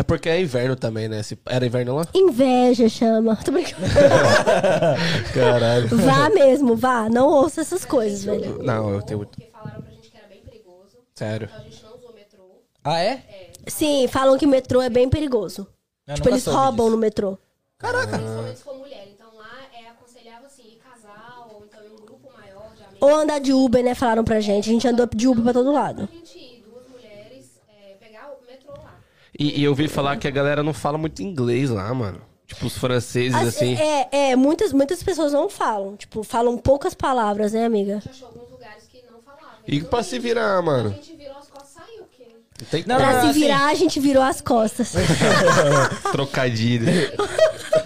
É 0.00 0.02
porque 0.02 0.30
é 0.30 0.40
inverno 0.40 0.74
também, 0.76 1.08
né? 1.08 1.22
Se- 1.22 1.38
Era 1.44 1.66
inverno 1.66 1.94
lá? 1.96 2.06
Inveja 2.14 2.88
chama. 2.88 3.36
Tô 3.36 3.52
brincando. 3.52 3.82
Caralho. 5.34 5.88
Vá 5.88 6.30
mesmo, 6.30 6.74
vá. 6.74 7.06
Não 7.10 7.28
ouça 7.28 7.60
essas 7.60 7.84
coisas, 7.84 8.24
velho. 8.24 8.62
Não, 8.62 8.94
eu 8.94 9.02
tenho 9.02 9.18
muito. 9.18 9.32
Porque 9.36 9.50
falaram 9.52 9.82
pra 9.82 9.90
gente 9.92 10.10
que 10.10 10.16
era 10.16 10.26
bem 10.28 10.40
perigoso. 10.42 10.96
Sério. 11.14 11.50
Então 11.52 11.60
a 11.66 11.68
gente 11.70 11.84
não 11.84 11.94
usou 11.98 12.14
metrô. 12.14 12.44
Ah, 12.82 12.98
é? 12.98 13.22
Sim, 13.66 14.08
falam 14.08 14.38
que 14.38 14.46
metrô 14.46 14.80
é 14.80 14.88
bem 14.88 15.06
perigoso. 15.10 15.66
Eu 16.06 16.14
tipo, 16.14 16.28
eles 16.30 16.46
roubam 16.46 16.86
disso. 16.86 16.90
no 16.90 16.96
metrô. 16.96 17.38
Principalmente 17.78 18.56
se 18.56 18.64
for 18.64 18.78
mulher. 18.78 19.06
Então 19.14 19.28
lá 19.36 19.58
é 19.74 19.88
aconselhável 19.90 20.46
assim, 20.46 20.62
ir 20.62 20.78
casal, 20.78 21.50
ou 21.58 21.66
então 21.66 21.80
em 21.84 21.92
um 21.92 22.06
grupo 22.06 22.26
maior 22.34 22.70
de 22.74 22.82
amigos. 22.84 22.98
Ou 23.02 23.14
andar 23.14 23.38
de 23.38 23.52
Uber, 23.52 23.84
né? 23.84 23.94
Falaram 23.94 24.24
pra 24.24 24.40
gente. 24.40 24.70
A 24.70 24.72
gente 24.72 24.88
andou 24.88 25.06
de 25.14 25.28
Uber 25.28 25.44
pra 25.44 25.52
todo 25.52 25.70
lado. 25.70 26.08
A 26.10 26.16
gente 26.16 26.38
ir, 26.38 26.64
duas 26.66 26.86
mulheres, 26.88 27.60
é, 27.68 27.94
pegar 28.00 28.30
o 28.32 28.46
metrô 28.50 28.72
lá. 28.72 28.98
E, 29.40 29.60
e 29.60 29.64
eu 29.64 29.70
ouvi 29.70 29.88
falar 29.88 30.18
que 30.18 30.28
a 30.28 30.30
galera 30.30 30.62
não 30.62 30.74
fala 30.74 30.98
muito 30.98 31.22
inglês 31.22 31.70
lá, 31.70 31.92
mano. 31.94 32.20
Tipo, 32.46 32.66
os 32.66 32.76
franceses, 32.76 33.34
assim. 33.34 33.74
É, 33.76 34.08
é, 34.32 34.36
muitas, 34.36 34.72
muitas 34.72 35.02
pessoas 35.02 35.32
não 35.32 35.48
falam. 35.48 35.96
Tipo, 35.96 36.22
falam 36.22 36.58
poucas 36.58 36.92
palavras, 36.94 37.52
né, 37.52 37.64
amiga? 37.64 37.96
A 37.96 38.00
gente 38.00 38.10
achou 38.10 38.28
alguns 38.28 38.50
lugares 38.50 38.84
que 38.86 39.02
não 39.10 39.22
falavam. 39.22 39.60
E 39.66 39.80
pra 39.82 40.02
se 40.02 40.18
virar, 40.18 40.58
A 40.58 40.62
mano? 40.62 40.90
gente 40.90 41.16
virou 41.16 41.38
as 41.38 41.48
costas 41.48 41.70
saiu, 41.72 42.02
porque... 42.04 42.24
Não 42.60 42.66
tem 42.68 42.84
Não. 42.86 42.96
Pra 42.96 43.20
se 43.22 43.26
assim- 43.28 43.40
virar, 43.40 43.66
a 43.68 43.74
gente 43.74 43.98
virou 44.00 44.22
as 44.22 44.40
costas. 44.42 44.92
Trocadilho. 46.12 46.86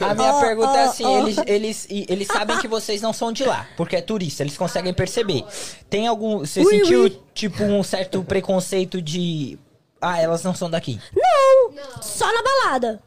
A 0.00 0.14
minha 0.14 0.34
Ó, 0.34 0.40
pergunta 0.40 0.76
é 0.78 0.86
ó, 0.86 0.90
assim, 0.90 1.04
ó. 1.04 1.18
eles, 1.20 1.36
eles, 1.46 1.86
eles 2.08 2.26
sabem 2.26 2.58
que 2.58 2.66
vocês 2.66 3.00
não 3.00 3.12
são 3.12 3.30
de 3.32 3.44
lá, 3.44 3.68
porque 3.76 3.96
é 3.96 4.00
turista, 4.00 4.42
eles 4.42 4.56
conseguem 4.56 4.92
perceber. 4.92 5.44
Tem 5.88 6.06
algum. 6.06 6.38
Você 6.40 6.60
Ui, 6.60 6.78
sentiu, 6.78 7.02
ui. 7.02 7.20
tipo, 7.34 7.62
um 7.64 7.82
certo 7.82 8.22
preconceito 8.24 9.00
de. 9.00 9.58
Ah, 10.06 10.20
elas 10.20 10.42
não 10.44 10.54
são 10.54 10.68
daqui. 10.70 11.00
Não, 11.16 11.70
Não. 11.72 12.02
só 12.02 12.26
na 12.32 12.42
balada. 12.42 13.02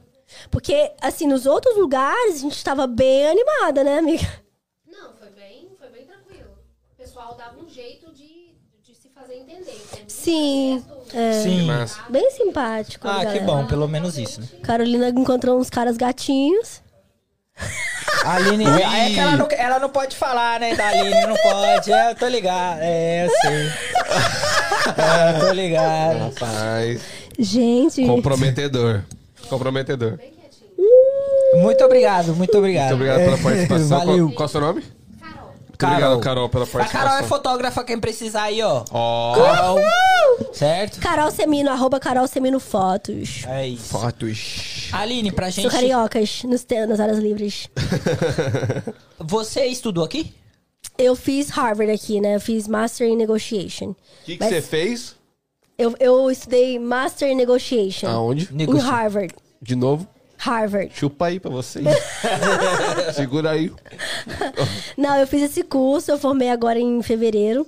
Porque, 0.52 0.92
assim, 1.02 1.28
nos 1.28 1.46
outros 1.46 1.78
lugares, 1.78 2.36
a 2.36 2.40
gente 2.40 2.64
tava 2.64 2.86
bem 2.88 3.28
animada, 3.28 3.84
né, 3.84 3.98
amiga? 4.00 4.26
Não, 4.86 5.14
foi 5.14 5.30
bem, 5.30 5.70
foi 5.80 5.90
bem 5.90 6.06
tranquilo. 6.06 6.50
O 6.92 6.96
pessoal 6.98 7.36
dava 7.36 7.60
um 7.60 7.70
jeito 7.70 8.12
de, 8.14 8.56
de 8.82 8.96
se 8.96 9.10
fazer 9.10 9.36
entender. 9.36 9.80
Sim, 10.08 10.84
é. 11.14 11.34
Sim. 11.44 11.62
Massa. 11.68 12.02
Bem 12.10 12.30
simpático. 12.32 13.08
Ah, 13.08 13.20
que 13.20 13.26
galera. 13.26 13.46
bom, 13.46 13.68
pelo 13.68 13.88
menos 13.88 14.18
isso, 14.18 14.42
né? 14.42 14.48
Carolina 14.64 15.10
encontrou 15.10 15.60
uns 15.60 15.70
caras 15.70 15.96
gatinhos. 15.98 16.82
A 18.24 18.36
Aline. 18.36 18.66
É 18.66 19.10
que 19.10 19.20
ela 19.20 19.38
não, 19.38 19.48
ela 19.52 19.80
não 19.80 19.90
pode 19.90 20.16
falar, 20.16 20.60
né, 20.60 20.76
da 20.76 20.88
Aline? 20.88 21.28
Não 21.28 21.36
pode. 21.36 21.92
É, 21.92 22.12
eu 22.12 22.16
tô 22.16 22.28
ligado. 22.28 22.80
É, 22.82 23.26
eu 23.26 23.30
sei. 23.30 23.72
É, 24.98 25.36
eu 25.36 25.40
tô 25.40 25.54
ligado. 25.54 26.20
Rapaz. 26.20 27.02
Gente. 27.40 28.06
Comprometedor. 28.06 29.04
Comprometedor. 29.50 30.18
Bem 30.18 30.32
quietinho. 30.32 31.62
Muito 31.62 31.84
obrigado, 31.84 32.36
muito 32.36 32.58
obrigado. 32.58 32.90
Muito 32.90 32.96
obrigado 32.96 33.24
pela 33.26 33.38
participação. 33.38 34.00
Valeu. 34.00 34.26
Qual, 34.28 34.36
qual 34.36 34.46
é 34.46 34.50
o 34.50 34.52
seu 34.52 34.62
nome? 34.62 34.84
Carol, 35.78 35.96
obrigado, 35.98 36.20
Carol, 36.22 36.50
pela 36.50 36.64
A 36.64 36.68
participação. 36.68 37.08
Carol 37.10 37.24
é 37.24 37.28
fotógrafa, 37.28 37.84
quem 37.84 38.00
precisar 38.00 38.44
aí, 38.44 38.62
ó. 38.62 38.84
Ó, 38.92 39.36
Carol. 39.36 39.78
Certo? 40.54 41.00
Carol 41.00 41.32
Semino, 41.32 41.70
arroba 41.70 42.00
Carol 42.00 42.28
Semino 42.28 42.60
Fotos. 42.60 43.44
É 43.48 43.68
isso. 43.68 43.90
fotos. 43.90 44.90
Aline, 44.92 45.32
pra 45.32 45.50
gente. 45.50 45.64
Sou 45.64 45.72
cariocas 45.72 46.44
nos 46.44 46.64
te- 46.64 46.86
nas 46.86 47.00
áreas 47.00 47.18
livres. 47.20 47.70
Você 49.20 49.66
estudou 49.66 50.04
aqui? 50.04 50.34
Eu 50.98 51.16
fiz 51.16 51.50
Harvard 51.50 51.92
aqui, 51.92 52.20
né? 52.22 52.36
Eu 52.36 52.40
fiz 52.42 52.68
Master 52.68 53.08
in 53.08 53.16
Negotiation. 53.16 53.90
O 53.92 53.96
que 54.26 54.38
que 54.38 54.44
Mas- 54.44 54.50
você 54.50 54.62
fez? 54.62 55.16
Eu, 55.78 55.94
eu 56.00 56.32
estudei 56.32 56.80
Master 56.80 57.30
in 57.30 57.36
Negotiation. 57.36 58.08
Aonde? 58.08 58.50
Em 58.52 58.78
Harvard. 58.80 59.34
De 59.62 59.76
novo? 59.76 60.08
Harvard. 60.38 60.92
Chupa 60.94 61.26
aí 61.26 61.40
pra 61.40 61.50
você. 61.50 61.82
Segura 63.14 63.52
aí. 63.52 63.72
Não, 64.96 65.18
eu 65.18 65.28
fiz 65.28 65.42
esse 65.42 65.64
curso, 65.64 66.12
eu 66.12 66.18
formei 66.18 66.50
agora 66.50 66.80
em 66.80 67.02
fevereiro. 67.02 67.66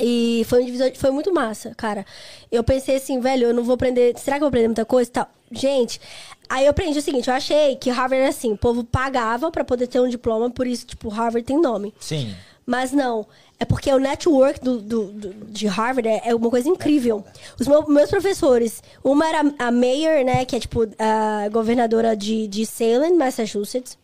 E 0.00 0.44
foi 0.48 0.62
um 0.62 0.66
divisor, 0.66 0.90
foi 0.96 1.10
muito 1.10 1.32
massa, 1.32 1.72
cara. 1.76 2.04
Eu 2.50 2.64
pensei 2.64 2.96
assim, 2.96 3.20
velho, 3.20 3.48
eu 3.48 3.54
não 3.54 3.62
vou 3.62 3.74
aprender. 3.74 4.18
Será 4.18 4.36
que 4.36 4.42
eu 4.42 4.46
vou 4.46 4.48
aprender 4.48 4.66
muita 4.68 4.84
coisa 4.84 5.08
e 5.08 5.12
tal? 5.12 5.28
Gente, 5.52 6.00
aí 6.48 6.64
eu 6.64 6.70
aprendi 6.70 6.98
o 6.98 7.02
seguinte, 7.02 7.28
eu 7.28 7.34
achei 7.34 7.76
que 7.76 7.90
Harvard 7.90 8.22
era 8.22 8.30
assim, 8.30 8.52
o 8.52 8.56
povo 8.56 8.82
pagava 8.82 9.52
pra 9.52 9.62
poder 9.62 9.86
ter 9.86 10.00
um 10.00 10.08
diploma, 10.08 10.50
por 10.50 10.66
isso, 10.66 10.84
tipo, 10.84 11.08
Harvard 11.08 11.46
tem 11.46 11.60
nome. 11.60 11.94
Sim. 12.00 12.34
Mas 12.66 12.92
não, 12.92 13.26
é 13.64 13.66
porque 13.66 13.90
o 13.92 13.98
network 13.98 14.60
do, 14.60 14.78
do- 14.78 15.06
do- 15.12 15.34
de 15.50 15.66
Harvard 15.66 16.06
é, 16.08 16.20
é 16.26 16.34
uma 16.34 16.50
coisa 16.50 16.68
incrível. 16.68 17.24
Os 17.58 17.66
meu- 17.66 17.86
meus 17.88 18.10
professores, 18.10 18.82
uma 19.02 19.26
era 19.26 19.40
a 19.58 19.70
Mayor, 19.72 20.22
né, 20.24 20.44
que 20.44 20.54
é 20.54 20.60
tipo 20.60 20.82
a 20.98 21.48
governadora 21.48 22.14
de, 22.14 22.46
de 22.46 22.66
Salem, 22.66 23.16
Massachusetts. 23.16 23.96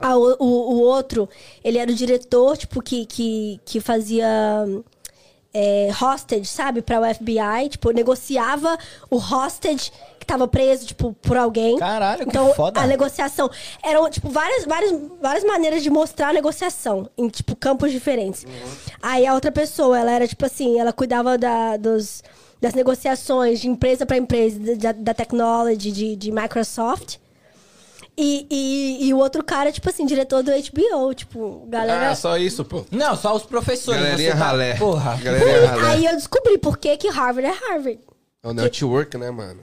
Ah, 0.00 0.16
o, 0.16 0.36
o, 0.40 0.80
outro, 0.80 1.28
ele 1.62 1.76
era 1.76 1.90
o 1.90 1.94
diretor, 1.94 2.56
tipo, 2.56 2.80
que, 2.80 3.04
que, 3.04 3.60
que 3.64 3.80
fazia 3.80 4.26
é, 5.52 5.88
hostage, 6.00 6.44
sabe, 6.46 6.82
pra 6.82 7.00
o 7.00 7.14
FBI. 7.14 7.68
Tipo, 7.70 7.90
negociava 7.90 8.78
o 9.10 9.16
hostage 9.16 9.90
tava 10.28 10.46
preso, 10.46 10.86
tipo, 10.86 11.14
por 11.14 11.36
alguém. 11.36 11.78
Caralho, 11.78 12.24
que 12.24 12.28
então, 12.28 12.52
foda. 12.52 12.78
a 12.80 12.86
negociação. 12.86 13.50
Eram, 13.82 14.08
tipo, 14.10 14.28
várias, 14.28 14.64
várias, 14.66 14.94
várias 15.20 15.44
maneiras 15.44 15.82
de 15.82 15.88
mostrar 15.90 16.28
a 16.28 16.32
negociação 16.32 17.08
em, 17.16 17.28
tipo, 17.28 17.56
campos 17.56 17.90
diferentes. 17.90 18.46
Aí 19.02 19.26
a 19.26 19.34
outra 19.34 19.50
pessoa, 19.50 19.98
ela 19.98 20.12
era, 20.12 20.28
tipo 20.28 20.44
assim, 20.44 20.78
ela 20.78 20.92
cuidava 20.92 21.38
da, 21.38 21.76
dos, 21.78 22.22
das 22.60 22.74
negociações 22.74 23.58
de 23.60 23.68
empresa 23.68 24.04
para 24.04 24.18
empresa, 24.18 24.76
da, 24.76 24.92
da 24.92 25.14
technology, 25.14 25.90
de, 25.90 26.14
de 26.14 26.30
Microsoft. 26.30 27.16
E, 28.20 28.46
e, 28.50 29.06
e 29.08 29.14
o 29.14 29.18
outro 29.18 29.44
cara, 29.44 29.70
tipo 29.70 29.88
assim, 29.88 30.04
diretor 30.04 30.42
do 30.42 30.50
HBO, 30.50 31.14
tipo, 31.14 31.64
galera... 31.68 32.10
Ah, 32.10 32.14
só 32.16 32.36
isso, 32.36 32.64
pô. 32.64 32.84
Não, 32.90 33.16
só 33.16 33.34
os 33.34 33.44
professores. 33.44 34.02
Galerinha 34.02 34.32
tá- 34.32 34.36
ralé. 34.36 34.74
Porra. 34.74 35.16
Galerinha 35.22 35.70
ralé. 35.70 35.88
Aí 35.90 36.04
eu 36.04 36.16
descobri 36.16 36.58
por 36.58 36.76
que, 36.76 36.96
que 36.96 37.08
Harvard 37.08 37.48
é 37.48 37.52
Harvard. 37.52 38.00
É 38.42 38.48
o 38.48 38.52
network, 38.52 39.16
né, 39.16 39.30
mano? 39.30 39.60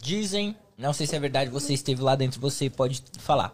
Dizem, 0.00 0.56
não 0.76 0.92
sei 0.92 1.06
se 1.06 1.14
é 1.16 1.20
verdade, 1.20 1.50
você 1.50 1.74
esteve 1.74 2.00
lá 2.02 2.14
dentro, 2.14 2.40
você 2.40 2.70
pode 2.70 3.02
falar. 3.18 3.52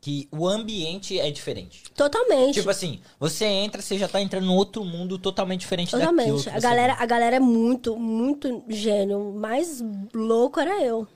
que 0.00 0.28
o 0.30 0.46
ambiente 0.46 1.18
é 1.18 1.30
diferente. 1.30 1.82
Totalmente. 1.94 2.54
Tipo 2.54 2.70
assim, 2.70 3.00
você 3.18 3.44
entra, 3.44 3.82
você 3.82 3.98
já 3.98 4.06
tá 4.06 4.20
entrando 4.20 4.46
num 4.46 4.54
outro 4.54 4.84
mundo 4.84 5.18
totalmente 5.18 5.60
diferente 5.60 5.90
daquilo. 5.92 6.10
Totalmente. 6.12 6.44
que 6.44 6.50
A 6.50 6.60
galera, 6.60 6.96
a 6.98 7.06
galera 7.06 7.36
é 7.36 7.40
muito, 7.40 7.96
muito 7.96 8.62
gênio. 8.68 9.18
O 9.30 9.38
mais 9.38 9.82
louco 10.14 10.60
era 10.60 10.82
eu. 10.82 11.06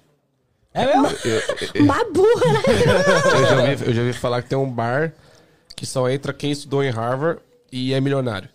É 0.75 0.87
mesmo? 0.87 1.07
Mais 1.87 2.13
burra 2.13 2.63
eu. 2.67 3.47
Já, 3.47 3.71
ouvi, 3.71 3.85
eu 3.87 3.95
já 3.95 4.01
ouvi 4.03 4.13
falar 4.15 4.43
que 4.43 4.49
tem 4.49 4.59
um 4.59 4.71
bar 4.71 5.13
que 5.77 5.85
só 5.87 6.09
entra 6.09 6.33
quem 6.33 6.51
estudou 6.51 6.83
em 6.83 6.91
Harvard 6.91 7.41
e 7.71 7.93
é 7.93 8.01
milionário. 8.01 8.49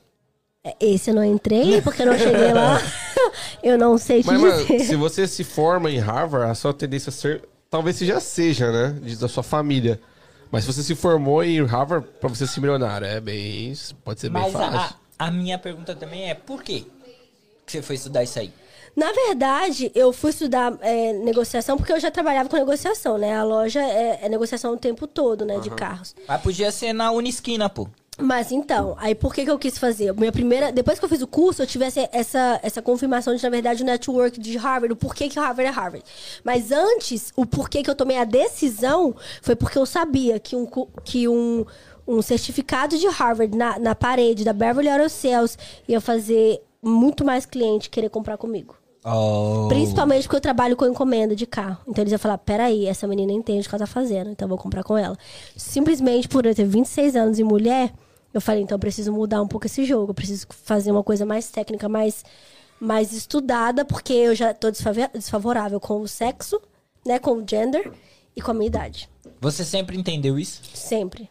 É, 0.64 0.76
Esse 0.82 1.12
eu 1.12 1.16
não 1.16 1.24
entrei, 1.24 1.82
porque 1.82 2.02
eu 2.02 2.08
não 2.08 2.18
cheguei 2.18 2.52
lá. 2.54 2.82
Eu 3.64 3.78
não 3.78 3.98
sei 3.98 4.22
te 4.22 4.28
Mas, 4.28 4.40
mano, 4.42 4.66
dizer. 4.66 4.80
se 4.86 4.96
você 4.96 5.28
se 5.28 5.44
forma 5.44 5.90
em 5.92 6.00
Harvard, 6.00 6.50
a 6.52 6.56
sua 6.56 6.74
tendência 6.74 7.10
a 7.10 7.14
ser. 7.14 7.44
Talvez 7.70 7.96
você 7.98 8.06
já 8.06 8.20
seja, 8.20 8.72
né? 8.72 8.98
De- 9.02 9.16
Da 9.18 9.28
sua 9.28 9.44
família. 9.44 10.00
Mas 10.52 10.64
se 10.64 10.72
você 10.74 10.82
se 10.84 10.96
formou 10.96 11.44
em 11.44 11.62
Harvard, 11.66 12.08
pra 12.22 12.30
você 12.30 12.48
ser 12.48 12.62
milionário, 12.62 13.06
é 13.06 13.20
bem. 13.20 13.74
Pode 14.04 14.22
ser 14.22 14.30
bem 14.30 14.42
Mas 14.44 14.54
fácil. 14.54 14.96
a, 15.20 15.26
a 15.28 15.32
minha 15.32 15.58
pergunta 15.58 15.94
também 15.96 16.30
é, 16.30 16.34
por 16.34 16.64
quê 16.64 16.86
que 17.66 17.72
você 17.74 17.82
foi 17.82 17.96
estudar 17.96 18.24
isso 18.24 18.40
aí? 18.40 18.52
Na 18.96 19.12
verdade, 19.12 19.92
eu 19.94 20.12
fui 20.14 20.32
estudar 20.32 20.74
é, 20.82 21.14
negociação 21.14 21.78
porque 21.78 21.92
eu 21.94 22.00
já 22.00 22.10
trabalhava 22.10 22.48
com 22.50 22.56
negociação, 22.56 23.18
né? 23.18 23.36
A 23.38 23.44
loja 23.44 23.80
é, 23.82 24.22
é 24.24 24.30
negociação 24.30 24.74
o 24.74 24.78
tempo 24.78 25.06
todo, 25.06 25.46
né? 25.46 25.60
De 25.60 25.70
carros. 25.70 26.16
Mas 26.28 26.42
podia 26.42 26.72
ser 26.72 26.94
na 26.94 27.12
Unisquina, 27.12 27.70
pô. 27.70 27.88
Mas 28.20 28.52
então, 28.52 28.96
aí 29.00 29.14
por 29.14 29.34
que, 29.34 29.46
que 29.46 29.52
eu 29.52 29.60
quis 29.60 29.78
fazer? 29.78 30.12
Minha 30.14 30.32
primeira, 30.32 30.72
depois 30.72 30.98
que 30.98 31.06
eu 31.06 31.10
fiz 31.10 31.22
o 31.22 31.28
curso, 31.28 31.62
eu 31.62 31.68
tivesse 31.68 32.10
essa, 32.12 32.60
essa 32.64 32.82
confirmação 32.82 33.36
de, 33.36 33.44
na 33.44 33.50
verdade, 33.50 33.84
o 33.84 33.86
network 33.86 34.40
de 34.40 34.58
Harvard, 34.58 34.94
o 34.94 34.96
porquê 34.96 35.30
que 35.30 35.40
Harvard 35.40 35.70
é 35.70 35.70
Harvard. 35.70 36.04
Mas 36.44 36.72
antes, 36.72 37.32
o 37.36 37.46
porquê 37.46 37.84
que 37.84 37.90
eu 37.90 37.96
tomei 37.96 38.18
a 38.18 38.24
decisão 38.24 39.16
foi 39.42 39.56
porque 39.56 39.78
eu 39.78 39.86
sabia 39.86 40.40
que 40.40 40.56
um, 40.56 40.68
que 41.04 41.28
um, 41.28 41.64
um 42.08 42.22
certificado 42.24 42.98
de 42.98 43.08
Harvard 43.08 43.56
na, 43.56 43.78
na 43.78 43.94
parede 43.94 44.44
da 44.44 44.54
Beverly 44.54 45.10
Sales 45.10 45.58
ia 45.88 46.02
fazer 46.02 46.60
muito 46.82 47.24
mais 47.24 47.46
cliente 47.46 47.90
querer 47.90 48.10
comprar 48.10 48.38
comigo. 48.38 48.76
Oh. 49.06 49.68
Principalmente 49.70 50.24
porque 50.24 50.36
eu 50.36 50.42
trabalho 50.42 50.76
com 50.76 50.86
encomenda 50.86 51.36
de 51.36 51.46
carro. 51.46 51.78
Então 51.88 52.02
eles 52.02 52.12
iam 52.12 52.20
falar: 52.20 52.38
peraí, 52.40 52.88
essa 52.88 53.08
menina 53.08 53.32
entende 53.32 53.66
o 53.66 53.70
que 53.70 53.76
ela 53.76 53.86
tá 53.86 53.88
fazendo, 53.88 54.32
então 54.32 54.46
eu 54.46 54.50
vou 54.50 54.58
comprar 54.58 54.84
com 54.84 54.98
ela. 54.98 55.18
Simplesmente 55.56 56.28
por 56.28 56.46
eu 56.46 56.54
ter 56.54 56.66
26 56.66 57.16
anos 57.16 57.40
e 57.40 57.44
mulher, 57.44 57.94
eu 58.38 58.42
falei: 58.42 58.62
então 58.64 58.76
eu 58.76 58.80
preciso 58.80 59.12
mudar 59.12 59.42
um 59.42 59.48
pouco 59.48 59.66
esse 59.66 59.84
jogo. 59.86 60.12
Eu 60.12 60.16
preciso 60.16 60.48
fazer 60.64 60.92
uma 60.92 61.04
coisa 61.04 61.26
mais 61.26 61.50
técnica, 61.50 61.88
mais, 61.90 62.24
mais 62.80 63.12
estudada, 63.12 63.84
porque 63.84 64.14
eu 64.14 64.36
já 64.36 64.54
tô 64.54 64.70
desfavorável 64.72 65.80
com 65.80 66.02
o 66.02 66.08
sexo, 66.08 66.62
né, 67.06 67.20
com 67.20 67.32
o 67.32 67.44
gender 67.48 67.92
e 68.36 68.42
com 68.42 68.52
a 68.52 68.54
minha 68.54 68.68
idade. 68.68 69.10
Você 69.42 69.64
sempre 69.66 69.98
entendeu 69.98 70.38
isso? 70.40 70.62
Sempre. 70.74 71.30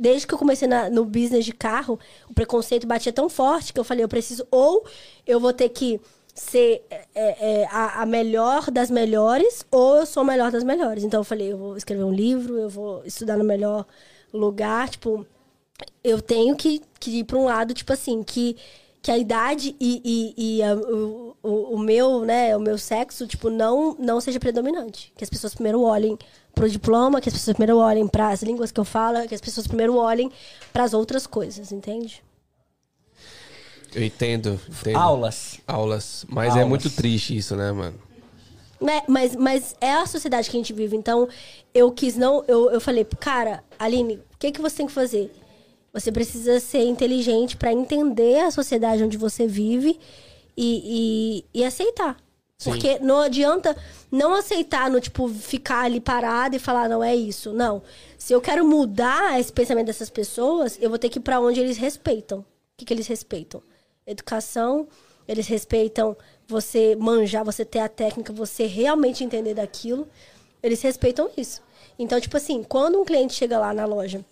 Desde 0.00 0.26
que 0.26 0.34
eu 0.34 0.38
comecei 0.38 0.68
na- 0.68 0.88
no 0.88 1.04
business 1.04 1.44
de 1.44 1.52
carro, 1.52 1.98
o 2.30 2.34
preconceito 2.34 2.86
batia 2.86 3.12
tão 3.12 3.28
forte 3.28 3.72
que 3.72 3.80
eu 3.80 3.84
falei, 3.84 4.04
eu 4.04 4.08
preciso, 4.08 4.46
ou 4.50 4.84
eu 5.26 5.40
vou 5.40 5.52
ter 5.52 5.68
que 5.70 6.00
ser 6.34 6.84
é, 6.88 7.06
é, 7.62 7.66
a, 7.66 8.02
a 8.02 8.06
melhor 8.06 8.70
das 8.70 8.90
melhores, 8.90 9.66
ou 9.72 9.96
eu 9.96 10.06
sou 10.06 10.20
a 10.20 10.24
melhor 10.26 10.52
das 10.52 10.62
melhores. 10.62 11.02
Então 11.02 11.18
eu 11.18 11.24
falei, 11.24 11.52
eu 11.52 11.58
vou 11.58 11.76
escrever 11.76 12.04
um 12.04 12.12
livro, 12.12 12.58
eu 12.58 12.68
vou 12.68 13.04
estudar 13.04 13.36
no 13.36 13.42
melhor 13.42 13.84
lugar, 14.32 14.88
tipo, 14.88 15.26
eu 16.02 16.20
tenho 16.20 16.56
que, 16.56 16.82
que 16.98 17.18
ir 17.20 17.24
para 17.24 17.38
um 17.38 17.44
lado, 17.44 17.74
tipo 17.74 17.92
assim, 17.92 18.22
que, 18.22 18.56
que 19.02 19.10
a 19.10 19.18
idade 19.18 19.76
e, 19.80 20.34
e, 20.36 20.56
e 20.58 20.62
a- 20.62 20.74
o, 20.74 21.36
o, 21.42 21.50
o 21.74 21.78
meu, 21.78 22.24
né, 22.24 22.56
o 22.56 22.60
meu 22.60 22.76
sexo, 22.78 23.26
tipo, 23.26 23.48
não, 23.50 23.94
não 23.98 24.20
seja 24.20 24.40
predominante. 24.40 25.12
Que 25.16 25.24
as 25.24 25.30
pessoas 25.30 25.54
primeiro 25.54 25.80
olhem 25.82 26.18
pro 26.54 26.68
diploma, 26.68 27.20
que 27.20 27.28
as 27.28 27.34
pessoas 27.34 27.56
primeiro 27.56 27.78
olhem 27.78 28.08
para 28.08 28.30
as 28.30 28.42
línguas 28.42 28.72
que 28.72 28.80
eu 28.80 28.84
falo, 28.84 29.26
que 29.28 29.34
as 29.34 29.40
pessoas 29.40 29.66
primeiro 29.66 29.96
olhem 29.96 30.30
para 30.72 30.84
as 30.84 30.92
outras 30.94 31.26
coisas, 31.26 31.70
entende? 31.70 32.22
Eu 33.94 34.04
entendo, 34.04 34.60
entendo. 34.68 34.96
Aulas. 34.98 35.60
Aulas. 35.66 36.26
Mas 36.28 36.48
é 36.48 36.58
Aulas. 36.58 36.68
muito 36.68 36.90
triste 36.90 37.36
isso, 37.36 37.56
né, 37.56 37.72
mano? 37.72 37.98
Né, 38.80 39.02
Mas, 39.08 39.34
mas 39.34 39.74
é 39.80 39.92
a 39.94 40.06
sociedade 40.06 40.48
que 40.50 40.56
a 40.56 40.60
gente 40.60 40.72
vive. 40.72 40.94
Então, 40.96 41.28
eu 41.74 41.90
quis 41.90 42.16
não. 42.16 42.44
Eu, 42.46 42.70
eu 42.70 42.80
falei, 42.80 43.04
cara, 43.18 43.64
Aline, 43.78 44.16
o 44.16 44.38
que, 44.38 44.52
que 44.52 44.60
você 44.60 44.76
tem 44.76 44.86
que 44.86 44.92
fazer? 44.92 45.32
Você 45.92 46.12
precisa 46.12 46.60
ser 46.60 46.84
inteligente 46.84 47.56
para 47.56 47.72
entender 47.72 48.40
a 48.40 48.50
sociedade 48.50 49.02
onde 49.02 49.16
você 49.16 49.46
vive 49.46 49.98
e, 50.56 51.44
e, 51.54 51.60
e 51.60 51.64
aceitar. 51.64 52.16
Sim. 52.58 52.70
Porque 52.70 52.98
não 52.98 53.20
adianta 53.20 53.76
não 54.10 54.34
aceitar, 54.34 54.90
no 54.90 55.00
tipo, 55.00 55.28
ficar 55.28 55.84
ali 55.84 56.00
parado 56.00 56.56
e 56.56 56.58
falar, 56.58 56.88
não 56.88 57.02
é 57.02 57.14
isso. 57.14 57.52
Não. 57.52 57.82
Se 58.18 58.32
eu 58.32 58.40
quero 58.40 58.66
mudar 58.66 59.38
esse 59.38 59.52
pensamento 59.52 59.86
dessas 59.86 60.10
pessoas, 60.10 60.76
eu 60.80 60.90
vou 60.90 60.98
ter 60.98 61.08
que 61.08 61.18
ir 61.18 61.22
pra 61.22 61.40
onde 61.40 61.60
eles 61.60 61.76
respeitam. 61.76 62.40
O 62.40 62.44
que, 62.76 62.84
que 62.84 62.92
eles 62.92 63.06
respeitam? 63.06 63.62
Educação, 64.04 64.88
eles 65.26 65.46
respeitam 65.46 66.16
você 66.48 66.96
manjar, 66.96 67.44
você 67.44 67.64
ter 67.64 67.78
a 67.78 67.88
técnica, 67.88 68.32
você 68.32 68.66
realmente 68.66 69.22
entender 69.22 69.54
daquilo. 69.54 70.08
Eles 70.60 70.82
respeitam 70.82 71.30
isso. 71.36 71.62
Então, 71.96 72.20
tipo 72.20 72.36
assim, 72.36 72.64
quando 72.64 73.00
um 73.00 73.04
cliente 73.04 73.34
chega 73.34 73.58
lá 73.58 73.72
na 73.72 73.84
loja 73.84 74.24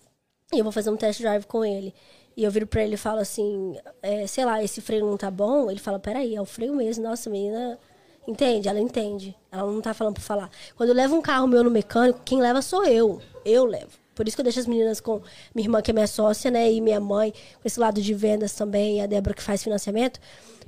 e 0.53 0.59
eu 0.59 0.63
vou 0.63 0.71
fazer 0.71 0.89
um 0.89 0.97
test 0.97 1.21
drive 1.21 1.45
com 1.45 1.63
ele, 1.63 1.93
e 2.35 2.43
eu 2.43 2.51
viro 2.51 2.67
pra 2.67 2.83
ele 2.83 2.93
e 2.95 2.97
falo 2.97 3.19
assim, 3.19 3.75
é, 4.01 4.27
sei 4.27 4.45
lá, 4.45 4.63
esse 4.63 4.79
freio 4.81 5.05
não 5.05 5.17
tá 5.17 5.31
bom, 5.31 5.69
ele 5.71 5.79
fala, 5.79 5.99
peraí, 5.99 6.35
é 6.35 6.41
o 6.41 6.45
freio 6.45 6.75
mesmo, 6.75 7.03
nossa, 7.03 7.29
menina. 7.29 7.79
Entende? 8.27 8.67
Ela 8.67 8.81
entende. 8.81 9.33
Ela 9.49 9.71
não 9.71 9.79
tá 9.79 9.93
falando 9.93 10.15
por 10.15 10.21
falar. 10.21 10.51
Quando 10.75 10.89
eu 10.89 10.95
levo 10.95 11.15
um 11.15 11.21
carro 11.21 11.47
meu 11.47 11.63
no 11.63 11.71
mecânico, 11.71 12.19
quem 12.25 12.41
leva 12.41 12.61
sou 12.61 12.83
eu. 12.83 13.21
Eu 13.45 13.63
levo. 13.63 13.91
Por 14.13 14.27
isso 14.27 14.35
que 14.35 14.41
eu 14.41 14.43
deixo 14.43 14.59
as 14.59 14.67
meninas 14.67 14.99
com 14.99 15.21
minha 15.55 15.65
irmã, 15.65 15.81
que 15.81 15.91
é 15.91 15.93
minha 15.93 16.07
sócia, 16.07 16.51
né? 16.51 16.69
E 16.69 16.81
minha 16.81 16.99
mãe, 16.99 17.31
com 17.31 17.61
esse 17.63 17.79
lado 17.79 18.01
de 18.01 18.13
vendas 18.13 18.53
também, 18.53 18.97
e 18.97 19.01
a 19.01 19.05
Débora 19.05 19.33
que 19.33 19.41
faz 19.41 19.63
financiamento. 19.63 20.19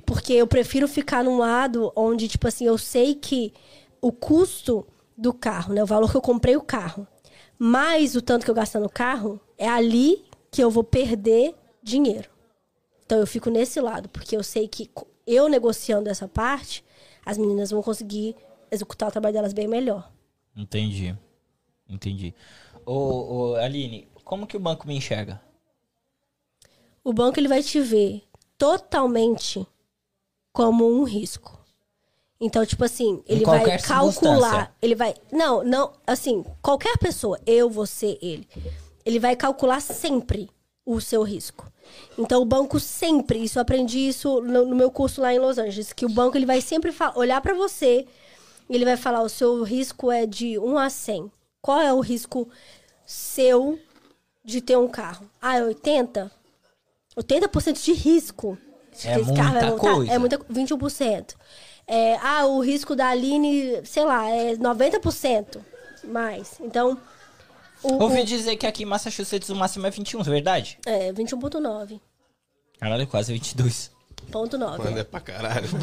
Porque 0.06 0.32
eu 0.32 0.46
prefiro 0.46 0.88
ficar 0.88 1.22
num 1.22 1.36
lado 1.36 1.92
onde, 1.94 2.28
tipo 2.28 2.48
assim, 2.48 2.64
eu 2.64 2.78
sei 2.78 3.14
que 3.14 3.52
o 4.00 4.10
custo 4.10 4.86
do 5.14 5.34
carro, 5.34 5.74
né? 5.74 5.82
O 5.82 5.86
valor 5.86 6.10
que 6.10 6.16
eu 6.16 6.22
comprei 6.22 6.56
o 6.56 6.62
carro, 6.62 7.06
mais 7.62 8.16
o 8.16 8.22
tanto 8.22 8.46
que 8.46 8.50
eu 8.50 8.54
gasto 8.54 8.80
no 8.80 8.88
carro, 8.88 9.38
é 9.58 9.68
ali 9.68 10.24
que 10.50 10.64
eu 10.64 10.70
vou 10.70 10.82
perder 10.82 11.54
dinheiro. 11.82 12.30
Então 13.04 13.18
eu 13.18 13.26
fico 13.26 13.50
nesse 13.50 13.78
lado, 13.82 14.08
porque 14.08 14.34
eu 14.34 14.42
sei 14.42 14.66
que 14.66 14.90
eu 15.26 15.46
negociando 15.46 16.08
essa 16.08 16.26
parte, 16.26 16.82
as 17.22 17.36
meninas 17.36 17.70
vão 17.70 17.82
conseguir 17.82 18.34
executar 18.70 19.10
o 19.10 19.12
trabalho 19.12 19.34
delas 19.34 19.52
bem 19.52 19.68
melhor. 19.68 20.10
Entendi. 20.56 21.14
Entendi. 21.86 22.34
Ô, 22.86 22.94
ô, 22.94 23.54
Aline, 23.56 24.08
como 24.24 24.46
que 24.46 24.56
o 24.56 24.60
banco 24.60 24.88
me 24.88 24.96
enxerga? 24.96 25.38
O 27.04 27.12
banco 27.12 27.38
ele 27.38 27.48
vai 27.48 27.62
te 27.62 27.78
ver 27.78 28.22
totalmente 28.56 29.66
como 30.50 30.88
um 30.88 31.04
risco. 31.04 31.59
Então, 32.40 32.64
tipo 32.64 32.82
assim, 32.84 33.22
ele 33.26 33.44
vai 33.44 33.78
calcular, 33.78 34.74
ele 34.80 34.94
vai, 34.94 35.14
não, 35.30 35.62
não, 35.62 35.92
assim, 36.06 36.42
qualquer 36.62 36.96
pessoa, 36.96 37.38
eu, 37.46 37.68
você, 37.68 38.18
ele, 38.22 38.48
ele 39.04 39.18
vai 39.18 39.36
calcular 39.36 39.80
sempre 39.80 40.48
o 40.86 41.00
seu 41.00 41.22
risco. 41.22 41.70
Então, 42.16 42.40
o 42.40 42.46
banco 42.46 42.80
sempre, 42.80 43.38
isso 43.38 43.58
eu 43.58 43.62
aprendi 43.62 43.98
isso 44.08 44.40
no, 44.40 44.64
no 44.64 44.74
meu 44.74 44.90
curso 44.90 45.20
lá 45.20 45.34
em 45.34 45.38
Los 45.38 45.58
Angeles, 45.58 45.92
que 45.92 46.06
o 46.06 46.08
banco 46.08 46.38
ele 46.38 46.46
vai 46.46 46.62
sempre 46.62 46.94
olhar 47.14 47.42
pra 47.42 47.52
você 47.52 48.06
e 48.70 48.74
ele 48.74 48.84
vai 48.84 48.96
falar, 48.96 49.20
o 49.22 49.28
seu 49.28 49.62
risco 49.62 50.10
é 50.10 50.24
de 50.24 50.58
1 50.58 50.78
a 50.78 50.88
100. 50.88 51.30
Qual 51.60 51.80
é 51.80 51.92
o 51.92 52.00
risco 52.00 52.48
seu 53.04 53.78
de 54.44 54.60
ter 54.60 54.78
um 54.78 54.88
carro? 54.88 55.28
Ah, 55.42 55.58
é 55.58 55.64
80? 55.64 56.30
80% 57.16 57.84
de 57.84 57.92
risco. 57.92 58.56
É 59.04 59.20
esse 59.20 59.34
carro 59.34 59.52
vai 59.52 59.62
muita 59.62 59.66
voltar, 59.70 59.94
coisa. 59.94 60.12
É 60.12 60.18
muita, 60.18 60.38
21%. 60.38 61.34
É, 61.86 62.16
ah, 62.22 62.46
o 62.46 62.60
risco 62.60 62.94
da 62.94 63.08
Aline, 63.08 63.84
sei 63.84 64.04
lá, 64.04 64.28
é 64.30 64.54
90% 64.56 65.58
mais. 66.04 66.58
Então, 66.60 66.96
o, 67.82 68.02
Ouvi 68.02 68.20
o- 68.20 68.24
dizer 68.24 68.56
que 68.56 68.66
aqui 68.66 68.82
em 68.82 68.86
Massachusetts 68.86 69.48
o 69.50 69.56
máximo 69.56 69.86
é 69.86 69.90
21, 69.90 70.20
é 70.20 70.24
verdade? 70.24 70.78
é 70.86 71.12
21.9. 71.12 72.00
Caralho, 72.78 73.06
quase 73.06 73.32
22. 73.32 73.90
Ponto 74.30 74.56
9. 74.56 74.78
Mano, 74.84 74.98
é 74.98 75.04
pra 75.04 75.20
caralho. 75.20 75.68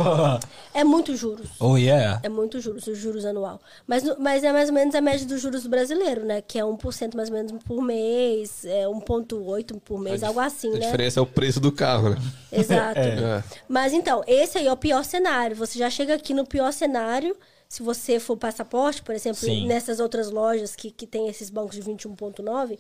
É 0.73 0.83
muito 0.83 1.15
juros. 1.15 1.49
Oh, 1.59 1.75
yeah. 1.75 2.19
É 2.23 2.29
muito 2.29 2.59
juros, 2.59 2.85
os 2.85 2.97
juros 2.97 3.25
anual. 3.25 3.59
Mas, 3.87 4.03
mas 4.19 4.43
é 4.43 4.51
mais 4.51 4.69
ou 4.69 4.75
menos 4.75 4.93
a 4.93 5.01
média 5.01 5.25
dos 5.25 5.41
juros 5.41 5.63
do 5.63 5.69
brasileiro, 5.69 6.23
né? 6.23 6.41
Que 6.41 6.59
é 6.59 6.63
1% 6.63 7.15
mais 7.15 7.29
ou 7.29 7.35
menos 7.35 7.51
por 7.63 7.81
mês, 7.81 8.63
é 8.63 8.85
1,8% 8.85 9.79
por 9.83 9.99
mês, 9.99 10.21
algo 10.23 10.39
assim, 10.39 10.69
A 10.69 10.73
né? 10.73 10.79
diferença 10.85 11.19
é 11.19 11.23
o 11.23 11.25
preço 11.25 11.59
do 11.59 11.71
carro, 11.71 12.11
né? 12.11 12.17
Exato. 12.51 12.99
É. 12.99 13.43
Mas 13.67 13.91
então, 13.93 14.23
esse 14.27 14.57
aí 14.57 14.67
é 14.67 14.71
o 14.71 14.77
pior 14.77 15.03
cenário. 15.03 15.55
Você 15.55 15.79
já 15.79 15.89
chega 15.89 16.13
aqui 16.13 16.33
no 16.33 16.45
pior 16.45 16.71
cenário. 16.71 17.35
Se 17.67 17.83
você 17.83 18.17
for 18.17 18.37
passaporte, 18.37 19.01
por 19.01 19.13
exemplo, 19.13 19.39
Sim. 19.39 19.67
nessas 19.67 19.99
outras 19.99 20.29
lojas 20.31 20.73
que, 20.73 20.89
que 20.89 21.05
tem 21.05 21.27
esses 21.27 21.49
bancos 21.49 21.75
de 21.75 21.81
21,9, 21.81 22.79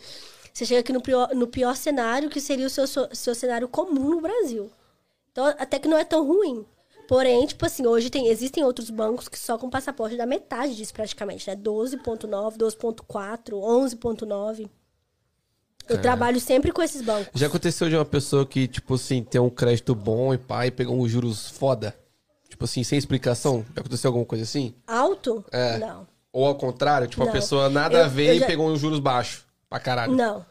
você 0.53 0.65
chega 0.65 0.79
aqui 0.79 0.93
no 0.93 1.01
pior, 1.01 1.29
no 1.35 1.45
pior 1.45 1.75
cenário, 1.75 2.29
que 2.29 2.39
seria 2.39 2.65
o 2.65 2.69
seu, 2.69 2.87
seu, 2.87 3.09
seu 3.11 3.35
cenário 3.35 3.67
comum 3.67 4.09
no 4.09 4.21
Brasil. 4.21 4.71
Então, 5.37 5.53
até 5.59 5.77
que 5.77 5.87
não 5.87 5.95
é 5.99 6.03
tão 6.03 6.25
ruim. 6.25 6.65
Porém, 7.07 7.45
tipo 7.45 7.63
assim, 7.63 7.85
hoje 7.85 8.09
tem, 8.09 8.27
existem 8.27 8.63
outros 8.63 8.89
bancos 8.89 9.27
que 9.29 9.37
só 9.37 9.55
com 9.55 9.69
passaporte 9.69 10.17
dá 10.17 10.25
metade 10.25 10.75
disso 10.75 10.91
praticamente, 10.91 11.47
né? 11.47 11.55
12.9, 11.55 12.57
12.4, 12.57 13.51
11.9. 13.51 14.67
Eu 15.87 16.01
trabalho 16.01 16.39
sempre 16.41 16.71
com 16.71 16.81
esses 16.81 17.03
bancos. 17.03 17.39
Já 17.39 17.45
aconteceu 17.45 17.87
de 17.87 17.95
uma 17.95 18.03
pessoa 18.03 18.47
que, 18.47 18.67
tipo 18.67 18.95
assim, 18.95 19.23
tem 19.23 19.39
um 19.39 19.49
crédito 19.49 19.93
bom 19.93 20.33
e 20.33 20.39
pai 20.39 20.71
pegou 20.71 20.97
uns 20.99 21.09
juros 21.11 21.47
foda? 21.51 21.95
Tipo 22.49 22.65
assim, 22.65 22.83
sem 22.83 22.97
explicação? 22.97 23.63
Já 23.75 23.81
aconteceu 23.81 24.09
alguma 24.09 24.25
coisa 24.25 24.43
assim? 24.43 24.73
Alto? 24.87 25.45
É. 25.51 25.77
Não. 25.77 26.07
Ou 26.33 26.47
ao 26.47 26.55
contrário, 26.55 27.07
tipo, 27.07 27.21
a 27.21 27.25
Não. 27.27 27.31
pessoa 27.31 27.69
nada 27.69 27.99
Eu- 27.99 28.05
a 28.05 28.07
ver 28.07 28.29
eu 28.29 28.33
e 28.35 28.39
já- 28.39 28.47
pegou 28.47 28.67
uns 28.67 28.79
juros 28.79 28.99
baixos. 28.99 29.45
Pra 29.69 29.79
caralho. 29.79 30.13
Não. 30.15 30.43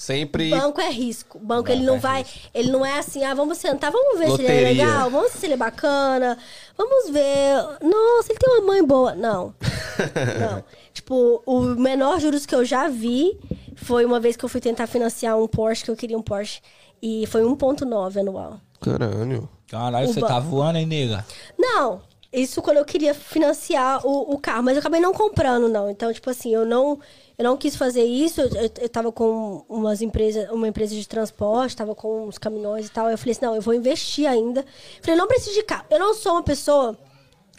Sempre. 0.00 0.48
Banco 0.48 0.80
é 0.80 0.88
risco. 0.88 1.38
Banco, 1.38 1.46
Banco 1.64 1.72
ele 1.72 1.84
não 1.84 1.96
é 1.96 1.98
vai. 1.98 2.26
Ele 2.54 2.70
não 2.72 2.86
é 2.86 2.98
assim, 3.00 3.22
ah, 3.22 3.34
vamos 3.34 3.58
sentar, 3.58 3.92
vamos 3.92 4.18
ver 4.18 4.30
se 4.30 4.40
ele 4.40 4.46
é 4.46 4.54
Loteria. 4.54 4.84
legal, 4.86 5.10
vamos 5.10 5.30
ver 5.32 5.38
se 5.38 5.44
ele 5.46 5.52
é 5.52 5.56
bacana, 5.58 6.38
vamos 6.74 7.10
ver. 7.10 7.54
Nossa, 7.82 8.32
ele 8.32 8.38
tem 8.38 8.48
uma 8.54 8.66
mãe 8.66 8.82
boa. 8.82 9.14
Não. 9.14 9.54
não. 10.40 10.64
Tipo, 10.94 11.42
o 11.44 11.60
menor 11.60 12.18
juros 12.18 12.46
que 12.46 12.54
eu 12.54 12.64
já 12.64 12.88
vi 12.88 13.38
foi 13.76 14.06
uma 14.06 14.18
vez 14.18 14.36
que 14.38 14.44
eu 14.44 14.48
fui 14.48 14.62
tentar 14.62 14.86
financiar 14.86 15.38
um 15.38 15.46
Porsche, 15.46 15.84
que 15.84 15.90
eu 15.90 15.96
queria 15.96 16.16
um 16.16 16.22
Porsche. 16.22 16.62
E 17.02 17.26
foi 17.26 17.42
1,9 17.42 18.20
anual. 18.20 18.58
Caralho. 18.80 19.50
Caralho, 19.68 20.08
O 20.08 20.14
você 20.14 20.20
ba- 20.20 20.28
tá 20.28 20.40
voando, 20.40 20.78
hein, 20.78 20.86
nega? 20.86 21.26
Não, 21.58 22.00
isso 22.32 22.62
quando 22.62 22.78
eu 22.78 22.84
queria 22.86 23.12
financiar 23.12 24.06
o, 24.06 24.32
o 24.34 24.38
carro, 24.38 24.62
mas 24.62 24.76
eu 24.76 24.80
acabei 24.80 25.00
não 25.00 25.12
comprando, 25.12 25.68
não. 25.68 25.90
Então, 25.90 26.12
tipo 26.12 26.30
assim, 26.30 26.54
eu 26.54 26.64
não, 26.64 26.98
eu 27.40 27.44
não 27.44 27.56
quis 27.56 27.74
fazer 27.74 28.04
isso. 28.04 28.38
Eu, 28.42 28.48
eu, 28.48 28.70
eu 28.82 28.88
tava 28.90 29.10
com 29.10 29.64
umas 29.66 30.02
empresas, 30.02 30.50
uma 30.50 30.68
empresa 30.68 30.94
de 30.94 31.08
transporte, 31.08 31.74
tava 31.74 31.94
com 31.94 32.26
uns 32.26 32.36
caminhões 32.36 32.86
e 32.86 32.90
tal. 32.90 33.08
Eu 33.08 33.16
falei 33.16 33.32
assim, 33.32 33.46
não, 33.46 33.56
eu 33.56 33.62
vou 33.62 33.72
investir 33.72 34.28
ainda. 34.28 34.62
Falei, 35.00 35.16
não 35.18 35.26
preciso 35.26 35.54
de 35.54 35.62
carro. 35.62 35.86
Eu 35.88 35.98
não 35.98 36.12
sou 36.12 36.32
uma 36.32 36.42
pessoa 36.42 36.98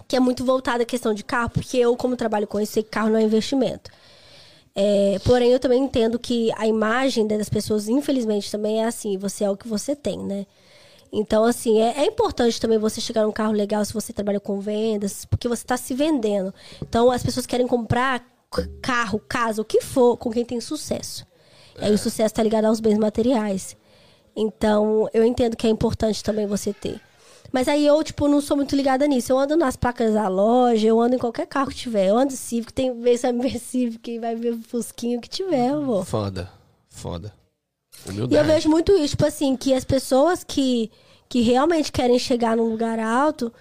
que 0.08 0.16
é 0.16 0.20
muito 0.20 0.45
voltada 0.45 0.84
à 0.84 0.86
questão 0.86 1.16
de 1.16 1.24
carro, 1.24 1.49
porque 1.49 1.78
eu, 1.78 1.98
como 1.98 2.16
trabalho 2.16 2.45
com 2.45 2.60
isso, 2.60 2.74
sei 2.74 2.84
que 2.84 2.91
carro 2.91 3.10
não 3.10 3.18
é 3.18 3.24
investimento. 3.24 3.90
É, 4.76 5.20
porém, 5.26 5.52
eu 5.52 5.60
também 5.60 5.84
entendo 5.84 6.20
que 6.20 6.52
a 6.58 6.68
imagem 6.68 7.26
das 7.26 7.49
pessoas, 7.49 7.90
infelizmente, 7.90 8.52
também 8.52 8.84
é 8.84 8.86
assim. 8.86 9.18
Você 9.18 9.44
é 9.44 9.49
o 9.49 9.58
que 9.58 9.68
você 9.68 9.95
tem, 9.95 10.20
né? 10.20 10.45
Então, 11.12 11.44
assim, 11.44 11.82
é, 11.82 12.02
é 12.02 12.06
importante 12.06 12.62
também 12.62 12.78
você 12.78 13.02
chegar 13.02 13.24
num 13.24 13.32
carro 13.32 13.52
legal 13.52 13.84
se 13.84 13.95
você 13.95 14.14
trabalha 14.14 14.40
com 14.40 14.60
vendas, 14.60 15.26
porque 15.26 15.48
você 15.48 15.64
está 15.64 15.76
se 15.76 15.95
vendendo. 15.95 16.53
Então, 16.84 17.10
as 17.10 17.24
pessoas 17.24 17.48
querem 17.48 17.66
comprar 17.66 18.24
carro, 18.82 19.19
casa, 19.28 19.61
o 19.61 19.65
que 19.65 19.82
for, 19.82 20.18
com 20.18 20.30
quem 20.30 20.45
tem 20.45 20.60
sucesso. 20.60 21.26
E 21.80 21.86
aí 21.86 21.94
o 21.94 21.98
sucesso 21.98 22.28
está 22.28 22.44
ligado 22.44 22.65
aos 22.65 22.80
bens 22.80 22.98
materiais. 22.98 23.76
Então, 24.36 25.10
eu 25.14 25.23
entendo 25.23 25.56
que 25.56 25.68
é 25.68 25.69
importante 25.69 26.23
também 26.23 26.45
você 26.45 26.73
ter. 26.73 26.99
Mas 27.52 27.68
aí 27.68 27.86
eu, 27.86 28.02
tipo, 28.03 28.28
não 28.28 28.40
sou 28.40 28.56
muito 28.56 28.76
ligada 28.76 29.06
nisso. 29.07 29.32
Eu 29.32 29.38
ando 29.38 29.57
nas 29.57 29.76
placas 29.76 30.14
da 30.14 30.28
loja, 30.28 30.88
eu 30.88 30.99
ando 31.02 31.15
em 31.15 31.19
qualquer 31.19 31.45
carro 31.48 31.69
que 31.69 31.76
tiver. 31.76 32.07
Eu 32.07 32.18
ando 32.18 32.32
Civic, 32.34 32.72
tem 32.72 32.99
vez 33.02 33.23
me 33.23 33.41
ver 33.49 33.60
Civic, 33.60 34.19
vai 34.19 34.36
ver 34.36 34.57
Fusquinho 34.68 35.19
que 35.19 35.30
tiver, 35.30 35.72
eu 35.72 35.84
vou. 35.86 36.06
Foda. 36.06 36.49
Foda. 36.90 37.34
E 38.06 38.10
eu 38.10 38.26
Humildade. 38.26 38.48
vejo 38.48 38.69
muito 38.69 38.94
isso, 38.94 39.10
tipo 39.10 39.26
assim, 39.26 39.56
que 39.57 39.73
as 39.73 39.84
pessoas 39.84 40.44
que, 40.44 40.90
que 41.28 41.41
realmente 41.41 41.91
querem 41.91 42.18
chegar 42.18 42.56
num 42.56 42.69
lugar 42.69 42.99
alto, 42.99 43.52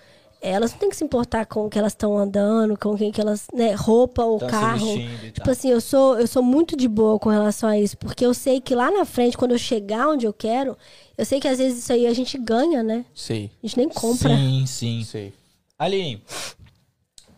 elas 0.41 0.73
não 0.73 0.79
têm 0.79 0.89
que 0.89 0.97
se 0.97 1.05
importar 1.05 1.45
com 1.47 1.67
o 1.67 1.71
que 1.71 1.79
elas 1.79 1.93
estão 1.93 2.17
andando, 2.17 2.77
com 2.79 2.97
quem 2.97 3.13
que 3.13 3.21
elas, 3.21 3.47
né, 3.53 3.75
roupa 3.75 4.25
ou 4.25 4.39
Tão 4.39 4.49
carro. 4.49 4.97
e 4.97 5.33
Tipo 5.33 5.51
assim, 5.51 5.69
eu 5.69 5.81
sou, 5.81 6.19
eu 6.19 6.27
sou 6.27 6.43
muito 6.43 6.77
de 6.77 6.89
boa 6.89 7.19
com 7.19 7.29
relação 7.29 7.69
a 7.69 7.79
isso, 7.79 7.97
porque 7.99 8.25
eu 8.25 8.33
sei 8.33 8.61
que 8.61 8.75
lá 8.75 8.91
na 8.91 9.05
frente, 9.05 9.37
quando 9.37 9.53
eu 9.53 9.59
chegar 9.59 10.09
onde 10.09 10.27
eu 10.27 10.33
quero, 10.33 10.77
eu 11.19 11.25
sei 11.27 11.39
que 11.39 11.47
às 11.49 11.59
vezes 11.59 11.81
isso 11.81 11.93
aí 11.93 12.07
a 12.07 12.15
gente 12.15 12.39
ganha, 12.39 12.83
né? 12.83 13.05
Sim. 13.15 13.51
A 13.63 13.67
gente 13.67 13.77
nem 13.77 13.89
compra. 13.89 14.35
Sim, 14.35 14.65
sim. 14.67 15.05
Sim. 15.05 15.33
Aline, 15.79 16.23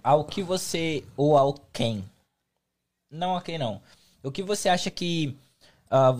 ao 0.02 0.24
que 0.24 0.42
você. 0.42 1.04
Ou 1.16 1.36
ao 1.36 1.54
quem? 1.72 2.04
Não 3.10 3.36
a 3.36 3.42
quem 3.42 3.58
não. 3.58 3.80
O 4.22 4.30
que 4.30 4.42
você 4.42 4.68
acha 4.68 4.90
que. 4.90 5.36
ah, 5.90 6.16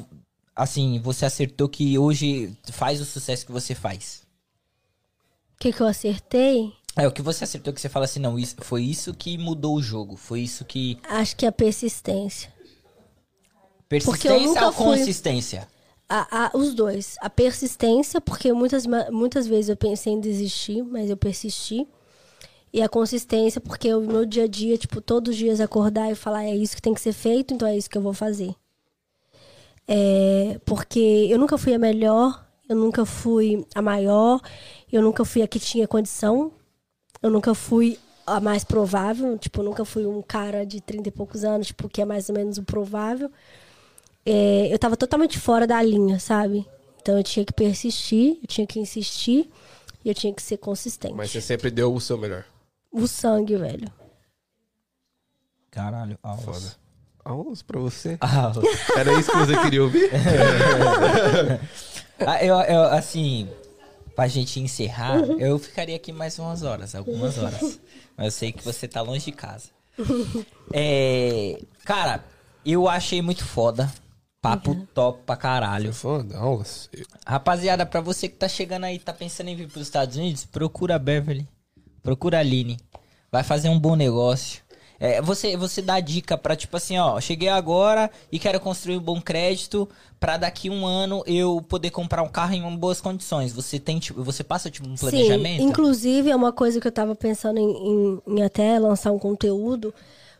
assim, 0.54 1.00
você 1.00 1.24
acertou 1.24 1.68
que 1.68 1.98
hoje 1.98 2.52
faz 2.72 3.00
o 3.00 3.04
sucesso 3.04 3.46
que 3.46 3.52
você 3.52 3.74
faz? 3.74 4.21
O 5.62 5.64
que, 5.64 5.72
que 5.72 5.80
eu 5.80 5.86
acertei? 5.86 6.72
É, 6.96 7.06
o 7.06 7.12
que 7.12 7.22
você 7.22 7.44
acertou 7.44 7.72
que 7.72 7.80
você 7.80 7.88
fala 7.88 8.04
assim, 8.04 8.18
não, 8.18 8.36
isso, 8.36 8.56
foi 8.62 8.82
isso 8.82 9.14
que 9.14 9.38
mudou 9.38 9.76
o 9.76 9.80
jogo. 9.80 10.16
Foi 10.16 10.40
isso 10.40 10.64
que. 10.64 10.98
Acho 11.08 11.36
que 11.36 11.46
é 11.46 11.50
a 11.50 11.52
persistência. 11.52 12.52
Persistência 13.88 14.40
nunca 14.40 14.66
ou 14.66 14.72
fui- 14.72 14.84
consistência? 14.98 15.68
A- 16.08 16.46
a- 16.46 16.50
os 16.58 16.74
dois. 16.74 17.14
A 17.20 17.30
persistência, 17.30 18.20
porque 18.20 18.52
muitas, 18.52 18.84
muitas 19.12 19.46
vezes 19.46 19.68
eu 19.68 19.76
pensei 19.76 20.12
em 20.14 20.20
desistir, 20.20 20.82
mas 20.82 21.08
eu 21.08 21.16
persisti. 21.16 21.86
E 22.72 22.82
a 22.82 22.88
consistência, 22.88 23.60
porque 23.60 23.94
o 23.94 24.00
meu 24.00 24.26
dia 24.26 24.42
a 24.42 24.48
dia, 24.48 24.76
tipo, 24.76 25.00
todos 25.00 25.30
os 25.30 25.36
dias 25.38 25.60
acordar 25.60 26.10
e 26.10 26.16
falar, 26.16 26.42
é 26.42 26.56
isso 26.56 26.74
que 26.74 26.82
tem 26.82 26.92
que 26.92 27.00
ser 27.00 27.12
feito, 27.12 27.54
então 27.54 27.68
é 27.68 27.76
isso 27.76 27.88
que 27.88 27.96
eu 27.96 28.02
vou 28.02 28.12
fazer. 28.12 28.52
É, 29.86 30.58
porque 30.64 31.28
eu 31.30 31.38
nunca 31.38 31.56
fui 31.56 31.72
a 31.72 31.78
melhor, 31.78 32.44
eu 32.68 32.74
nunca 32.76 33.04
fui 33.04 33.64
a 33.74 33.82
maior, 33.82 34.40
eu 34.92 35.02
nunca 35.02 35.24
fui 35.24 35.42
a 35.42 35.48
que 35.48 35.58
tinha 35.58 35.88
condição, 35.88 36.52
eu 37.22 37.30
nunca 37.30 37.54
fui 37.54 37.98
a 38.26 38.40
mais 38.40 38.62
provável, 38.62 39.36
tipo, 39.38 39.60
eu 39.60 39.64
nunca 39.64 39.84
fui 39.84 40.06
um 40.06 40.22
cara 40.22 40.64
de 40.64 40.80
30 40.80 41.08
e 41.08 41.12
poucos 41.12 41.44
anos, 41.44 41.68
tipo, 41.68 41.88
que 41.88 42.00
é 42.00 42.04
mais 42.04 42.28
ou 42.28 42.34
menos 42.34 42.58
o 42.58 42.62
provável 42.62 43.30
é, 44.24 44.72
eu 44.72 44.78
tava 44.78 44.96
totalmente 44.96 45.38
fora 45.38 45.66
da 45.66 45.82
linha, 45.82 46.18
sabe? 46.18 46.66
Então 47.00 47.16
eu 47.16 47.24
tinha 47.24 47.44
que 47.44 47.52
persistir, 47.52 48.38
eu 48.40 48.46
tinha 48.46 48.66
que 48.66 48.78
insistir 48.78 49.50
e 50.04 50.08
eu 50.08 50.14
tinha 50.14 50.32
que 50.32 50.42
ser 50.42 50.56
consistente. 50.58 51.14
Mas 51.14 51.30
você 51.30 51.40
sempre 51.40 51.70
deu 51.70 51.92
o 51.92 52.00
seu 52.00 52.16
melhor. 52.16 52.44
O 52.90 53.06
sangue, 53.06 53.56
velho. 53.56 53.90
Caralho, 55.70 56.18
aulas. 56.22 56.44
Foda. 56.44 56.82
Aulas 57.24 57.62
pra 57.62 57.80
você? 57.80 58.18
Aulas. 58.20 58.64
Era 58.96 59.18
isso 59.18 59.30
que 59.30 59.38
você 59.38 59.60
queria 59.60 59.82
ouvir? 59.82 60.10
Ah, 62.24 62.44
eu, 62.44 62.54
eu, 62.54 62.82
assim, 62.84 63.48
pra 64.14 64.28
gente 64.28 64.60
encerrar, 64.60 65.20
eu 65.38 65.58
ficaria 65.58 65.96
aqui 65.96 66.12
mais 66.12 66.38
umas 66.38 66.62
horas, 66.62 66.94
algumas 66.94 67.38
horas. 67.38 67.80
Mas 68.16 68.26
eu 68.26 68.30
sei 68.30 68.52
que 68.52 68.64
você 68.64 68.86
tá 68.86 69.00
longe 69.00 69.26
de 69.26 69.32
casa. 69.32 69.70
É, 70.72 71.60
cara, 71.84 72.24
eu 72.64 72.88
achei 72.88 73.22
muito 73.22 73.44
foda. 73.44 73.92
Papo 74.40 74.74
top 74.92 75.22
pra 75.24 75.36
caralho. 75.36 75.92
Foda, 75.92 76.36
aulas. 76.36 76.90
Rapaziada, 77.24 77.86
pra 77.86 78.00
você 78.00 78.28
que 78.28 78.34
tá 78.36 78.48
chegando 78.48 78.84
aí, 78.84 78.98
tá 78.98 79.12
pensando 79.12 79.48
em 79.48 79.54
vir 79.54 79.68
pros 79.68 79.86
Estados 79.86 80.16
Unidos, 80.16 80.44
procura 80.44 80.96
a 80.96 80.98
Beverly. 80.98 81.46
Procura 82.02 82.38
a 82.38 82.40
Aline. 82.40 82.76
Vai 83.30 83.44
fazer 83.44 83.68
um 83.68 83.78
bom 83.78 83.94
negócio. 83.94 84.60
É, 85.04 85.20
você, 85.20 85.56
você 85.56 85.82
dá 85.82 85.98
dica 85.98 86.38
pra, 86.38 86.54
tipo 86.54 86.76
assim, 86.76 86.96
ó, 86.96 87.20
cheguei 87.20 87.48
agora 87.48 88.08
e 88.30 88.38
quero 88.38 88.60
construir 88.60 88.98
um 88.98 89.00
bom 89.00 89.20
crédito 89.20 89.88
pra 90.20 90.36
daqui 90.36 90.70
um 90.70 90.86
ano 90.86 91.24
eu 91.26 91.60
poder 91.68 91.90
comprar 91.90 92.22
um 92.22 92.28
carro 92.28 92.54
em 92.54 92.76
boas 92.76 93.00
condições. 93.00 93.52
Você 93.52 93.80
tem, 93.80 93.98
tipo, 93.98 94.22
você 94.22 94.44
passa, 94.44 94.70
tipo, 94.70 94.88
um 94.88 94.94
planejamento? 94.94 95.60
Sim, 95.60 95.66
inclusive 95.68 96.30
é 96.30 96.36
uma 96.36 96.52
coisa 96.52 96.80
que 96.80 96.86
eu 96.86 96.92
tava 96.92 97.16
pensando 97.16 97.58
em, 97.58 97.68
em- 97.68 98.22
em 98.28 98.42
até 98.44 98.78
lançar 98.78 99.10
um 99.10 99.18
conteúdo, 99.18 99.92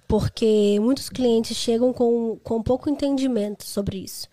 porque 0.07 0.79
muitos 0.81 1.09
clientes 1.09 1.57
chegam 1.57 1.93
com, 1.93 2.39
com 2.45 2.63
pouco 2.63 2.89
entendimento 2.89 3.65
sobre 3.67 3.99
isso. 3.99 4.29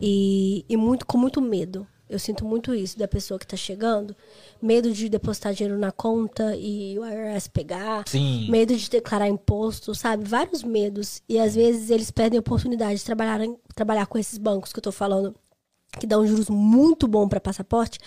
E, 0.00 0.64
e 0.70 0.76
muito 0.78 1.04
com 1.04 1.18
muito 1.18 1.42
medo. 1.42 1.86
Eu 2.10 2.18
sinto 2.18 2.44
muito 2.44 2.74
isso 2.74 2.98
da 2.98 3.06
pessoa 3.06 3.38
que 3.38 3.46
tá 3.46 3.56
chegando. 3.56 4.16
Medo 4.60 4.92
de 4.92 5.08
depositar 5.08 5.54
dinheiro 5.54 5.78
na 5.78 5.92
conta 5.92 6.56
e 6.56 6.98
o 6.98 7.06
IRS 7.06 7.48
pegar. 7.48 8.02
Sim. 8.08 8.50
Medo 8.50 8.76
de 8.76 8.90
declarar 8.90 9.28
imposto, 9.28 9.94
sabe? 9.94 10.24
Vários 10.24 10.64
medos. 10.64 11.22
E 11.28 11.38
às 11.38 11.54
vezes 11.54 11.88
eles 11.88 12.10
perdem 12.10 12.38
a 12.38 12.40
oportunidade 12.40 12.98
de 12.98 13.04
trabalhar, 13.04 13.38
trabalhar 13.76 14.06
com 14.06 14.18
esses 14.18 14.38
bancos 14.38 14.72
que 14.72 14.80
eu 14.80 14.82
tô 14.82 14.90
falando, 14.90 15.36
que 16.00 16.06
dão 16.06 16.26
juros 16.26 16.50
muito 16.50 17.06
bom 17.06 17.28
para 17.28 17.40
passaporte, 17.40 18.00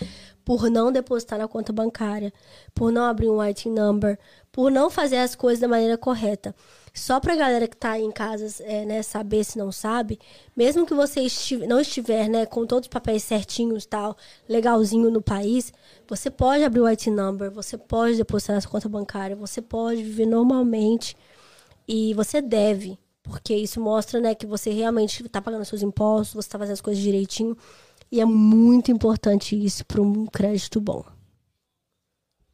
por 0.43 0.69
não 0.69 0.91
depositar 0.91 1.39
na 1.39 1.47
conta 1.47 1.71
bancária, 1.71 2.34
por 2.75 2.91
não 2.91 3.05
abrir 3.05 3.30
um 3.30 3.41
IT 3.41 3.69
number, 3.69 4.19
por 4.51 4.69
não 4.69 4.89
fazer 4.89 5.17
as 5.17 5.34
coisas 5.34 5.61
da 5.61 5.67
maneira 5.69 5.97
correta. 5.97 6.53
Só 6.95 7.19
pra 7.19 7.35
galera 7.35 7.67
que 7.67 7.75
tá 7.75 7.91
aí 7.91 8.03
em 8.03 8.11
casa 8.11 8.63
é, 8.63 8.85
né, 8.85 9.01
saber 9.01 9.43
se 9.43 9.57
não 9.57 9.71
sabe, 9.71 10.19
mesmo 10.55 10.85
que 10.85 10.93
você 10.93 11.25
não 11.67 11.79
estiver 11.79 12.29
né, 12.29 12.45
com 12.45 12.67
todos 12.67 12.85
os 12.85 12.93
papéis 12.93 13.23
certinhos 13.23 13.83
tal, 13.83 14.15
legalzinho 14.47 15.09
no 15.09 15.19
país, 15.19 15.73
você 16.07 16.29
pode 16.29 16.63
abrir 16.63 16.81
o 16.81 16.87
IT 16.87 17.09
number, 17.09 17.49
você 17.49 17.79
pode 17.79 18.17
depositar 18.17 18.55
na 18.55 18.61
sua 18.61 18.69
conta 18.69 18.87
bancária, 18.87 19.35
você 19.35 19.59
pode 19.59 20.03
viver 20.03 20.27
normalmente 20.27 21.17
e 21.87 22.13
você 22.13 22.39
deve, 22.39 22.99
porque 23.23 23.55
isso 23.55 23.81
mostra, 23.81 24.19
né, 24.19 24.35
que 24.35 24.45
você 24.45 24.69
realmente 24.69 25.25
está 25.25 25.41
pagando 25.41 25.65
seus 25.65 25.81
impostos, 25.81 26.35
você 26.35 26.47
está 26.47 26.59
fazendo 26.59 26.73
as 26.73 26.81
coisas 26.81 27.01
direitinho. 27.01 27.57
E 28.11 28.21
é 28.21 28.25
muito 28.25 28.91
importante 28.91 29.55
isso 29.55 29.83
para 29.83 29.99
um 29.99 30.27
crédito 30.27 30.79
bom. 30.79 31.03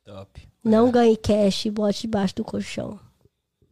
Top. 0.06 0.48
Não 0.64 0.90
ganhe 0.90 1.18
cash 1.18 1.66
e 1.66 1.72
bote 1.72 2.02
debaixo 2.04 2.36
do 2.36 2.46
colchão. 2.46 3.09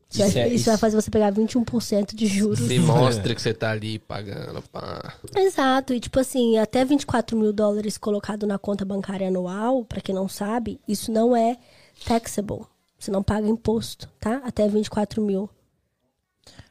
Isso, 0.10 0.20
vai, 0.20 0.28
Isso 0.30 0.38
é- 0.40 0.46
isso 0.48 0.56
isso- 0.56 0.66
vai 0.70 0.78
fazer 0.78 0.96
você 0.96 1.12
pegar 1.12 1.32
21% 1.32 2.16
de 2.16 2.26
juros. 2.28 2.60
Se 2.60 2.80
mostra 2.80 3.36
que 3.36 3.42
você 3.42 3.54
tá 3.54 3.72
ali 3.72 4.00
pagando, 4.00 4.62
pá. 4.72 5.14
Exato, 5.36 5.94
e 5.94 6.00
tipo 6.00 6.20
assim, 6.20 6.58
até 6.58 6.86
24 6.86 7.38
mil 7.38 7.52
dólares 7.52 7.98
colocado 7.98 8.48
na 8.48 8.58
conta 8.58 8.86
bancária 8.86 9.28
anual, 9.28 9.84
pra 9.84 10.00
quem 10.02 10.16
não 10.16 10.30
sabe, 10.30 10.80
isso 10.88 11.12
não 11.12 11.36
é 11.36 11.58
taxable. 12.06 12.62
Você 12.98 13.12
não 13.12 13.22
paga 13.22 13.48
imposto, 13.48 14.08
tá? 14.20 14.42
Até 14.46 14.68
24 14.68 15.22
mil. 15.22 15.50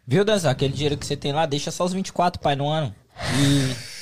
Viu, 0.06 0.24
Danzão? 0.24 0.50
Aquele 0.50 0.72
dinheiro 0.72 0.96
que 0.96 1.04
você 1.06 1.16
tem 1.16 1.32
lá, 1.32 1.46
deixa 1.46 1.70
só 1.70 1.84
os 1.84 1.92
24, 1.92 2.40
pai, 2.40 2.56
no 2.56 2.68
ano. 2.68 2.94
E... 3.38 3.76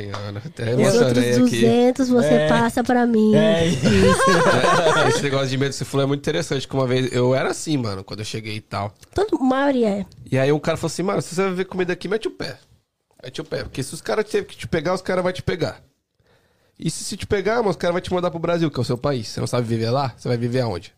Senhora, 0.00 0.42
até 0.44 0.74
Os 0.74 0.94
outros 0.94 1.16
emocionei 1.16 1.30
aqui. 1.30 1.40
200 1.40 2.08
você 2.08 2.26
É. 2.34 2.48
passa 2.48 2.84
pra 2.84 3.06
mim. 3.06 3.32
Esse 5.08 5.22
negócio 5.22 5.48
de 5.48 5.56
medo 5.58 5.70
que 5.70 5.76
você 5.76 5.84
falou 5.84 6.04
é 6.04 6.06
muito 6.06 6.20
interessante, 6.20 6.66
que 6.68 6.74
uma 6.74 6.86
vez 6.86 7.10
eu 7.12 7.34
era 7.34 7.50
assim, 7.50 7.76
mano, 7.76 8.04
quando 8.04 8.20
eu 8.20 8.24
cheguei 8.26 8.56
e 8.56 8.60
tal. 8.60 8.92
Todo, 9.14 9.38
maioria 9.40 9.88
é. 9.88 10.06
E 10.30 10.38
aí 10.38 10.52
um 10.52 10.58
cara 10.58 10.76
falou 10.76 10.88
assim, 10.88 11.02
mano, 11.02 11.22
se 11.22 11.34
você 11.34 11.42
vai 11.42 11.52
ver 11.54 11.64
comida 11.64 11.92
aqui, 11.92 12.08
mete 12.08 12.28
o 12.28 12.30
pé. 12.30 12.58
Mete 13.22 13.40
o 13.40 13.44
pé. 13.44 13.62
Porque 13.62 13.82
se 13.82 13.94
os 13.94 14.00
caras 14.00 14.24
tiverem 14.24 14.46
que 14.46 14.56
te 14.56 14.68
pegar, 14.68 14.94
os 14.94 15.02
caras 15.02 15.22
vão 15.22 15.32
te 15.32 15.42
pegar. 15.42 15.80
E 16.78 16.90
se, 16.90 17.04
se 17.04 17.16
te 17.16 17.26
pegar, 17.26 17.56
mano, 17.56 17.70
os 17.70 17.76
caras 17.76 17.94
vão 17.94 18.00
te 18.02 18.12
mandar 18.12 18.30
pro 18.30 18.38
Brasil, 18.38 18.70
que 18.70 18.78
é 18.78 18.82
o 18.82 18.84
seu 18.84 18.98
país. 18.98 19.28
Você 19.28 19.40
não 19.40 19.46
sabe 19.46 19.66
viver 19.66 19.90
lá? 19.90 20.12
Você 20.16 20.28
vai 20.28 20.36
viver 20.36 20.60
aonde? 20.60 20.92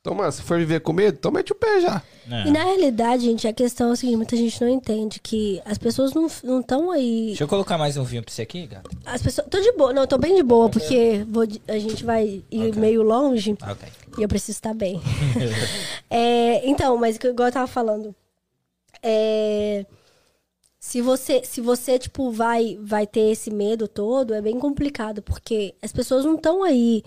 Então, 0.00 0.14
mano, 0.14 0.30
se 0.30 0.42
for 0.42 0.58
viver 0.58 0.80
com 0.80 0.92
medo, 0.92 1.16
então 1.18 1.30
mete 1.30 1.50
o 1.50 1.56
pé 1.56 1.80
já. 1.80 2.00
É. 2.30 2.46
E 2.46 2.52
na 2.52 2.62
realidade, 2.62 3.24
gente, 3.24 3.48
a 3.48 3.52
questão 3.52 3.90
é 3.90 3.92
o 3.92 3.96
seguinte, 3.96 4.16
muita 4.16 4.36
gente 4.36 4.60
não 4.60 4.68
entende 4.68 5.18
que 5.18 5.60
as 5.64 5.76
pessoas 5.76 6.12
não 6.14 6.26
estão 6.60 6.90
aí. 6.92 7.26
Deixa 7.28 7.42
eu 7.42 7.48
colocar 7.48 7.76
mais 7.76 7.96
um 7.96 8.04
vinho 8.04 8.22
pra 8.22 8.32
você 8.32 8.42
aqui, 8.42 8.64
gato. 8.66 8.88
As 9.04 9.20
pessoas. 9.20 9.48
Tô 9.50 9.60
de 9.60 9.72
boa, 9.72 9.92
não, 9.92 10.06
tô 10.06 10.16
bem 10.16 10.36
de 10.36 10.42
boa, 10.44 10.68
porque 10.70 11.26
vou 11.28 11.44
a 11.66 11.78
gente 11.78 12.04
vai 12.04 12.42
ir 12.48 12.76
meio 12.76 13.02
longe 13.02 13.56
Ah, 13.60 13.72
Ok. 13.72 13.88
e 14.18 14.22
eu 14.22 14.28
preciso 14.28 14.52
estar 14.56 14.72
bem. 14.74 15.00
É, 16.10 16.66
então, 16.68 16.96
mas 16.96 17.16
o 17.16 17.18
que- 17.18 17.28
igual 17.28 17.48
eu 17.48 17.52
tava 17.52 17.66
falando. 17.66 18.14
É, 19.02 19.84
se 20.80 21.02
você, 21.02 21.42
se 21.44 21.60
você 21.60 21.98
tipo, 21.98 22.30
vai, 22.30 22.78
vai 22.80 23.06
ter 23.06 23.30
esse 23.32 23.50
medo 23.50 23.86
todo, 23.88 24.32
é 24.32 24.40
bem 24.40 24.58
complicado, 24.58 25.20
porque 25.22 25.74
as 25.82 25.92
pessoas 25.92 26.24
não 26.24 26.36
estão 26.36 26.62
aí, 26.62 27.02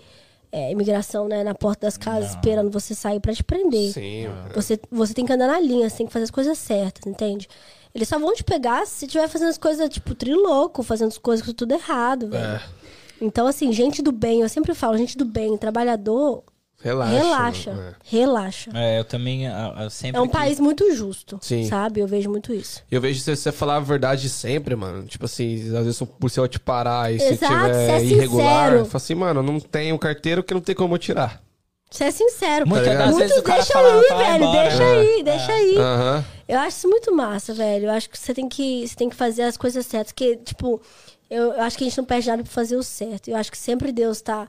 é, 0.52 0.70
imigração, 0.70 1.26
né, 1.26 1.42
na 1.42 1.54
porta 1.54 1.86
das 1.86 1.96
casas, 1.96 2.30
esperando 2.30 2.70
você 2.70 2.94
sair 2.94 3.18
pra 3.18 3.32
te 3.32 3.42
prender. 3.42 3.92
Sim, 3.92 4.28
mano. 4.28 4.50
Você, 4.54 4.78
você 4.90 5.14
tem 5.14 5.24
que 5.24 5.32
andar 5.32 5.46
na 5.46 5.58
linha, 5.58 5.88
você 5.88 5.96
tem 5.96 6.06
que 6.06 6.12
fazer 6.12 6.24
as 6.24 6.30
coisas 6.30 6.58
certas, 6.58 7.06
entende? 7.06 7.48
Eles 7.94 8.06
só 8.06 8.18
vão 8.18 8.34
te 8.34 8.44
pegar 8.44 8.86
se 8.86 9.00
você 9.00 9.06
estiver 9.06 9.28
fazendo 9.28 9.48
as 9.48 9.58
coisas, 9.58 9.88
tipo, 9.88 10.14
triloco, 10.14 10.82
fazendo 10.82 11.08
as 11.08 11.18
coisas 11.18 11.44
com 11.44 11.52
tudo 11.54 11.72
errado, 11.72 12.28
velho. 12.28 12.44
É. 12.44 12.62
Então, 13.20 13.46
assim, 13.46 13.72
gente 13.72 14.02
do 14.02 14.12
bem, 14.12 14.42
eu 14.42 14.48
sempre 14.48 14.74
falo, 14.74 14.96
gente 14.98 15.16
do 15.16 15.24
bem, 15.24 15.56
trabalhador, 15.56 16.42
Relaxa. 16.82 17.14
relaxa, 17.22 17.70
mano, 17.72 17.88
é. 17.90 17.94
relaxa. 18.04 18.70
É, 18.74 18.98
eu 18.98 19.04
também 19.04 19.46
ah, 19.46 19.88
sempre. 19.90 20.18
É 20.18 20.20
um 20.20 20.26
que- 20.26 20.32
país 20.32 20.58
muito 20.58 20.94
justo, 20.94 21.38
Sim. 21.40 21.66
sabe? 21.66 22.00
Eu 22.00 22.06
vejo 22.06 22.28
muito 22.28 22.52
isso. 22.52 22.82
Eu 22.90 23.00
vejo 23.00 23.20
se 23.20 23.34
você 23.36 23.52
falar 23.52 23.76
a 23.76 23.80
verdade 23.80 24.28
sempre, 24.28 24.74
mano. 24.74 25.04
Tipo 25.06 25.24
assim, 25.26 25.56
às 25.76 25.84
vezes 25.84 26.02
por 26.18 26.30
se 26.30 26.40
eu 26.40 26.48
te 26.48 26.58
parar 26.58 27.12
e 27.12 27.18
se 27.18 27.26
Exato, 27.34 27.54
tiver 27.54 28.00
ser 28.00 28.04
irregular, 28.06 28.64
sincero. 28.70 28.84
fala 28.86 28.96
assim, 28.96 29.14
mano, 29.14 29.42
não 29.42 29.60
tenho 29.60 29.98
carteiro 29.98 30.42
que 30.42 30.52
não 30.54 30.60
tem 30.60 30.74
como 30.74 30.94
eu 30.94 30.98
tirar. 30.98 31.40
Você 31.90 32.04
é 32.04 32.10
sincero. 32.10 32.66
Muitas 32.66 32.96
das 32.98 33.10
Muitos 33.10 33.42
deixa 33.42 33.72
fala, 33.74 33.92
aí, 33.92 34.08
"Vai 34.08 34.18
velho, 34.32 34.44
embora". 34.44 34.68
deixa 34.68 34.84
aí, 34.84 35.22
deixa 35.22 35.52
aí. 35.52 35.76
Eu 36.48 36.58
acho 36.60 36.76
isso 36.78 36.88
muito 36.88 37.14
massa, 37.14 37.52
velho. 37.52 37.84
Eu 37.86 37.90
acho 37.90 38.08
que 38.08 38.18
você 38.18 38.32
tem 38.32 38.48
que, 38.48 38.88
você 38.88 38.96
tem 38.96 39.10
que 39.10 39.14
fazer 39.16 39.42
as 39.42 39.58
coisas 39.58 39.84
certas. 39.84 40.10
Porque, 40.12 40.36
tipo, 40.38 40.80
eu, 41.30 41.52
eu 41.52 41.60
acho 41.60 41.76
que 41.76 41.84
a 41.84 41.86
gente 41.86 41.98
não 41.98 42.04
perde 42.06 42.28
nada 42.28 42.42
pra 42.42 42.50
fazer 42.50 42.76
o 42.76 42.82
certo. 42.82 43.28
Eu 43.28 43.36
acho 43.36 43.50
que 43.52 43.58
sempre 43.58 43.92
Deus 43.92 44.22
tá, 44.22 44.48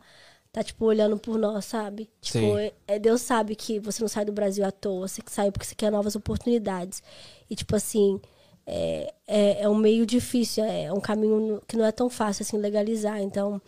tá 0.53 0.63
tipo, 0.63 0.85
olhando 0.85 1.17
por 1.17 1.37
nós, 1.39 1.65
sabe? 1.65 2.07
Tipo, 2.21 2.57
é, 2.59 2.71
é- 2.87 2.99
Deus 2.99 3.21
sabe 3.21 3.55
que 3.55 3.79
você 3.79 4.01
não 4.03 4.07
sai 4.07 4.23
do 4.23 4.31
Brasil 4.31 4.63
à 4.63 4.71
toa. 4.71 5.07
Você 5.07 5.19
que 5.21 5.31
saiu 5.31 5.51
porque 5.51 5.65
você 5.65 5.73
quer 5.73 5.91
novas 5.91 6.15
oportunidades. 6.15 7.01
E, 7.49 7.55
tipo 7.55 7.75
assim, 7.75 8.21
é, 8.65 9.11
é, 9.27 9.63
é 9.63 9.69
um 9.69 9.75
meio 9.75 10.05
difícil. 10.05 10.63
É 10.63 10.93
um 10.93 11.01
caminho 11.01 11.59
que 11.67 11.75
não 11.75 11.83
é 11.83 11.91
tão 11.91 12.07
fácil, 12.07 12.43
assim, 12.43 12.57
legalizar. 12.57 13.19
Então, 13.19 13.59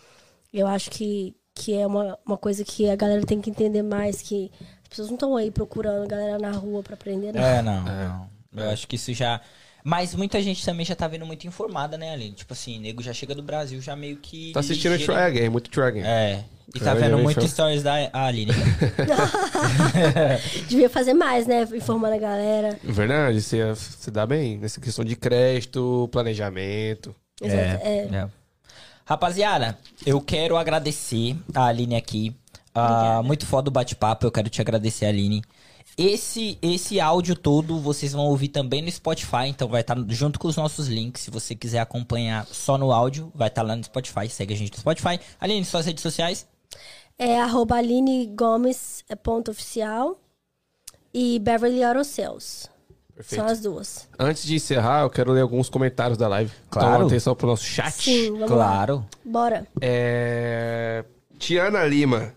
eu 0.54 0.68
acho 0.68 0.92
que, 0.92 1.36
que 1.56 1.74
é 1.74 1.88
uma, 1.88 2.20
uma 2.24 2.38
coisa 2.38 2.64
que 2.64 2.88
a 2.88 2.96
galera 2.96 3.26
tem 3.26 3.42
que 3.42 3.50
entender 3.50 3.82
mais. 3.82 4.22
Que 4.22 4.52
as 4.84 4.88
pessoas 4.88 5.08
não 5.08 5.16
estão 5.16 5.36
aí 5.36 5.50
procurando 5.50 6.04
a 6.04 6.08
galera 6.08 6.38
na 6.38 6.52
rua 6.52 6.84
pra 6.84 6.94
aprender, 6.94 7.34
não. 7.34 7.42
É, 7.42 7.64
não, 7.64 7.84
não. 7.84 8.30
Eu 8.56 8.70
acho 8.70 8.88
que 8.88 8.96
isso 8.96 9.12
já. 9.12 9.42
Mas 9.88 10.16
muita 10.16 10.42
gente 10.42 10.66
também 10.66 10.84
já 10.84 10.96
tá 10.96 11.08
vindo 11.08 11.28
muito 11.28 11.46
informada, 11.46 11.96
né, 11.96 12.12
Aline? 12.12 12.32
Tipo 12.34 12.54
assim, 12.54 12.80
nego 12.80 13.04
já 13.04 13.14
chega 13.14 13.36
do 13.36 13.44
Brasil 13.44 13.80
já 13.80 13.96
meio 13.96 14.18
que. 14.18 14.52
Tá 14.52 14.60
assistindo 14.62 14.94
o 14.94 14.96
ligeiro. 14.96 15.14
Try 15.14 15.22
Again, 15.22 15.50
muito 15.50 15.70
Try 15.70 15.84
Again. 15.84 16.02
É. 16.04 16.44
E 16.74 16.80
tá 16.80 16.92
É, 16.92 16.96
vendo 16.96 17.12
eu 17.12 17.20
muito 17.20 17.38
acho- 17.38 17.48
stories 17.48 17.84
da 17.84 17.94
Aline. 18.12 18.52
Devia 20.68 20.90
fazer 20.90 21.14
mais, 21.14 21.46
né? 21.46 21.68
Informando 21.76 22.16
a 22.16 22.18
galera. 22.18 22.80
Verdade, 22.84 23.40
você, 23.42 23.64
você 23.74 24.10
dá 24.10 24.26
bem 24.26 24.58
nessa 24.58 24.82
questão 24.82 25.06
de 25.06 25.16
crédito, 25.16 26.10
planejamento. 26.12 27.16
Exato. 27.40 27.86
É. 27.86 28.08
É. 28.12 28.28
Rapaziada, 29.06 29.78
eu 30.04 30.20
quero 30.20 30.58
agradecer 30.58 31.36
a 31.54 31.66
Aline 31.68 31.96
aqui. 31.96 32.36
Ah, 32.74 33.22
muito 33.24 33.46
foda 33.46 33.70
o 33.70 33.72
bate-papo, 33.72 34.26
eu 34.26 34.32
quero 34.32 34.50
te 34.50 34.60
agradecer, 34.60 35.06
Aline. 35.06 35.44
Esse, 35.98 36.58
esse 36.62 37.00
áudio 37.00 37.36
todo 37.36 37.80
vocês 37.80 38.12
vão 38.12 38.26
ouvir 38.26 38.50
também 38.50 38.82
no 38.82 38.92
Spotify, 38.92 39.48
então 39.48 39.68
vai 39.70 39.80
estar 39.80 39.98
junto 40.10 40.38
com 40.38 40.48
os 40.48 40.58
nossos 40.58 40.88
links. 40.88 41.24
Se 41.24 41.32
você 41.32 41.56
quiser 41.56 41.80
acompanhar 41.80 42.46
só 42.48 42.78
no 42.78 42.92
áudio, 42.92 43.32
vai 43.34 43.48
estar 43.48 43.62
lá 43.62 43.76
no 43.76 43.84
Spotify. 43.84 44.28
Segue 44.28 44.54
a 44.54 44.58
gente 44.58 44.74
no 44.74 44.80
Spotify. 44.80 45.20
Aline, 45.40 45.64
suas 45.64 45.86
redes 45.86 46.02
sociais? 46.02 46.46
É 47.18 47.40
arroba 47.40 47.76
Aline 47.76 48.28
Gomes 48.28 49.06
é 49.08 49.16
ponto 49.16 49.52
oficial 49.52 50.20
e 51.14 51.40
Beverly 51.40 51.80
Sales. 52.04 52.70
Perfeito. 53.16 53.42
São 53.42 53.50
as 53.50 53.62
duas. 53.62 54.10
Antes 54.20 54.44
de 54.44 54.56
encerrar, 54.56 55.04
eu 55.04 55.10
quero 55.10 55.32
ler 55.32 55.40
alguns 55.40 55.70
comentários 55.70 56.18
da 56.18 56.28
live. 56.28 56.52
Claro. 56.70 56.96
Então, 56.96 57.08
atenção 57.08 57.34
pro 57.34 57.48
nosso 57.48 57.64
chat. 57.64 57.94
Sim, 57.94 58.32
vamos 58.32 58.50
lá. 58.50 58.56
claro. 58.58 59.06
Bora. 59.24 59.66
É... 59.80 61.06
Tiana 61.40 61.86
Lima. 61.86 62.34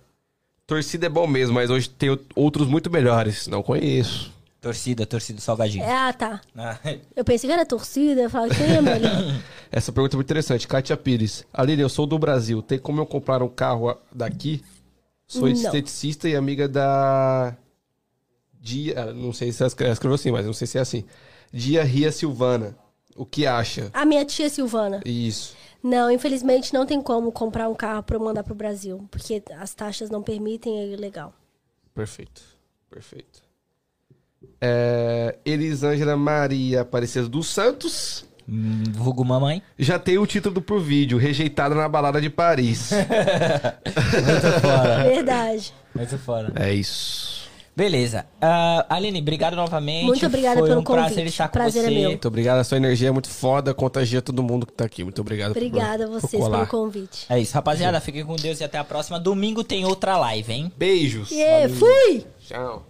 Torcida 0.68 1.06
é 1.06 1.08
bom 1.08 1.26
mesmo, 1.26 1.54
mas 1.54 1.70
hoje 1.70 1.88
tem 1.88 2.10
outros 2.36 2.68
muito 2.68 2.90
melhores. 2.90 3.46
Não 3.46 3.62
conheço. 3.62 4.30
Torcida, 4.60 5.06
torcida 5.06 5.40
salgadinho. 5.40 5.82
É, 5.82 5.90
ah, 5.90 6.12
tá. 6.12 6.42
Ah, 6.54 6.78
Eu 7.16 7.24
pensei 7.24 7.48
que 7.48 7.54
era 7.54 7.64
torcida, 7.64 8.20
eu 8.20 8.28
falava, 8.28 8.54
quem 8.54 8.76
é 8.76 8.82
melhor? 8.82 9.40
Essa 9.72 9.90
pergunta 9.90 10.14
é 10.14 10.18
muito 10.18 10.26
interessante. 10.26 10.68
Kátia 10.68 10.94
Pires. 10.94 11.42
Aline, 11.54 11.80
eu 11.80 11.88
sou 11.88 12.06
do 12.06 12.18
Brasil. 12.18 12.60
Tem 12.60 12.78
como 12.78 13.00
eu 13.00 13.06
comprar 13.06 13.42
um 13.42 13.48
carro 13.48 13.96
daqui? 14.14 14.62
Sou 15.26 15.42
Não. 15.42 15.48
esteticista 15.48 16.28
e 16.28 16.36
amiga 16.36 16.68
da... 16.68 17.56
Dia... 18.60 19.06
Não 19.14 19.32
sei 19.32 19.50
se 19.52 19.62
ela 19.62 19.68
escreve- 19.68 19.92
escreveu 19.92 20.16
assim, 20.16 20.30
mas 20.32 20.44
não 20.44 20.52
sei 20.52 20.66
se 20.66 20.76
é 20.76 20.82
assim. 20.82 21.02
Dia 21.50 21.82
Ria 21.82 22.12
Silvana. 22.12 22.76
O 23.16 23.24
que 23.24 23.46
acha? 23.46 23.90
A 23.94 24.04
minha 24.04 24.24
tia 24.24 24.50
Silvana. 24.50 25.00
Isso. 25.04 25.56
Não, 25.82 26.10
infelizmente 26.10 26.72
não 26.74 26.84
tem 26.84 27.00
como 27.00 27.30
comprar 27.30 27.68
um 27.68 27.74
carro 27.74 28.02
pra 28.02 28.16
eu 28.16 28.20
mandar 28.20 28.42
pro 28.42 28.54
Brasil, 28.54 29.06
porque 29.10 29.42
as 29.58 29.72
taxas 29.74 30.10
não 30.10 30.22
permitem, 30.22 30.78
é 30.78 30.86
ilegal. 30.88 31.32
Perfeito. 31.94 32.42
Perfeito. 32.90 33.42
É... 34.60 35.36
Elisângela 35.44 36.16
Maria 36.16 36.80
Aparecida 36.82 37.28
dos 37.28 37.46
Santos. 37.48 38.24
hum, 38.48 38.82
vulgo 38.92 39.24
mamãe. 39.24 39.62
Já 39.78 39.98
tem 39.98 40.18
o 40.18 40.26
título 40.26 40.60
pro 40.60 40.80
vídeo, 40.80 41.18
rejeitada 41.18 41.74
na 41.74 41.88
balada 41.88 42.20
de 42.20 42.30
Paris. 42.30 42.90
Verdade. 45.04 45.74
Muito 45.94 46.18
foda. 46.18 46.52
é 46.56 46.72
isso. 46.72 47.37
Beleza. 47.78 48.26
Ah, 48.40 48.84
Aline, 48.90 49.20
obrigado 49.20 49.54
novamente. 49.54 50.04
Muito 50.04 50.26
obrigada 50.26 50.58
Foi 50.58 50.68
pelo 50.68 50.80
um 50.80 50.84
prazer 50.84 51.10
convite. 51.10 51.28
estar 51.28 51.46
com 51.46 51.52
Prazer 51.52 51.84
é 51.84 51.86
você. 51.86 51.94
meu. 51.94 52.08
Muito 52.10 52.26
obrigado, 52.26 52.58
a 52.58 52.64
sua 52.64 52.76
energia 52.76 53.06
é 53.08 53.12
muito 53.12 53.28
foda, 53.28 53.72
contagia 53.72 54.20
todo 54.20 54.42
mundo 54.42 54.66
que 54.66 54.72
tá 54.72 54.84
aqui. 54.84 55.04
Muito 55.04 55.20
obrigado. 55.20 55.52
por- 55.52 55.58
Obrigada 55.58 56.06
a 56.06 56.08
por 56.08 56.20
vocês 56.20 56.42
colar. 56.42 56.66
pelo 56.66 56.70
convite. 56.82 57.24
É 57.28 57.38
isso, 57.38 57.54
rapaziada. 57.54 58.00
Fiquem 58.00 58.24
com 58.24 58.34
Deus 58.34 58.58
e 58.60 58.64
até 58.64 58.78
a 58.78 58.82
próxima. 58.84 59.20
Domingo 59.20 59.62
tem 59.62 59.84
outra 59.84 60.16
live, 60.18 60.52
hein? 60.52 60.72
Beijos. 60.76 61.30
E 61.30 61.68
fui! 61.68 62.24
Tchau. 62.40 62.84